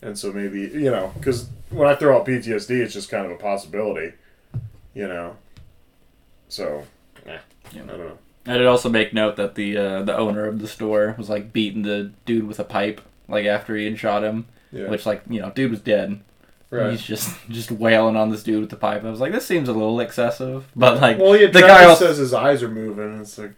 and 0.02 0.16
so 0.16 0.32
maybe 0.32 0.60
you 0.60 0.90
know 0.90 1.12
because 1.18 1.48
when 1.70 1.88
I 1.88 1.96
throw 1.96 2.16
out 2.16 2.26
PTSD, 2.26 2.80
it's 2.80 2.94
just 2.94 3.10
kind 3.10 3.26
of 3.26 3.32
a 3.32 3.36
possibility, 3.36 4.12
you 4.94 5.06
know. 5.08 5.36
So, 6.48 6.84
eh, 7.26 7.38
Yeah. 7.72 7.82
I 7.82 7.86
don't 7.86 7.98
know. 7.98 8.18
I 8.46 8.56
did 8.56 8.66
also 8.66 8.88
make 8.88 9.12
note 9.12 9.36
that 9.36 9.54
the 9.54 9.76
uh, 9.76 10.02
the 10.02 10.16
owner 10.16 10.46
of 10.46 10.58
the 10.60 10.66
store 10.68 11.14
was 11.18 11.28
like 11.28 11.52
beating 11.52 11.82
the 11.82 12.10
dude 12.24 12.46
with 12.48 12.58
a 12.58 12.64
pipe 12.64 13.00
like 13.28 13.44
after 13.46 13.76
he 13.76 13.84
had 13.84 13.98
shot 13.98 14.24
him, 14.24 14.46
Yeah, 14.72 14.88
which 14.88 15.06
like 15.06 15.22
you 15.28 15.40
know 15.40 15.50
dude 15.50 15.70
was 15.70 15.80
dead. 15.80 16.20
right. 16.70 16.90
He's 16.90 17.02
just 17.02 17.36
just 17.50 17.70
wailing 17.70 18.16
on 18.16 18.30
this 18.30 18.42
dude 18.42 18.60
with 18.62 18.70
the 18.70 18.76
pipe. 18.76 19.04
I 19.04 19.10
was 19.10 19.20
like, 19.20 19.32
this 19.32 19.46
seems 19.46 19.68
a 19.68 19.72
little 19.72 20.00
excessive, 20.00 20.66
but 20.74 21.00
like, 21.00 21.18
well, 21.18 21.36
yeah, 21.36 21.48
the 21.48 21.60
guy 21.60 21.84
also- 21.84 22.06
says 22.06 22.16
his 22.18 22.32
eyes 22.34 22.62
are 22.62 22.68
moving. 22.70 23.20
It's 23.20 23.36
like, 23.38 23.52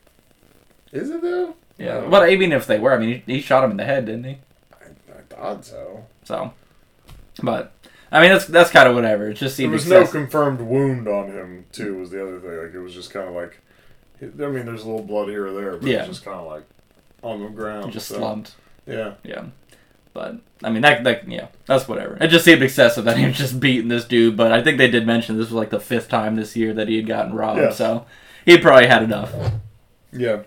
is 0.92 1.08
it 1.10 1.22
though? 1.22 1.54
yeah. 1.78 2.06
But 2.10 2.28
even 2.30 2.52
if 2.52 2.66
they 2.66 2.78
were, 2.78 2.92
I 2.92 2.98
mean, 2.98 3.22
he, 3.26 3.34
he 3.34 3.40
shot 3.40 3.64
him 3.64 3.70
in 3.70 3.76
the 3.76 3.84
head, 3.84 4.04
didn't 4.06 4.24
he? 4.24 4.38
I, 4.74 4.86
I 5.16 5.20
thought 5.30 5.64
so. 5.64 6.04
So, 6.24 6.52
but 7.42 7.72
I 8.12 8.20
mean, 8.20 8.30
that's 8.30 8.44
that's 8.44 8.70
kind 8.70 8.88
of 8.88 8.94
whatever. 8.94 9.30
It 9.30 9.34
just 9.34 9.56
seemed. 9.56 9.70
There 9.72 9.76
was 9.78 9.88
no 9.88 10.06
confirmed 10.06 10.60
wound 10.60 11.08
on 11.08 11.30
him, 11.30 11.64
too, 11.72 11.98
was 11.98 12.10
the 12.10 12.22
other 12.22 12.38
thing. 12.40 12.56
Like, 12.56 12.74
it 12.74 12.78
was 12.80 12.92
just 12.94 13.10
kind 13.10 13.26
of 13.26 13.34
like, 13.34 13.58
I 14.20 14.26
mean, 14.26 14.66
there's 14.66 14.82
a 14.82 14.88
little 14.88 15.02
blood 15.04 15.28
here 15.28 15.46
or 15.46 15.52
there, 15.52 15.76
but 15.78 15.88
Yeah. 15.88 16.00
it's 16.00 16.08
just 16.08 16.24
kind 16.24 16.38
of 16.38 16.46
like 16.46 16.64
on 17.22 17.40
the 17.42 17.48
ground. 17.48 17.92
just 17.92 18.08
so, 18.08 18.16
slumped. 18.18 18.54
Yeah. 18.86 19.14
Yeah. 19.24 19.46
But 20.12 20.36
I 20.62 20.68
mean, 20.68 20.82
that 20.82 21.04
that 21.04 21.26
yeah, 21.26 21.46
that's 21.64 21.88
whatever. 21.88 22.18
It 22.20 22.28
just 22.28 22.44
seemed 22.44 22.62
excessive 22.62 23.06
that 23.06 23.16
he 23.16 23.24
was 23.24 23.38
just 23.38 23.58
beating 23.58 23.88
this 23.88 24.04
dude. 24.04 24.36
But 24.36 24.52
I 24.52 24.62
think 24.62 24.76
they 24.76 24.90
did 24.90 25.06
mention 25.06 25.38
this 25.38 25.46
was 25.46 25.54
like 25.54 25.70
the 25.70 25.80
fifth 25.80 26.10
time 26.10 26.36
this 26.36 26.54
year 26.54 26.74
that 26.74 26.88
he 26.88 26.96
had 26.96 27.06
gotten 27.06 27.32
robbed. 27.34 27.60
Yeah. 27.60 27.70
So 27.70 28.04
he 28.44 28.58
probably 28.58 28.88
had 28.88 29.02
enough. 29.02 29.32
Yeah. 30.12 30.42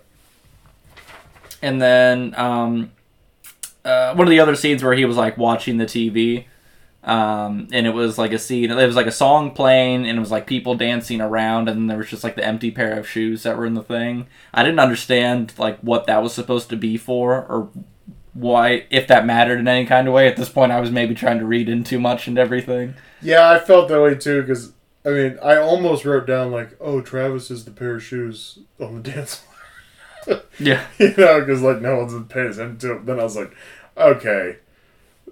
And 1.64 1.82
then 1.82 2.36
um, 2.38 2.92
uh, 3.84 4.14
one 4.14 4.28
of 4.28 4.30
the 4.32 4.40
other 4.40 4.56
scenes 4.56 4.84
where 4.84 4.94
he 4.94 5.04
was 5.06 5.18
like 5.18 5.36
watching 5.36 5.78
the 5.78 5.86
TV, 5.86 6.46
um, 7.06 7.68
and 7.72 7.88
it 7.88 7.94
was 7.94 8.18
like 8.18 8.34
a 8.34 8.40
scene. 8.40 8.72
It 8.72 8.86
was 8.86 8.96
like 8.96 9.06
a 9.06 9.12
song 9.12 9.52
playing, 9.52 10.08
and 10.08 10.18
it 10.18 10.20
was 10.20 10.32
like 10.32 10.48
people 10.48 10.76
dancing 10.76 11.22
around, 11.22 11.70
and 11.70 11.90
there 11.90 11.98
was 11.98 12.10
just 12.10 12.24
like 12.24 12.36
the 12.36 12.46
empty 12.46 12.72
pair 12.72 12.98
of 12.98 13.08
shoes 13.08 13.44
that 13.44 13.58
were 13.58 13.66
in 13.66 13.76
the 13.76 13.84
thing. 13.84 14.28
I 14.54 14.64
didn't 14.64 14.80
understand 14.80 15.54
like 15.58 15.80
what 15.80 16.08
that 16.08 16.24
was 16.24 16.34
supposed 16.34 16.70
to 16.72 16.76
be 16.76 16.98
for, 16.98 17.46
or 17.46 17.70
why 18.36 18.86
if 18.90 19.08
that 19.08 19.26
mattered 19.26 19.60
in 19.60 19.68
any 19.68 19.86
kind 19.86 20.08
of 20.08 20.14
way. 20.14 20.28
At 20.28 20.36
this 20.36 20.50
point, 20.50 20.72
I 20.72 20.82
was 20.82 20.92
maybe 20.92 21.16
trying 21.16 21.40
to 21.40 21.46
read 21.46 21.70
in 21.70 21.84
too 21.84 22.00
much 22.00 22.28
and 22.28 22.38
everything. 22.38 22.96
Yeah, 23.22 23.50
I 23.50 23.60
felt 23.60 23.88
that 23.88 24.02
way, 24.02 24.16
too, 24.16 24.42
because, 24.42 24.74
I 25.06 25.10
mean, 25.10 25.40
I 25.42 25.58
almost 25.58 26.06
wrote 26.06 26.28
down, 26.28 26.52
like, 26.52 26.76
oh, 26.80 27.02
Travis 27.02 27.50
is 27.50 27.66
the 27.66 27.72
pair 27.72 27.96
of 27.96 28.04
shoes 28.04 28.60
on 28.80 29.02
the 29.02 29.12
dance 29.12 29.42
floor. 30.26 30.42
Yeah. 30.60 30.86
you 31.00 31.14
know, 31.18 31.40
because, 31.40 31.62
like, 31.62 31.82
no 31.82 31.98
one's 31.98 32.14
paying 32.28 32.48
attention 32.48 32.78
to 32.80 32.96
it. 32.98 33.06
Then 33.06 33.20
I 33.20 33.24
was 33.24 33.38
like, 33.38 33.52
okay, 33.98 34.58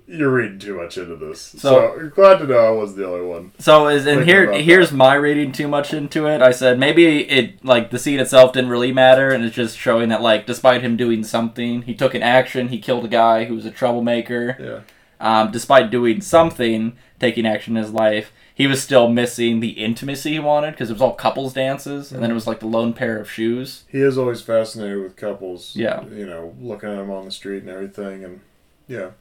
you're 0.07 0.29
reading 0.31 0.59
too 0.59 0.75
much 0.75 0.97
into 0.97 1.15
this. 1.15 1.39
So, 1.41 1.57
So- 1.57 2.09
glad 2.13 2.39
to 2.39 2.47
know 2.47 2.57
I 2.59 2.71
was 2.71 2.95
the 2.95 3.07
only 3.07 3.25
one. 3.25 3.51
So 3.59 3.87
is 3.87 4.05
and 4.05 4.25
here 4.25 4.51
here's 4.51 4.91
my 4.91 5.13
reading 5.15 5.51
too 5.51 5.67
much 5.67 5.93
into 5.93 6.27
it. 6.27 6.41
I 6.41 6.51
said 6.51 6.77
maybe 6.79 7.21
it 7.29 7.63
like 7.63 7.89
the 7.89 7.99
scene 7.99 8.19
itself 8.19 8.53
didn't 8.53 8.69
really 8.69 8.91
matter, 8.91 9.29
and 9.29 9.43
it's 9.43 9.55
just 9.55 9.77
showing 9.77 10.09
that 10.09 10.21
like 10.21 10.45
despite 10.45 10.81
him 10.81 10.97
doing 10.97 11.23
something, 11.23 11.83
he 11.83 11.93
took 11.93 12.13
an 12.13 12.23
action. 12.23 12.67
He 12.69 12.79
killed 12.79 13.05
a 13.05 13.09
guy 13.09 13.45
who 13.45 13.55
was 13.55 13.65
a 13.65 13.71
troublemaker. 13.71 14.57
Yeah. 14.59 14.79
Um, 15.19 15.51
despite 15.51 15.89
doing 15.89 16.19
something, 16.19 16.97
taking 17.17 17.45
action 17.45 17.77
in 17.77 17.83
his 17.83 17.93
life, 17.93 18.33
he 18.53 18.67
was 18.67 18.83
still 18.83 19.07
missing 19.07 19.61
the 19.61 19.69
intimacy 19.69 20.33
he 20.33 20.39
wanted 20.39 20.71
because 20.71 20.89
it 20.89 20.93
was 20.93 21.01
all 21.01 21.13
couples 21.13 21.53
dances, 21.53 22.11
and 22.11 22.21
then 22.21 22.29
it 22.29 22.33
was 22.33 22.45
like 22.45 22.59
the 22.59 22.67
lone 22.67 22.91
pair 22.91 23.17
of 23.19 23.31
shoes. 23.31 23.85
He 23.87 23.99
is 23.99 24.17
always 24.17 24.41
fascinated 24.41 25.01
with 25.01 25.15
couples. 25.15 25.77
Yeah. 25.77 26.03
You 26.07 26.25
know, 26.25 26.53
looking 26.59 26.89
at 26.89 26.97
them 26.97 27.09
on 27.09 27.23
the 27.23 27.31
street 27.31 27.61
and 27.63 27.69
everything, 27.69 28.25
and 28.25 28.41
yeah, 28.89 29.11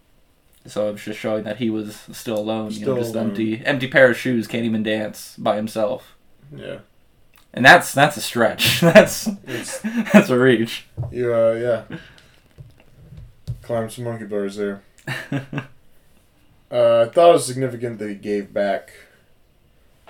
So 0.67 0.89
it 0.89 0.93
was 0.93 1.03
just 1.03 1.19
showing 1.19 1.45
that 1.45 1.57
he 1.57 1.71
was 1.71 1.97
still 2.13 2.39
alone. 2.39 2.71
you 2.73 2.87
know, 2.87 2.97
just 2.97 3.15
alone. 3.15 3.31
empty, 3.31 3.63
empty 3.65 3.89
pair 3.89 4.11
of 4.11 4.17
shoes, 4.17 4.47
can't 4.47 4.65
even 4.65 4.83
dance 4.83 5.35
by 5.37 5.57
himself. 5.57 6.17
yeah. 6.55 6.79
And 7.55 7.65
that's 7.65 7.93
that's 7.93 8.17
a 8.17 8.21
stretch. 8.23 8.81
that's 8.81 9.29
It's 9.47 9.81
that's 10.13 10.31
a 10.31 10.39
reach. 10.39 10.87
you. 11.11 11.35
Uh, 11.35 11.53
yeah. 11.91 11.99
Climb 13.63 13.91
some 13.91 14.05
monkey 14.05 14.25
bars 14.25 14.57
there. 14.57 14.83
Uh, 16.71 17.05
I 17.07 17.11
thought 17.13 17.29
it 17.29 17.33
was 17.35 17.45
significant 17.45 17.99
that 17.99 18.09
he 18.09 18.15
gave 18.15 18.55
back 18.55 18.93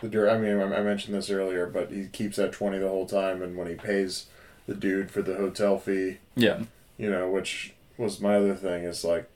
the 0.00 0.08
dirt. 0.08 0.30
I 0.30 0.38
mean, 0.38 0.60
I 0.60 0.76
I 0.76 0.80
mentioned 0.82 1.12
this 1.16 1.28
earlier, 1.28 1.66
but 1.66 1.90
he 1.90 2.06
keeps 2.06 2.36
that 2.36 2.52
twenty 2.52 2.78
the 2.78 2.88
whole 2.88 3.04
time, 3.04 3.42
and 3.42 3.56
when 3.56 3.66
he 3.66 3.74
pays 3.74 4.26
the 4.68 4.74
dude 4.76 5.10
for 5.10 5.22
the 5.22 5.34
hotel 5.34 5.76
fee, 5.76 6.18
Yeah. 6.36 6.60
you 6.96 7.10
know, 7.10 7.28
which 7.28 7.74
was 7.98 8.20
my 8.20 8.36
other 8.36 8.54
thing, 8.54 8.84
is 8.84 9.02
like 9.02 9.28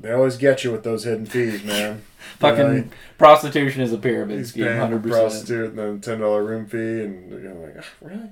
they 0.00 0.10
always 0.12 0.36
get 0.36 0.64
you 0.64 0.72
with 0.72 0.82
those 0.82 1.04
hidden 1.04 1.26
fees, 1.26 1.62
man. 1.62 2.02
Fucking 2.38 2.66
You 2.66 2.72
know, 2.82 2.88
prostitution 3.18 3.82
is 3.82 3.92
a 3.92 3.98
pyramid 3.98 4.46
scheme, 4.46 4.66
hundred 4.76 5.02
percent. 5.02 5.20
prostitute 5.20 5.70
and 5.70 5.78
then 5.78 6.00
ten 6.00 6.20
dollar 6.20 6.42
room 6.44 6.66
fee, 6.66 7.02
and 7.02 7.30
you're 7.30 7.54
like, 7.54 7.76
"Ah, 7.78 7.84
really? 8.00 8.30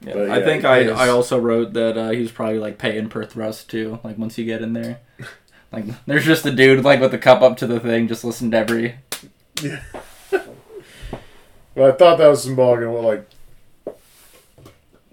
Yeah. 0.00 0.12
But 0.14 0.30
I 0.30 0.42
think 0.44 0.64
I, 0.64 0.88
I 0.90 1.08
also 1.08 1.38
wrote 1.38 1.72
that 1.72 1.98
uh, 1.98 2.10
he 2.10 2.20
was 2.20 2.30
probably 2.30 2.58
like 2.58 2.78
paying 2.78 3.08
per 3.08 3.24
thrust 3.24 3.68
too. 3.68 3.98
Like 4.04 4.16
once 4.18 4.38
you 4.38 4.44
get 4.44 4.62
in 4.62 4.72
there, 4.72 5.00
like 5.72 5.84
there's 6.06 6.24
just 6.24 6.46
a 6.46 6.52
dude 6.52 6.84
like 6.84 7.00
with 7.00 7.10
the 7.10 7.18
cup 7.18 7.42
up 7.42 7.56
to 7.58 7.66
the 7.66 7.80
thing, 7.80 8.06
just 8.08 8.24
listen 8.24 8.50
to 8.52 8.56
every. 8.58 8.94
But 11.74 11.94
I 11.94 11.96
thought 11.96 12.18
that 12.18 12.28
was 12.28 12.42
symbolic 12.42 12.82
of 12.82 12.90
what 12.92 13.04
like 13.04 13.30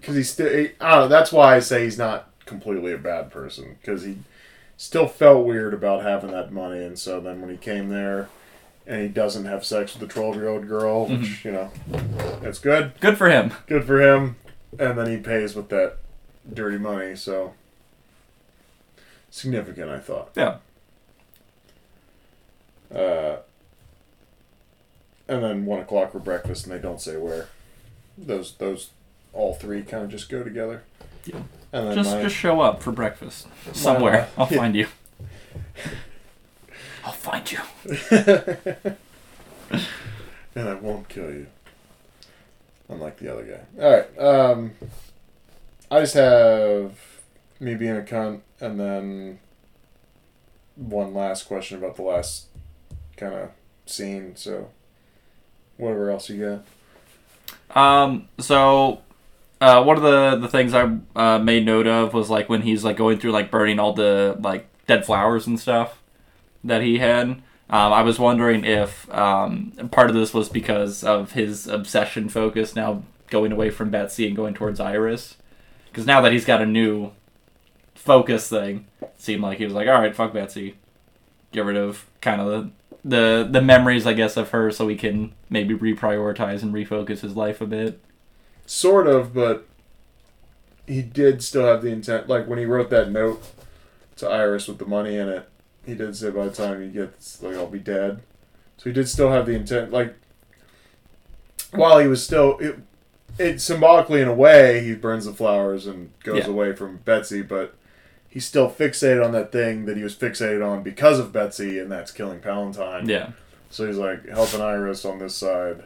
because 0.00 0.16
he's 0.16 0.30
still. 0.30 0.48
He, 0.52 0.70
I 0.80 0.92
don't 0.92 1.00
know. 1.02 1.08
That's 1.08 1.32
why 1.32 1.56
I 1.56 1.60
say 1.60 1.84
he's 1.84 1.98
not 1.98 2.30
completely 2.44 2.92
a 2.92 2.98
bad 2.98 3.30
person 3.30 3.76
because 3.80 4.04
he 4.04 4.18
still 4.76 5.06
felt 5.08 5.46
weird 5.46 5.74
about 5.74 6.02
having 6.02 6.30
that 6.32 6.52
money, 6.52 6.84
and 6.84 6.98
so 6.98 7.20
then 7.20 7.40
when 7.40 7.50
he 7.50 7.56
came 7.56 7.88
there. 7.88 8.28
And 8.88 9.02
he 9.02 9.08
doesn't 9.08 9.46
have 9.46 9.64
sex 9.64 9.94
with 9.98 10.06
the 10.08 10.14
twelve-year-old 10.14 10.68
girl, 10.68 11.06
which 11.06 11.44
you 11.44 11.50
know, 11.50 11.72
that's 12.40 12.60
good 12.60 12.92
Good 13.00 13.18
for 13.18 13.28
him. 13.28 13.52
good 13.66 13.84
for 13.84 14.00
him. 14.00 14.36
And 14.78 14.96
then 14.96 15.10
he 15.10 15.16
pays 15.16 15.56
with 15.56 15.70
that 15.70 15.96
dirty 16.54 16.78
money, 16.78 17.16
so 17.16 17.54
significant, 19.28 19.90
I 19.90 19.98
thought. 19.98 20.30
Yeah. 20.36 20.58
Uh, 22.94 23.38
and 25.26 25.42
then 25.42 25.66
one 25.66 25.80
o'clock 25.80 26.12
for 26.12 26.20
breakfast, 26.20 26.64
and 26.66 26.72
they 26.72 26.80
don't 26.80 27.00
say 27.00 27.16
where. 27.16 27.48
Those 28.16 28.52
those 28.52 28.90
all 29.32 29.54
three 29.54 29.82
kind 29.82 30.04
of 30.04 30.10
just 30.10 30.28
go 30.28 30.44
together. 30.44 30.84
Yeah. 31.26 31.42
And 31.72 31.88
then 31.88 31.94
Just 31.94 32.14
my, 32.14 32.22
just 32.22 32.36
show 32.36 32.60
up 32.60 32.82
for 32.82 32.92
breakfast 32.92 33.48
somewhere. 33.72 34.28
I'll 34.38 34.46
find 34.46 34.74
you. 34.74 34.86
I'll 37.04 37.12
find 37.12 37.50
you. 37.50 37.58
and 40.54 40.68
I 40.68 40.74
won't 40.74 41.08
kill 41.08 41.30
you. 41.30 41.46
Unlike 42.88 43.18
the 43.18 43.32
other 43.32 43.44
guy. 43.44 43.82
All 43.84 43.92
right. 43.92 44.18
Um, 44.18 44.72
I 45.90 46.00
just 46.00 46.14
have 46.14 46.92
me 47.60 47.74
being 47.74 47.96
a 47.96 48.00
cunt, 48.02 48.40
and 48.60 48.78
then 48.78 49.38
one 50.76 51.14
last 51.14 51.44
question 51.48 51.78
about 51.78 51.96
the 51.96 52.02
last 52.02 52.46
kind 53.16 53.34
of 53.34 53.50
scene. 53.86 54.36
So, 54.36 54.70
whatever 55.76 56.10
else 56.10 56.28
you 56.30 56.62
got. 57.74 57.76
Um. 57.76 58.28
So, 58.38 59.02
uh, 59.60 59.82
one 59.82 59.96
of 59.96 60.02
the 60.02 60.36
the 60.36 60.48
things 60.48 60.74
I 60.74 60.98
uh, 61.14 61.38
made 61.38 61.64
note 61.64 61.86
of 61.86 62.12
was 62.12 62.28
like 62.28 62.48
when 62.48 62.62
he's 62.62 62.84
like 62.84 62.96
going 62.96 63.18
through 63.18 63.32
like 63.32 63.50
burning 63.50 63.78
all 63.78 63.92
the 63.92 64.36
like 64.40 64.68
dead 64.86 65.04
flowers 65.06 65.46
and 65.46 65.58
stuff 65.58 66.02
that 66.62 66.82
he 66.82 66.98
had. 66.98 67.42
Um, 67.68 67.92
I 67.92 68.02
was 68.02 68.18
wondering 68.18 68.64
if 68.64 69.12
um, 69.12 69.72
part 69.90 70.08
of 70.08 70.14
this 70.14 70.32
was 70.32 70.48
because 70.48 71.02
of 71.02 71.32
his 71.32 71.66
obsession 71.66 72.28
focus 72.28 72.76
now 72.76 73.02
going 73.28 73.50
away 73.50 73.70
from 73.70 73.90
Betsy 73.90 74.26
and 74.26 74.36
going 74.36 74.54
towards 74.54 74.78
Iris. 74.78 75.36
Because 75.86 76.06
now 76.06 76.20
that 76.20 76.32
he's 76.32 76.44
got 76.44 76.62
a 76.62 76.66
new 76.66 77.12
focus 77.94 78.48
thing, 78.48 78.86
it 79.00 79.14
seemed 79.16 79.42
like 79.42 79.58
he 79.58 79.64
was 79.64 79.74
like, 79.74 79.88
all 79.88 80.00
right, 80.00 80.14
fuck 80.14 80.32
Betsy, 80.32 80.76
get 81.50 81.64
rid 81.64 81.76
of 81.76 82.06
kind 82.20 82.40
of 82.40 82.46
the 82.46 82.70
the 83.04 83.48
the 83.50 83.62
memories, 83.62 84.06
I 84.06 84.12
guess, 84.12 84.36
of 84.36 84.50
her, 84.50 84.70
so 84.70 84.88
he 84.88 84.96
can 84.96 85.32
maybe 85.48 85.74
reprioritize 85.74 86.62
and 86.62 86.74
refocus 86.74 87.20
his 87.20 87.36
life 87.36 87.60
a 87.60 87.66
bit. 87.66 88.00
Sort 88.66 89.06
of, 89.06 89.32
but 89.32 89.66
he 90.86 91.02
did 91.02 91.42
still 91.42 91.66
have 91.66 91.82
the 91.82 91.88
intent. 91.90 92.28
Like 92.28 92.46
when 92.46 92.58
he 92.58 92.64
wrote 92.64 92.90
that 92.90 93.10
note 93.10 93.42
to 94.16 94.28
Iris 94.28 94.66
with 94.68 94.78
the 94.78 94.86
money 94.86 95.16
in 95.16 95.28
it, 95.28 95.48
he 95.84 95.94
did 95.94 96.16
say 96.16 96.30
by 96.30 96.46
the 96.46 96.50
time 96.50 96.82
he 96.82 96.88
gets, 96.88 97.40
like, 97.42 97.54
I'll 97.56 97.66
be 97.68 97.78
dead. 97.78 98.20
So 98.78 98.90
he 98.90 98.92
did 98.92 99.08
still 99.08 99.30
have 99.30 99.46
the 99.46 99.52
intent. 99.52 99.92
Like, 99.92 100.14
while 101.72 101.98
he 101.98 102.06
was 102.08 102.22
still. 102.24 102.58
It, 102.58 102.78
it 103.38 103.60
symbolically, 103.60 104.22
in 104.22 104.28
a 104.28 104.34
way, 104.34 104.82
he 104.82 104.94
burns 104.94 105.26
the 105.26 105.32
flowers 105.34 105.86
and 105.86 106.10
goes 106.24 106.44
Yeah. 106.44 106.50
away 106.50 106.72
from 106.74 106.96
Betsy, 107.04 107.42
but 107.42 107.74
he's 108.30 108.46
still 108.46 108.70
fixated 108.70 109.22
on 109.22 109.32
that 109.32 109.52
thing 109.52 109.84
that 109.84 109.96
he 109.98 110.02
was 110.02 110.14
fixated 110.16 110.66
on 110.66 110.82
because 110.82 111.18
of 111.18 111.32
Betsy, 111.32 111.78
and 111.78 111.92
that's 111.92 112.10
killing 112.12 112.40
Palantine. 112.40 113.06
Yeah, 113.08 113.32
So 113.68 113.86
he's 113.86 113.98
like 113.98 114.26
helping 114.26 114.62
Iris 114.62 115.04
on 115.04 115.18
this 115.18 115.34
side. 115.34 115.84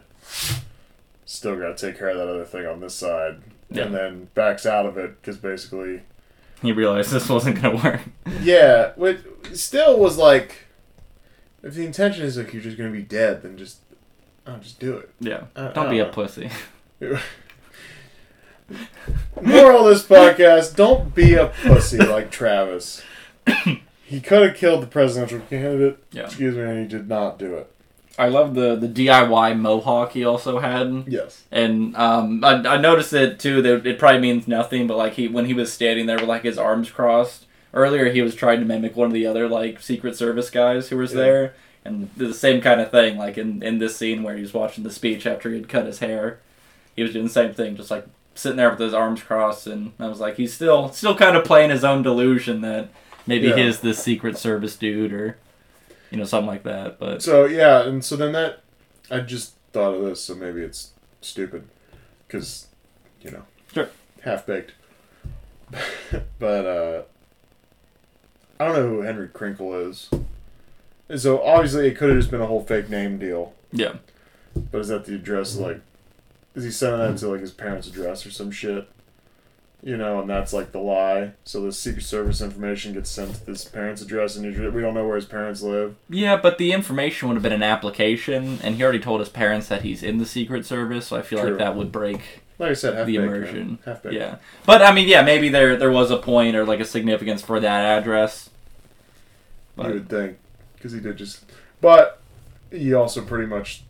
Still 1.32 1.56
got 1.56 1.76
to 1.78 1.86
take 1.86 1.96
care 1.96 2.08
of 2.08 2.16
that 2.16 2.26
other 2.28 2.44
thing 2.44 2.66
on 2.66 2.80
this 2.80 2.92
side, 2.94 3.36
Yeah. 3.70 3.84
and 3.84 3.94
then 3.94 4.28
backs 4.34 4.66
out 4.66 4.84
of 4.84 4.98
it 4.98 5.20
because 5.22 5.36
basically, 5.36 6.02
he 6.60 6.72
realized 6.72 7.12
this 7.12 7.28
wasn't 7.28 7.62
gonna 7.62 7.76
work. 7.76 8.00
yeah, 8.42 8.90
which 8.96 9.20
still 9.52 9.96
was 9.96 10.18
like, 10.18 10.66
if 11.62 11.74
the 11.74 11.86
intention 11.86 12.24
is 12.24 12.36
like 12.36 12.52
you're 12.52 12.60
just 12.60 12.76
gonna 12.76 12.90
be 12.90 13.02
dead, 13.02 13.42
then 13.44 13.56
just, 13.56 13.78
oh, 14.44 14.56
just 14.56 14.80
do 14.80 14.96
it. 14.96 15.10
Yeah, 15.20 15.44
I- 15.54 15.68
I 15.68 15.72
don't 15.72 15.88
be 15.88 16.00
a 16.00 16.06
pussy. 16.06 16.50
Moral 19.40 19.86
of 19.86 19.94
this 19.94 20.04
podcast: 20.06 20.74
Don't 20.76 21.14
be 21.14 21.34
a 21.34 21.46
pussy 21.46 21.98
like 22.04 22.30
Travis. 22.32 23.02
He 24.04 24.20
could 24.20 24.48
have 24.48 24.56
killed 24.56 24.82
the 24.82 24.86
presidential 24.88 25.38
candidate. 25.40 25.98
Yeah. 26.10 26.24
Excuse 26.24 26.56
me, 26.56 26.62
and 26.62 26.80
he 26.80 26.86
did 26.88 27.08
not 27.08 27.38
do 27.38 27.54
it. 27.54 27.72
I 28.20 28.28
love 28.28 28.54
the 28.54 28.76
the 28.76 28.86
DIY 28.88 29.58
mohawk 29.58 30.12
he 30.12 30.24
also 30.24 30.58
had. 30.58 31.04
Yes. 31.08 31.44
And 31.50 31.96
um, 31.96 32.44
I, 32.44 32.54
I 32.74 32.76
noticed 32.76 33.12
it 33.12 33.38
too. 33.38 33.62
That 33.62 33.86
it 33.86 33.98
probably 33.98 34.20
means 34.20 34.46
nothing, 34.46 34.86
but 34.86 34.96
like 34.96 35.14
he 35.14 35.28
when 35.28 35.46
he 35.46 35.54
was 35.54 35.72
standing 35.72 36.06
there 36.06 36.16
with 36.18 36.28
like 36.28 36.42
his 36.42 36.58
arms 36.58 36.90
crossed 36.90 37.46
earlier, 37.74 38.10
he 38.12 38.22
was 38.22 38.34
trying 38.34 38.60
to 38.60 38.66
mimic 38.66 38.96
one 38.96 39.06
of 39.08 39.12
the 39.14 39.26
other 39.26 39.48
like 39.48 39.80
Secret 39.80 40.16
Service 40.16 40.50
guys 40.50 40.88
who 40.88 40.96
was 40.96 41.12
Yeah. 41.12 41.20
there, 41.22 41.54
and 41.84 42.10
the 42.16 42.34
same 42.34 42.60
kind 42.60 42.80
of 42.80 42.90
thing. 42.90 43.16
Like 43.16 43.38
in 43.38 43.62
in 43.62 43.78
this 43.78 43.96
scene 43.96 44.22
where 44.22 44.34
he 44.36 44.42
was 44.42 44.54
watching 44.54 44.84
the 44.84 44.90
speech 44.92 45.26
after 45.26 45.48
he 45.50 45.56
had 45.56 45.68
cut 45.68 45.86
his 45.86 45.98
hair, 46.00 46.40
he 46.96 47.02
was 47.02 47.12
doing 47.12 47.26
the 47.26 47.32
same 47.32 47.54
thing, 47.54 47.76
just 47.76 47.90
like 47.90 48.06
sitting 48.34 48.56
there 48.56 48.70
with 48.70 48.78
his 48.78 48.94
arms 48.94 49.22
crossed. 49.22 49.66
And 49.66 49.92
I 49.98 50.08
was 50.08 50.20
like, 50.20 50.36
he's 50.36 50.52
still 50.54 50.90
still 50.92 51.16
kind 51.16 51.36
of 51.36 51.44
playing 51.44 51.70
his 51.70 51.84
own 51.84 52.02
delusion 52.02 52.60
that 52.62 52.88
maybe 53.26 53.48
Yeah. 53.48 53.56
is 53.56 53.80
this 53.80 53.98
Secret 54.02 54.36
Service 54.38 54.76
dude 54.76 55.12
or 55.12 55.36
you 56.10 56.18
know 56.18 56.24
something 56.24 56.46
like 56.48 56.62
that. 56.64 56.98
But 56.98 57.22
So 57.22 57.44
yeah, 57.46 57.82
and 57.86 58.04
so 58.04 58.16
then 58.16 58.32
that 58.32 58.60
I 59.10 59.20
just 59.20 59.54
thought 59.72 59.94
of 59.94 60.02
this, 60.04 60.20
so 60.22 60.34
maybe 60.34 60.60
it's 60.62 60.90
stupid, 61.20 61.68
because 62.26 62.66
you 63.22 63.30
know, 63.30 63.42
Sure. 63.72 63.88
half 64.22 64.46
baked. 64.46 64.72
but 66.38 66.66
uh, 66.66 67.02
I 68.58 68.64
don't 68.66 68.74
know 68.76 68.88
who 68.88 69.00
Henry 69.02 69.28
Krinkle 69.28 69.88
is. 69.88 70.10
And 71.08 71.20
so 71.20 71.42
obviously 71.42 71.88
it 71.88 71.96
could 71.96 72.08
have 72.10 72.18
just 72.18 72.30
been 72.30 72.40
a 72.40 72.46
whole 72.46 72.62
fake 72.64 72.88
name 72.88 73.18
deal. 73.18 73.52
yeah, 73.72 73.94
But 74.70 74.80
is 74.80 74.88
that 74.88 75.04
the 75.04 75.14
address? 75.14 75.56
Like, 75.56 75.80
is 76.54 76.64
he 76.64 76.70
sending 76.70 77.00
that 77.00 77.18
to 77.20 77.28
like 77.28 77.40
his 77.40 77.52
parents' 77.52 77.86
address 77.88 78.24
or 78.26 78.30
some 78.30 78.50
shit? 78.50 78.88
You 79.82 79.96
know, 79.96 80.20
and 80.20 80.28
that's 80.28 80.52
like 80.52 80.72
the 80.72 80.78
lie. 80.78 81.32
So 81.44 81.62
the 81.62 81.72
Secret 81.72 82.02
Service 82.02 82.42
information 82.42 82.92
gets 82.92 83.08
sent 83.08 83.34
to 83.34 83.46
this 83.46 83.64
parents' 83.64 84.02
address, 84.02 84.36
and 84.36 84.44
usually 84.44 84.68
we 84.68 84.82
don't 84.82 84.92
know 84.92 85.06
where 85.06 85.16
his 85.16 85.24
parents 85.24 85.62
live. 85.62 85.94
Yeah, 86.10 86.36
but 86.36 86.58
the 86.58 86.72
information 86.72 87.28
would 87.28 87.34
have 87.36 87.42
been 87.42 87.52
an 87.52 87.62
application, 87.62 88.58
and 88.62 88.74
he 88.76 88.82
already 88.82 88.98
told 89.00 89.20
his 89.20 89.30
parents 89.30 89.68
that 89.68 89.80
he's 89.82 90.02
in 90.02 90.18
the 90.18 90.26
Secret 90.26 90.66
Service, 90.66 91.06
so 91.06 91.16
I 91.16 91.22
feel 91.22 91.40
True. 91.40 91.50
like 91.50 91.58
that 91.58 91.76
would 91.76 91.90
break 91.90 92.20
Like 92.58 92.72
I 92.72 92.74
said, 92.74 92.94
half 92.94 93.06
the 93.06 93.16
immersion. 93.16 93.66
man. 93.68 93.78
Half 93.86 94.02
baked. 94.02 94.14
Yeah, 94.16 94.36
but 94.66 94.82
I 94.82 94.92
mean, 94.92 95.08
yeah, 95.08 95.22
maybe 95.22 95.48
there 95.48 95.76
there 95.76 95.90
was 95.90 96.10
a 96.10 96.18
point 96.18 96.56
or 96.56 96.66
like 96.66 96.80
a 96.80 96.84
significance 96.84 97.40
for 97.40 97.58
that 97.60 97.98
address. 98.00 98.50
you 99.78 99.82
But 99.82 99.92
would 99.94 100.08
think, 100.10 100.36
because 100.76 100.92
he 100.92 101.00
did 101.00 101.16
just. 101.16 101.42
But 101.80 102.20
he 102.70 102.92
also 102.92 103.22
pretty 103.24 103.46
much 103.46 103.82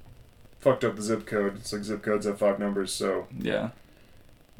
fucked 0.60 0.84
up 0.84 0.94
the 0.94 1.02
zip 1.02 1.26
code. 1.26 1.56
It's 1.56 1.72
like 1.72 1.82
zip 1.82 2.02
codes 2.02 2.26
have 2.26 2.38
five 2.38 2.60
numbers, 2.60 2.92
so 2.92 3.26
yeah, 3.36 3.70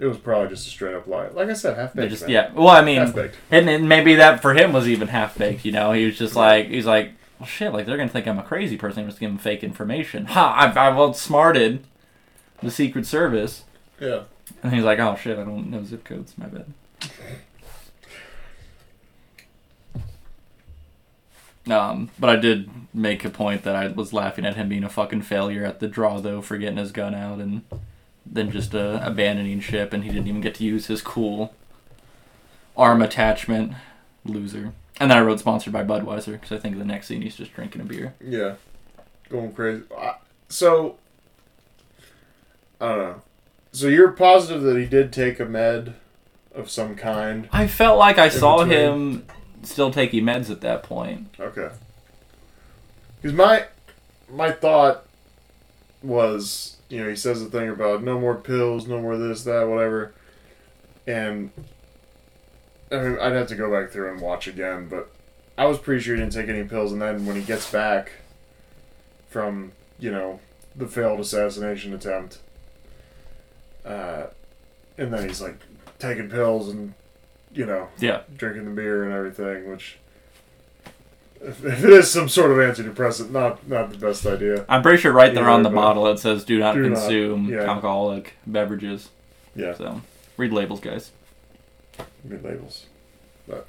it 0.01 0.07
was 0.07 0.16
probably 0.18 0.48
just 0.48 0.66
a 0.66 0.70
straight 0.70 0.94
up 0.94 1.07
lie. 1.07 1.28
Like 1.28 1.48
I 1.48 1.53
said, 1.53 1.76
half 1.76 1.94
baked. 1.94 2.28
yeah. 2.28 2.51
Well, 2.53 2.68
I 2.68 2.82
mean, 2.82 2.96
half 2.98 3.14
baked. 3.14 3.36
and, 3.51 3.68
and 3.68 3.88
maybe 3.88 4.14
that 4.16 4.40
for 4.42 4.55
him 4.55 4.72
was 4.72 4.88
even 4.88 5.09
half 5.09 5.36
baked. 5.38 5.64
You 5.64 5.72
know, 5.72 5.92
he 5.92 6.07
was 6.07 6.18
just 6.18 6.34
like 6.34 6.68
he's 6.68 6.87
like, 6.87 7.12
well, 7.38 7.46
shit, 7.46 7.72
like 7.72 7.87
they're 7.87 7.96
gonna 7.96 8.08
think 8.08 8.26
I'm 8.26 8.38
a 8.38 8.42
crazy 8.42 8.76
person. 8.76 9.03
I'm 9.03 9.08
just 9.08 9.20
giving 9.20 9.38
fake 9.38 9.62
information. 9.62 10.26
Ha! 10.26 10.54
I've 10.58 10.76
I've 10.76 10.96
outsmarted 10.99 11.84
the 12.62 12.70
Secret 12.70 13.07
Service, 13.07 13.64
Yeah. 14.00 14.22
and 14.62 14.72
he's 14.74 14.84
like, 14.84 14.99
oh 14.99 15.16
shit, 15.16 15.38
I 15.38 15.45
don't 15.45 15.70
know 15.70 15.84
zip 15.84 16.04
codes. 16.04 16.34
My 16.37 16.46
bad. 16.46 16.66
Um, 21.70 22.11
but 22.18 22.30
I 22.30 22.37
did 22.37 22.70
make 22.92 23.24
a 23.24 23.30
point 23.30 23.62
that 23.64 23.76
I 23.76 23.88
was 23.88 24.12
laughing 24.12 24.45
at 24.46 24.57
him 24.57 24.68
being 24.68 24.83
a 24.83 24.88
fucking 24.88 25.22
failure 25.22 25.64
at 25.64 25.79
the 25.79 25.87
draw, 25.88 26.18
though, 26.20 26.41
for 26.41 26.57
getting 26.58 26.79
his 26.79 26.91
gun 26.91 27.14
out 27.14 27.38
and 27.38 27.62
then 28.25 28.51
just 28.51 28.75
uh, 28.75 29.01
abandoning 29.03 29.61
ship, 29.61 29.92
and 29.92 30.05
he 30.05 30.11
didn't 30.11 30.29
even 30.29 30.41
get 30.41 30.55
to 30.57 30.64
use 30.64 30.87
his 30.87 31.03
cool 31.03 31.55
arm 32.76 33.03
attachment. 33.03 33.72
Loser. 34.25 34.72
And 35.01 35.11
then 35.11 35.17
I 35.18 35.22
wrote 35.22 35.41
sponsored 35.41 35.72
by 35.72 35.83
Budweiser 35.83 36.33
because 36.33 36.53
I 36.53 36.59
think 36.59 36.79
the 36.79 36.84
next 36.84 37.07
scene 37.07 37.22
he's 37.22 37.37
just 37.37 37.55
drinking 37.55 37.80
a 37.80 37.84
beer. 37.84 38.14
Yeah. 38.21 38.57
Going 39.30 39.53
crazy. 39.53 39.84
So, 40.49 40.99
I 42.80 42.88
don't 42.88 42.99
know. 42.99 43.22
So 43.72 43.87
you're 43.87 44.13
positive 44.13 44.63
that 44.63 44.76
he 44.76 44.84
did 44.84 45.13
take 45.13 45.41
a 45.41 45.47
med 45.47 45.95
of 46.55 46.68
some 46.68 46.97
kind? 46.97 47.49
I 47.53 47.67
felt 47.67 47.99
like 47.99 48.18
I 48.18 48.29
saw 48.29 48.59
between. 48.59 48.79
him 48.79 49.26
still 49.63 49.91
taking 49.91 50.25
meds 50.25 50.51
at 50.51 50.61
that 50.63 50.83
point. 50.83 51.34
Okay. 51.38 51.71
Because 53.17 53.37
my 53.37 53.67
my 54.29 54.53
thought 54.53 55.07
was, 56.03 56.76
you 56.91 57.03
know, 57.03 57.08
he 57.08 57.17
says 57.17 57.42
the 57.42 57.49
thing 57.49 57.68
about 57.71 58.03
no 58.03 58.21
more 58.21 58.34
pills, 58.34 58.87
no 58.87 59.00
more 59.00 59.17
this, 59.17 59.45
that, 59.45 59.67
whatever, 59.68 60.12
and 61.07 61.50
I 62.92 62.96
mean, 63.00 63.18
I'd 63.18 63.33
have 63.33 63.46
to 63.49 63.54
go 63.57 63.71
back 63.71 63.91
through 63.92 64.11
and 64.12 64.21
watch 64.21 64.46
again, 64.49 64.88
but 64.88 65.08
I 65.57 65.64
was 65.67 65.79
pretty 65.79 66.03
sure 66.03 66.14
he 66.17 66.21
didn't 66.21 66.33
take 66.34 66.49
any 66.49 66.64
pills. 66.64 66.92
And 66.92 67.00
then 67.00 67.25
when 67.25 67.37
he 67.37 67.42
gets 67.42 67.71
back 67.71 68.12
from, 69.29 69.72
you 69.99 70.11
know, 70.11 70.41
the 70.75 70.87
failed 70.88 71.21
assassination 71.21 71.95
attempt, 71.95 72.38
uh, 73.84 74.26
and 74.99 75.12
then 75.12 75.26
he's 75.29 75.41
like 75.41 75.58
taking 75.99 76.29
pills 76.29 76.68
and 76.68 76.95
you 77.53 77.64
know 77.67 77.88
Yeah. 77.99 78.22
drinking 78.37 78.64
the 78.67 78.71
beer 78.72 79.04
and 79.04 79.12
everything, 79.12 79.71
which. 79.71 79.99
If, 81.42 81.64
if 81.64 81.84
it 81.84 81.91
is 81.91 82.11
some 82.11 82.29
sort 82.29 82.50
of 82.50 82.58
antidepressant, 82.58 83.30
not 83.30 83.67
not 83.67 83.91
the 83.91 83.96
best 83.99 84.26
idea. 84.26 84.64
I'm 84.68 84.83
pretty 84.83 84.99
sure 85.00 85.12
right 85.12 85.33
there 85.34 85.49
on 85.49 85.62
the 85.62 85.71
but- 85.71 85.76
bottle 85.76 86.07
it 86.08 86.18
says 86.18 86.45
do 86.45 86.58
not 86.58 86.75
Do 86.75 86.88
not, 86.88 86.99
consume 86.99 87.49
yeah. 87.49 87.61
alcoholic 87.61 88.34
beverages. 88.46 89.08
Yeah, 89.57 89.75
So 89.75 90.03
read 90.37 90.53
labels, 90.53 90.80
guys. 90.80 91.11
good 92.29 92.45
labels. 92.45 92.87
But 93.49 93.67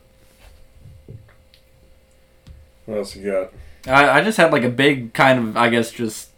what 2.86 2.98
else 2.98 3.16
you 3.16 3.32
got? 3.32 3.52
I, 3.88 4.20
I 4.20 4.24
just 4.24 4.38
had 4.38 4.52
like 4.52 4.64
a 4.64 4.70
big 4.70 5.14
kind 5.14 5.40
of 5.40 5.58
I 5.58 5.70
guess 5.70 5.92
just 5.92 6.30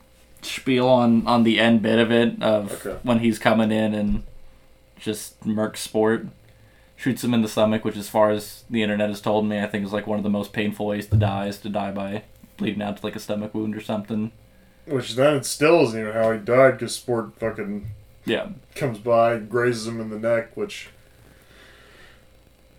spiel 0.41 0.87
on 0.87 1.25
on 1.27 1.43
the 1.43 1.59
end 1.59 1.81
bit 1.81 1.99
of 1.99 2.11
it 2.11 2.41
of 2.43 2.85
Okay. 2.85 2.99
when 3.03 3.19
he's 3.19 3.39
coming 3.39 3.71
in 3.71 3.93
and 3.93 4.23
just 4.99 5.45
Merc 5.45 5.77
Sport 5.77 6.27
shoots 7.03 7.21
him 7.21 7.33
in 7.33 7.41
the 7.41 7.49
stomach, 7.49 7.83
which 7.83 7.97
as 7.97 8.07
far 8.07 8.29
as 8.31 8.63
the 8.69 8.81
internet 8.81 9.09
has 9.09 9.19
told 9.19 9.45
me, 9.45 9.59
I 9.59 9.67
think 9.67 9.85
is 9.85 9.91
like 9.91 10.07
one 10.07 10.17
of 10.17 10.23
the 10.23 10.29
most 10.29 10.53
painful 10.53 10.85
ways 10.85 11.05
to 11.07 11.17
die 11.17 11.47
is 11.47 11.57
to 11.59 11.69
die 11.69 11.91
by 11.91 12.23
bleeding 12.55 12.81
out 12.81 12.95
to 12.97 13.05
like 13.05 13.17
a 13.17 13.19
stomach 13.19 13.53
wound 13.53 13.75
or 13.75 13.81
something. 13.81 14.31
Which 14.85 15.15
then 15.15 15.35
it 15.35 15.45
still 15.45 15.81
isn't 15.83 15.99
even 15.99 16.13
how 16.13 16.31
he 16.31 16.39
died 16.39 16.71
because 16.77 16.95
Sport 16.95 17.33
fucking 17.39 17.87
Yeah. 18.25 18.49
comes 18.75 18.99
by, 18.99 19.37
grazes 19.37 19.85
him 19.85 19.99
in 19.99 20.09
the 20.11 20.19
neck, 20.19 20.55
which. 20.55 20.89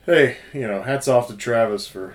Hey, 0.06 0.38
you 0.54 0.66
know, 0.66 0.82
hats 0.82 1.06
off 1.06 1.28
to 1.28 1.36
Travis 1.36 1.86
for 1.86 2.14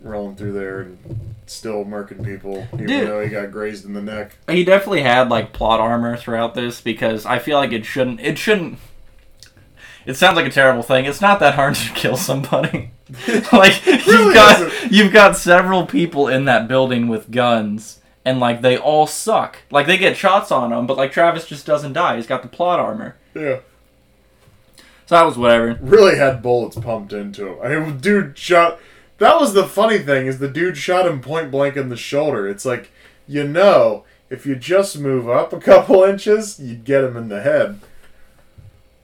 rolling 0.00 0.36
through 0.36 0.52
there 0.52 0.80
and 0.80 1.34
still 1.46 1.84
murking 1.84 2.24
people, 2.24 2.66
even 2.74 2.86
Dude. 2.86 3.08
though 3.08 3.20
he 3.22 3.28
got 3.30 3.50
grazed 3.50 3.84
in 3.84 3.94
the 3.94 4.02
neck. 4.02 4.36
He 4.48 4.64
definitely 4.64 5.02
had 5.02 5.28
like 5.28 5.52
plot 5.52 5.80
armor 5.80 6.16
throughout 6.16 6.54
this 6.54 6.80
because 6.80 7.26
I 7.26 7.38
feel 7.40 7.58
like 7.58 7.72
it 7.72 7.84
shouldn't 7.84 8.20
it 8.20 8.38
shouldn't 8.38 8.78
it 10.06 10.14
sounds 10.14 10.36
like 10.36 10.46
a 10.46 10.50
terrible 10.50 10.82
thing. 10.82 11.04
It's 11.04 11.20
not 11.20 11.40
that 11.40 11.54
hard 11.54 11.74
to 11.74 11.92
kill 11.94 12.16
somebody. 12.16 12.90
like 13.52 13.84
really 13.84 14.02
you've 14.06 14.34
got 14.34 14.60
isn't. 14.60 14.92
you've 14.92 15.12
got 15.12 15.36
several 15.36 15.84
people 15.84 16.28
in 16.28 16.44
that 16.44 16.68
building 16.68 17.08
with 17.08 17.30
guns 17.32 18.00
and 18.24 18.38
like 18.38 18.60
they 18.60 18.76
all 18.76 19.06
suck. 19.06 19.58
Like 19.70 19.86
they 19.86 19.98
get 19.98 20.16
shots 20.16 20.52
on 20.52 20.70
them, 20.70 20.86
but 20.86 20.96
like 20.96 21.12
Travis 21.12 21.46
just 21.46 21.66
doesn't 21.66 21.94
die. 21.94 22.16
He's 22.16 22.26
got 22.26 22.42
the 22.42 22.48
plot 22.48 22.78
armor. 22.78 23.16
Yeah. 23.34 23.60
So 25.06 25.16
that 25.16 25.24
was 25.26 25.36
whatever. 25.36 25.76
Really 25.80 26.16
had 26.16 26.40
bullets 26.42 26.76
pumped 26.76 27.12
into 27.12 27.48
him. 27.48 27.58
I 27.62 27.68
mean, 27.68 27.98
dude 27.98 28.38
shot. 28.38 28.78
That 29.18 29.38
was 29.40 29.54
the 29.54 29.66
funny 29.66 29.98
thing 29.98 30.26
is 30.26 30.38
the 30.38 30.48
dude 30.48 30.76
shot 30.76 31.06
him 31.06 31.20
point 31.20 31.50
blank 31.50 31.76
in 31.76 31.88
the 31.88 31.96
shoulder. 31.96 32.48
It's 32.48 32.64
like, 32.64 32.90
you 33.26 33.44
know, 33.44 34.04
if 34.30 34.46
you 34.46 34.54
just 34.54 34.98
move 34.98 35.28
up 35.28 35.52
a 35.52 35.60
couple 35.60 36.04
inches, 36.04 36.60
you'd 36.60 36.84
get 36.84 37.04
him 37.04 37.16
in 37.16 37.28
the 37.28 37.42
head. 37.42 37.80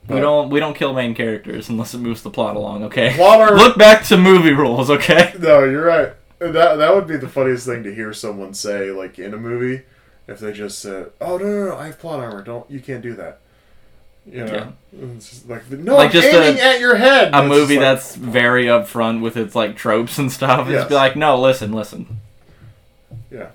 We 0.09 0.19
don't 0.21 0.49
we 0.49 0.59
don't 0.59 0.73
kill 0.75 0.93
main 0.93 1.13
characters 1.15 1.67
unless 1.69 1.93
it 1.93 1.97
moves 1.99 2.21
the 2.21 2.29
plot 2.29 2.55
along, 2.55 2.83
okay? 2.85 3.13
Plot 3.15 3.41
armor- 3.41 3.57
Look 3.57 3.77
back 3.77 4.05
to 4.05 4.17
movie 4.17 4.53
rules, 4.53 4.89
okay? 4.89 5.33
No, 5.39 5.63
you're 5.65 5.85
right. 5.85 6.13
That 6.39 6.75
that 6.77 6.95
would 6.95 7.07
be 7.07 7.17
the 7.17 7.27
funniest 7.27 7.65
thing 7.65 7.83
to 7.83 7.93
hear 7.93 8.13
someone 8.13 8.53
say, 8.53 8.91
like 8.91 9.19
in 9.19 9.33
a 9.33 9.37
movie, 9.37 9.83
if 10.27 10.39
they 10.39 10.53
just 10.53 10.79
said, 10.79 11.11
"Oh 11.19 11.37
no, 11.37 11.45
no, 11.45 11.65
no 11.71 11.77
I 11.77 11.87
have 11.87 11.99
plot 11.99 12.19
armor. 12.19 12.41
Don't 12.43 12.69
you 12.71 12.79
can't 12.79 13.01
do 13.01 13.15
that." 13.15 13.39
You 14.29 14.43
know, 14.45 14.73
it's 15.15 15.29
just 15.29 15.49
like 15.49 15.69
no, 15.71 15.95
Like 15.95 16.07
I'm 16.07 16.11
just 16.11 16.27
aiming 16.27 16.59
a- 16.59 16.61
at 16.61 16.79
your 16.79 16.95
head. 16.95 17.33
a 17.33 17.47
movie 17.47 17.75
like, 17.77 17.81
that's 17.81 18.15
very 18.15 18.65
upfront 18.65 19.21
with 19.21 19.35
its 19.37 19.55
like 19.55 19.75
tropes 19.77 20.17
and 20.19 20.31
stuff. 20.31 20.67
It's 20.67 20.73
Yes. 20.73 20.87
be 20.89 20.95
like, 20.95 21.15
no, 21.15 21.39
listen, 21.39 21.71
listen. 21.73 22.19
yeah. 23.31 23.47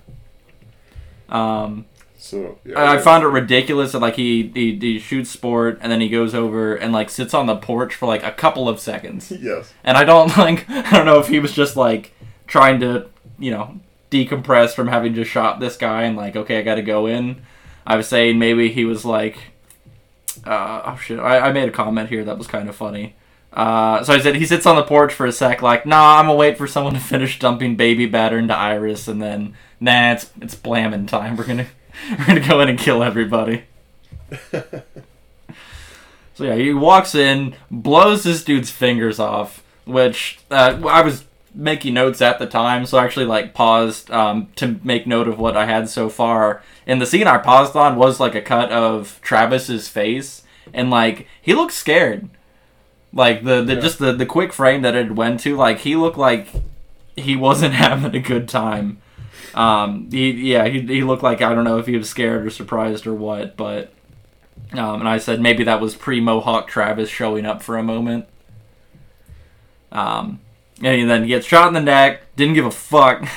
Um, 1.29 1.85
So 2.23 2.57
yeah, 2.63 2.79
I 2.79 2.95
I 2.95 2.97
found 2.99 3.25
it 3.25 3.27
ridiculous 3.27 3.91
that 3.91 3.99
like 3.99 4.15
he, 4.15 4.49
he 4.53 4.79
he 4.79 4.97
shoots 4.97 5.29
sport 5.29 5.77
and 5.81 5.91
then 5.91 5.99
he 5.99 6.07
goes 6.07 6.33
over 6.33 6.73
and 6.73 6.93
like 6.93 7.09
sits 7.09 7.33
on 7.33 7.47
the 7.47 7.57
porch 7.57 7.95
for 7.95 8.05
like 8.05 8.23
a 8.23 8.31
couple 8.31 8.69
of 8.69 8.79
seconds. 8.79 9.29
yes. 9.41 9.73
And 9.83 9.97
I 9.97 10.05
don't 10.05 10.35
like 10.37 10.67
I 10.69 10.91
don't 10.91 11.05
know 11.05 11.19
if 11.19 11.27
he 11.27 11.39
was 11.39 11.51
just 11.51 11.75
like 11.75 12.13
trying 12.47 12.79
to 12.79 13.09
you 13.37 13.51
know 13.51 13.77
decompress 14.09 14.73
from 14.73 14.87
having 14.87 15.13
just 15.13 15.29
shot 15.29 15.59
this 15.59 15.75
guy 15.75 16.03
and 16.03 16.15
like 16.15 16.37
okay 16.37 16.59
I 16.59 16.61
got 16.61 16.75
to 16.75 16.81
go 16.81 17.07
in. 17.07 17.41
I 17.85 17.97
was 17.97 18.07
saying 18.07 18.39
maybe 18.39 18.71
he 18.71 18.85
was 18.85 19.03
like, 19.03 19.37
uh, 20.45 20.81
oh 20.85 20.95
shit, 20.95 21.19
I, 21.19 21.49
I 21.49 21.51
made 21.51 21.67
a 21.67 21.73
comment 21.73 22.07
here 22.07 22.23
that 22.23 22.37
was 22.37 22.47
kind 22.47 22.69
of 22.69 22.75
funny. 22.77 23.15
Uh, 23.51 24.01
so 24.01 24.13
I 24.13 24.19
said 24.19 24.37
he 24.37 24.45
sits 24.45 24.65
on 24.65 24.77
the 24.77 24.83
porch 24.83 25.13
for 25.13 25.25
a 25.25 25.31
sec, 25.33 25.61
like, 25.61 25.85
nah, 25.85 26.19
I'm 26.19 26.27
gonna 26.27 26.37
wait 26.37 26.57
for 26.57 26.67
someone 26.67 26.93
to 26.93 27.01
finish 27.01 27.37
dumping 27.37 27.75
baby 27.75 28.05
batter 28.05 28.37
into 28.37 28.55
Iris, 28.55 29.09
and 29.09 29.21
then, 29.21 29.55
nah, 29.81 30.13
it's 30.13 30.31
it's 30.39 30.55
blamming 30.55 31.05
time. 31.05 31.35
We're 31.35 31.45
gonna 31.45 31.67
we're 32.19 32.25
gonna 32.25 32.47
go 32.47 32.59
in 32.61 32.69
and 32.69 32.79
kill 32.79 33.03
everybody. 33.03 33.63
So 36.35 36.45
yeah, 36.45 36.55
he 36.55 36.73
walks 36.73 37.13
in, 37.13 37.55
blows 37.69 38.23
this 38.23 38.43
dude's 38.43 38.71
fingers 38.71 39.19
off, 39.19 39.63
which 39.85 40.39
uh, 40.49 40.81
I 40.89 41.01
was 41.01 41.25
making 41.53 41.93
notes 41.93 42.21
at 42.23 42.39
the 42.39 42.47
time, 42.47 42.87
so 42.87 42.97
I 42.97 43.03
actually 43.05 43.27
like 43.27 43.53
paused 43.53 44.09
um, 44.09 44.47
to 44.55 44.79
make 44.83 45.05
note 45.05 45.27
of 45.27 45.37
what 45.37 45.55
I 45.55 45.65
had 45.67 45.89
so 45.89 46.09
far. 46.09 46.63
And 46.87 46.99
the 46.99 47.05
scene 47.05 47.27
I 47.27 47.37
paused 47.37 47.75
on 47.75 47.97
was 47.97 48.19
like 48.19 48.33
a 48.33 48.41
cut 48.41 48.71
of 48.71 49.19
Travis's 49.21 49.87
face, 49.87 50.41
and 50.73 50.89
like 50.89 51.27
he 51.39 51.53
looked 51.53 51.73
scared. 51.73 52.29
Like 53.15 53.43
the, 53.43 53.61
the 53.61 53.75
Yeah. 53.75 53.79
just 53.79 53.99
the, 53.99 54.11
the 54.11 54.25
quick 54.25 54.51
frame 54.51 54.81
that 54.81 54.95
it 54.95 55.11
went 55.13 55.39
to, 55.41 55.55
like 55.55 55.79
he 55.79 55.95
looked 55.95 56.17
like 56.17 56.47
he 57.15 57.35
wasn't 57.35 57.73
having 57.75 58.15
a 58.15 58.19
good 58.19 58.49
time. 58.49 58.97
Um, 59.53 60.09
he 60.11 60.31
yeah, 60.51 60.67
he, 60.67 60.81
he 60.81 61.03
looked 61.03 61.23
like 61.23 61.41
I 61.41 61.53
don't 61.53 61.63
know 61.63 61.77
if 61.77 61.85
he 61.87 61.95
was 61.97 62.09
scared 62.09 62.45
or 62.45 62.49
surprised 62.49 63.05
or 63.05 63.13
what, 63.13 63.55
but 63.55 63.93
um, 64.73 65.01
and 65.01 65.07
I 65.09 65.17
said 65.19 65.39
maybe 65.41 65.63
that 65.65 65.79
was 65.81 65.95
pre 65.95 66.19
Mohawk 66.19 66.67
Travis 66.67 67.09
showing 67.09 67.45
up 67.45 67.61
for 67.61 67.77
a 67.77 67.83
moment. 67.83 68.25
Um, 69.91 70.39
and 70.81 71.09
then 71.09 71.21
he 71.23 71.27
gets 71.29 71.45
shot 71.45 71.67
in 71.67 71.73
the 71.73 71.81
neck, 71.81 72.35
didn't 72.35 72.55
give 72.55 72.65
a 72.65 72.71
fuck. 72.71 73.27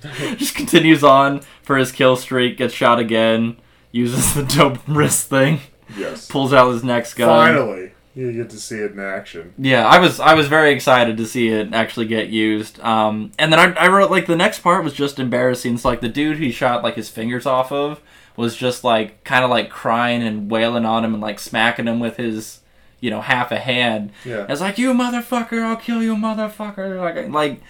Just 0.36 0.54
continues 0.54 1.04
on 1.04 1.40
for 1.62 1.76
his 1.76 1.92
kill 1.92 2.16
streak, 2.16 2.56
gets 2.56 2.72
shot 2.72 2.98
again, 2.98 3.56
uses 3.92 4.34
the 4.34 4.42
dope 4.56 4.78
wrist 4.86 5.28
thing, 5.28 5.60
Yes. 5.96 6.26
pulls 6.28 6.52
out 6.52 6.70
his 6.72 6.82
next 6.84 7.14
gun. 7.14 7.28
Finally, 7.28 7.87
you 8.26 8.32
get 8.32 8.50
to 8.50 8.56
see 8.58 8.76
it 8.78 8.92
in 8.92 8.98
action. 9.00 9.54
Yeah, 9.58 9.86
I 9.86 9.98
was 10.00 10.18
I 10.18 10.34
was 10.34 10.48
very 10.48 10.72
excited 10.72 11.16
to 11.18 11.26
see 11.26 11.48
it 11.48 11.72
actually 11.72 12.06
get 12.06 12.28
used. 12.28 12.80
Um, 12.80 13.30
and 13.38 13.52
then 13.52 13.58
I, 13.60 13.84
I 13.84 13.88
wrote 13.88 14.10
like 14.10 14.26
the 14.26 14.34
next 14.36 14.60
part 14.60 14.82
was 14.82 14.92
just 14.92 15.18
embarrassing. 15.18 15.74
It's 15.74 15.84
like 15.84 16.00
the 16.00 16.08
dude 16.08 16.38
he 16.38 16.50
shot 16.50 16.82
like 16.82 16.94
his 16.96 17.08
fingers 17.08 17.46
off 17.46 17.70
of 17.70 18.00
was 18.36 18.56
just 18.56 18.82
like 18.84 19.22
kind 19.24 19.44
of 19.44 19.50
like 19.50 19.70
crying 19.70 20.22
and 20.22 20.50
wailing 20.50 20.84
on 20.84 21.04
him 21.04 21.12
and 21.14 21.22
like 21.22 21.38
smacking 21.38 21.86
him 21.86 22.00
with 22.00 22.16
his 22.16 22.60
you 23.00 23.10
know 23.10 23.20
half 23.20 23.52
a 23.52 23.58
hand. 23.58 24.10
Yeah. 24.24 24.46
It's 24.48 24.60
like 24.60 24.78
you 24.78 24.92
motherfucker, 24.92 25.62
I'll 25.62 25.76
kill 25.76 26.02
you, 26.02 26.16
motherfucker. 26.16 26.98
Like 27.00 27.28
like, 27.30 27.60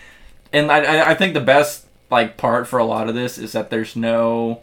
and 0.53 0.73
I 0.73 0.79
I- 0.79 1.11
I 1.11 1.15
think 1.15 1.35
the 1.35 1.41
best 1.41 1.87
like 2.11 2.39
part 2.39 2.67
for 2.67 2.79
a 2.79 2.85
lot 2.85 3.09
of 3.11 3.15
this 3.15 3.37
is 3.37 3.53
that 3.53 3.69
there's 3.69 3.95
no 3.95 4.63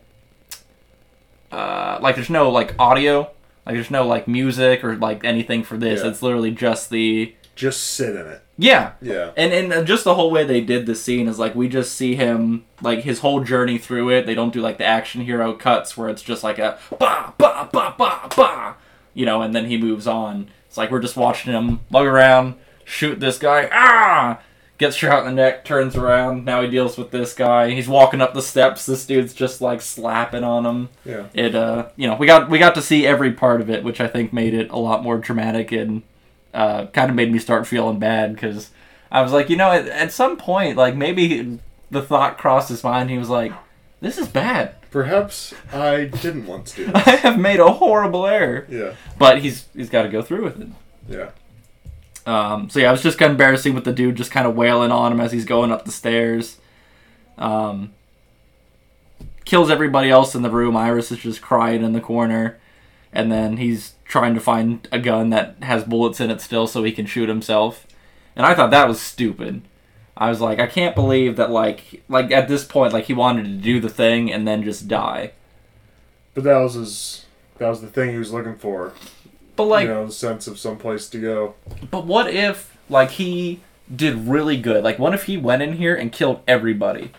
uh 1.52 2.00
like 2.02 2.16
there's 2.16 2.30
no 2.30 2.50
like 2.50 2.74
audio. 2.80 3.30
Like 3.66 3.76
there's 3.76 3.92
no 3.92 4.06
like 4.06 4.28
music 4.28 4.84
or 4.84 4.96
like 4.96 5.24
anything 5.24 5.64
for 5.64 5.78
this. 5.78 6.02
Yeah. 6.04 6.10
It's 6.10 6.22
literally 6.22 6.52
just 6.52 6.90
the 6.90 7.34
Just 7.56 7.82
sit 7.84 8.16
in 8.16 8.28
it. 8.28 8.42
yeah. 8.58 8.92
Yeah. 9.02 9.32
And 9.36 9.52
and 9.54 9.74
uh, 9.74 9.84
just 9.84 10.04
the 10.04 10.16
whole 10.16 10.30
way 10.32 10.44
they 10.44 10.62
did 10.62 10.86
the 10.86 10.96
scene 10.96 11.28
is 11.28 11.40
like 11.40 11.56
we 11.56 11.68
just 11.68 11.94
see 11.96 12.16
him 12.16 12.66
like 12.82 13.00
his 13.00 13.20
whole 13.20 13.44
journey 13.44 13.78
through 13.78 14.10
it. 14.12 14.26
They 14.26 14.36
don't 14.36 14.54
do 14.54 14.62
like 14.62 14.78
the 14.78 14.86
action 14.86 15.22
hero 15.22 15.54
cuts 15.54 15.98
where 15.98 16.10
it's 16.10 16.22
just 16.22 16.44
like 16.44 16.60
a 16.60 16.78
ba 17.00 17.34
ba 17.38 17.70
ba 17.72 17.96
ba 17.98 18.30
ba, 18.36 18.76
you 19.14 19.26
know, 19.26 19.42
and 19.42 19.56
then 19.56 19.66
he 19.66 19.78
moves 19.78 20.06
on. 20.08 20.50
It's 20.68 20.78
like 20.78 20.92
we're 20.92 21.00
just 21.02 21.18
watching 21.18 21.54
him 21.54 21.80
lug 21.90 22.06
around, 22.06 22.56
shoot 22.84 23.20
this 23.20 23.38
guy, 23.40 23.70
ah, 23.72 24.40
gets 24.78 24.96
shot 24.96 25.20
in 25.20 25.36
the 25.36 25.42
neck, 25.42 25.64
turns 25.64 25.96
around. 25.96 26.44
Now 26.46 26.62
he 26.62 26.70
deals 26.70 26.98
with 26.98 27.12
this 27.12 27.34
guy. 27.34 27.72
He's 27.72 27.88
walking 27.88 28.20
up 28.22 28.34
the 28.34 28.42
steps. 28.42 28.86
This 28.86 29.06
dude's 29.06 29.34
just 29.34 29.62
like 29.62 29.82
slapping 29.82 30.44
on 30.44 30.66
him 30.66 30.90
Yeah. 31.06 31.28
it 31.34 31.56
uh 31.56 31.88
you 31.96 32.08
know 32.08 32.16
we 32.16 32.28
got 32.28 32.50
we 32.50 32.60
got 32.60 32.76
to 32.76 32.82
see 32.82 33.06
every 33.08 33.32
part 33.32 33.62
of 33.62 33.70
it 33.70 33.84
which 33.84 34.02
i 34.02 34.08
think 34.08 34.34
made 34.34 34.54
it 34.54 34.70
a 34.72 34.78
lot 34.78 35.02
more 35.04 35.18
dramatic 35.18 35.72
and 35.72 36.02
uh 36.54 36.86
kind 36.88 37.10
of 37.10 37.16
made 37.16 37.32
me 37.32 37.40
start 37.40 37.66
feeling 37.68 38.00
bad 38.00 38.34
because 38.34 38.70
i 39.12 39.22
was 39.22 39.32
like 39.32 39.50
you 39.50 39.56
know 39.56 39.72
at, 39.72 39.88
at 39.88 40.12
some 40.12 40.36
point 40.38 40.76
like 40.78 40.96
maybe 40.96 41.60
the 41.92 42.02
thought 42.02 42.38
crossed 42.38 42.70
his 42.70 42.84
mind 42.84 43.10
he 43.10 43.18
was 43.18 43.30
like 43.30 43.52
this 44.02 44.18
is 44.18 44.28
bad 44.28 44.76
Perhaps 44.92 45.54
I 45.74 46.06
didn't 46.06 46.46
want 46.48 46.68
to 46.68 46.86
do 46.86 46.92
i 46.96 47.00
have 47.18 47.38
made 47.40 47.60
a 47.60 47.72
horrible 47.72 48.26
error 48.26 48.66
Yeah. 48.70 48.94
but 49.18 49.40
he's 49.40 49.66
he's 49.76 49.90
got 49.90 50.04
to 50.04 50.10
go 50.10 50.22
through 50.22 50.44
with 50.44 50.60
it 50.62 50.68
Yeah. 51.10 51.30
Um, 52.26 52.70
so 52.70 52.80
yeah, 52.80 52.90
it 52.90 52.92
was 52.92 53.04
just 53.04 53.18
kind 53.18 53.30
of 53.30 53.34
embarrassing 53.34 53.74
with 53.74 53.84
the 53.84 53.94
dude 53.94 54.16
just 54.16 54.32
kind 54.32 54.48
of 54.48 54.56
wailing 54.56 54.92
on 54.92 55.12
him 55.12 55.20
as 55.20 55.32
he's 55.32 55.46
going 55.46 55.72
up 55.72 55.86
the 55.86 55.92
stairs. 55.92 56.58
Um, 57.38 57.94
kills 59.46 59.70
everybody 59.70 60.10
else 60.10 60.34
in 60.34 60.42
the 60.42 60.50
room. 60.50 60.76
Iris 60.76 61.12
is 61.12 61.20
just 61.20 61.42
crying 61.42 61.84
in 61.84 61.94
the 61.94 62.02
corner, 62.02 62.60
and 63.14 63.32
then 63.32 63.58
he's 63.58 63.94
trying 64.06 64.34
to 64.34 64.40
find 64.40 64.88
a 64.92 65.00
gun 65.00 65.30
that 65.30 65.56
has 65.62 65.84
bullets 65.84 66.20
in 66.20 66.32
it 66.32 66.42
still, 66.42 66.68
so 66.68 66.84
he 66.84 66.92
can 66.92 67.06
shoot 67.06 67.30
himself. 67.30 67.86
And 68.36 68.46
I 68.46 68.56
thought 68.56 68.72
that 68.72 68.88
was 68.88 69.00
stupid. 69.00 69.62
I 70.18 70.30
was 70.30 70.42
like, 70.42 70.60
I 70.60 70.68
can't 70.68 70.96
believe 70.96 71.36
that 71.36 71.52
like 71.52 72.04
like 72.08 72.32
at 72.32 72.48
this 72.48 72.64
point 72.64 72.94
like 72.94 73.06
he 73.06 73.14
wanted 73.14 73.44
to 73.44 73.50
do 73.52 73.80
the 73.80 73.90
thing 73.90 74.32
and 74.32 74.48
then 74.48 74.64
just 74.64 74.88
die. 74.88 75.34
But 76.34 76.44
that 76.46 76.58
was 76.58 76.74
his. 76.74 77.26
That 77.58 77.70
was 77.70 77.82
the 77.82 77.88
thing 77.88 78.12
he 78.12 78.18
was 78.18 78.34
looking 78.34 78.56
for. 78.56 78.94
But 79.56 79.66
like, 79.66 79.84
you 79.84 79.94
know, 79.94 80.06
the 80.08 80.12
sense 80.12 80.48
of 80.48 80.60
someplace 80.60 81.08
to 81.10 81.18
go. 81.20 81.56
but 81.90 82.06
what 82.06 82.30
if 82.34 82.78
like 82.90 83.12
he 83.12 83.62
did 83.94 84.28
really 84.28 84.58
good? 84.58 84.84
Like, 84.84 85.00
what 85.00 85.14
if 85.14 85.24
he 85.24 85.38
went 85.38 85.62
in 85.62 85.74
here 85.74 85.96
and 85.96 86.12
killed 86.12 86.42
everybody 86.48 87.12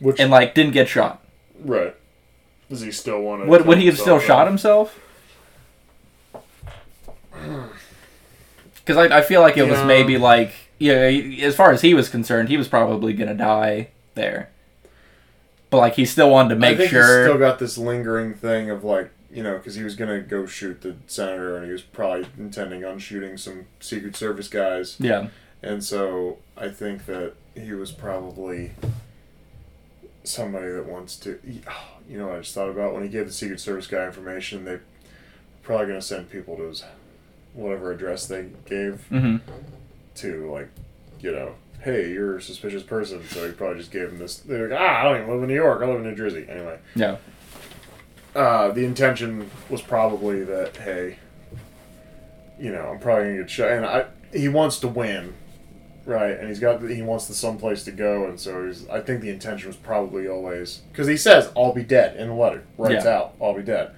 Which 0.00 0.20
and 0.20 0.30
like 0.30 0.54
didn't 0.54 0.72
get 0.72 0.88
shot? 0.88 1.24
right? 1.64 1.94
Does 2.68 2.82
he 2.82 2.92
still 2.92 3.22
want 3.22 3.42
to? 3.42 3.48
Would 3.48 3.66
would 3.66 3.78
he 3.78 3.86
have 3.86 3.98
still 3.98 4.18
shot 4.20 4.46
himself? 4.46 4.98
Because 8.84 9.10
I, 9.10 9.18
I 9.18 9.20
feel 9.20 9.42
like 9.42 9.58
it 9.58 9.68
was 9.68 9.84
maybe 9.84 10.16
like 10.16 10.54
yeah, 10.78 10.94
as 11.42 11.54
far 11.54 11.72
as 11.72 11.82
he 11.82 11.92
was 11.92 12.08
concerned, 12.08 12.48
he 12.48 12.56
was 12.56 12.68
probably 12.68 13.12
gonna 13.12 13.34
die 13.34 13.88
there. 14.14 14.48
But 15.68 15.76
like 15.76 15.94
he 15.96 16.06
still 16.06 16.30
wanted 16.30 16.54
to 16.54 16.56
make 16.56 16.80
sure. 16.88 17.26
still 17.26 17.36
got 17.36 17.58
this 17.58 17.76
lingering 17.76 18.32
thing 18.32 18.70
of 18.70 18.84
like 18.84 19.10
you 19.30 19.42
know 19.42 19.56
because 19.58 19.74
he 19.74 19.82
was 19.82 19.94
gonna 19.94 20.20
go 20.20 20.46
shoot 20.46 20.80
the 20.80 20.96
senator 21.06 21.56
and 21.56 21.66
he 21.66 21.72
was 21.72 21.82
probably 21.82 22.26
intending 22.38 22.84
on 22.84 22.98
shooting 22.98 23.36
some 23.36 23.66
Secret 23.80 24.16
Service 24.16 24.48
guys. 24.48 24.96
yeah, 24.98 25.28
And 25.62 25.82
so 25.84 26.38
I 26.56 26.68
think 26.68 27.06
that 27.06 27.34
he 27.54 27.72
was 27.72 27.90
probably 27.92 28.72
somebody 30.24 30.70
that 30.70 30.86
wants 30.86 31.16
to. 31.20 31.38
You 32.08 32.18
know 32.18 32.28
what 32.28 32.36
I 32.36 32.38
just 32.40 32.54
thought 32.54 32.70
about? 32.70 32.94
When 32.94 33.02
he 33.02 33.08
gave 33.08 33.26
the 33.26 33.32
Secret 33.32 33.60
Service 33.60 33.86
guy 33.86 34.06
information, 34.06 34.64
they 34.64 34.78
probably 35.62 35.86
going 35.88 36.00
to 36.00 36.06
send 36.06 36.30
people 36.30 36.56
to 36.56 36.62
his 36.64 36.84
whatever 37.52 37.92
address 37.92 38.26
they 38.26 38.46
gave 38.66 39.02
hmm 39.08 39.36
to, 40.14 40.50
like, 40.50 40.68
you 41.20 41.30
know, 41.30 41.54
hey, 41.82 42.10
you're 42.10 42.38
a 42.38 42.42
suspicious 42.42 42.82
person. 42.82 43.22
So 43.28 43.46
he 43.46 43.52
probably 43.52 43.78
just 43.78 43.90
gave 43.92 44.08
him 44.08 44.18
this. 44.18 44.38
They're 44.38 44.68
like, 44.68 44.80
ah, 44.80 45.00
I 45.00 45.04
don't 45.04 45.16
even 45.22 45.30
live 45.30 45.42
in 45.42 45.48
New 45.48 45.54
York. 45.54 45.80
I 45.82 45.86
live 45.86 45.96
in 46.00 46.04
New 46.08 46.16
Jersey. 46.16 46.44
Anyway, 46.48 46.78
yeah, 46.96 47.18
uh, 48.38 48.70
the 48.70 48.84
intention 48.84 49.50
was 49.68 49.82
probably 49.82 50.44
that, 50.44 50.76
hey, 50.76 51.18
you 52.58 52.70
know, 52.70 52.90
I'm 52.92 52.98
probably 53.00 53.24
gonna 53.24 53.38
get 53.38 53.50
shot, 53.50 53.70
and 53.72 53.84
I 53.84 54.06
he 54.32 54.48
wants 54.48 54.78
to 54.80 54.88
win, 54.88 55.34
right? 56.04 56.38
And 56.38 56.48
he's 56.48 56.60
got 56.60 56.80
he 56.88 57.02
wants 57.02 57.26
the 57.26 57.34
someplace 57.34 57.84
to 57.84 57.90
go, 57.92 58.26
and 58.26 58.38
so 58.38 58.66
he's. 58.66 58.88
I 58.88 59.00
think 59.00 59.20
the 59.22 59.30
intention 59.30 59.68
was 59.68 59.76
probably 59.76 60.28
always 60.28 60.82
because 60.92 61.06
he 61.08 61.16
says 61.16 61.50
I'll 61.56 61.72
be 61.72 61.82
dead 61.82 62.16
in 62.16 62.28
the 62.28 62.34
letter, 62.34 62.64
writes 62.76 63.04
Yeah. 63.04 63.16
out 63.18 63.34
I'll 63.40 63.54
be 63.54 63.62
dead. 63.62 63.90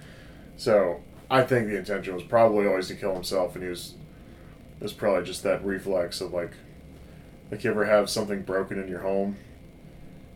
So 0.57 1.01
I 1.31 1.43
think 1.43 1.69
the 1.69 1.77
intention 1.77 2.15
was 2.15 2.23
probably 2.23 2.67
always 2.67 2.89
to 2.89 2.95
kill 2.95 3.15
himself, 3.15 3.55
and 3.55 3.63
he 3.63 3.69
was. 3.71 3.95
It 4.79 4.85
was 4.85 4.93
probably 4.95 5.25
just 5.25 5.43
that 5.43 5.63
reflex 5.63 6.23
of 6.23 6.33
like, 6.33 6.53
like 7.51 7.63
you 7.65 7.71
ever 7.71 7.85
have 7.85 8.09
something 8.09 8.41
broken 8.43 8.81
in 8.81 8.89
your 8.89 9.01
home, 9.01 9.37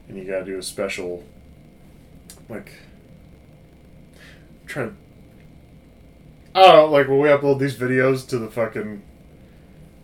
and 0.07 0.19
you 0.19 0.25
gotta 0.25 0.45
do 0.45 0.59
a 0.59 0.63
special, 0.63 1.25
like 2.51 2.73
trying 4.67 4.91
to. 4.91 4.97
I 6.55 6.63
don't 6.63 6.77
know, 6.77 6.87
like 6.87 7.09
when 7.09 7.19
we 7.19 7.29
upload 7.29 7.59
these 7.59 7.77
videos 7.77 8.29
to 8.29 8.39
the 8.39 8.49
fucking 8.49 9.03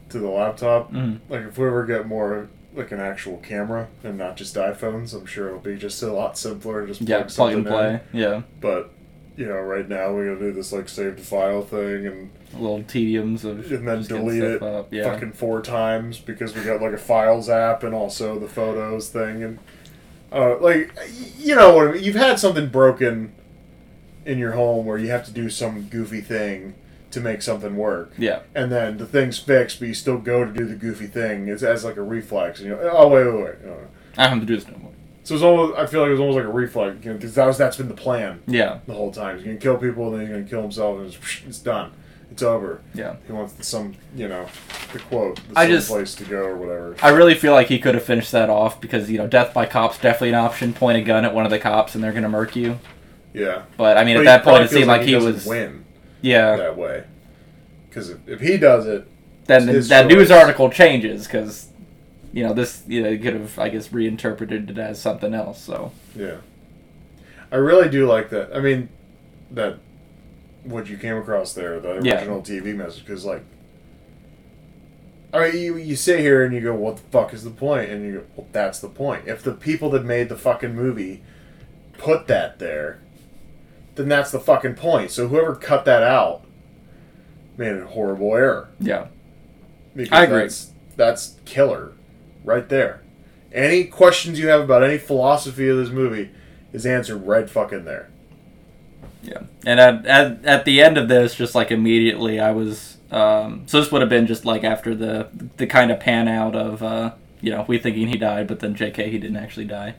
to 0.08 0.18
the 0.18 0.28
laptop, 0.28 0.90
hmm 0.90 1.16
like 1.28 1.42
if 1.42 1.58
we 1.58 1.66
ever 1.66 1.86
get 1.86 2.06
more 2.06 2.48
like 2.74 2.92
an 2.92 3.00
actual 3.00 3.38
camera 3.38 3.88
and 4.04 4.16
not 4.18 4.36
just 4.36 4.54
iPhones, 4.56 5.14
I'm 5.14 5.26
sure 5.26 5.48
it'll 5.48 5.60
be 5.60 5.76
just 5.76 6.02
a 6.02 6.12
lot 6.12 6.38
simpler. 6.38 6.86
Just 6.86 7.00
yeah. 7.02 7.16
plug, 7.16 7.22
and 7.22 7.32
something 7.32 7.58
in. 7.58 7.64
play. 7.64 8.00
Yeah, 8.12 8.42
But 8.60 8.92
you 9.36 9.46
know, 9.46 9.60
right 9.60 9.88
now 9.88 10.12
we're 10.12 10.34
gonna 10.34 10.46
do 10.48 10.52
this 10.52 10.72
like 10.72 10.88
save 10.88 11.16
to 11.16 11.22
file 11.22 11.62
thing 11.62 12.06
and 12.06 12.30
little 12.52 12.82
tediums 12.82 13.44
of 13.44 13.70
and 13.72 13.86
then 13.86 14.02
delete 14.02 14.42
it 14.42 14.62
up. 14.62 14.92
Yeah, 14.92 15.04
fucking 15.04 15.32
four 15.32 15.62
times 15.62 16.18
because 16.18 16.54
we 16.54 16.62
got 16.62 16.82
like 16.82 16.92
a 16.92 16.98
files 16.98 17.48
app 17.48 17.82
and 17.82 17.94
also 17.94 18.38
the 18.38 18.48
photos 18.48 19.08
thing 19.08 19.42
and 19.42 19.58
uh, 20.32 20.58
like 20.58 20.92
you 21.38 21.54
know 21.54 21.74
what 21.74 21.88
I 21.88 21.92
mean? 21.92 22.04
You've 22.04 22.16
had 22.16 22.38
something 22.38 22.68
broken 22.68 23.32
in 24.24 24.38
your 24.38 24.52
home 24.52 24.84
where 24.86 24.98
you 24.98 25.08
have 25.10 25.24
to 25.26 25.32
do 25.32 25.48
some 25.50 25.82
goofy 25.88 26.20
thing 26.20 26.74
to 27.10 27.20
make 27.20 27.42
something 27.42 27.76
work, 27.76 28.12
yeah, 28.18 28.40
and 28.54 28.70
then 28.70 28.98
the 28.98 29.06
thing's 29.06 29.38
fixed, 29.38 29.80
but 29.80 29.88
you 29.88 29.94
still 29.94 30.18
go 30.18 30.44
to 30.44 30.52
do 30.52 30.64
the 30.66 30.76
goofy 30.76 31.06
thing. 31.08 31.48
It's 31.48 31.62
as 31.62 31.84
like 31.84 31.96
a 31.96 32.02
reflex, 32.02 32.60
and 32.60 32.68
you 32.68 32.76
know, 32.76 32.90
oh 32.92 33.08
wait, 33.08 33.26
wait, 33.26 33.34
wait. 33.44 33.64
no, 33.64 33.70
no. 33.72 33.78
I 34.16 34.24
don't 34.24 34.38
have 34.38 34.40
to 34.40 34.46
do 34.46 34.54
this 34.56 34.68
no 34.68 34.78
more. 34.78 34.92
So 35.24 35.34
it's 35.34 35.42
almost. 35.44 35.76
I 35.78 35.86
feel 35.86 36.00
like 36.00 36.08
it 36.08 36.12
was 36.12 36.20
almost 36.20 36.36
like 36.36 36.44
a 36.44 36.48
reflex, 36.52 37.04
you 37.04 37.10
know, 37.10 37.16
because 37.16 37.34
that 37.34 37.46
was 37.46 37.58
that's 37.58 37.76
been 37.76 37.88
the 37.88 37.94
plan 37.94 38.42
Yeah, 38.46 38.78
the 38.86 38.94
whole 38.94 39.10
time. 39.12 39.36
He's 39.36 39.44
gonna 39.44 39.56
kill 39.58 39.76
people, 39.76 40.06
and 40.06 40.14
then 40.14 40.20
he's 40.20 40.30
gonna 40.30 40.48
kill 40.48 40.62
himself, 40.62 40.98
and 40.98 41.06
it's, 41.08 41.18
it's 41.46 41.58
done. 41.58 41.92
It's 42.30 42.44
over. 42.44 42.80
yeah. 42.94 43.16
He 43.26 43.32
wants 43.32 43.54
the, 43.54 43.64
some, 43.64 43.94
you 44.14 44.28
know, 44.28 44.46
the 44.92 45.00
quote, 45.00 45.40
the 45.48 45.58
I 45.58 45.66
just- 45.66 45.88
place 45.90 46.14
to 46.14 46.24
go 46.24 46.42
or 46.44 46.56
whatever. 46.56 46.94
I 47.02 47.08
really 47.08 47.34
feel 47.34 47.52
like 47.54 47.66
he 47.66 47.80
could 47.80 47.96
have 47.96 48.04
finished 48.04 48.30
that 48.30 48.48
off 48.48 48.80
because 48.80 49.10
you 49.10 49.18
know 49.18 49.26
death 49.26 49.52
by 49.52 49.66
cops 49.66 49.98
definitely 49.98 50.28
an 50.28 50.34
option. 50.36 50.72
Point 50.72 50.96
a 50.98 51.02
gun 51.02 51.24
at 51.24 51.34
one 51.34 51.44
of 51.44 51.50
the 51.50 51.58
cops 51.58 51.96
and 51.96 52.04
they're 52.04 52.12
gonna 52.12 52.28
murk 52.28 52.54
you. 52.54 52.78
Yeah. 53.32 53.62
But 53.76 53.96
I 53.96 54.04
mean, 54.04 54.16
But 54.16 54.26
at 54.26 54.44
that 54.44 54.44
point, 54.44 54.64
it 54.64 54.70
seemed 54.70 54.86
like 54.88 55.02
he 55.02 55.12
doesn't 55.12 55.34
was. 55.34 55.46
win 55.46 55.84
Yeah. 56.20 56.56
that 56.56 56.76
way. 56.76 57.04
Because 57.88 58.10
if, 58.10 58.18
if 58.26 58.40
he 58.40 58.56
does 58.56 58.86
it, 58.86 59.06
Then 59.46 59.66
that 59.66 60.06
news 60.06 60.30
article 60.30 60.70
changes 60.70 61.26
because 61.26 61.68
you 62.32 62.44
know 62.44 62.52
this. 62.52 62.82
You 62.86 63.02
know, 63.02 63.16
could 63.18 63.34
have 63.34 63.58
I 63.58 63.68
guess 63.68 63.92
reinterpreted 63.92 64.70
it 64.70 64.78
as 64.78 65.00
something 65.00 65.34
else. 65.34 65.60
So 65.62 65.92
yeah. 66.14 66.36
I 67.52 67.56
really 67.56 67.88
do 67.88 68.06
like 68.06 68.30
that. 68.30 68.54
I 68.54 68.60
mean, 68.60 68.88
that 69.50 69.78
what 70.62 70.88
you 70.88 70.96
came 70.98 71.16
across 71.16 71.52
there, 71.52 71.80
the 71.80 72.00
Yeah. 72.02 72.18
original 72.18 72.42
TV 72.42 72.76
message, 72.76 73.04
because 73.04 73.24
like, 73.24 73.42
I 75.32 75.50
mean, 75.50 75.60
you 75.62 75.76
you 75.76 75.96
sit 75.96 76.20
here 76.20 76.44
and 76.44 76.54
you 76.54 76.60
go, 76.60 76.74
"What 76.74 76.96
the 76.96 77.02
fuck 77.10 77.32
is 77.32 77.44
the 77.44 77.50
point?" 77.50 77.90
And 77.90 78.04
you 78.04 78.12
go, 78.12 78.22
"Well, 78.36 78.46
that's 78.52 78.80
the 78.80 78.88
point." 78.88 79.26
If 79.28 79.42
the 79.42 79.52
people 79.52 79.90
that 79.90 80.04
made 80.04 80.28
the 80.28 80.36
fucking 80.36 80.74
movie 80.74 81.22
put 81.98 82.26
that 82.28 82.58
there, 82.58 82.98
then 84.00 84.08
that's 84.08 84.30
the 84.30 84.40
fucking 84.40 84.74
point. 84.74 85.10
So 85.10 85.28
whoever 85.28 85.54
cut 85.54 85.84
that 85.84 86.02
out 86.02 86.42
made 87.56 87.76
a 87.76 87.86
horrible 87.86 88.34
error. 88.34 88.70
yeah, 88.78 89.08
Because 89.94 90.12
I 90.12 90.24
agree. 90.24 90.40
That's, 90.42 90.72
that's 90.96 91.36
killer, 91.44 91.92
right 92.44 92.68
there. 92.68 93.02
Any 93.52 93.84
questions 93.84 94.38
you 94.38 94.48
have 94.48 94.60
about 94.62 94.82
any 94.84 94.96
philosophy 94.98 95.68
of 95.68 95.76
this 95.76 95.90
movie 95.90 96.30
is 96.72 96.86
answered 96.86 97.18
right 97.26 97.48
fucking 97.50 97.84
there. 97.84 98.08
yeah. 99.22 99.42
And 99.66 99.78
at, 99.80 100.06
at 100.06 100.44
at 100.44 100.64
the 100.64 100.80
end 100.80 100.96
of 100.96 101.08
this, 101.08 101.34
just 101.34 101.54
like 101.54 101.70
immediately, 101.70 102.40
I 102.40 102.52
was. 102.52 102.96
Um, 103.10 103.64
so 103.66 103.80
this 103.80 103.90
would 103.90 104.02
have 104.02 104.08
been 104.08 104.26
just 104.28 104.44
like 104.44 104.62
after 104.64 104.94
the 104.94 105.28
the 105.56 105.66
kind 105.66 105.90
of 105.90 105.98
pan 106.00 106.28
out 106.28 106.54
of 106.54 106.82
uh, 106.82 107.12
you 107.40 107.50
know 107.50 107.64
we 107.68 107.76
thinking 107.78 108.06
he 108.08 108.16
died, 108.16 108.46
but 108.46 108.60
then 108.60 108.74
J.K. 108.74 109.10
he 109.10 109.18
didn't 109.18 109.36
actually 109.36 109.66
die. 109.66 109.96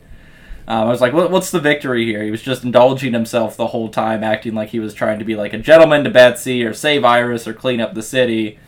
Um, 0.67 0.87
I 0.87 0.89
was 0.89 1.01
like, 1.01 1.13
what, 1.13 1.31
what's 1.31 1.51
the 1.51 1.59
victory 1.59 2.05
here? 2.05 2.23
He 2.23 2.31
was 2.31 2.41
just 2.41 2.63
indulging 2.63 3.13
himself 3.13 3.57
the 3.57 3.67
whole 3.67 3.89
time, 3.89 4.23
acting 4.23 4.53
like 4.53 4.69
he 4.69 4.79
was 4.79 4.93
trying 4.93 5.19
to 5.19 5.25
be 5.25 5.35
like 5.35 5.53
a 5.53 5.57
gentleman 5.57 6.03
to 6.03 6.09
Betsy 6.09 6.63
or 6.63 6.73
save 6.73 7.03
Iris 7.03 7.47
or 7.47 7.53
clean 7.53 7.81
up 7.81 7.93
the 7.93 8.03
city. 8.03 8.59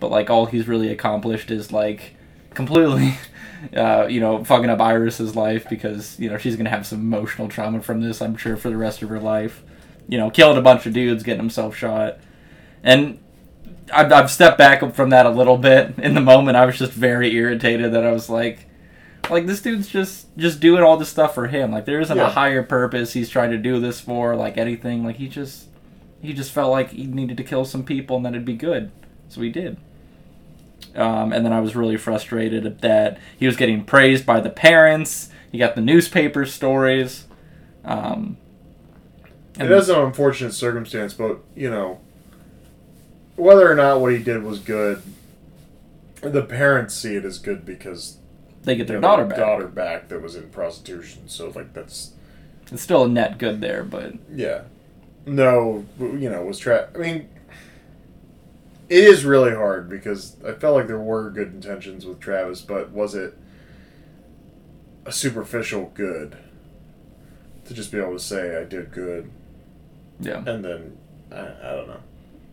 But 0.00 0.10
like 0.10 0.30
all 0.30 0.46
he's 0.46 0.68
really 0.68 0.90
accomplished 0.90 1.50
is 1.50 1.72
like 1.72 2.14
completely, 2.54 3.18
uh, 3.76 4.06
you 4.08 4.20
know, 4.20 4.44
fucking 4.44 4.70
up 4.70 4.80
Iris's 4.80 5.36
life 5.36 5.66
because 5.68 6.18
you 6.18 6.30
know 6.30 6.38
she's 6.38 6.56
gonna 6.56 6.70
have 6.70 6.86
some 6.86 7.00
emotional 7.00 7.48
trauma 7.48 7.80
from 7.80 8.00
this. 8.00 8.20
I'm 8.20 8.36
sure 8.36 8.56
for 8.56 8.70
the 8.70 8.76
rest 8.76 9.02
of 9.02 9.08
her 9.08 9.20
life. 9.20 9.62
You 10.08 10.18
know, 10.18 10.30
killing 10.30 10.56
a 10.58 10.62
bunch 10.62 10.86
of 10.86 10.92
dudes, 10.92 11.22
getting 11.22 11.40
himself 11.40 11.76
shot, 11.76 12.18
and 12.82 13.18
I've, 13.92 14.12
I've 14.12 14.30
stepped 14.30 14.58
back 14.58 14.94
from 14.94 15.10
that 15.10 15.26
a 15.26 15.30
little 15.30 15.58
bit. 15.58 15.98
In 15.98 16.14
the 16.14 16.20
moment, 16.20 16.56
I 16.56 16.66
was 16.66 16.78
just 16.78 16.92
very 16.92 17.34
irritated 17.34 17.92
that 17.92 18.04
I 18.04 18.12
was 18.12 18.28
like, 18.28 18.65
like 19.30 19.46
this 19.46 19.60
dude's 19.62 19.88
just 19.88 20.26
just 20.36 20.60
doing 20.60 20.82
all 20.82 20.96
this 20.96 21.08
stuff 21.08 21.34
for 21.34 21.46
him. 21.46 21.72
Like 21.72 21.84
there 21.84 22.00
isn't 22.00 22.16
Yeah. 22.16 22.26
a 22.28 22.30
higher 22.30 22.62
purpose 22.62 23.12
he's 23.12 23.28
trying 23.30 23.50
to 23.50 23.58
do 23.58 23.80
this 23.80 24.00
for. 24.00 24.34
Like 24.36 24.56
anything. 24.58 25.04
Like 25.04 25.16
he 25.16 25.28
just 25.28 25.66
he 26.22 26.32
just 26.32 26.52
felt 26.52 26.70
like 26.70 26.90
he 26.90 27.06
needed 27.06 27.36
to 27.36 27.44
kill 27.44 27.64
some 27.64 27.84
people 27.84 28.16
and 28.16 28.24
then 28.26 28.34
it'd 28.34 28.44
be 28.46 28.54
good. 28.54 28.90
So 29.28 29.40
he 29.42 29.50
did. 29.50 29.76
Um, 30.94 31.32
and 31.32 31.44
then 31.44 31.52
I 31.52 31.60
was 31.60 31.76
really 31.76 31.96
frustrated 31.96 32.64
at 32.66 32.80
that 32.80 33.18
he 33.38 33.46
was 33.46 33.56
getting 33.56 33.84
praised 33.84 34.24
by 34.24 34.40
the 34.40 34.50
parents. 34.50 35.30
He 35.52 35.58
got 35.58 35.74
the 35.74 35.80
newspaper 35.80 36.44
stories. 36.46 37.26
Um, 37.84 38.36
It 39.58 39.70
is 39.70 39.88
an 39.88 40.00
unfortunate 40.00 40.52
circumstance, 40.52 41.14
but 41.14 41.38
you 41.54 41.70
know, 41.70 42.00
whether 43.36 43.70
or 43.70 43.74
not 43.74 44.00
what 44.00 44.12
he 44.12 44.18
did 44.22 44.42
was 44.42 44.58
good, 44.58 45.02
the 46.22 46.42
parents 46.42 46.94
see 46.94 47.14
it 47.16 47.24
as 47.24 47.38
good 47.38 47.64
because 47.66 48.18
they 48.66 48.76
get 48.76 48.86
their 48.86 49.00
know, 49.00 49.08
daughter 49.08 49.24
back. 49.24 49.38
daughter 49.38 49.66
back 49.66 50.08
that 50.08 50.20
was 50.20 50.36
in 50.36 50.50
prostitution. 50.50 51.28
So 51.28 51.48
like 51.48 51.72
that's 51.72 52.12
It's 52.70 52.82
still 52.82 53.04
a 53.04 53.08
net 53.08 53.38
good 53.38 53.62
there, 53.62 53.82
but 53.82 54.12
yeah, 54.30 54.64
no, 55.24 55.86
you 55.98 56.28
know, 56.28 56.44
was 56.44 56.58
tra- 56.58 56.90
I 56.94 56.98
mean, 56.98 57.28
it 58.90 59.04
is 59.04 59.24
really 59.24 59.54
hard 59.54 59.88
because 59.88 60.36
I 60.46 60.52
felt 60.52 60.76
like 60.76 60.86
there 60.86 60.98
were 60.98 61.30
good 61.30 61.54
intentions 61.54 62.04
with 62.04 62.20
Travis, 62.20 62.60
but 62.60 62.90
was 62.90 63.14
it 63.14 63.38
a 65.06 65.12
superficial 65.12 65.90
good 65.94 66.36
to 67.64 67.72
just 67.74 67.90
be 67.90 67.98
able 67.98 68.12
to 68.12 68.20
say 68.20 68.60
I 68.60 68.64
did 68.64 68.92
good 68.92 69.30
yeah. 70.20 70.38
and 70.38 70.64
then 70.64 70.98
I, 71.30 71.38
I 71.38 71.74
don't 71.74 71.88
know. 71.88 72.00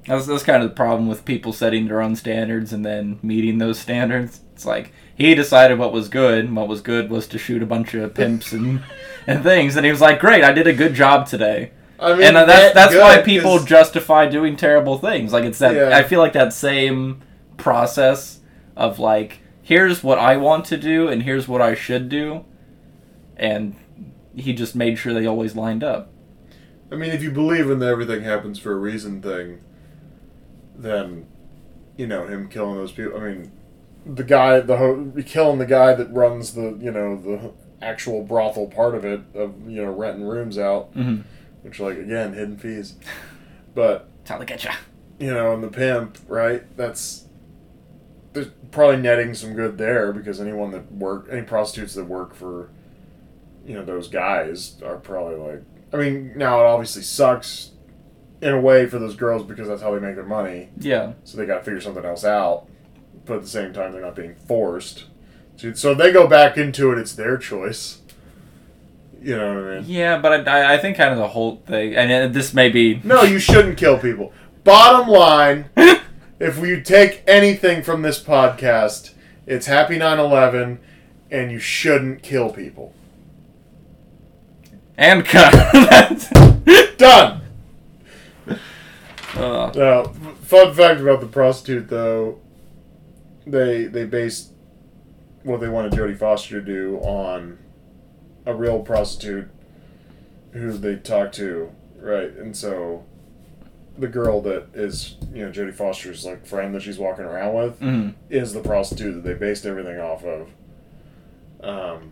That's, 0.07 0.25
that's 0.25 0.43
kind 0.43 0.61
of 0.61 0.69
the 0.69 0.75
problem 0.75 1.07
with 1.07 1.25
people 1.25 1.53
setting 1.53 1.87
their 1.87 2.01
own 2.01 2.15
standards 2.15 2.73
and 2.73 2.85
then 2.85 3.19
meeting 3.23 3.57
those 3.57 3.79
standards. 3.79 4.41
It's 4.53 4.65
like 4.65 4.91
he 5.15 5.35
decided 5.35 5.77
what 5.79 5.91
was 5.93 6.09
good, 6.09 6.45
and 6.45 6.55
what 6.55 6.67
was 6.67 6.81
good 6.81 7.09
was 7.09 7.27
to 7.27 7.37
shoot 7.37 7.61
a 7.63 7.65
bunch 7.65 7.93
of 7.93 8.13
pimps 8.13 8.51
and 8.53 8.81
and 9.27 9.43
things, 9.43 9.75
and 9.75 9.85
he 9.85 9.91
was 9.91 10.01
like, 10.01 10.19
"Great, 10.19 10.43
I 10.43 10.51
did 10.51 10.67
a 10.67 10.73
good 10.73 10.93
job 10.93 11.27
today." 11.27 11.71
I 11.99 12.13
mean, 12.13 12.23
and 12.27 12.37
uh, 12.37 12.45
that 12.45 12.73
that's 12.73 12.93
that's 12.93 12.95
why 13.01 13.21
people 13.21 13.25
people 13.51 13.57
'cause- 13.59 13.65
justify 13.67 14.27
doing 14.27 14.55
terrible 14.55 14.97
things. 14.97 15.31
Like 15.33 15.43
it's 15.45 15.59
that 15.59 15.75
Yeah. 15.75 15.97
I 15.97 16.03
feel 16.03 16.19
like 16.19 16.33
that 16.33 16.53
same 16.53 17.21
process 17.57 18.39
of 18.75 18.99
like 18.99 19.39
here's 19.61 20.03
what 20.03 20.19
I 20.19 20.35
want 20.37 20.65
to 20.65 20.77
do 20.77 21.07
and 21.07 21.23
here's 21.23 21.47
what 21.47 21.61
I 21.61 21.73
should 21.75 22.09
do, 22.09 22.43
and 23.37 23.75
he 24.35 24.53
just 24.53 24.75
made 24.75 24.97
sure 24.97 25.13
they 25.13 25.25
always 25.25 25.55
lined 25.55 25.83
up. 25.83 26.11
I 26.91 26.95
mean, 26.95 27.11
if 27.11 27.23
you 27.23 27.31
believe 27.31 27.69
in 27.69 27.79
the 27.79 27.87
everything 27.87 28.23
happens 28.23 28.59
for 28.59 28.71
a 28.73 28.75
reason 28.75 29.21
thing, 29.21 29.61
then 30.75 31.25
you 31.97 32.07
know 32.07 32.27
him 32.27 32.49
killing 32.49 32.75
those 32.75 32.91
people. 32.91 33.17
I 33.17 33.21
mean, 33.29 33.51
the 34.05 34.23
guy, 34.23 34.59
the 34.59 34.77
ho- 34.77 35.11
killing 35.25 35.59
the 35.59 35.65
guy 35.65 35.93
that 35.93 36.11
runs 36.11 36.53
the 36.53 36.77
you 36.81 36.91
know 36.91 37.15
the 37.15 37.51
actual 37.85 38.23
brothel 38.23 38.67
part 38.67 38.95
of 38.95 39.03
it 39.05 39.21
of 39.33 39.69
you 39.69 39.83
know 39.83 39.91
renting 39.91 40.25
rooms 40.25 40.57
out, 40.57 40.93
Mm-hmm. 40.95 41.21
which 41.63 41.79
like 41.79 41.97
again 41.97 42.33
hidden 42.33 42.57
fees, 42.57 42.95
but 43.75 44.07
That's 44.19 44.31
how 44.31 44.37
they 44.39 44.45
get 44.45 44.63
ya. 44.63 44.71
you 45.19 45.33
know, 45.33 45.53
and 45.53 45.63
the 45.63 45.67
pimp, 45.69 46.17
right? 46.27 46.63
That's 46.77 47.25
there's 48.33 48.47
probably 48.71 48.97
netting 48.97 49.33
some 49.35 49.53
good 49.53 49.77
there 49.77 50.11
because 50.11 50.41
anyone 50.41 50.71
that 50.71 50.91
work, 50.91 51.27
any 51.31 51.43
prostitutes 51.43 51.93
that 51.93 52.05
work 52.05 52.33
for, 52.33 52.69
you 53.65 53.75
know, 53.75 53.85
those 53.85 54.07
guys 54.07 54.81
are 54.83 54.97
probably 54.97 55.35
like. 55.35 55.61
I 55.93 55.97
mean, 55.97 56.33
now 56.35 56.59
it 56.61 56.65
obviously 56.65 57.03
sucks 57.03 57.69
in 58.41 58.51
a 58.51 58.59
way 58.59 58.87
for 58.87 58.97
those 58.97 59.15
girls 59.15 59.43
because 59.43 59.67
that's 59.67 59.83
how 59.83 59.93
they 59.93 59.99
make 59.99 60.15
their 60.15 60.25
money. 60.25 60.69
Yeah. 60.79 61.13
So 61.23 61.37
they 61.37 61.45
got 61.45 61.59
to 61.59 61.63
figure 61.63 61.79
something 61.79 62.03
else 62.03 62.25
out. 62.25 62.67
But 63.25 63.35
at 63.37 63.41
the 63.43 63.47
same 63.47 63.73
time, 63.73 63.91
they're 63.93 64.01
not 64.01 64.15
being 64.15 64.35
forced. 64.47 65.05
So, 65.57 65.73
so 65.73 65.91
if 65.91 65.97
they 65.97 66.11
go 66.11 66.27
back 66.27 66.57
into 66.57 66.91
it, 66.91 66.97
it's 66.97 67.13
their 67.13 67.37
choice. 67.37 67.99
You 69.21 69.37
know 69.37 69.55
what 69.55 69.63
I 69.63 69.75
mean? 69.79 69.83
Yeah, 69.87 70.17
but 70.17 70.47
I, 70.47 70.73
I 70.73 70.77
think 70.77 70.97
kind 70.97 71.11
of 71.13 71.17
the 71.17 71.29
whole 71.29 71.61
thing, 71.65 71.95
and 71.95 72.11
uh, 72.11 72.27
this 72.27 72.53
may 72.53 72.67
be 72.69 72.99
No, 73.05 73.23
you 73.23 73.39
shouldn't 73.39 73.77
kill 73.77 73.97
people. 73.97 74.33
Bottom 74.65 75.07
line, 75.07 75.69
if 76.39 76.59
we 76.59 76.81
take 76.81 77.23
anything 77.27 77.83
from 77.83 78.01
this 78.01 78.21
podcast, 78.21 79.13
it's 79.47 79.67
happy 79.67 79.97
9/11 79.97 80.79
and 81.31 81.51
you 81.51 81.59
shouldn't 81.59 82.21
kill 82.21 82.49
people. 82.51 82.93
and 84.97 85.23
cut. 85.25 85.53
Done. 86.97 87.41
uh, 89.35 89.71
Now, 89.75 90.03
fun 90.41 90.73
fact 90.73 90.99
about 91.01 91.21
the 91.21 91.27
prostitute 91.27 91.87
though, 91.89 92.39
they 93.45 93.85
they 93.85 94.05
based 94.05 94.51
what 95.43 95.59
they 95.59 95.69
wanted 95.69 95.93
Jodie 95.93 96.17
Foster 96.17 96.59
to 96.59 96.65
do 96.65 96.97
on 96.99 97.57
a 98.45 98.53
real 98.53 98.79
prostitute 98.79 99.49
who 100.51 100.71
they 100.73 100.95
talked 100.95 101.35
to, 101.35 101.71
right? 101.97 102.31
And 102.31 102.55
so 102.55 103.05
the 103.97 104.07
girl 104.07 104.41
that 104.41 104.67
is, 104.73 105.17
you 105.33 105.45
know, 105.45 105.51
Jodie 105.51 105.73
Foster's 105.73 106.25
like 106.25 106.45
friend 106.45 106.73
that 106.73 106.81
she's 106.81 106.97
walking 106.97 107.25
around 107.25 107.53
with 107.55 107.79
mhm. 107.79 108.13
is 108.29 108.53
the 108.53 108.61
prostitute 108.61 109.15
that 109.15 109.27
they 109.27 109.33
based 109.33 109.65
everything 109.65 109.99
off 109.99 110.23
of. 110.23 110.49
Um, 111.61 112.11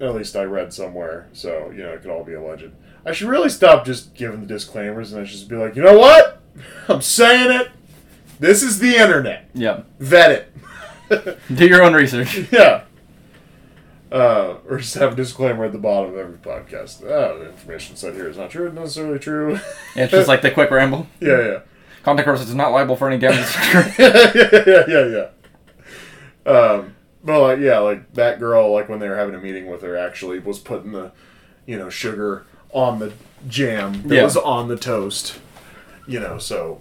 at 0.00 0.14
least 0.14 0.36
I 0.36 0.44
read 0.44 0.72
somewhere, 0.72 1.28
so 1.32 1.70
you 1.70 1.82
know 1.82 1.90
it 1.90 2.02
could 2.02 2.10
all 2.10 2.24
be 2.24 2.34
alleged. 2.34 2.70
I 3.04 3.12
should 3.12 3.28
really 3.28 3.48
stop 3.48 3.86
just 3.86 4.14
giving 4.14 4.40
the 4.40 4.46
disclaimers 4.46 5.12
and 5.12 5.22
I 5.22 5.24
should 5.24 5.38
just 5.38 5.48
be 5.48 5.56
like, 5.56 5.76
you 5.76 5.82
know 5.82 5.98
what? 5.98 6.42
I'm 6.88 7.00
saying 7.00 7.60
it. 7.60 7.68
This 8.38 8.62
is 8.62 8.78
the 8.78 8.96
internet. 8.96 9.50
Yeah. 9.54 9.82
Vet 9.98 10.48
it. 11.10 11.38
Do 11.54 11.66
your 11.66 11.82
own 11.82 11.94
research. 11.94 12.38
yeah. 12.52 12.82
Uh, 14.10 14.58
or 14.68 14.78
just 14.78 14.94
have 14.94 15.12
a 15.14 15.16
disclaimer 15.16 15.64
at 15.64 15.72
the 15.72 15.78
bottom 15.78 16.10
of 16.12 16.16
every 16.16 16.38
podcast. 16.38 17.02
Oh, 17.04 17.38
the 17.40 17.46
information 17.50 17.96
said 17.96 18.14
here 18.14 18.28
is 18.28 18.36
not 18.36 18.50
true, 18.50 18.72
necessarily 18.72 19.18
true. 19.18 19.58
It's 19.96 20.12
just 20.12 20.28
like 20.28 20.42
the 20.42 20.50
quick 20.50 20.70
ramble. 20.70 21.08
yeah, 21.20 21.40
yeah. 21.44 21.58
Contact 22.04 22.26
person 22.26 22.46
is 22.46 22.54
not 22.54 22.70
liable 22.70 22.94
for 22.94 23.08
any 23.10 23.18
damages. 23.18 23.52
yeah, 23.98 24.32
yeah, 24.66 24.84
yeah, 24.86 25.28
yeah. 26.46 26.50
Um, 26.50 26.94
but 27.24 27.40
like, 27.42 27.58
yeah, 27.58 27.78
like 27.80 28.12
that 28.14 28.38
girl, 28.38 28.72
like 28.72 28.88
when 28.88 29.00
they 29.00 29.08
were 29.08 29.16
having 29.16 29.34
a 29.34 29.40
meeting 29.40 29.66
with 29.66 29.82
her, 29.82 29.96
actually 29.96 30.38
was 30.38 30.60
putting 30.60 30.92
the, 30.92 31.10
you 31.66 31.76
know, 31.76 31.90
sugar 31.90 32.46
on 32.70 33.00
the 33.00 33.12
jam 33.48 34.02
that 34.08 34.14
Yeah. 34.14 34.22
was 34.22 34.36
on 34.36 34.68
the 34.68 34.76
toast. 34.76 35.40
You 36.06 36.20
know, 36.20 36.38
so 36.38 36.80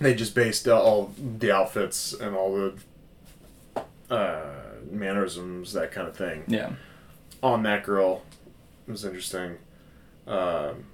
they 0.00 0.14
just 0.14 0.34
based 0.34 0.68
uh, 0.68 0.78
all 0.78 1.12
the 1.38 1.50
outfits 1.50 2.12
and 2.12 2.36
all 2.36 2.54
the 2.54 4.14
uh, 4.14 4.54
mannerisms, 4.90 5.72
that 5.72 5.92
kind 5.92 6.08
of 6.08 6.16
thing, 6.16 6.44
yeah. 6.46 6.72
on 7.42 7.62
that 7.64 7.84
girl. 7.84 8.22
It 8.86 8.92
was 8.92 9.04
interesting. 9.04 9.58
Um, 10.26 10.86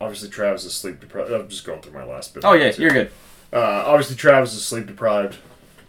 obviously, 0.00 0.28
Travis 0.28 0.64
is 0.64 0.74
sleep 0.74 1.00
deprived. 1.00 1.30
I'm 1.30 1.48
just 1.48 1.64
going 1.64 1.80
through 1.82 1.92
my 1.92 2.04
last 2.04 2.34
bit. 2.34 2.44
Oh 2.44 2.52
yeah, 2.52 2.72
you're 2.76 2.90
good. 2.90 3.10
Uh, 3.52 3.84
obviously, 3.86 4.16
Travis 4.16 4.54
is 4.54 4.64
sleep 4.64 4.86
deprived. 4.86 5.36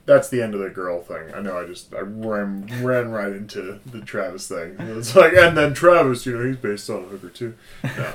That's 0.06 0.30
the 0.30 0.42
end 0.42 0.54
of 0.54 0.62
the 0.62 0.70
girl 0.70 1.02
thing. 1.02 1.34
I 1.34 1.42
know. 1.42 1.58
I 1.58 1.66
just 1.66 1.94
I 1.94 2.00
ran 2.00 2.68
ran 2.82 3.10
right 3.10 3.32
into 3.32 3.80
the 3.86 4.02
Travis 4.02 4.48
thing. 4.48 4.76
It's 4.80 5.16
like, 5.16 5.34
and 5.34 5.58
then 5.58 5.74
Travis, 5.74 6.26
you 6.26 6.38
know, 6.38 6.48
he's 6.48 6.58
based 6.58 6.90
on 6.90 7.04
a 7.04 7.08
hooker 7.08 7.30
too. 7.30 7.56
No. 7.98 8.14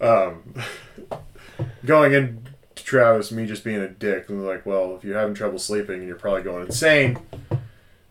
um, 0.32 0.54
going 1.84 2.14
into 2.74 2.84
Travis, 2.84 3.30
me 3.30 3.46
just 3.46 3.64
being 3.64 3.80
a 3.80 3.88
dick, 3.88 4.28
and 4.28 4.44
like, 4.44 4.66
well, 4.66 4.96
if 4.96 5.04
you're 5.04 5.18
having 5.18 5.34
trouble 5.34 5.58
sleeping 5.58 6.00
and 6.00 6.06
you're 6.06 6.16
probably 6.16 6.42
going 6.42 6.66
insane 6.66 7.18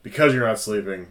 because 0.01 0.33
you're 0.33 0.47
not 0.47 0.59
sleeping. 0.59 1.07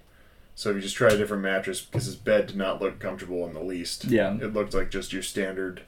So 0.54 0.70
if 0.70 0.76
you 0.76 0.82
just 0.82 0.96
try 0.96 1.08
a 1.08 1.16
different 1.16 1.42
mattress 1.42 1.80
because 1.80 2.06
his 2.06 2.16
bed 2.16 2.46
did 2.46 2.56
not 2.56 2.80
look 2.80 2.98
comfortable 2.98 3.46
in 3.46 3.54
the 3.54 3.62
least. 3.62 4.04
Yeah. 4.04 4.34
It 4.34 4.52
looked 4.52 4.74
like 4.74 4.90
just 4.90 5.12
your 5.12 5.22
standard, 5.22 5.82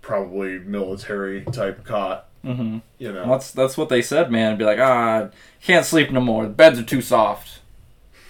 probably 0.00 0.58
military 0.58 1.42
type 1.44 1.84
cot. 1.84 2.28
hmm 2.42 2.78
You 2.98 3.12
know. 3.12 3.28
That's 3.28 3.50
that's 3.50 3.76
what 3.76 3.88
they 3.88 4.02
said, 4.02 4.30
man. 4.30 4.56
Be 4.56 4.64
like, 4.64 4.78
ah, 4.78 5.28
can't 5.62 5.86
sleep 5.86 6.10
no 6.10 6.20
more. 6.20 6.44
The 6.44 6.50
beds 6.50 6.78
are 6.78 6.84
too 6.84 7.02
soft. 7.02 7.60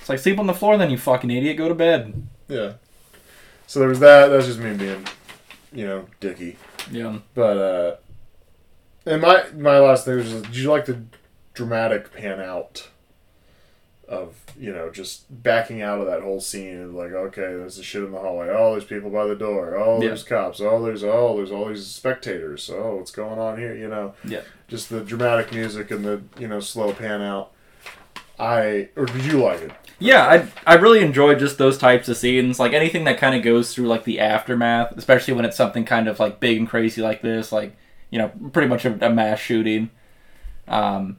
It's 0.00 0.08
like 0.08 0.18
sleep 0.18 0.38
on 0.38 0.46
the 0.46 0.54
floor, 0.54 0.76
then 0.76 0.90
you 0.90 0.98
fucking 0.98 1.30
idiot. 1.30 1.56
Go 1.56 1.68
to 1.68 1.74
bed. 1.74 2.26
Yeah. 2.48 2.72
So 3.66 3.78
there 3.78 3.88
was 3.88 4.00
that. 4.00 4.28
That's 4.28 4.46
just 4.46 4.58
me 4.58 4.74
being, 4.74 5.06
you 5.72 5.86
know, 5.86 6.06
dicky. 6.18 6.56
Yeah. 6.90 7.18
But 7.34 7.56
uh, 7.56 7.96
and 9.06 9.20
my 9.22 9.44
my 9.56 9.78
last 9.78 10.04
thing 10.04 10.16
was, 10.16 10.30
just, 10.30 10.44
did 10.44 10.56
you 10.56 10.70
like 10.70 10.86
the 10.86 11.02
dramatic 11.54 12.12
pan 12.12 12.40
out 12.40 12.88
of 14.08 14.34
you 14.58 14.72
know 14.72 14.90
just 14.90 15.24
backing 15.42 15.80
out 15.80 16.00
of 16.00 16.06
that 16.06 16.20
whole 16.22 16.40
scene 16.40 16.76
and 16.76 16.94
like 16.94 17.12
okay, 17.12 17.40
there's 17.42 17.76
the 17.76 17.82
shit 17.82 18.02
in 18.04 18.12
the 18.12 18.18
hallway. 18.18 18.48
Oh, 18.50 18.72
there's 18.72 18.84
people 18.84 19.10
by 19.10 19.26
the 19.26 19.34
door. 19.34 19.76
Oh, 19.76 20.00
Yeah. 20.00 20.08
there's 20.08 20.24
cops. 20.24 20.60
Oh, 20.60 20.82
there's 20.84 21.02
oh, 21.04 21.36
there's 21.36 21.50
all 21.50 21.66
these 21.68 21.86
spectators. 21.86 22.68
Oh, 22.72 22.96
what's 22.96 23.10
going 23.10 23.38
on 23.38 23.58
here? 23.58 23.74
You 23.74 23.88
know. 23.88 24.14
Yeah. 24.24 24.42
Just 24.68 24.90
the 24.90 25.00
dramatic 25.00 25.52
music 25.52 25.90
and 25.90 26.04
the 26.04 26.22
you 26.38 26.48
know 26.48 26.60
slow 26.60 26.92
pan 26.92 27.22
out. 27.22 27.52
I 28.38 28.88
or 28.96 29.06
did 29.06 29.24
you 29.24 29.42
like 29.42 29.60
it? 29.60 29.72
Yeah, 29.98 30.24
I 30.66 30.72
I 30.72 30.74
really 30.74 31.00
enjoyed 31.00 31.38
just 31.38 31.58
those 31.58 31.78
types 31.78 32.08
of 32.08 32.16
scenes. 32.16 32.58
Like 32.58 32.72
anything 32.72 33.04
that 33.04 33.18
kind 33.18 33.36
of 33.36 33.42
goes 33.42 33.72
through 33.72 33.86
like 33.86 34.04
the 34.04 34.18
aftermath, 34.20 34.96
especially 34.98 35.34
when 35.34 35.44
it's 35.44 35.56
something 35.56 35.84
kind 35.84 36.08
of 36.08 36.18
like 36.18 36.40
big 36.40 36.58
and 36.58 36.68
crazy 36.68 37.00
like 37.02 37.22
this, 37.22 37.52
like 37.52 37.76
you 38.12 38.18
know, 38.18 38.30
pretty 38.52 38.68
much 38.68 38.84
a, 38.84 39.06
a 39.06 39.10
mass 39.10 39.40
shooting. 39.40 39.90
Um, 40.68 41.16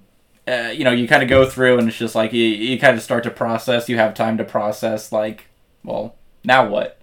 uh, 0.47 0.71
you 0.73 0.83
know, 0.83 0.91
you 0.91 1.07
kind 1.07 1.23
of 1.23 1.27
go 1.27 1.49
through 1.49 1.79
and 1.79 1.87
it's 1.89 1.97
just 1.97 2.15
like 2.15 2.31
you 2.31 2.43
you 2.43 2.79
kind 2.79 2.95
of 2.95 3.03
start 3.03 3.23
to 3.23 3.31
process. 3.31 3.89
You 3.89 3.97
have 3.97 4.13
time 4.13 4.37
to 4.37 4.45
process. 4.45 5.11
Like, 5.11 5.47
well, 5.83 6.15
now 6.45 6.69
what? 6.69 6.99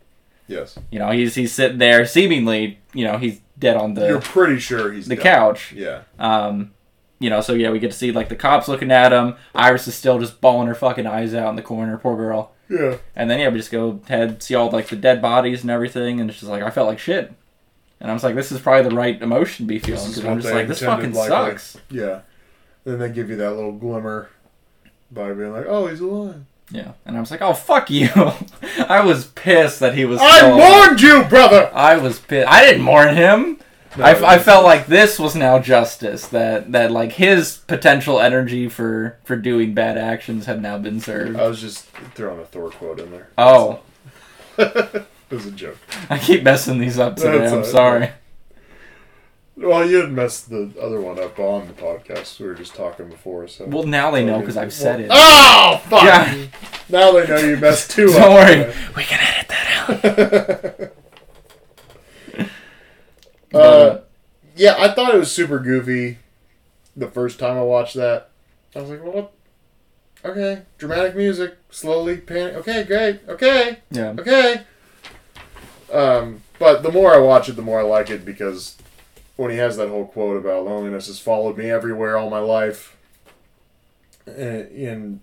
Yes. 0.47 0.79
You 0.91 1.01
know, 1.01 1.11
he's 1.11 1.35
he's 1.35 1.53
sitting 1.53 1.79
there, 1.79 2.07
seemingly, 2.07 2.79
you 2.95 3.05
know, 3.05 3.19
he's 3.19 3.41
dead 3.59 3.77
on 3.77 3.95
the. 3.95 4.07
You're 4.07 4.21
pretty 4.21 4.61
sure 4.61 4.93
he's 4.93 5.09
the 5.09 5.17
dead. 5.17 5.23
couch. 5.23 5.73
Yeah. 5.73 6.03
Um, 6.19 6.73
you 7.19 7.29
know, 7.29 7.41
so 7.41 7.53
yeah, 7.53 7.71
we 7.71 7.81
get 7.81 7.91
to 7.91 7.97
see 7.97 8.13
like 8.13 8.29
the 8.29 8.37
cops 8.37 8.69
looking 8.69 8.93
at 8.93 9.13
him. 9.13 9.35
Iris 9.55 9.89
is 9.89 9.95
still 9.95 10.19
just 10.19 10.41
bawling 10.41 10.69
her 10.69 10.75
fucking 10.75 11.07
eyes 11.07 11.35
out 11.35 11.51
in 11.51 11.57
the 11.57 11.63
corner, 11.63 11.99
poor 11.99 12.17
girl. 12.17 12.53
Yeah. 12.69 12.99
And 13.17 13.29
then 13.29 13.41
yeah, 13.41 13.49
we 13.49 13.59
just 13.59 13.73
go 13.73 14.01
head 14.07 14.43
see 14.43 14.55
all 14.55 14.71
like 14.71 14.89
the 14.89 14.97
dead 14.97 15.21
bodies 15.21 15.63
and 15.63 15.71
everything, 15.71 16.21
and 16.21 16.31
it's 16.31 16.39
just 16.39 16.51
like 16.51 16.63
I 16.63 16.71
felt 16.71 16.87
like 16.87 17.01
shit. 17.01 17.33
And 18.01 18.11
I 18.11 18.15
was 18.15 18.25
like, 18.25 18.35
this 18.35 18.51
is 18.51 18.61
probably 18.61 18.89
the 18.89 18.97
right 18.97 19.21
emotion 19.21 19.67
to 19.67 19.69
be 19.69 19.79
feeling 19.79 20.09
because 20.09 20.25
I'm 20.25 20.41
just 20.41 20.53
like, 20.55 20.69
this 20.69 20.81
fucking 20.81 21.15
sucks. 21.15 21.77
Yeah. 21.91 22.23
Then 22.85 22.99
they 22.99 23.11
give 23.11 23.29
you 23.29 23.37
that 23.37 23.53
little 23.53 23.73
glimmer 23.73 24.31
by 25.11 25.33
being 25.33 25.53
like, 25.53 25.67
"Oh, 25.67 25.87
he's 25.87 26.01
alive." 26.01 26.45
Yeah, 26.71 26.93
and 27.05 27.17
I 27.17 27.21
was 27.21 27.31
like, 27.31 27.43
oh 27.43 27.53
fuck 27.53 27.91
you. 27.91 28.09
I 28.89 29.03
was 29.05 29.27
pissed 29.27 29.81
that 29.81 29.95
he 29.95 30.05
was. 30.05 30.21
I 30.23 30.49
warned 30.57 31.01
you, 31.01 31.25
brother. 31.25 31.71
I 31.75 31.97
was 31.97 32.19
pissed. 32.21 32.49
I 32.49 32.65
didn't 32.65 32.83
mourn 32.83 33.15
him. 33.15 33.59
No, 33.97 34.05
I, 34.05 34.35
I 34.35 34.39
felt 34.39 34.65
like 34.65 34.87
this 34.87 35.19
was 35.19 35.35
now 35.35 35.59
justice 35.59 36.29
that 36.29 36.71
that 36.73 36.93
like 36.93 37.13
his 37.13 37.59
potential 37.67 38.21
energy 38.21 38.69
for 38.69 39.19
for 39.25 39.37
doing 39.37 39.75
bad 39.75 39.99
actions 39.99 40.47
had 40.47 40.63
now 40.63 40.79
been 40.79 41.01
served. 41.01 41.37
I 41.37 41.49
was 41.49 41.61
just 41.61 41.87
throwing 42.15 42.41
a 42.41 42.45
Thor 42.45 42.71
quote 42.71 43.01
in 43.01 43.11
there. 43.11 43.29
oh, 43.37 43.81
it 45.31 45.35
was 45.35 45.47
a 45.47 45.51
joke. 45.51 45.79
I 46.09 46.19
keep 46.19 46.43
messing 46.43 46.79
these 46.79 46.99
up 46.99 47.17
today. 47.17 47.39
That's 47.39 47.53
I'm 47.53 47.59
right. 47.59 47.67
sorry. 47.67 48.11
Well, 49.57 49.89
you 49.89 49.99
had 49.99 50.11
messed 50.11 50.49
the 50.49 50.73
other 50.81 51.01
one 51.01 51.19
up 51.19 51.39
on 51.39 51.67
the 51.67 51.75
podcast. 51.75 52.41
We 52.41 52.47
were 52.47 52.55
just 52.55 52.75
talking 52.75 53.11
before, 53.11 53.47
so. 53.47 53.67
Well, 53.67 53.83
now 53.83 54.11
they 54.11 54.25
know 54.25 54.41
because 54.41 54.57
I've 54.57 54.73
said 54.73 55.01
it. 55.01 55.09
Oh 55.11 55.83
fuck! 55.87 56.03
Yeah. 56.03 56.47
Now 56.89 57.13
they 57.13 57.27
know 57.27 57.37
you 57.37 57.57
messed 57.59 57.91
two 57.91 58.07
Don't 58.07 58.23
up. 58.23 58.31
worry, 58.31 58.75
we 58.97 59.03
can 59.05 59.21
edit 59.21 59.49
that 59.49 60.77
out. 60.85 60.93
Uh, 63.53 64.03
yeah, 64.55 64.77
I 64.79 64.95
thought 64.95 65.13
it 65.13 65.19
was 65.19 65.33
super 65.33 65.59
goofy 65.59 66.19
the 66.97 67.09
first 67.09 67.41
time 67.41 67.57
I 67.57 67.63
watched 67.63 67.97
that. 67.97 68.31
I 68.77 68.81
was 68.81 68.91
like, 68.91 69.03
well, 69.03 69.13
what? 69.13 69.33
Okay, 70.25 70.63
dramatic 70.79 71.17
music, 71.17 71.57
slowly 71.69 72.19
pan. 72.19 72.55
Okay, 72.57 72.85
great. 72.85 73.21
Okay, 73.29 73.79
yeah. 73.91 74.15
okay. 74.19 74.63
Um, 75.93 76.43
but 76.59 76.83
the 76.83 76.93
more 76.93 77.15
I 77.15 77.19
watch 77.19 77.49
it, 77.49 77.57
the 77.57 77.63
more 77.63 77.81
I 77.81 77.85
like 77.85 78.11
it 78.11 78.25
because 78.25 78.77
when 79.37 79.51
he 79.51 79.57
has 79.57 79.77
that 79.77 79.89
whole 79.89 80.07
quote 80.07 80.37
about 80.37 80.65
loneliness 80.65 81.07
has 81.07 81.19
followed 81.19 81.57
me 81.57 81.71
everywhere 81.71 82.17
all 82.17 82.31
my 82.31 82.39
life, 82.39 82.97
and, 84.27 84.71
and 84.71 85.21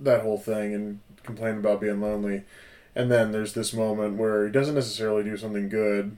that 0.00 0.22
whole 0.22 0.38
thing, 0.38 0.74
and 0.74 1.00
complaining 1.24 1.58
about 1.58 1.80
being 1.80 2.00
lonely, 2.00 2.44
and 2.94 3.10
then 3.10 3.32
there's 3.32 3.52
this 3.54 3.74
moment 3.74 4.16
where 4.16 4.46
he 4.46 4.52
doesn't 4.52 4.74
necessarily 4.74 5.24
do 5.24 5.36
something 5.36 5.68
good, 5.68 6.16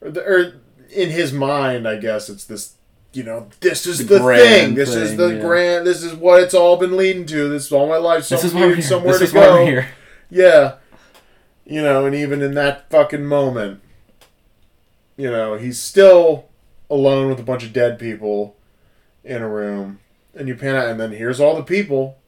or, 0.00 0.10
the, 0.10 0.22
or 0.22 0.60
in 0.94 1.10
his 1.10 1.32
mind, 1.32 1.88
I 1.88 1.96
guess 1.96 2.28
it's 2.28 2.44
this. 2.44 2.74
You 3.14 3.24
know, 3.24 3.48
this 3.60 3.84
is 3.84 4.06
The 4.06 4.18
the, 4.18 4.20
thing. 4.20 4.74
This 4.74 4.94
is 4.94 5.18
the 5.18 5.34
yeah. 5.34 5.40
grand. 5.42 5.86
This 5.86 6.02
is 6.02 6.14
what 6.14 6.42
it's 6.42 6.54
all 6.54 6.78
been 6.78 6.96
leading 6.96 7.26
to. 7.26 7.50
This 7.50 7.66
is 7.66 7.72
all 7.72 7.86
my 7.86 7.98
life. 7.98 8.26
This 8.26 8.42
is 8.42 8.54
here. 8.54 8.80
somewhere 8.80 9.18
This 9.18 9.32
to 9.32 9.34
go. 9.34 9.84
Yeah. 10.30 10.76
You 11.72 11.80
know, 11.80 12.04
and 12.04 12.14
even 12.14 12.42
in 12.42 12.52
that 12.52 12.90
fucking 12.90 13.24
moment, 13.24 13.80
you 15.16 15.30
know, 15.30 15.54
he's 15.56 15.80
still 15.80 16.50
alone 16.90 17.28
with 17.30 17.40
a 17.40 17.44
bunch 17.44 17.64
of 17.64 17.72
dead 17.72 17.98
people 17.98 18.56
in 19.24 19.40
a 19.40 19.48
room. 19.48 20.00
And 20.34 20.48
you 20.48 20.54
pan 20.54 20.76
out, 20.76 20.88
and 20.88 21.00
then 21.00 21.12
here's 21.12 21.40
all 21.40 21.56
the 21.56 21.62
people, 21.62 22.18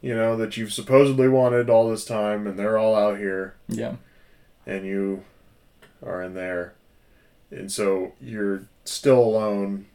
you 0.00 0.14
know, 0.14 0.36
that 0.36 0.56
you've 0.56 0.72
supposedly 0.72 1.26
wanted 1.28 1.68
all 1.68 1.90
this 1.90 2.04
time, 2.04 2.46
and 2.46 2.56
they're 2.56 2.78
all 2.78 2.94
out 2.94 3.18
here, 3.18 3.54
Yeah. 3.68 3.94
and 4.64 4.86
you 4.86 5.24
are 6.06 6.22
in 6.22 6.34
there. 6.34 6.74
And 7.50 7.72
so 7.72 8.12
you're 8.20 8.62
still 8.84 9.18
alone, 9.18 9.86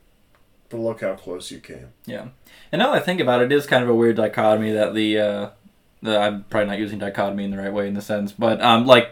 but 0.68 0.80
look 0.80 1.00
how 1.00 1.14
close 1.16 1.50
you 1.50 1.60
came. 1.60 1.94
Yeah. 2.06 2.28
And 2.74 2.80
now 2.80 2.92
that 2.92 3.02
I 3.02 3.06
think 3.06 3.22
about 3.22 3.42
it, 3.42 3.54
it 3.54 3.56
is 3.56 3.66
kind 3.66 3.84
of 3.84 3.90
a 3.90 3.96
weird 3.96 4.18
dichotomy 4.18 4.72
that 4.74 4.94
the, 4.94 5.18
uh, 5.18 5.50
the 5.63 5.63
I'm 6.06 6.44
probably 6.46 6.70
not 6.70 6.80
using 6.80 7.00
dichotomy 7.00 7.46
in 7.46 7.52
the 7.52 7.58
right 7.58 7.74
way 7.74 7.88
in 7.88 7.94
the 7.94 8.02
sense, 8.02 8.32
but 8.32 8.62
um, 8.62 8.86
like 8.86 9.10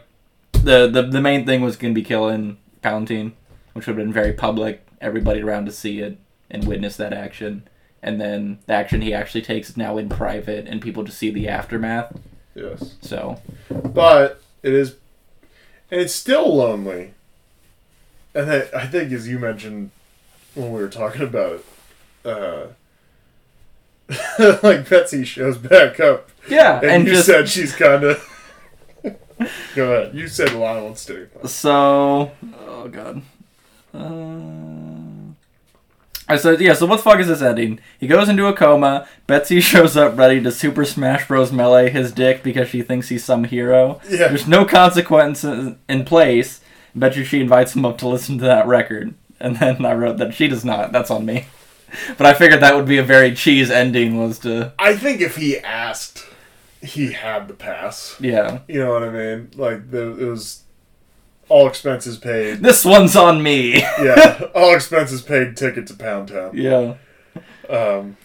the 0.52 0.88
the, 0.88 1.04
the 1.04 1.22
main 1.22 1.46
thing 1.46 1.62
was 1.62 1.76
going 1.76 1.94
to 1.94 2.00
be 2.00 2.06
killing 2.06 2.58
Palantine, 2.82 3.34
which 3.74 3.88
would 3.88 3.98
have 3.98 4.06
been 4.06 4.14
very 4.14 4.34
public, 4.34 4.86
everybody 5.00 5.42
around 5.42 5.66
to 5.66 5.72
see 5.72 6.00
it 6.00 6.18
and 6.50 6.68
witness 6.68 6.98
that 6.98 7.14
action. 7.14 7.68
And 8.04 8.20
then 8.20 8.60
the 8.66 8.74
action 8.74 9.02
he 9.02 9.14
actually 9.14 9.44
takes 9.44 9.70
is 9.70 9.78
now 9.78 9.98
in 9.98 10.10
private, 10.10 10.68
and 10.68 10.82
people 10.82 11.04
just 11.04 11.20
see 11.20 11.30
the 11.30 11.48
aftermath. 11.48 12.18
Yes. 12.56 12.96
So 13.02 13.40
but 13.70 14.42
it 14.64 14.74
is 14.74 14.96
and 15.90 16.02
it's 16.02 16.14
still 16.14 16.56
lonely 16.56 17.14
and 18.34 18.52
I, 18.52 18.68
I 18.76 18.88
think 18.88 19.12
as 19.12 19.28
you 19.28 19.40
mentioned 19.40 19.92
when 20.56 20.72
we 20.72 20.82
were 20.82 20.90
talking 20.90 21.22
about 21.22 21.62
it 21.62 21.66
uh 22.26 22.68
like 24.64 24.90
betsy 24.90 25.24
shows 25.24 25.58
back 25.58 26.00
up 26.00 26.31
yeah, 26.50 26.80
and, 26.82 26.90
and 26.92 27.08
you 27.08 27.14
just 27.14 27.26
said 27.26 27.48
she's 27.48 27.74
kind 27.76 28.04
of 28.04 28.28
go 29.76 29.94
ahead 29.94 30.16
you 30.16 30.28
said 30.28 30.54
lionel 30.54 30.96
stick 30.96 31.30
So, 31.46 32.32
oh 32.68 32.88
god. 32.90 33.22
Uh, 33.94 35.34
I 36.32 36.38
said, 36.38 36.62
yeah. 36.62 36.74
So 36.74 36.86
what 36.86 36.98
the 36.98 37.04
fuck 37.04 37.20
is 37.20 37.28
this 37.28 37.42
ending? 37.42 37.80
He 38.00 38.08
goes 38.08 38.30
into 38.30 38.48
a 38.48 38.54
coma. 38.54 39.06
Betsy 39.28 39.60
shows 39.62 39.98
up 39.98 40.18
ready 40.18 40.42
to 40.42 40.52
Super 40.52 40.86
Smash 40.86 41.28
Bros. 41.28 41.52
melee 41.52 41.90
his 41.90 42.14
dick 42.14 42.42
because 42.42 42.70
she 42.70 42.82
thinks 42.82 43.10
he's 43.10 43.26
some 43.26 43.44
hero. 43.44 44.00
yeah 44.10 44.30
There's 44.30 44.48
no 44.48 44.64
consequences 44.64 45.76
in 45.90 46.06
place. 46.06 46.62
Bet 46.96 47.18
you 47.18 47.26
she 47.26 47.42
invites 47.42 47.76
him 47.76 47.86
up 47.86 47.98
to 47.98 48.08
listen 48.08 48.38
to 48.38 48.46
that 48.46 48.66
record. 48.66 49.14
And 49.42 49.58
then 49.58 49.86
I 49.86 49.94
wrote 49.94 50.18
that 50.18 50.34
she 50.34 50.48
does 50.48 50.64
not. 50.64 50.92
That's 50.94 51.12
on 51.12 51.26
me. 51.26 51.48
But 52.18 52.28
I 52.28 52.34
figured 52.34 52.62
that 52.62 52.76
would 52.76 52.86
be 52.86 52.98
a 52.98 53.04
very 53.04 53.36
cheese 53.36 53.70
ending. 53.70 54.18
Was 54.18 54.40
to 54.40 54.72
i 54.80 54.96
think 54.96 55.20
if 55.20 55.36
he 55.36 55.60
asked 55.60 56.26
he 56.82 57.12
had 57.14 57.48
the 57.48 57.54
pass 57.54 58.16
yeah. 58.20 58.60
you 58.68 58.80
know 58.80 58.92
what 58.92 59.04
i 59.04 59.10
mean 59.10 59.50
like 59.56 59.92
the, 59.92 60.18
it 60.20 60.26
was 60.30 60.64
all 61.50 61.68
expenses 61.68 62.18
paid 62.18 62.60
This 62.62 62.84
one's 62.86 63.16
on 63.16 63.44
me. 63.44 63.80
yeah 63.80 64.42
all 64.56 64.74
expenses 64.74 65.22
paid 65.22 65.56
ticket 65.58 65.86
to 65.88 65.94
pound 65.94 66.30
town 66.30 66.52
yeah. 66.56 66.96
Um, 67.70 68.18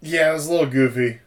yeah, 0.00 0.30
it 0.30 0.34
was 0.34 0.46
a 0.46 0.52
little 0.52 0.66
goofy. 0.68 1.20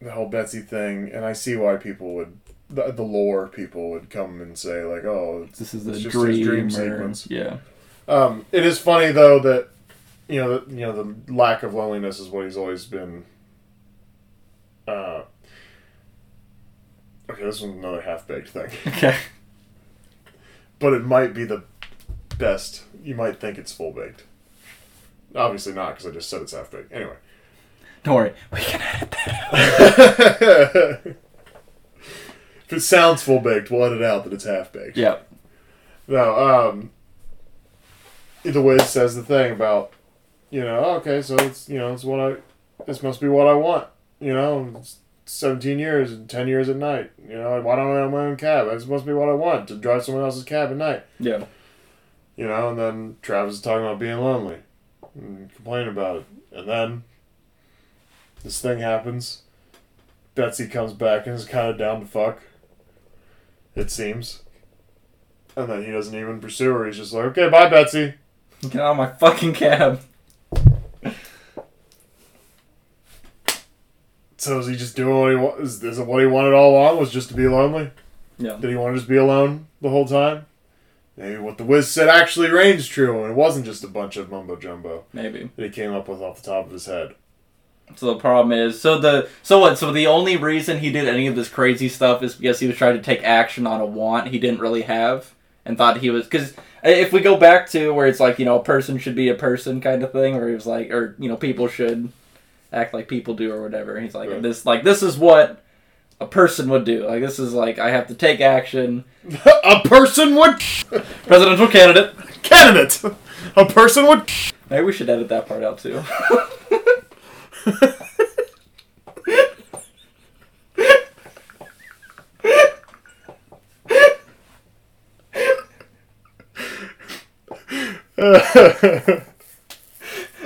The 0.00 0.10
whole 0.10 0.28
Betsy 0.28 0.60
thing, 0.60 1.10
and 1.12 1.24
I 1.24 1.32
see 1.32 1.56
why 1.56 1.76
people 1.76 2.14
would, 2.14 2.36
the, 2.68 2.90
the 2.92 3.02
lore 3.02 3.46
people 3.48 3.90
would 3.90 4.10
come 4.10 4.40
and 4.42 4.58
say 4.58 4.84
like, 4.84 5.04
"Oh, 5.04 5.46
it's, 5.48 5.58
This 5.58 5.72
is 5.74 5.84
the 5.84 5.98
dream. 5.98 6.44
dream 6.44 6.66
or- 6.66 6.70
sequence." 6.70 7.26
Yeah. 7.30 7.58
Um, 8.06 8.44
it 8.52 8.66
is 8.66 8.78
funny 8.78 9.12
though 9.12 9.38
that 9.40 9.68
you 10.28 10.42
know, 10.42 10.62
you 10.68 10.80
know, 10.80 10.92
the 10.92 11.32
lack 11.32 11.62
of 11.62 11.72
loneliness 11.74 12.18
is 12.18 12.28
what 12.28 12.44
he's 12.44 12.56
always 12.56 12.84
been. 12.84 13.24
Uh, 14.86 15.22
okay, 17.30 17.42
this 17.44 17.60
one's 17.60 17.76
another 17.78 18.00
half 18.02 18.26
baked 18.26 18.48
thing, 18.50 18.68
Okay. 18.86 19.16
but 20.78 20.92
it 20.92 21.04
might 21.04 21.32
be 21.34 21.44
the 21.44 21.62
best. 22.38 22.82
You 23.02 23.14
might 23.14 23.40
think 23.40 23.58
it's 23.58 23.72
full 23.72 23.92
baked. 23.92 24.24
Obviously 25.34 25.72
not, 25.72 25.90
because 25.96 26.06
I 26.06 26.10
just 26.10 26.28
said 26.28 26.42
it's 26.42 26.52
half 26.52 26.70
baked. 26.70 26.92
Anyway. 26.92 27.16
Don't 28.02 28.14
worry. 28.16 28.34
We 28.52 28.60
can 28.60 28.82
edit 28.82 29.10
that. 29.10 30.42
out. 30.44 31.06
if 32.66 32.72
it 32.72 32.80
sounds 32.80 33.22
full 33.22 33.40
baked, 33.40 33.70
we'll 33.70 33.84
edit 33.84 34.02
out 34.02 34.24
that 34.24 34.32
it's 34.32 34.44
half 34.44 34.70
baked. 34.72 34.96
Yeah. 34.96 35.18
No, 36.06 36.68
um, 36.70 36.90
the 38.42 38.60
Wiz 38.60 38.84
says 38.88 39.16
the 39.16 39.22
thing 39.22 39.52
about, 39.52 39.92
you 40.50 40.60
know, 40.60 40.82
"Oh, 40.84 40.96
okay, 40.96 41.22
so 41.22 41.34
it's 41.36 41.66
you 41.68 41.78
know 41.78 41.94
it's 41.94 42.04
what 42.04 42.20
I, 42.20 42.36
this 42.86 43.02
must 43.02 43.22
be 43.22 43.28
what 43.28 43.46
I 43.46 43.54
want. 43.54 43.86
You 44.20 44.32
know, 44.32 44.82
seventeen 45.26 45.78
years 45.78 46.12
and 46.12 46.28
ten 46.28 46.48
years 46.48 46.68
at 46.68 46.76
night. 46.76 47.12
You 47.28 47.36
know, 47.36 47.60
why 47.60 47.76
don't 47.76 47.96
I 47.96 48.00
have 48.00 48.10
my 48.10 48.26
own 48.26 48.36
cab? 48.36 48.68
This 48.70 48.86
must 48.86 49.06
be 49.06 49.12
what 49.12 49.28
I 49.28 49.34
want 49.34 49.68
to 49.68 49.76
drive 49.76 50.04
someone 50.04 50.24
else's 50.24 50.44
cab 50.44 50.70
at 50.70 50.76
night. 50.76 51.04
Yeah. 51.18 51.44
You 52.36 52.46
know, 52.46 52.70
and 52.70 52.78
then 52.78 53.16
Travis 53.22 53.54
is 53.54 53.60
talking 53.60 53.84
about 53.84 53.98
being 53.98 54.18
lonely 54.18 54.58
and 55.14 55.52
complaining 55.54 55.90
about 55.90 56.16
it, 56.16 56.24
and 56.52 56.68
then 56.68 57.04
this 58.42 58.60
thing 58.60 58.80
happens. 58.80 59.42
Betsy 60.34 60.66
comes 60.66 60.92
back 60.92 61.26
and 61.26 61.36
is 61.36 61.44
kind 61.44 61.68
of 61.68 61.78
down 61.78 62.00
to 62.00 62.06
fuck. 62.06 62.42
It 63.76 63.90
seems. 63.90 64.42
And 65.56 65.68
then 65.68 65.84
he 65.84 65.92
doesn't 65.92 66.14
even 66.14 66.40
pursue 66.40 66.72
her. 66.72 66.86
He's 66.86 66.96
just 66.96 67.12
like, 67.12 67.26
okay, 67.26 67.48
bye, 67.48 67.68
Betsy. 67.68 68.14
Get 68.62 68.76
out 68.76 68.92
of 68.92 68.96
my 68.96 69.06
fucking 69.06 69.54
cab. 69.54 70.00
So 74.44 74.58
is 74.58 74.66
he 74.66 74.76
just 74.76 74.94
doing 74.94 75.40
what 75.40 75.56
he? 75.56 75.62
Is, 75.62 75.82
is 75.82 75.98
it 75.98 76.06
what 76.06 76.20
he 76.20 76.26
wanted 76.26 76.52
all 76.52 76.72
along? 76.72 76.98
Was 76.98 77.10
just 77.10 77.28
to 77.30 77.34
be 77.34 77.48
lonely? 77.48 77.90
Yeah. 78.36 78.58
Did 78.60 78.68
he 78.68 78.76
want 78.76 78.94
to 78.94 78.98
just 78.98 79.08
be 79.08 79.16
alone 79.16 79.68
the 79.80 79.88
whole 79.88 80.06
time? 80.06 80.44
Maybe 81.16 81.38
what 81.38 81.56
the 81.56 81.64
Wiz 81.64 81.90
said 81.90 82.08
actually 82.08 82.50
reigns 82.50 82.86
true, 82.86 83.22
and 83.22 83.32
it 83.32 83.36
wasn't 83.36 83.64
just 83.64 83.84
a 83.84 83.88
bunch 83.88 84.16
of 84.16 84.30
mumbo 84.30 84.56
jumbo 84.56 85.04
Maybe. 85.12 85.50
that 85.56 85.62
he 85.62 85.70
came 85.70 85.94
up 85.94 86.08
with 86.08 86.20
off 86.20 86.42
the 86.42 86.50
top 86.50 86.66
of 86.66 86.72
his 86.72 86.84
head. 86.84 87.14
So 87.96 88.06
the 88.06 88.16
problem 88.16 88.52
is, 88.52 88.78
so 88.78 88.98
the 88.98 89.28
so 89.42 89.60
what? 89.60 89.78
So 89.78 89.92
the 89.92 90.08
only 90.08 90.36
reason 90.36 90.80
he 90.80 90.92
did 90.92 91.08
any 91.08 91.26
of 91.26 91.36
this 91.36 91.48
crazy 91.48 91.88
stuff 91.88 92.22
is 92.22 92.34
because 92.34 92.60
he 92.60 92.66
was 92.66 92.76
trying 92.76 92.96
to 92.96 93.02
take 93.02 93.22
action 93.22 93.66
on 93.66 93.80
a 93.80 93.86
want 93.86 94.28
he 94.28 94.38
didn't 94.38 94.60
really 94.60 94.82
have, 94.82 95.32
and 95.64 95.78
thought 95.78 95.98
he 95.98 96.10
was 96.10 96.24
because 96.24 96.52
if 96.82 97.14
we 97.14 97.20
go 97.20 97.38
back 97.38 97.70
to 97.70 97.94
where 97.94 98.06
it's 98.06 98.20
like 98.20 98.38
you 98.38 98.44
know 98.44 98.58
a 98.58 98.64
person 98.64 98.98
should 98.98 99.14
be 99.14 99.30
a 99.30 99.34
person 99.34 99.80
kind 99.80 100.02
of 100.02 100.12
thing, 100.12 100.34
where 100.34 100.48
he 100.48 100.54
was 100.54 100.66
like, 100.66 100.90
or 100.90 101.14
you 101.18 101.30
know 101.30 101.36
people 101.36 101.66
should 101.66 102.12
act 102.74 102.92
like 102.94 103.08
people 103.08 103.34
do 103.34 103.52
or 103.52 103.62
whatever. 103.62 104.00
He's 104.00 104.14
like 104.14 104.30
Right. 104.30 104.42
this 104.42 104.66
like 104.66 104.82
this 104.84 105.02
is 105.02 105.16
what 105.18 105.62
a 106.20 106.26
person 106.26 106.68
would 106.70 106.84
do. 106.84 107.06
Like 107.06 107.20
this 107.20 107.38
is 107.38 107.52
like 107.54 107.78
I 107.78 107.90
have 107.90 108.06
to 108.08 108.14
take 108.14 108.40
action. 108.40 109.04
a 109.64 109.80
person 109.84 110.34
would 110.36 110.56
Presidential 111.26 111.68
candidate. 111.68 112.14
candidate. 112.42 113.02
A 113.56 113.66
person 113.66 114.06
would. 114.06 114.30
Maybe 114.70 114.84
we 114.84 114.92
should 114.92 115.08
edit 115.10 115.28
that 115.28 115.46
part 115.46 115.62
out 115.62 115.78
too. 115.78 116.02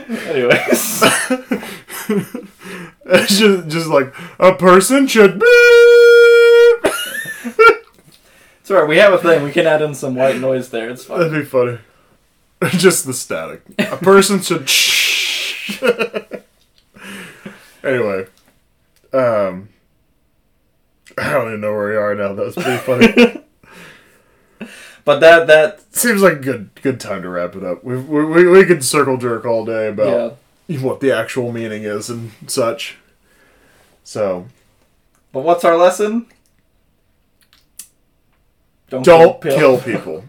Anyways. 0.09 1.03
It's 3.11 3.39
just, 3.39 3.69
just 3.69 3.87
like 3.87 4.15
a 4.39 4.53
person 4.55 5.07
should 5.07 5.41
be. 5.41 5.47
Alright, 8.71 8.87
we 8.87 8.99
have 8.99 9.15
a 9.15 9.19
thing. 9.19 9.43
We 9.43 9.51
can 9.51 9.67
add 9.67 9.81
in 9.81 9.95
some 9.95 10.15
white 10.15 10.37
noise 10.39 10.69
there. 10.69 10.91
It's 10.91 11.07
fine. 11.07 11.21
That'd 11.21 11.33
be 11.33 11.45
funny. 11.47 11.79
Just 12.79 13.07
the 13.07 13.15
static. 13.15 13.63
A 13.79 13.97
person 13.97 14.41
should. 14.43 14.69
anyway, 17.83 18.27
um, 19.15 19.71
I 21.17 21.33
don't 21.33 21.49
even 21.49 21.63
know 21.63 21.73
where 21.73 21.89
we 21.89 21.97
are 21.97 22.15
now. 22.15 22.35
That 22.35 22.45
was 22.45 22.55
pretty 22.57 22.77
funny. 22.77 23.43
but 25.07 25.21
that 25.21 25.47
that 25.47 25.81
Seems 25.99 26.23
like 26.23 26.35
a 26.35 26.41
good 26.41 26.71
good 26.83 27.01
time 27.01 27.23
to 27.23 27.29
wrap 27.29 27.57
it 27.57 27.65
up. 27.65 27.83
We 27.83 27.97
we, 27.97 28.25
we, 28.25 28.47
we 28.49 28.65
could 28.65 28.85
circle 28.85 29.17
jerk 29.17 29.45
all 29.45 29.65
day 29.65 29.89
about 29.89 30.07
yeah. 30.07 30.31
what 30.81 31.01
the 31.01 31.11
actual 31.13 31.51
meaning 31.53 31.85
is 31.85 32.11
and 32.11 32.31
such. 32.47 32.97
So 34.05 34.47
But 35.33 35.41
what's 35.41 35.65
our 35.65 35.77
lesson? 35.77 36.27
Don't, 38.91 39.05
kill 39.43 39.79
people. 39.83 40.25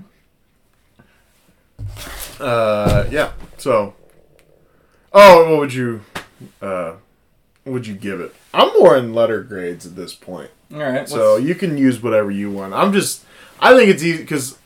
uh, 2.40 3.06
yeah. 3.10 3.32
So, 3.58 3.94
oh, 5.14 5.50
what 5.52 5.60
would 5.60 5.74
you, 5.74 6.02
uh, 6.62 6.94
what 7.64 7.74
would 7.74 7.88
you 7.88 7.96
give 7.96 8.20
it? 8.20 8.36
I'm 8.54 8.68
more 8.80 8.98
in 8.98 9.14
letter 9.14 9.44
grades 9.44 9.86
at 9.86 9.96
this 9.96 10.14
point, 10.14 10.50
All 10.74 10.80
right. 10.80 11.08
so 11.08 11.38
you 11.38 11.56
can 11.56 11.78
use 11.78 12.02
whatever 12.04 12.32
you 12.32 12.52
want. 12.52 12.74
I'm 12.74 12.92
just, 12.92 13.24
I 13.62 13.76
think 13.78 13.90
it's 13.92 14.04
easy 14.04 14.18
because 14.24 14.58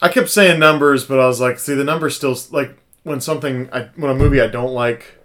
I 0.00 0.08
kept 0.08 0.28
saying 0.28 0.60
numbers, 0.60 1.04
but 1.04 1.18
I 1.18 1.26
was 1.26 1.40
like, 1.40 1.58
see, 1.58 1.74
the 1.74 1.82
numbers 1.84 2.14
still 2.16 2.36
like 2.52 2.76
when 3.04 3.20
something, 3.20 3.68
I, 3.72 3.90
when 3.96 4.10
a 4.10 4.14
movie 4.14 4.40
I 4.40 4.48
don't 4.48 4.72
like, 4.72 5.18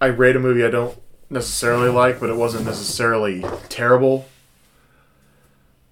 I 0.00 0.06
rate 0.06 0.34
a 0.36 0.40
movie 0.40 0.64
I 0.64 0.70
don't 0.70 0.98
necessarily 1.28 1.90
like, 1.90 2.18
but 2.20 2.30
it 2.30 2.36
wasn't 2.36 2.64
necessarily 2.64 3.44
terrible. 3.68 4.26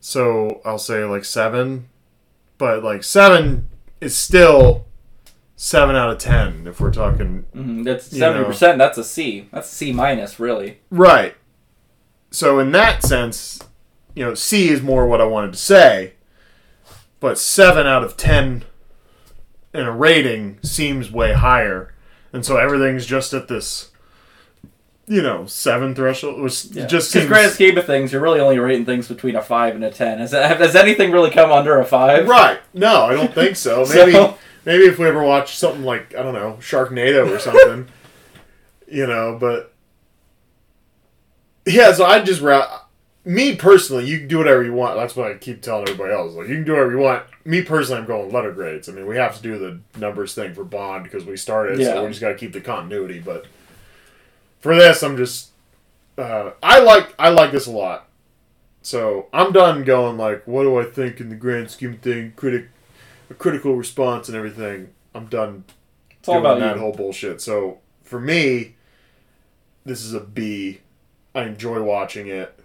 So 0.01 0.61
I'll 0.65 0.79
say 0.79 1.05
like 1.05 1.25
seven, 1.25 1.89
but 2.57 2.83
like 2.83 3.05
seven 3.05 3.69
is 4.01 4.17
still 4.17 4.87
seven 5.57 5.97
out 5.97 6.11
of 6.11 6.19
ten 6.19 6.67
if 6.69 6.81
we're 6.81 6.93
talking 6.93 7.45
Mhm, 7.55 7.85
that's 7.85 8.07
seventy 8.07 8.45
percent. 8.45 8.79
That's 8.79 8.97
a 8.97 9.05
C. 9.05 9.49
That's 9.53 9.71
a 9.71 9.75
C 9.75 9.93
minus, 9.93 10.39
really. 10.41 10.79
right. 10.91 11.35
So 12.31 12.59
in 12.59 12.73
that 12.73 13.03
sense, 13.03 13.59
you 14.15 14.23
know, 14.25 14.35
C 14.35 14.69
is 14.69 14.83
more 14.83 15.07
what 15.07 15.21
I 15.21 15.25
wanted 15.25 15.53
to 15.53 15.59
say, 15.59 16.13
but 17.21 17.39
seven 17.39 17.87
out 17.87 18.05
of 18.05 18.17
ten 18.17 18.65
in 19.75 19.81
a 19.81 19.93
rating 19.93 20.59
seems 20.63 21.11
way 21.13 21.33
higher, 21.35 21.95
and 22.33 22.45
so 22.45 22.57
everything's 22.57 23.05
just 23.07 23.33
at 23.35 23.49
this, 23.49 23.91
you 25.07 25.23
know, 25.23 25.47
seven 25.47 25.95
threshold, 25.95 26.41
which 26.41 26.71
just 26.71 26.91
Because 26.91 27.07
seems 27.09 27.27
grand 27.29 27.53
scheme 27.53 27.79
of 27.79 27.85
things, 27.87 28.13
you're 28.13 28.21
really 28.23 28.41
only 28.41 28.59
rating 28.59 28.85
things 28.87 29.09
between 29.09 29.37
a 29.37 29.43
five 29.43 29.75
and 29.75 29.85
a 29.85 29.91
ten. 29.91 30.19
Has, 30.19 30.33
has 30.33 30.75
anything 30.77 31.13
really 31.13 31.31
come 31.31 31.51
under 31.53 31.79
a 31.79 31.85
five? 31.85 32.27
Right. 32.29 32.61
No, 32.75 33.03
I 33.05 33.13
don't 33.15 33.33
think 33.35 33.57
so. 33.57 33.85
So- 33.87 34.07
Maybe 34.07 34.35
maybe 34.65 34.85
if 34.85 34.99
we 34.99 35.07
ever 35.07 35.23
watch 35.23 35.57
something 35.57 35.83
like 35.85 36.15
I 36.15 36.23
don't 36.23 36.35
know 36.35 36.59
Sharknado 36.61 37.31
or 37.35 37.39
something, 37.39 37.89
you 38.91 39.07
know. 39.07 39.37
But 39.41 39.73
yeah, 41.67 41.93
so 41.93 42.05
I 42.05 42.21
just 42.23 42.41
ra- 42.41 42.81
me 43.29 43.55
personally, 43.57 44.07
you 44.07 44.21
can 44.21 44.29
do 44.29 44.39
whatever 44.39 44.65
you 44.65 44.73
want. 44.73 44.97
That's 44.97 45.15
what 45.15 45.31
I 45.31 45.35
keep 45.35 45.61
telling 45.61 45.83
everybody 45.83 46.15
else. 46.15 46.33
Like 46.35 46.49
you 46.49 46.55
can 46.55 46.65
do 46.65 46.73
whatever 46.73 46.93
you 46.93 46.99
want. 46.99 47.25
Me 47.45 47.61
personally, 47.61 48.01
I'm 48.01 48.07
going 48.07 48.33
letter 48.33 48.53
grades. 48.53 48.89
I 48.89 48.93
mean, 48.93 49.07
we 49.07 49.17
have 49.17 49.37
to 49.37 49.43
do 49.43 49.59
the 49.59 49.81
numbers 50.01 50.35
thing 50.35 50.55
for 50.55 50.65
Bond 50.65 51.05
because 51.05 51.27
we 51.27 51.37
started, 51.37 51.79
Yeah. 51.79 51.93
so 51.93 52.03
we 52.05 52.09
just 52.09 52.23
got 52.23 52.31
to 52.31 52.35
keep 52.37 52.55
the 52.55 52.61
continuity. 52.63 53.19
But 53.21 53.45
for 54.61 54.75
this, 54.75 55.03
I'm 55.03 55.19
just 55.19 55.51
uh, 56.17 56.53
I 56.63 56.81
like 56.81 57.15
I 57.19 57.29
like 57.29 57.53
this 57.53 57.67
a 57.67 57.71
lot. 57.71 58.09
So 58.81 59.27
I'm 59.35 59.53
done 59.53 59.85
going 59.85 60.17
like, 60.17 60.47
what 60.47 60.63
do 60.63 60.79
I 60.79 60.85
think 60.85 61.21
in 61.21 61.29
the 61.29 61.37
grand 61.37 61.71
scheme 61.71 61.99
thing? 61.99 62.33
Critic, 62.35 62.69
a 63.29 63.35
critical 63.35 63.75
response 63.77 64.29
and 64.29 64.37
everything. 64.39 64.89
I'm 65.15 65.27
done 65.27 65.65
It's 66.13 66.27
doing 66.27 66.39
about 66.39 66.61
that 66.61 66.77
you. 66.77 66.81
whole 66.81 66.93
bullshit. 66.93 67.43
So 67.43 67.79
for 68.05 68.19
me, 68.19 68.77
this 69.85 70.03
is 70.03 70.15
a 70.15 70.21
B. 70.21 70.81
I 71.35 71.43
enjoy 71.45 71.83
watching 71.83 72.29
it, 72.29 72.58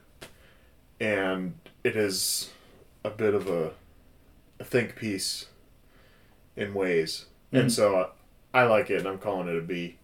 and 1.04 1.54
it 1.84 1.96
is 1.96 2.50
a 3.04 3.10
bit 3.10 3.34
of 3.34 3.48
a, 3.48 3.72
a 4.60 4.64
think 4.64 4.96
piece 4.96 5.48
in 6.56 6.74
ways, 6.74 7.26
Mhm. 7.52 7.60
and 7.62 7.72
so 7.72 8.10
I, 8.54 8.62
I 8.62 8.64
like 8.64 8.90
it, 8.90 9.00
and 9.00 9.08
I'm 9.08 9.18
calling 9.18 9.48
it 9.50 9.58
a 9.58 9.62
B. 9.62 9.98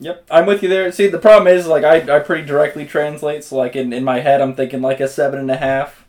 Yep, 0.00 0.26
I'm 0.30 0.46
with 0.46 0.62
you 0.62 0.68
there. 0.68 0.92
See, 0.92 1.08
the 1.08 1.18
problem 1.18 1.52
is, 1.52 1.66
like, 1.66 1.82
I, 1.82 2.16
I 2.16 2.20
pretty 2.20 2.46
directly 2.46 2.86
translate. 2.86 3.42
So, 3.42 3.56
like, 3.56 3.74
in, 3.74 3.92
in 3.92 4.04
my 4.04 4.20
head, 4.20 4.40
I'm 4.40 4.54
thinking 4.54 4.80
like 4.80 5.00
a 5.00 5.08
seven 5.08 5.40
and 5.40 5.50
a 5.50 5.56
half, 5.56 6.06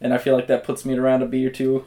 and 0.00 0.14
I 0.14 0.18
feel 0.18 0.36
like 0.36 0.46
that 0.46 0.62
puts 0.62 0.84
me 0.84 0.96
around 0.96 1.22
a 1.22 1.26
B 1.26 1.44
or 1.44 1.50
two. 1.50 1.84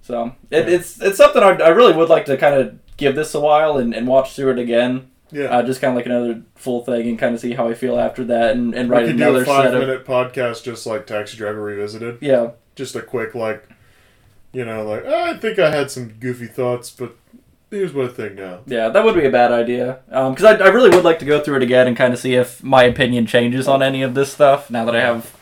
So 0.00 0.34
it, 0.50 0.68
it's 0.68 1.00
it's 1.00 1.16
something 1.16 1.42
I, 1.42 1.50
I 1.50 1.68
really 1.68 1.92
would 1.92 2.08
like 2.08 2.24
to 2.26 2.36
kind 2.36 2.54
of 2.56 2.78
give 2.96 3.14
this 3.14 3.34
a 3.34 3.40
while 3.40 3.76
and, 3.78 3.94
and 3.94 4.06
watch 4.08 4.34
through 4.34 4.50
it 4.52 4.58
again. 4.58 5.10
Yeah, 5.32 5.44
Uh, 5.46 5.62
just 5.62 5.80
kind 5.80 5.92
of 5.92 5.96
like 5.96 6.06
another 6.06 6.42
full 6.54 6.84
thing 6.84 7.08
and 7.08 7.18
kind 7.18 7.34
of 7.34 7.40
see 7.40 7.52
how 7.54 7.68
I 7.68 7.74
feel 7.74 7.98
after 7.98 8.22
that 8.24 8.54
and, 8.54 8.74
and 8.74 8.90
write 8.90 9.08
another 9.08 9.42
a 9.42 9.46
five 9.46 9.64
set 9.64 9.74
of 9.74 9.80
minute 9.80 10.04
podcast 10.04 10.62
just 10.62 10.84
like 10.86 11.06
Taxi 11.06 11.36
Driver 11.38 11.62
Revisited. 11.62 12.18
yeah 12.20 12.50
just 12.76 12.94
a 12.96 13.02
quick 13.02 13.34
like 13.34 13.68
you 14.52 14.64
know 14.64 14.84
like 14.86 15.02
"Oh, 15.06 15.24
i 15.24 15.36
think 15.36 15.58
i 15.58 15.70
had 15.70 15.90
some 15.90 16.08
goofy 16.20 16.46
thoughts 16.46 16.90
but 16.90 17.14
here's 17.70 17.92
what 17.94 18.06
i 18.06 18.12
think 18.12 18.34
now 18.34 18.60
Yeah, 18.66 18.88
that 18.90 19.04
would 19.04 19.14
be 19.14 19.24
a 19.26 19.30
bad 19.30 19.52
idea. 19.52 20.00
Because 20.06 20.44
I, 20.44 20.54
I 20.56 20.68
really 20.68 20.90
would 20.90 21.04
like 21.04 21.18
to 21.20 21.24
go 21.24 21.40
through 21.40 21.56
it 21.56 21.62
again 21.62 21.86
and 21.86 21.96
kind 21.96 22.12
of 22.12 22.18
see 22.20 22.34
if 22.34 22.62
my 22.62 22.84
opinion 22.84 23.26
changes 23.26 23.66
on 23.68 23.82
any 23.82 24.02
of 24.02 24.12
this 24.14 24.32
stuff. 24.32 24.70
Now 24.70 24.84
that 24.84 24.94
I 24.94 25.00
have, 25.00 25.34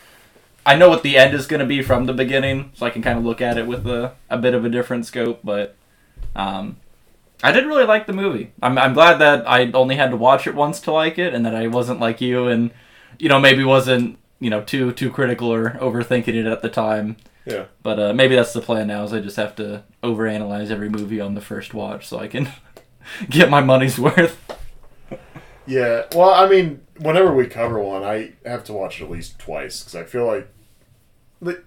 I 0.65 0.77
know 0.77 0.89
what 0.89 1.03
the 1.03 1.17
end 1.17 1.35
is 1.35 1.47
going 1.49 1.59
to 1.61 1.67
be 1.67 1.83
from 1.83 2.07
the 2.07 2.12
beginning, 2.12 2.71
so 2.75 2.87
I 2.87 2.91
can 2.91 3.03
kind 3.03 3.19
of 3.19 3.25
look 3.25 3.41
at 3.41 3.59
it 3.59 3.67
with 3.67 3.85
a, 3.87 4.12
a 4.29 4.39
bit 4.39 4.55
of 4.55 4.65
a 4.65 4.69
different 4.69 5.07
scope. 5.07 5.41
But 5.43 5.75
um, 6.37 6.77
I 7.43 7.53
did 7.53 7.67
really 7.67 7.85
like 7.85 8.07
the 8.07 8.12
movie. 8.12 8.53
I'm, 8.62 8.77
I'm 8.79 8.93
glad 8.93 9.19
that 9.19 9.49
I 9.49 9.71
only 9.73 9.97
had 9.97 10.11
to 10.11 10.17
watch 10.17 10.47
it 10.47 10.55
once 10.55 10.81
to 10.83 10.93
like 10.93 11.19
it, 11.19 11.35
and 11.35 11.45
that 11.47 11.55
I 11.55 11.67
wasn't 11.69 12.01
like 12.01 12.21
you, 12.21 12.49
and 12.49 12.71
you 13.19 13.29
know 13.29 13.41
maybe 13.41 13.65
wasn't 13.65 14.19
you 14.41 14.51
know 14.51 14.62
too 14.62 14.93
too 14.93 15.11
critical 15.11 15.53
or 15.53 15.71
overthinking 15.73 16.35
it 16.35 16.47
at 16.47 16.62
the 16.62 16.69
time. 16.69 17.17
yeah 17.47 17.65
But 17.83 17.99
uh, 17.99 18.12
maybe 18.12 18.37
that's 18.37 18.53
the 18.53 18.61
plan 18.61 18.89
now. 18.89 19.05
Is 19.05 19.12
I 19.12 19.21
just 19.21 19.37
have 19.37 19.55
to 19.57 19.85
overanalyze 20.03 20.71
every 20.71 20.89
movie 20.89 21.21
on 21.21 21.35
the 21.35 21.41
first 21.41 21.73
watch 21.75 22.07
so 22.07 22.19
I 22.19 22.29
can 22.29 22.49
get 23.31 23.51
my 23.51 23.61
money's 23.61 23.99
worth. 23.99 24.39
yeah 25.67 26.05
well 26.15 26.31
i 26.31 26.49
mean 26.49 26.81
whenever 27.01 27.33
we 27.35 27.47
cover 27.47 27.79
one 27.79 28.03
i 28.03 28.33
have 28.45 28.65
to 28.65 28.73
watch 28.73 29.01
it 29.01 29.05
at 29.05 29.11
least 29.11 29.39
twice 29.39 29.81
because 29.81 29.95
i 29.95 30.03
feel 30.05 30.27
like 30.27 30.49
like 31.41 31.62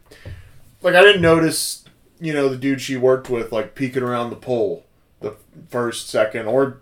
like 0.82 0.96
i 0.96 1.02
didn't 1.02 1.22
notice 1.22 1.86
you 2.20 2.34
know 2.34 2.50
the 2.50 2.58
dude 2.58 2.82
she 2.82 2.98
worked 2.98 3.30
with 3.30 3.52
like 3.52 3.76
peeking 3.76 4.04
around 4.04 4.30
the 4.30 4.36
pole 4.36 4.84
first 5.70 6.10
second 6.10 6.48
or 6.48 6.80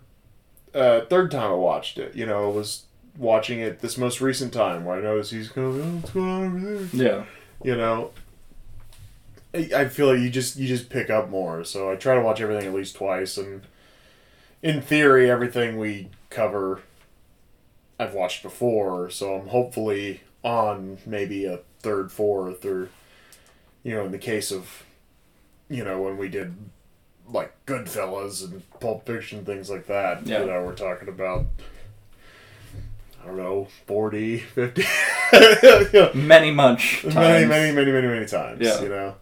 uh, 0.74 1.02
third 1.10 1.32
time 1.32 1.52
i 1.52 1.56
watched 1.56 1.98
it. 1.98 2.16
You 2.16 2.26
know 2.26 2.50
I 2.52 2.54
was 2.56 2.84
watching 3.18 3.60
it 3.60 3.80
this 3.82 3.98
most 3.98 4.22
recent 4.22 4.54
time 4.54 4.86
where 4.86 4.98
i 4.98 5.02
noticed 5.02 5.32
he's 5.32 5.50
going 5.50 5.82
oh, 5.82 5.96
what's 5.98 6.12
going 6.12 6.30
on 6.30 6.46
over 6.46 6.60
there 6.76 6.88
Yeah. 6.94 7.26
you 7.64 7.76
know 7.76 8.12
I 9.54 9.70
I 9.76 9.88
feel 9.90 10.08
like 10.08 10.20
you 10.22 10.30
just 10.30 10.56
you 10.56 10.68
just 10.68 10.90
pick 10.90 11.10
up 11.10 11.30
more. 11.30 11.64
So 11.66 11.92
i 11.92 11.96
try 11.96 12.16
to 12.16 12.22
watch 12.22 12.40
everything 12.40 12.68
at 12.68 12.74
least 12.74 12.96
twice 12.96 13.38
and 13.38 13.64
in 14.64 14.82
theory 14.82 15.30
everything 15.30 15.78
we 15.78 16.10
cover 16.30 16.82
i've 18.00 18.14
watched 18.14 18.42
before. 18.44 19.10
So 19.10 19.36
i'm 19.36 19.48
hopefully 19.48 20.22
on 20.44 20.98
maybe 21.06 21.46
a 21.46 21.60
third 21.82 22.12
fourth 22.12 22.64
or 22.66 22.90
you 23.84 23.94
know 23.94 24.06
in 24.06 24.12
the 24.12 24.18
case 24.18 24.52
of 24.52 24.84
you 25.70 25.84
know 25.84 26.02
when 26.02 26.18
we 26.18 26.30
did 26.30 26.56
like 27.32 27.54
goodfellas 27.66 28.44
and 28.44 28.62
pulp 28.80 29.06
fiction 29.06 29.46
things 29.46 29.70
like 29.70 29.88
that 29.88 30.26
Yeah. 30.28 30.42
you 30.42 30.46
know 30.48 30.64
we're 30.64 30.76
talking 30.76 31.08
about 31.08 31.46
i 33.22 33.26
don't 33.28 33.38
know 33.38 33.68
40 33.88 34.38
50 34.40 34.84
Many 36.18 36.52
much. 36.52 37.04
many, 37.06 37.14
times. 37.16 37.48
many, 37.50 37.72
many, 37.74 37.92
many, 37.92 38.08
many 38.08 38.26
times. 38.26 38.60
Yeah. 38.60 38.82
You 38.82 38.90
know. 38.90 39.16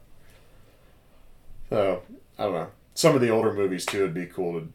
So 1.69 2.02
I 2.38 2.44
don't 2.44 2.53
know. 2.53 2.68
Some 2.95 3.14
of 3.15 3.22
the 3.22 3.30
older 3.30 3.53
movies 3.53 3.86
too 3.86 4.02
would 4.02 4.14
be 4.15 4.26
cool 4.26 4.60
to, 4.61 4.68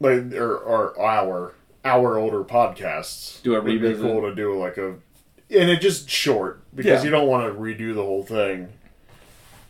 like, 0.00 0.32
or 0.34 0.56
or 0.56 0.98
our 1.00 1.52
our 1.84 2.16
older 2.18 2.42
podcasts. 2.44 3.42
Do 3.42 3.54
a 3.56 3.60
would 3.60 3.80
be 3.82 3.94
cool 3.94 4.22
to 4.22 4.34
do 4.34 4.58
like 4.58 4.78
a, 4.78 4.88
and 5.50 5.70
it 5.70 5.80
just 5.80 6.08
short 6.08 6.62
because 6.74 7.00
Yeah. 7.00 7.04
you 7.04 7.10
don't 7.10 7.28
want 7.28 7.52
to 7.52 7.60
redo 7.60 7.94
the 7.94 8.02
whole 8.02 8.24
thing. 8.24 8.72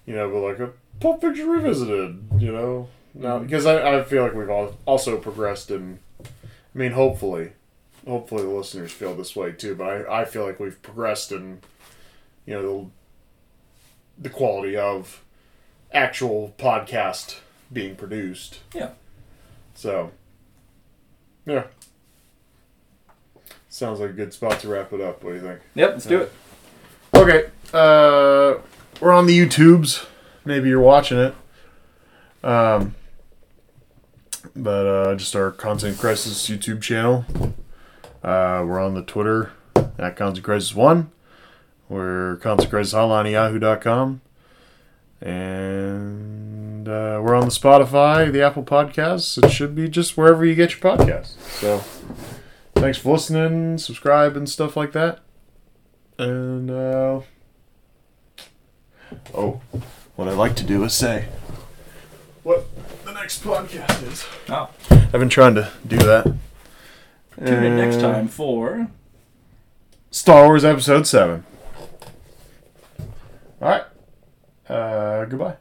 You 0.06 0.14
know, 0.14 0.30
but 0.30 0.40
like 0.40 0.58
a 0.60 0.70
Pulp 1.00 1.20
Fiction 1.20 1.48
revisited. 1.48 2.22
You 2.38 2.52
know, 2.52 2.88
now 3.14 3.36
Mm-hmm. 3.36 3.44
because 3.46 3.66
I, 3.66 3.98
I 3.98 4.04
feel 4.04 4.22
like 4.22 4.34
we've 4.34 4.50
all 4.50 4.76
also 4.86 5.16
progressed 5.18 5.70
in. 5.70 5.98
I 6.24 6.78
mean, 6.78 6.92
hopefully, 6.92 7.52
hopefully 8.06 8.42
the 8.42 8.48
listeners 8.50 8.92
feel 8.92 9.14
this 9.14 9.34
way 9.34 9.52
too. 9.52 9.74
But 9.74 10.08
I, 10.08 10.20
I 10.20 10.24
feel 10.24 10.44
like 10.44 10.60
we've 10.60 10.80
progressed 10.82 11.32
in, 11.32 11.60
you 12.46 12.54
know, 12.54 12.90
the, 14.18 14.22
the 14.24 14.30
quality 14.30 14.76
of 14.76 15.24
actual 15.92 16.54
podcast 16.58 17.38
being 17.72 17.96
produced. 17.96 18.60
Yeah. 18.74 18.90
So, 19.74 20.12
yeah. 21.46 21.64
Sounds 23.68 24.00
like 24.00 24.10
a 24.10 24.14
good 24.14 24.32
spot 24.32 24.60
to 24.60 24.68
wrap 24.68 24.92
it 24.92 25.00
up. 25.00 25.22
What 25.22 25.30
do 25.30 25.36
you 25.36 25.42
think? 25.42 25.60
Yep, 25.74 25.90
let's 25.92 26.06
do 26.06 26.20
it. 26.22 26.32
Okay. 27.14 27.44
Uh, 27.72 28.60
we're 29.00 29.12
on 29.12 29.26
the 29.26 29.38
YouTubes. 29.38 30.06
Maybe 30.48 30.70
you're 30.70 30.80
watching 30.80 31.18
it. 31.18 31.34
Um, 32.42 32.94
but 34.56 34.86
uh, 34.86 35.14
just 35.14 35.36
our 35.36 35.50
Content 35.50 35.98
Crisis 35.98 36.48
YouTube 36.48 36.80
channel. 36.80 37.26
Uh, 38.22 38.64
we're 38.66 38.80
on 38.80 38.94
the 38.94 39.02
Twitter 39.02 39.52
at 39.98 40.16
Content 40.16 40.42
Crisis 40.42 40.74
One. 40.74 41.10
We're 41.90 42.36
Consequences 42.36 42.94
Hotline 42.94 43.30
Yahoo.com. 43.30 44.22
And 45.20 46.88
uh, 46.88 47.20
we're 47.22 47.34
on 47.34 47.44
the 47.44 47.50
Spotify, 47.50 48.32
the 48.32 48.40
Apple 48.40 48.62
Podcasts. 48.62 49.44
It 49.44 49.50
should 49.50 49.74
be 49.74 49.86
just 49.90 50.16
wherever 50.16 50.46
you 50.46 50.54
get 50.54 50.70
your 50.72 50.80
podcasts. 50.80 51.38
So 51.60 51.84
thanks 52.74 52.96
for 52.96 53.12
listening, 53.12 53.76
subscribe, 53.76 54.34
and 54.34 54.48
stuff 54.48 54.78
like 54.78 54.92
that. 54.92 55.20
And, 56.18 56.70
uh, 56.70 57.20
oh, 59.34 59.60
what 60.18 60.26
I'd 60.26 60.34
like 60.36 60.56
to 60.56 60.64
do 60.64 60.82
is 60.82 60.94
say 60.94 61.26
what 62.42 62.66
the 63.04 63.12
next 63.12 63.44
podcast 63.44 64.02
is. 64.02 64.24
Oh. 64.48 64.68
I've 64.90 65.12
been 65.12 65.28
trying 65.28 65.54
to 65.54 65.70
do 65.86 65.96
that. 65.98 66.24
Tune 67.36 67.62
in 67.62 67.76
next 67.76 67.98
Uh, 67.98 68.12
time 68.12 68.26
for. 68.26 68.88
Star 70.10 70.46
Wars 70.46 70.64
Episode 70.64 71.06
7. 71.06 71.44
Alright. 73.62 73.84
Uh, 74.68 75.24
goodbye. 75.26 75.54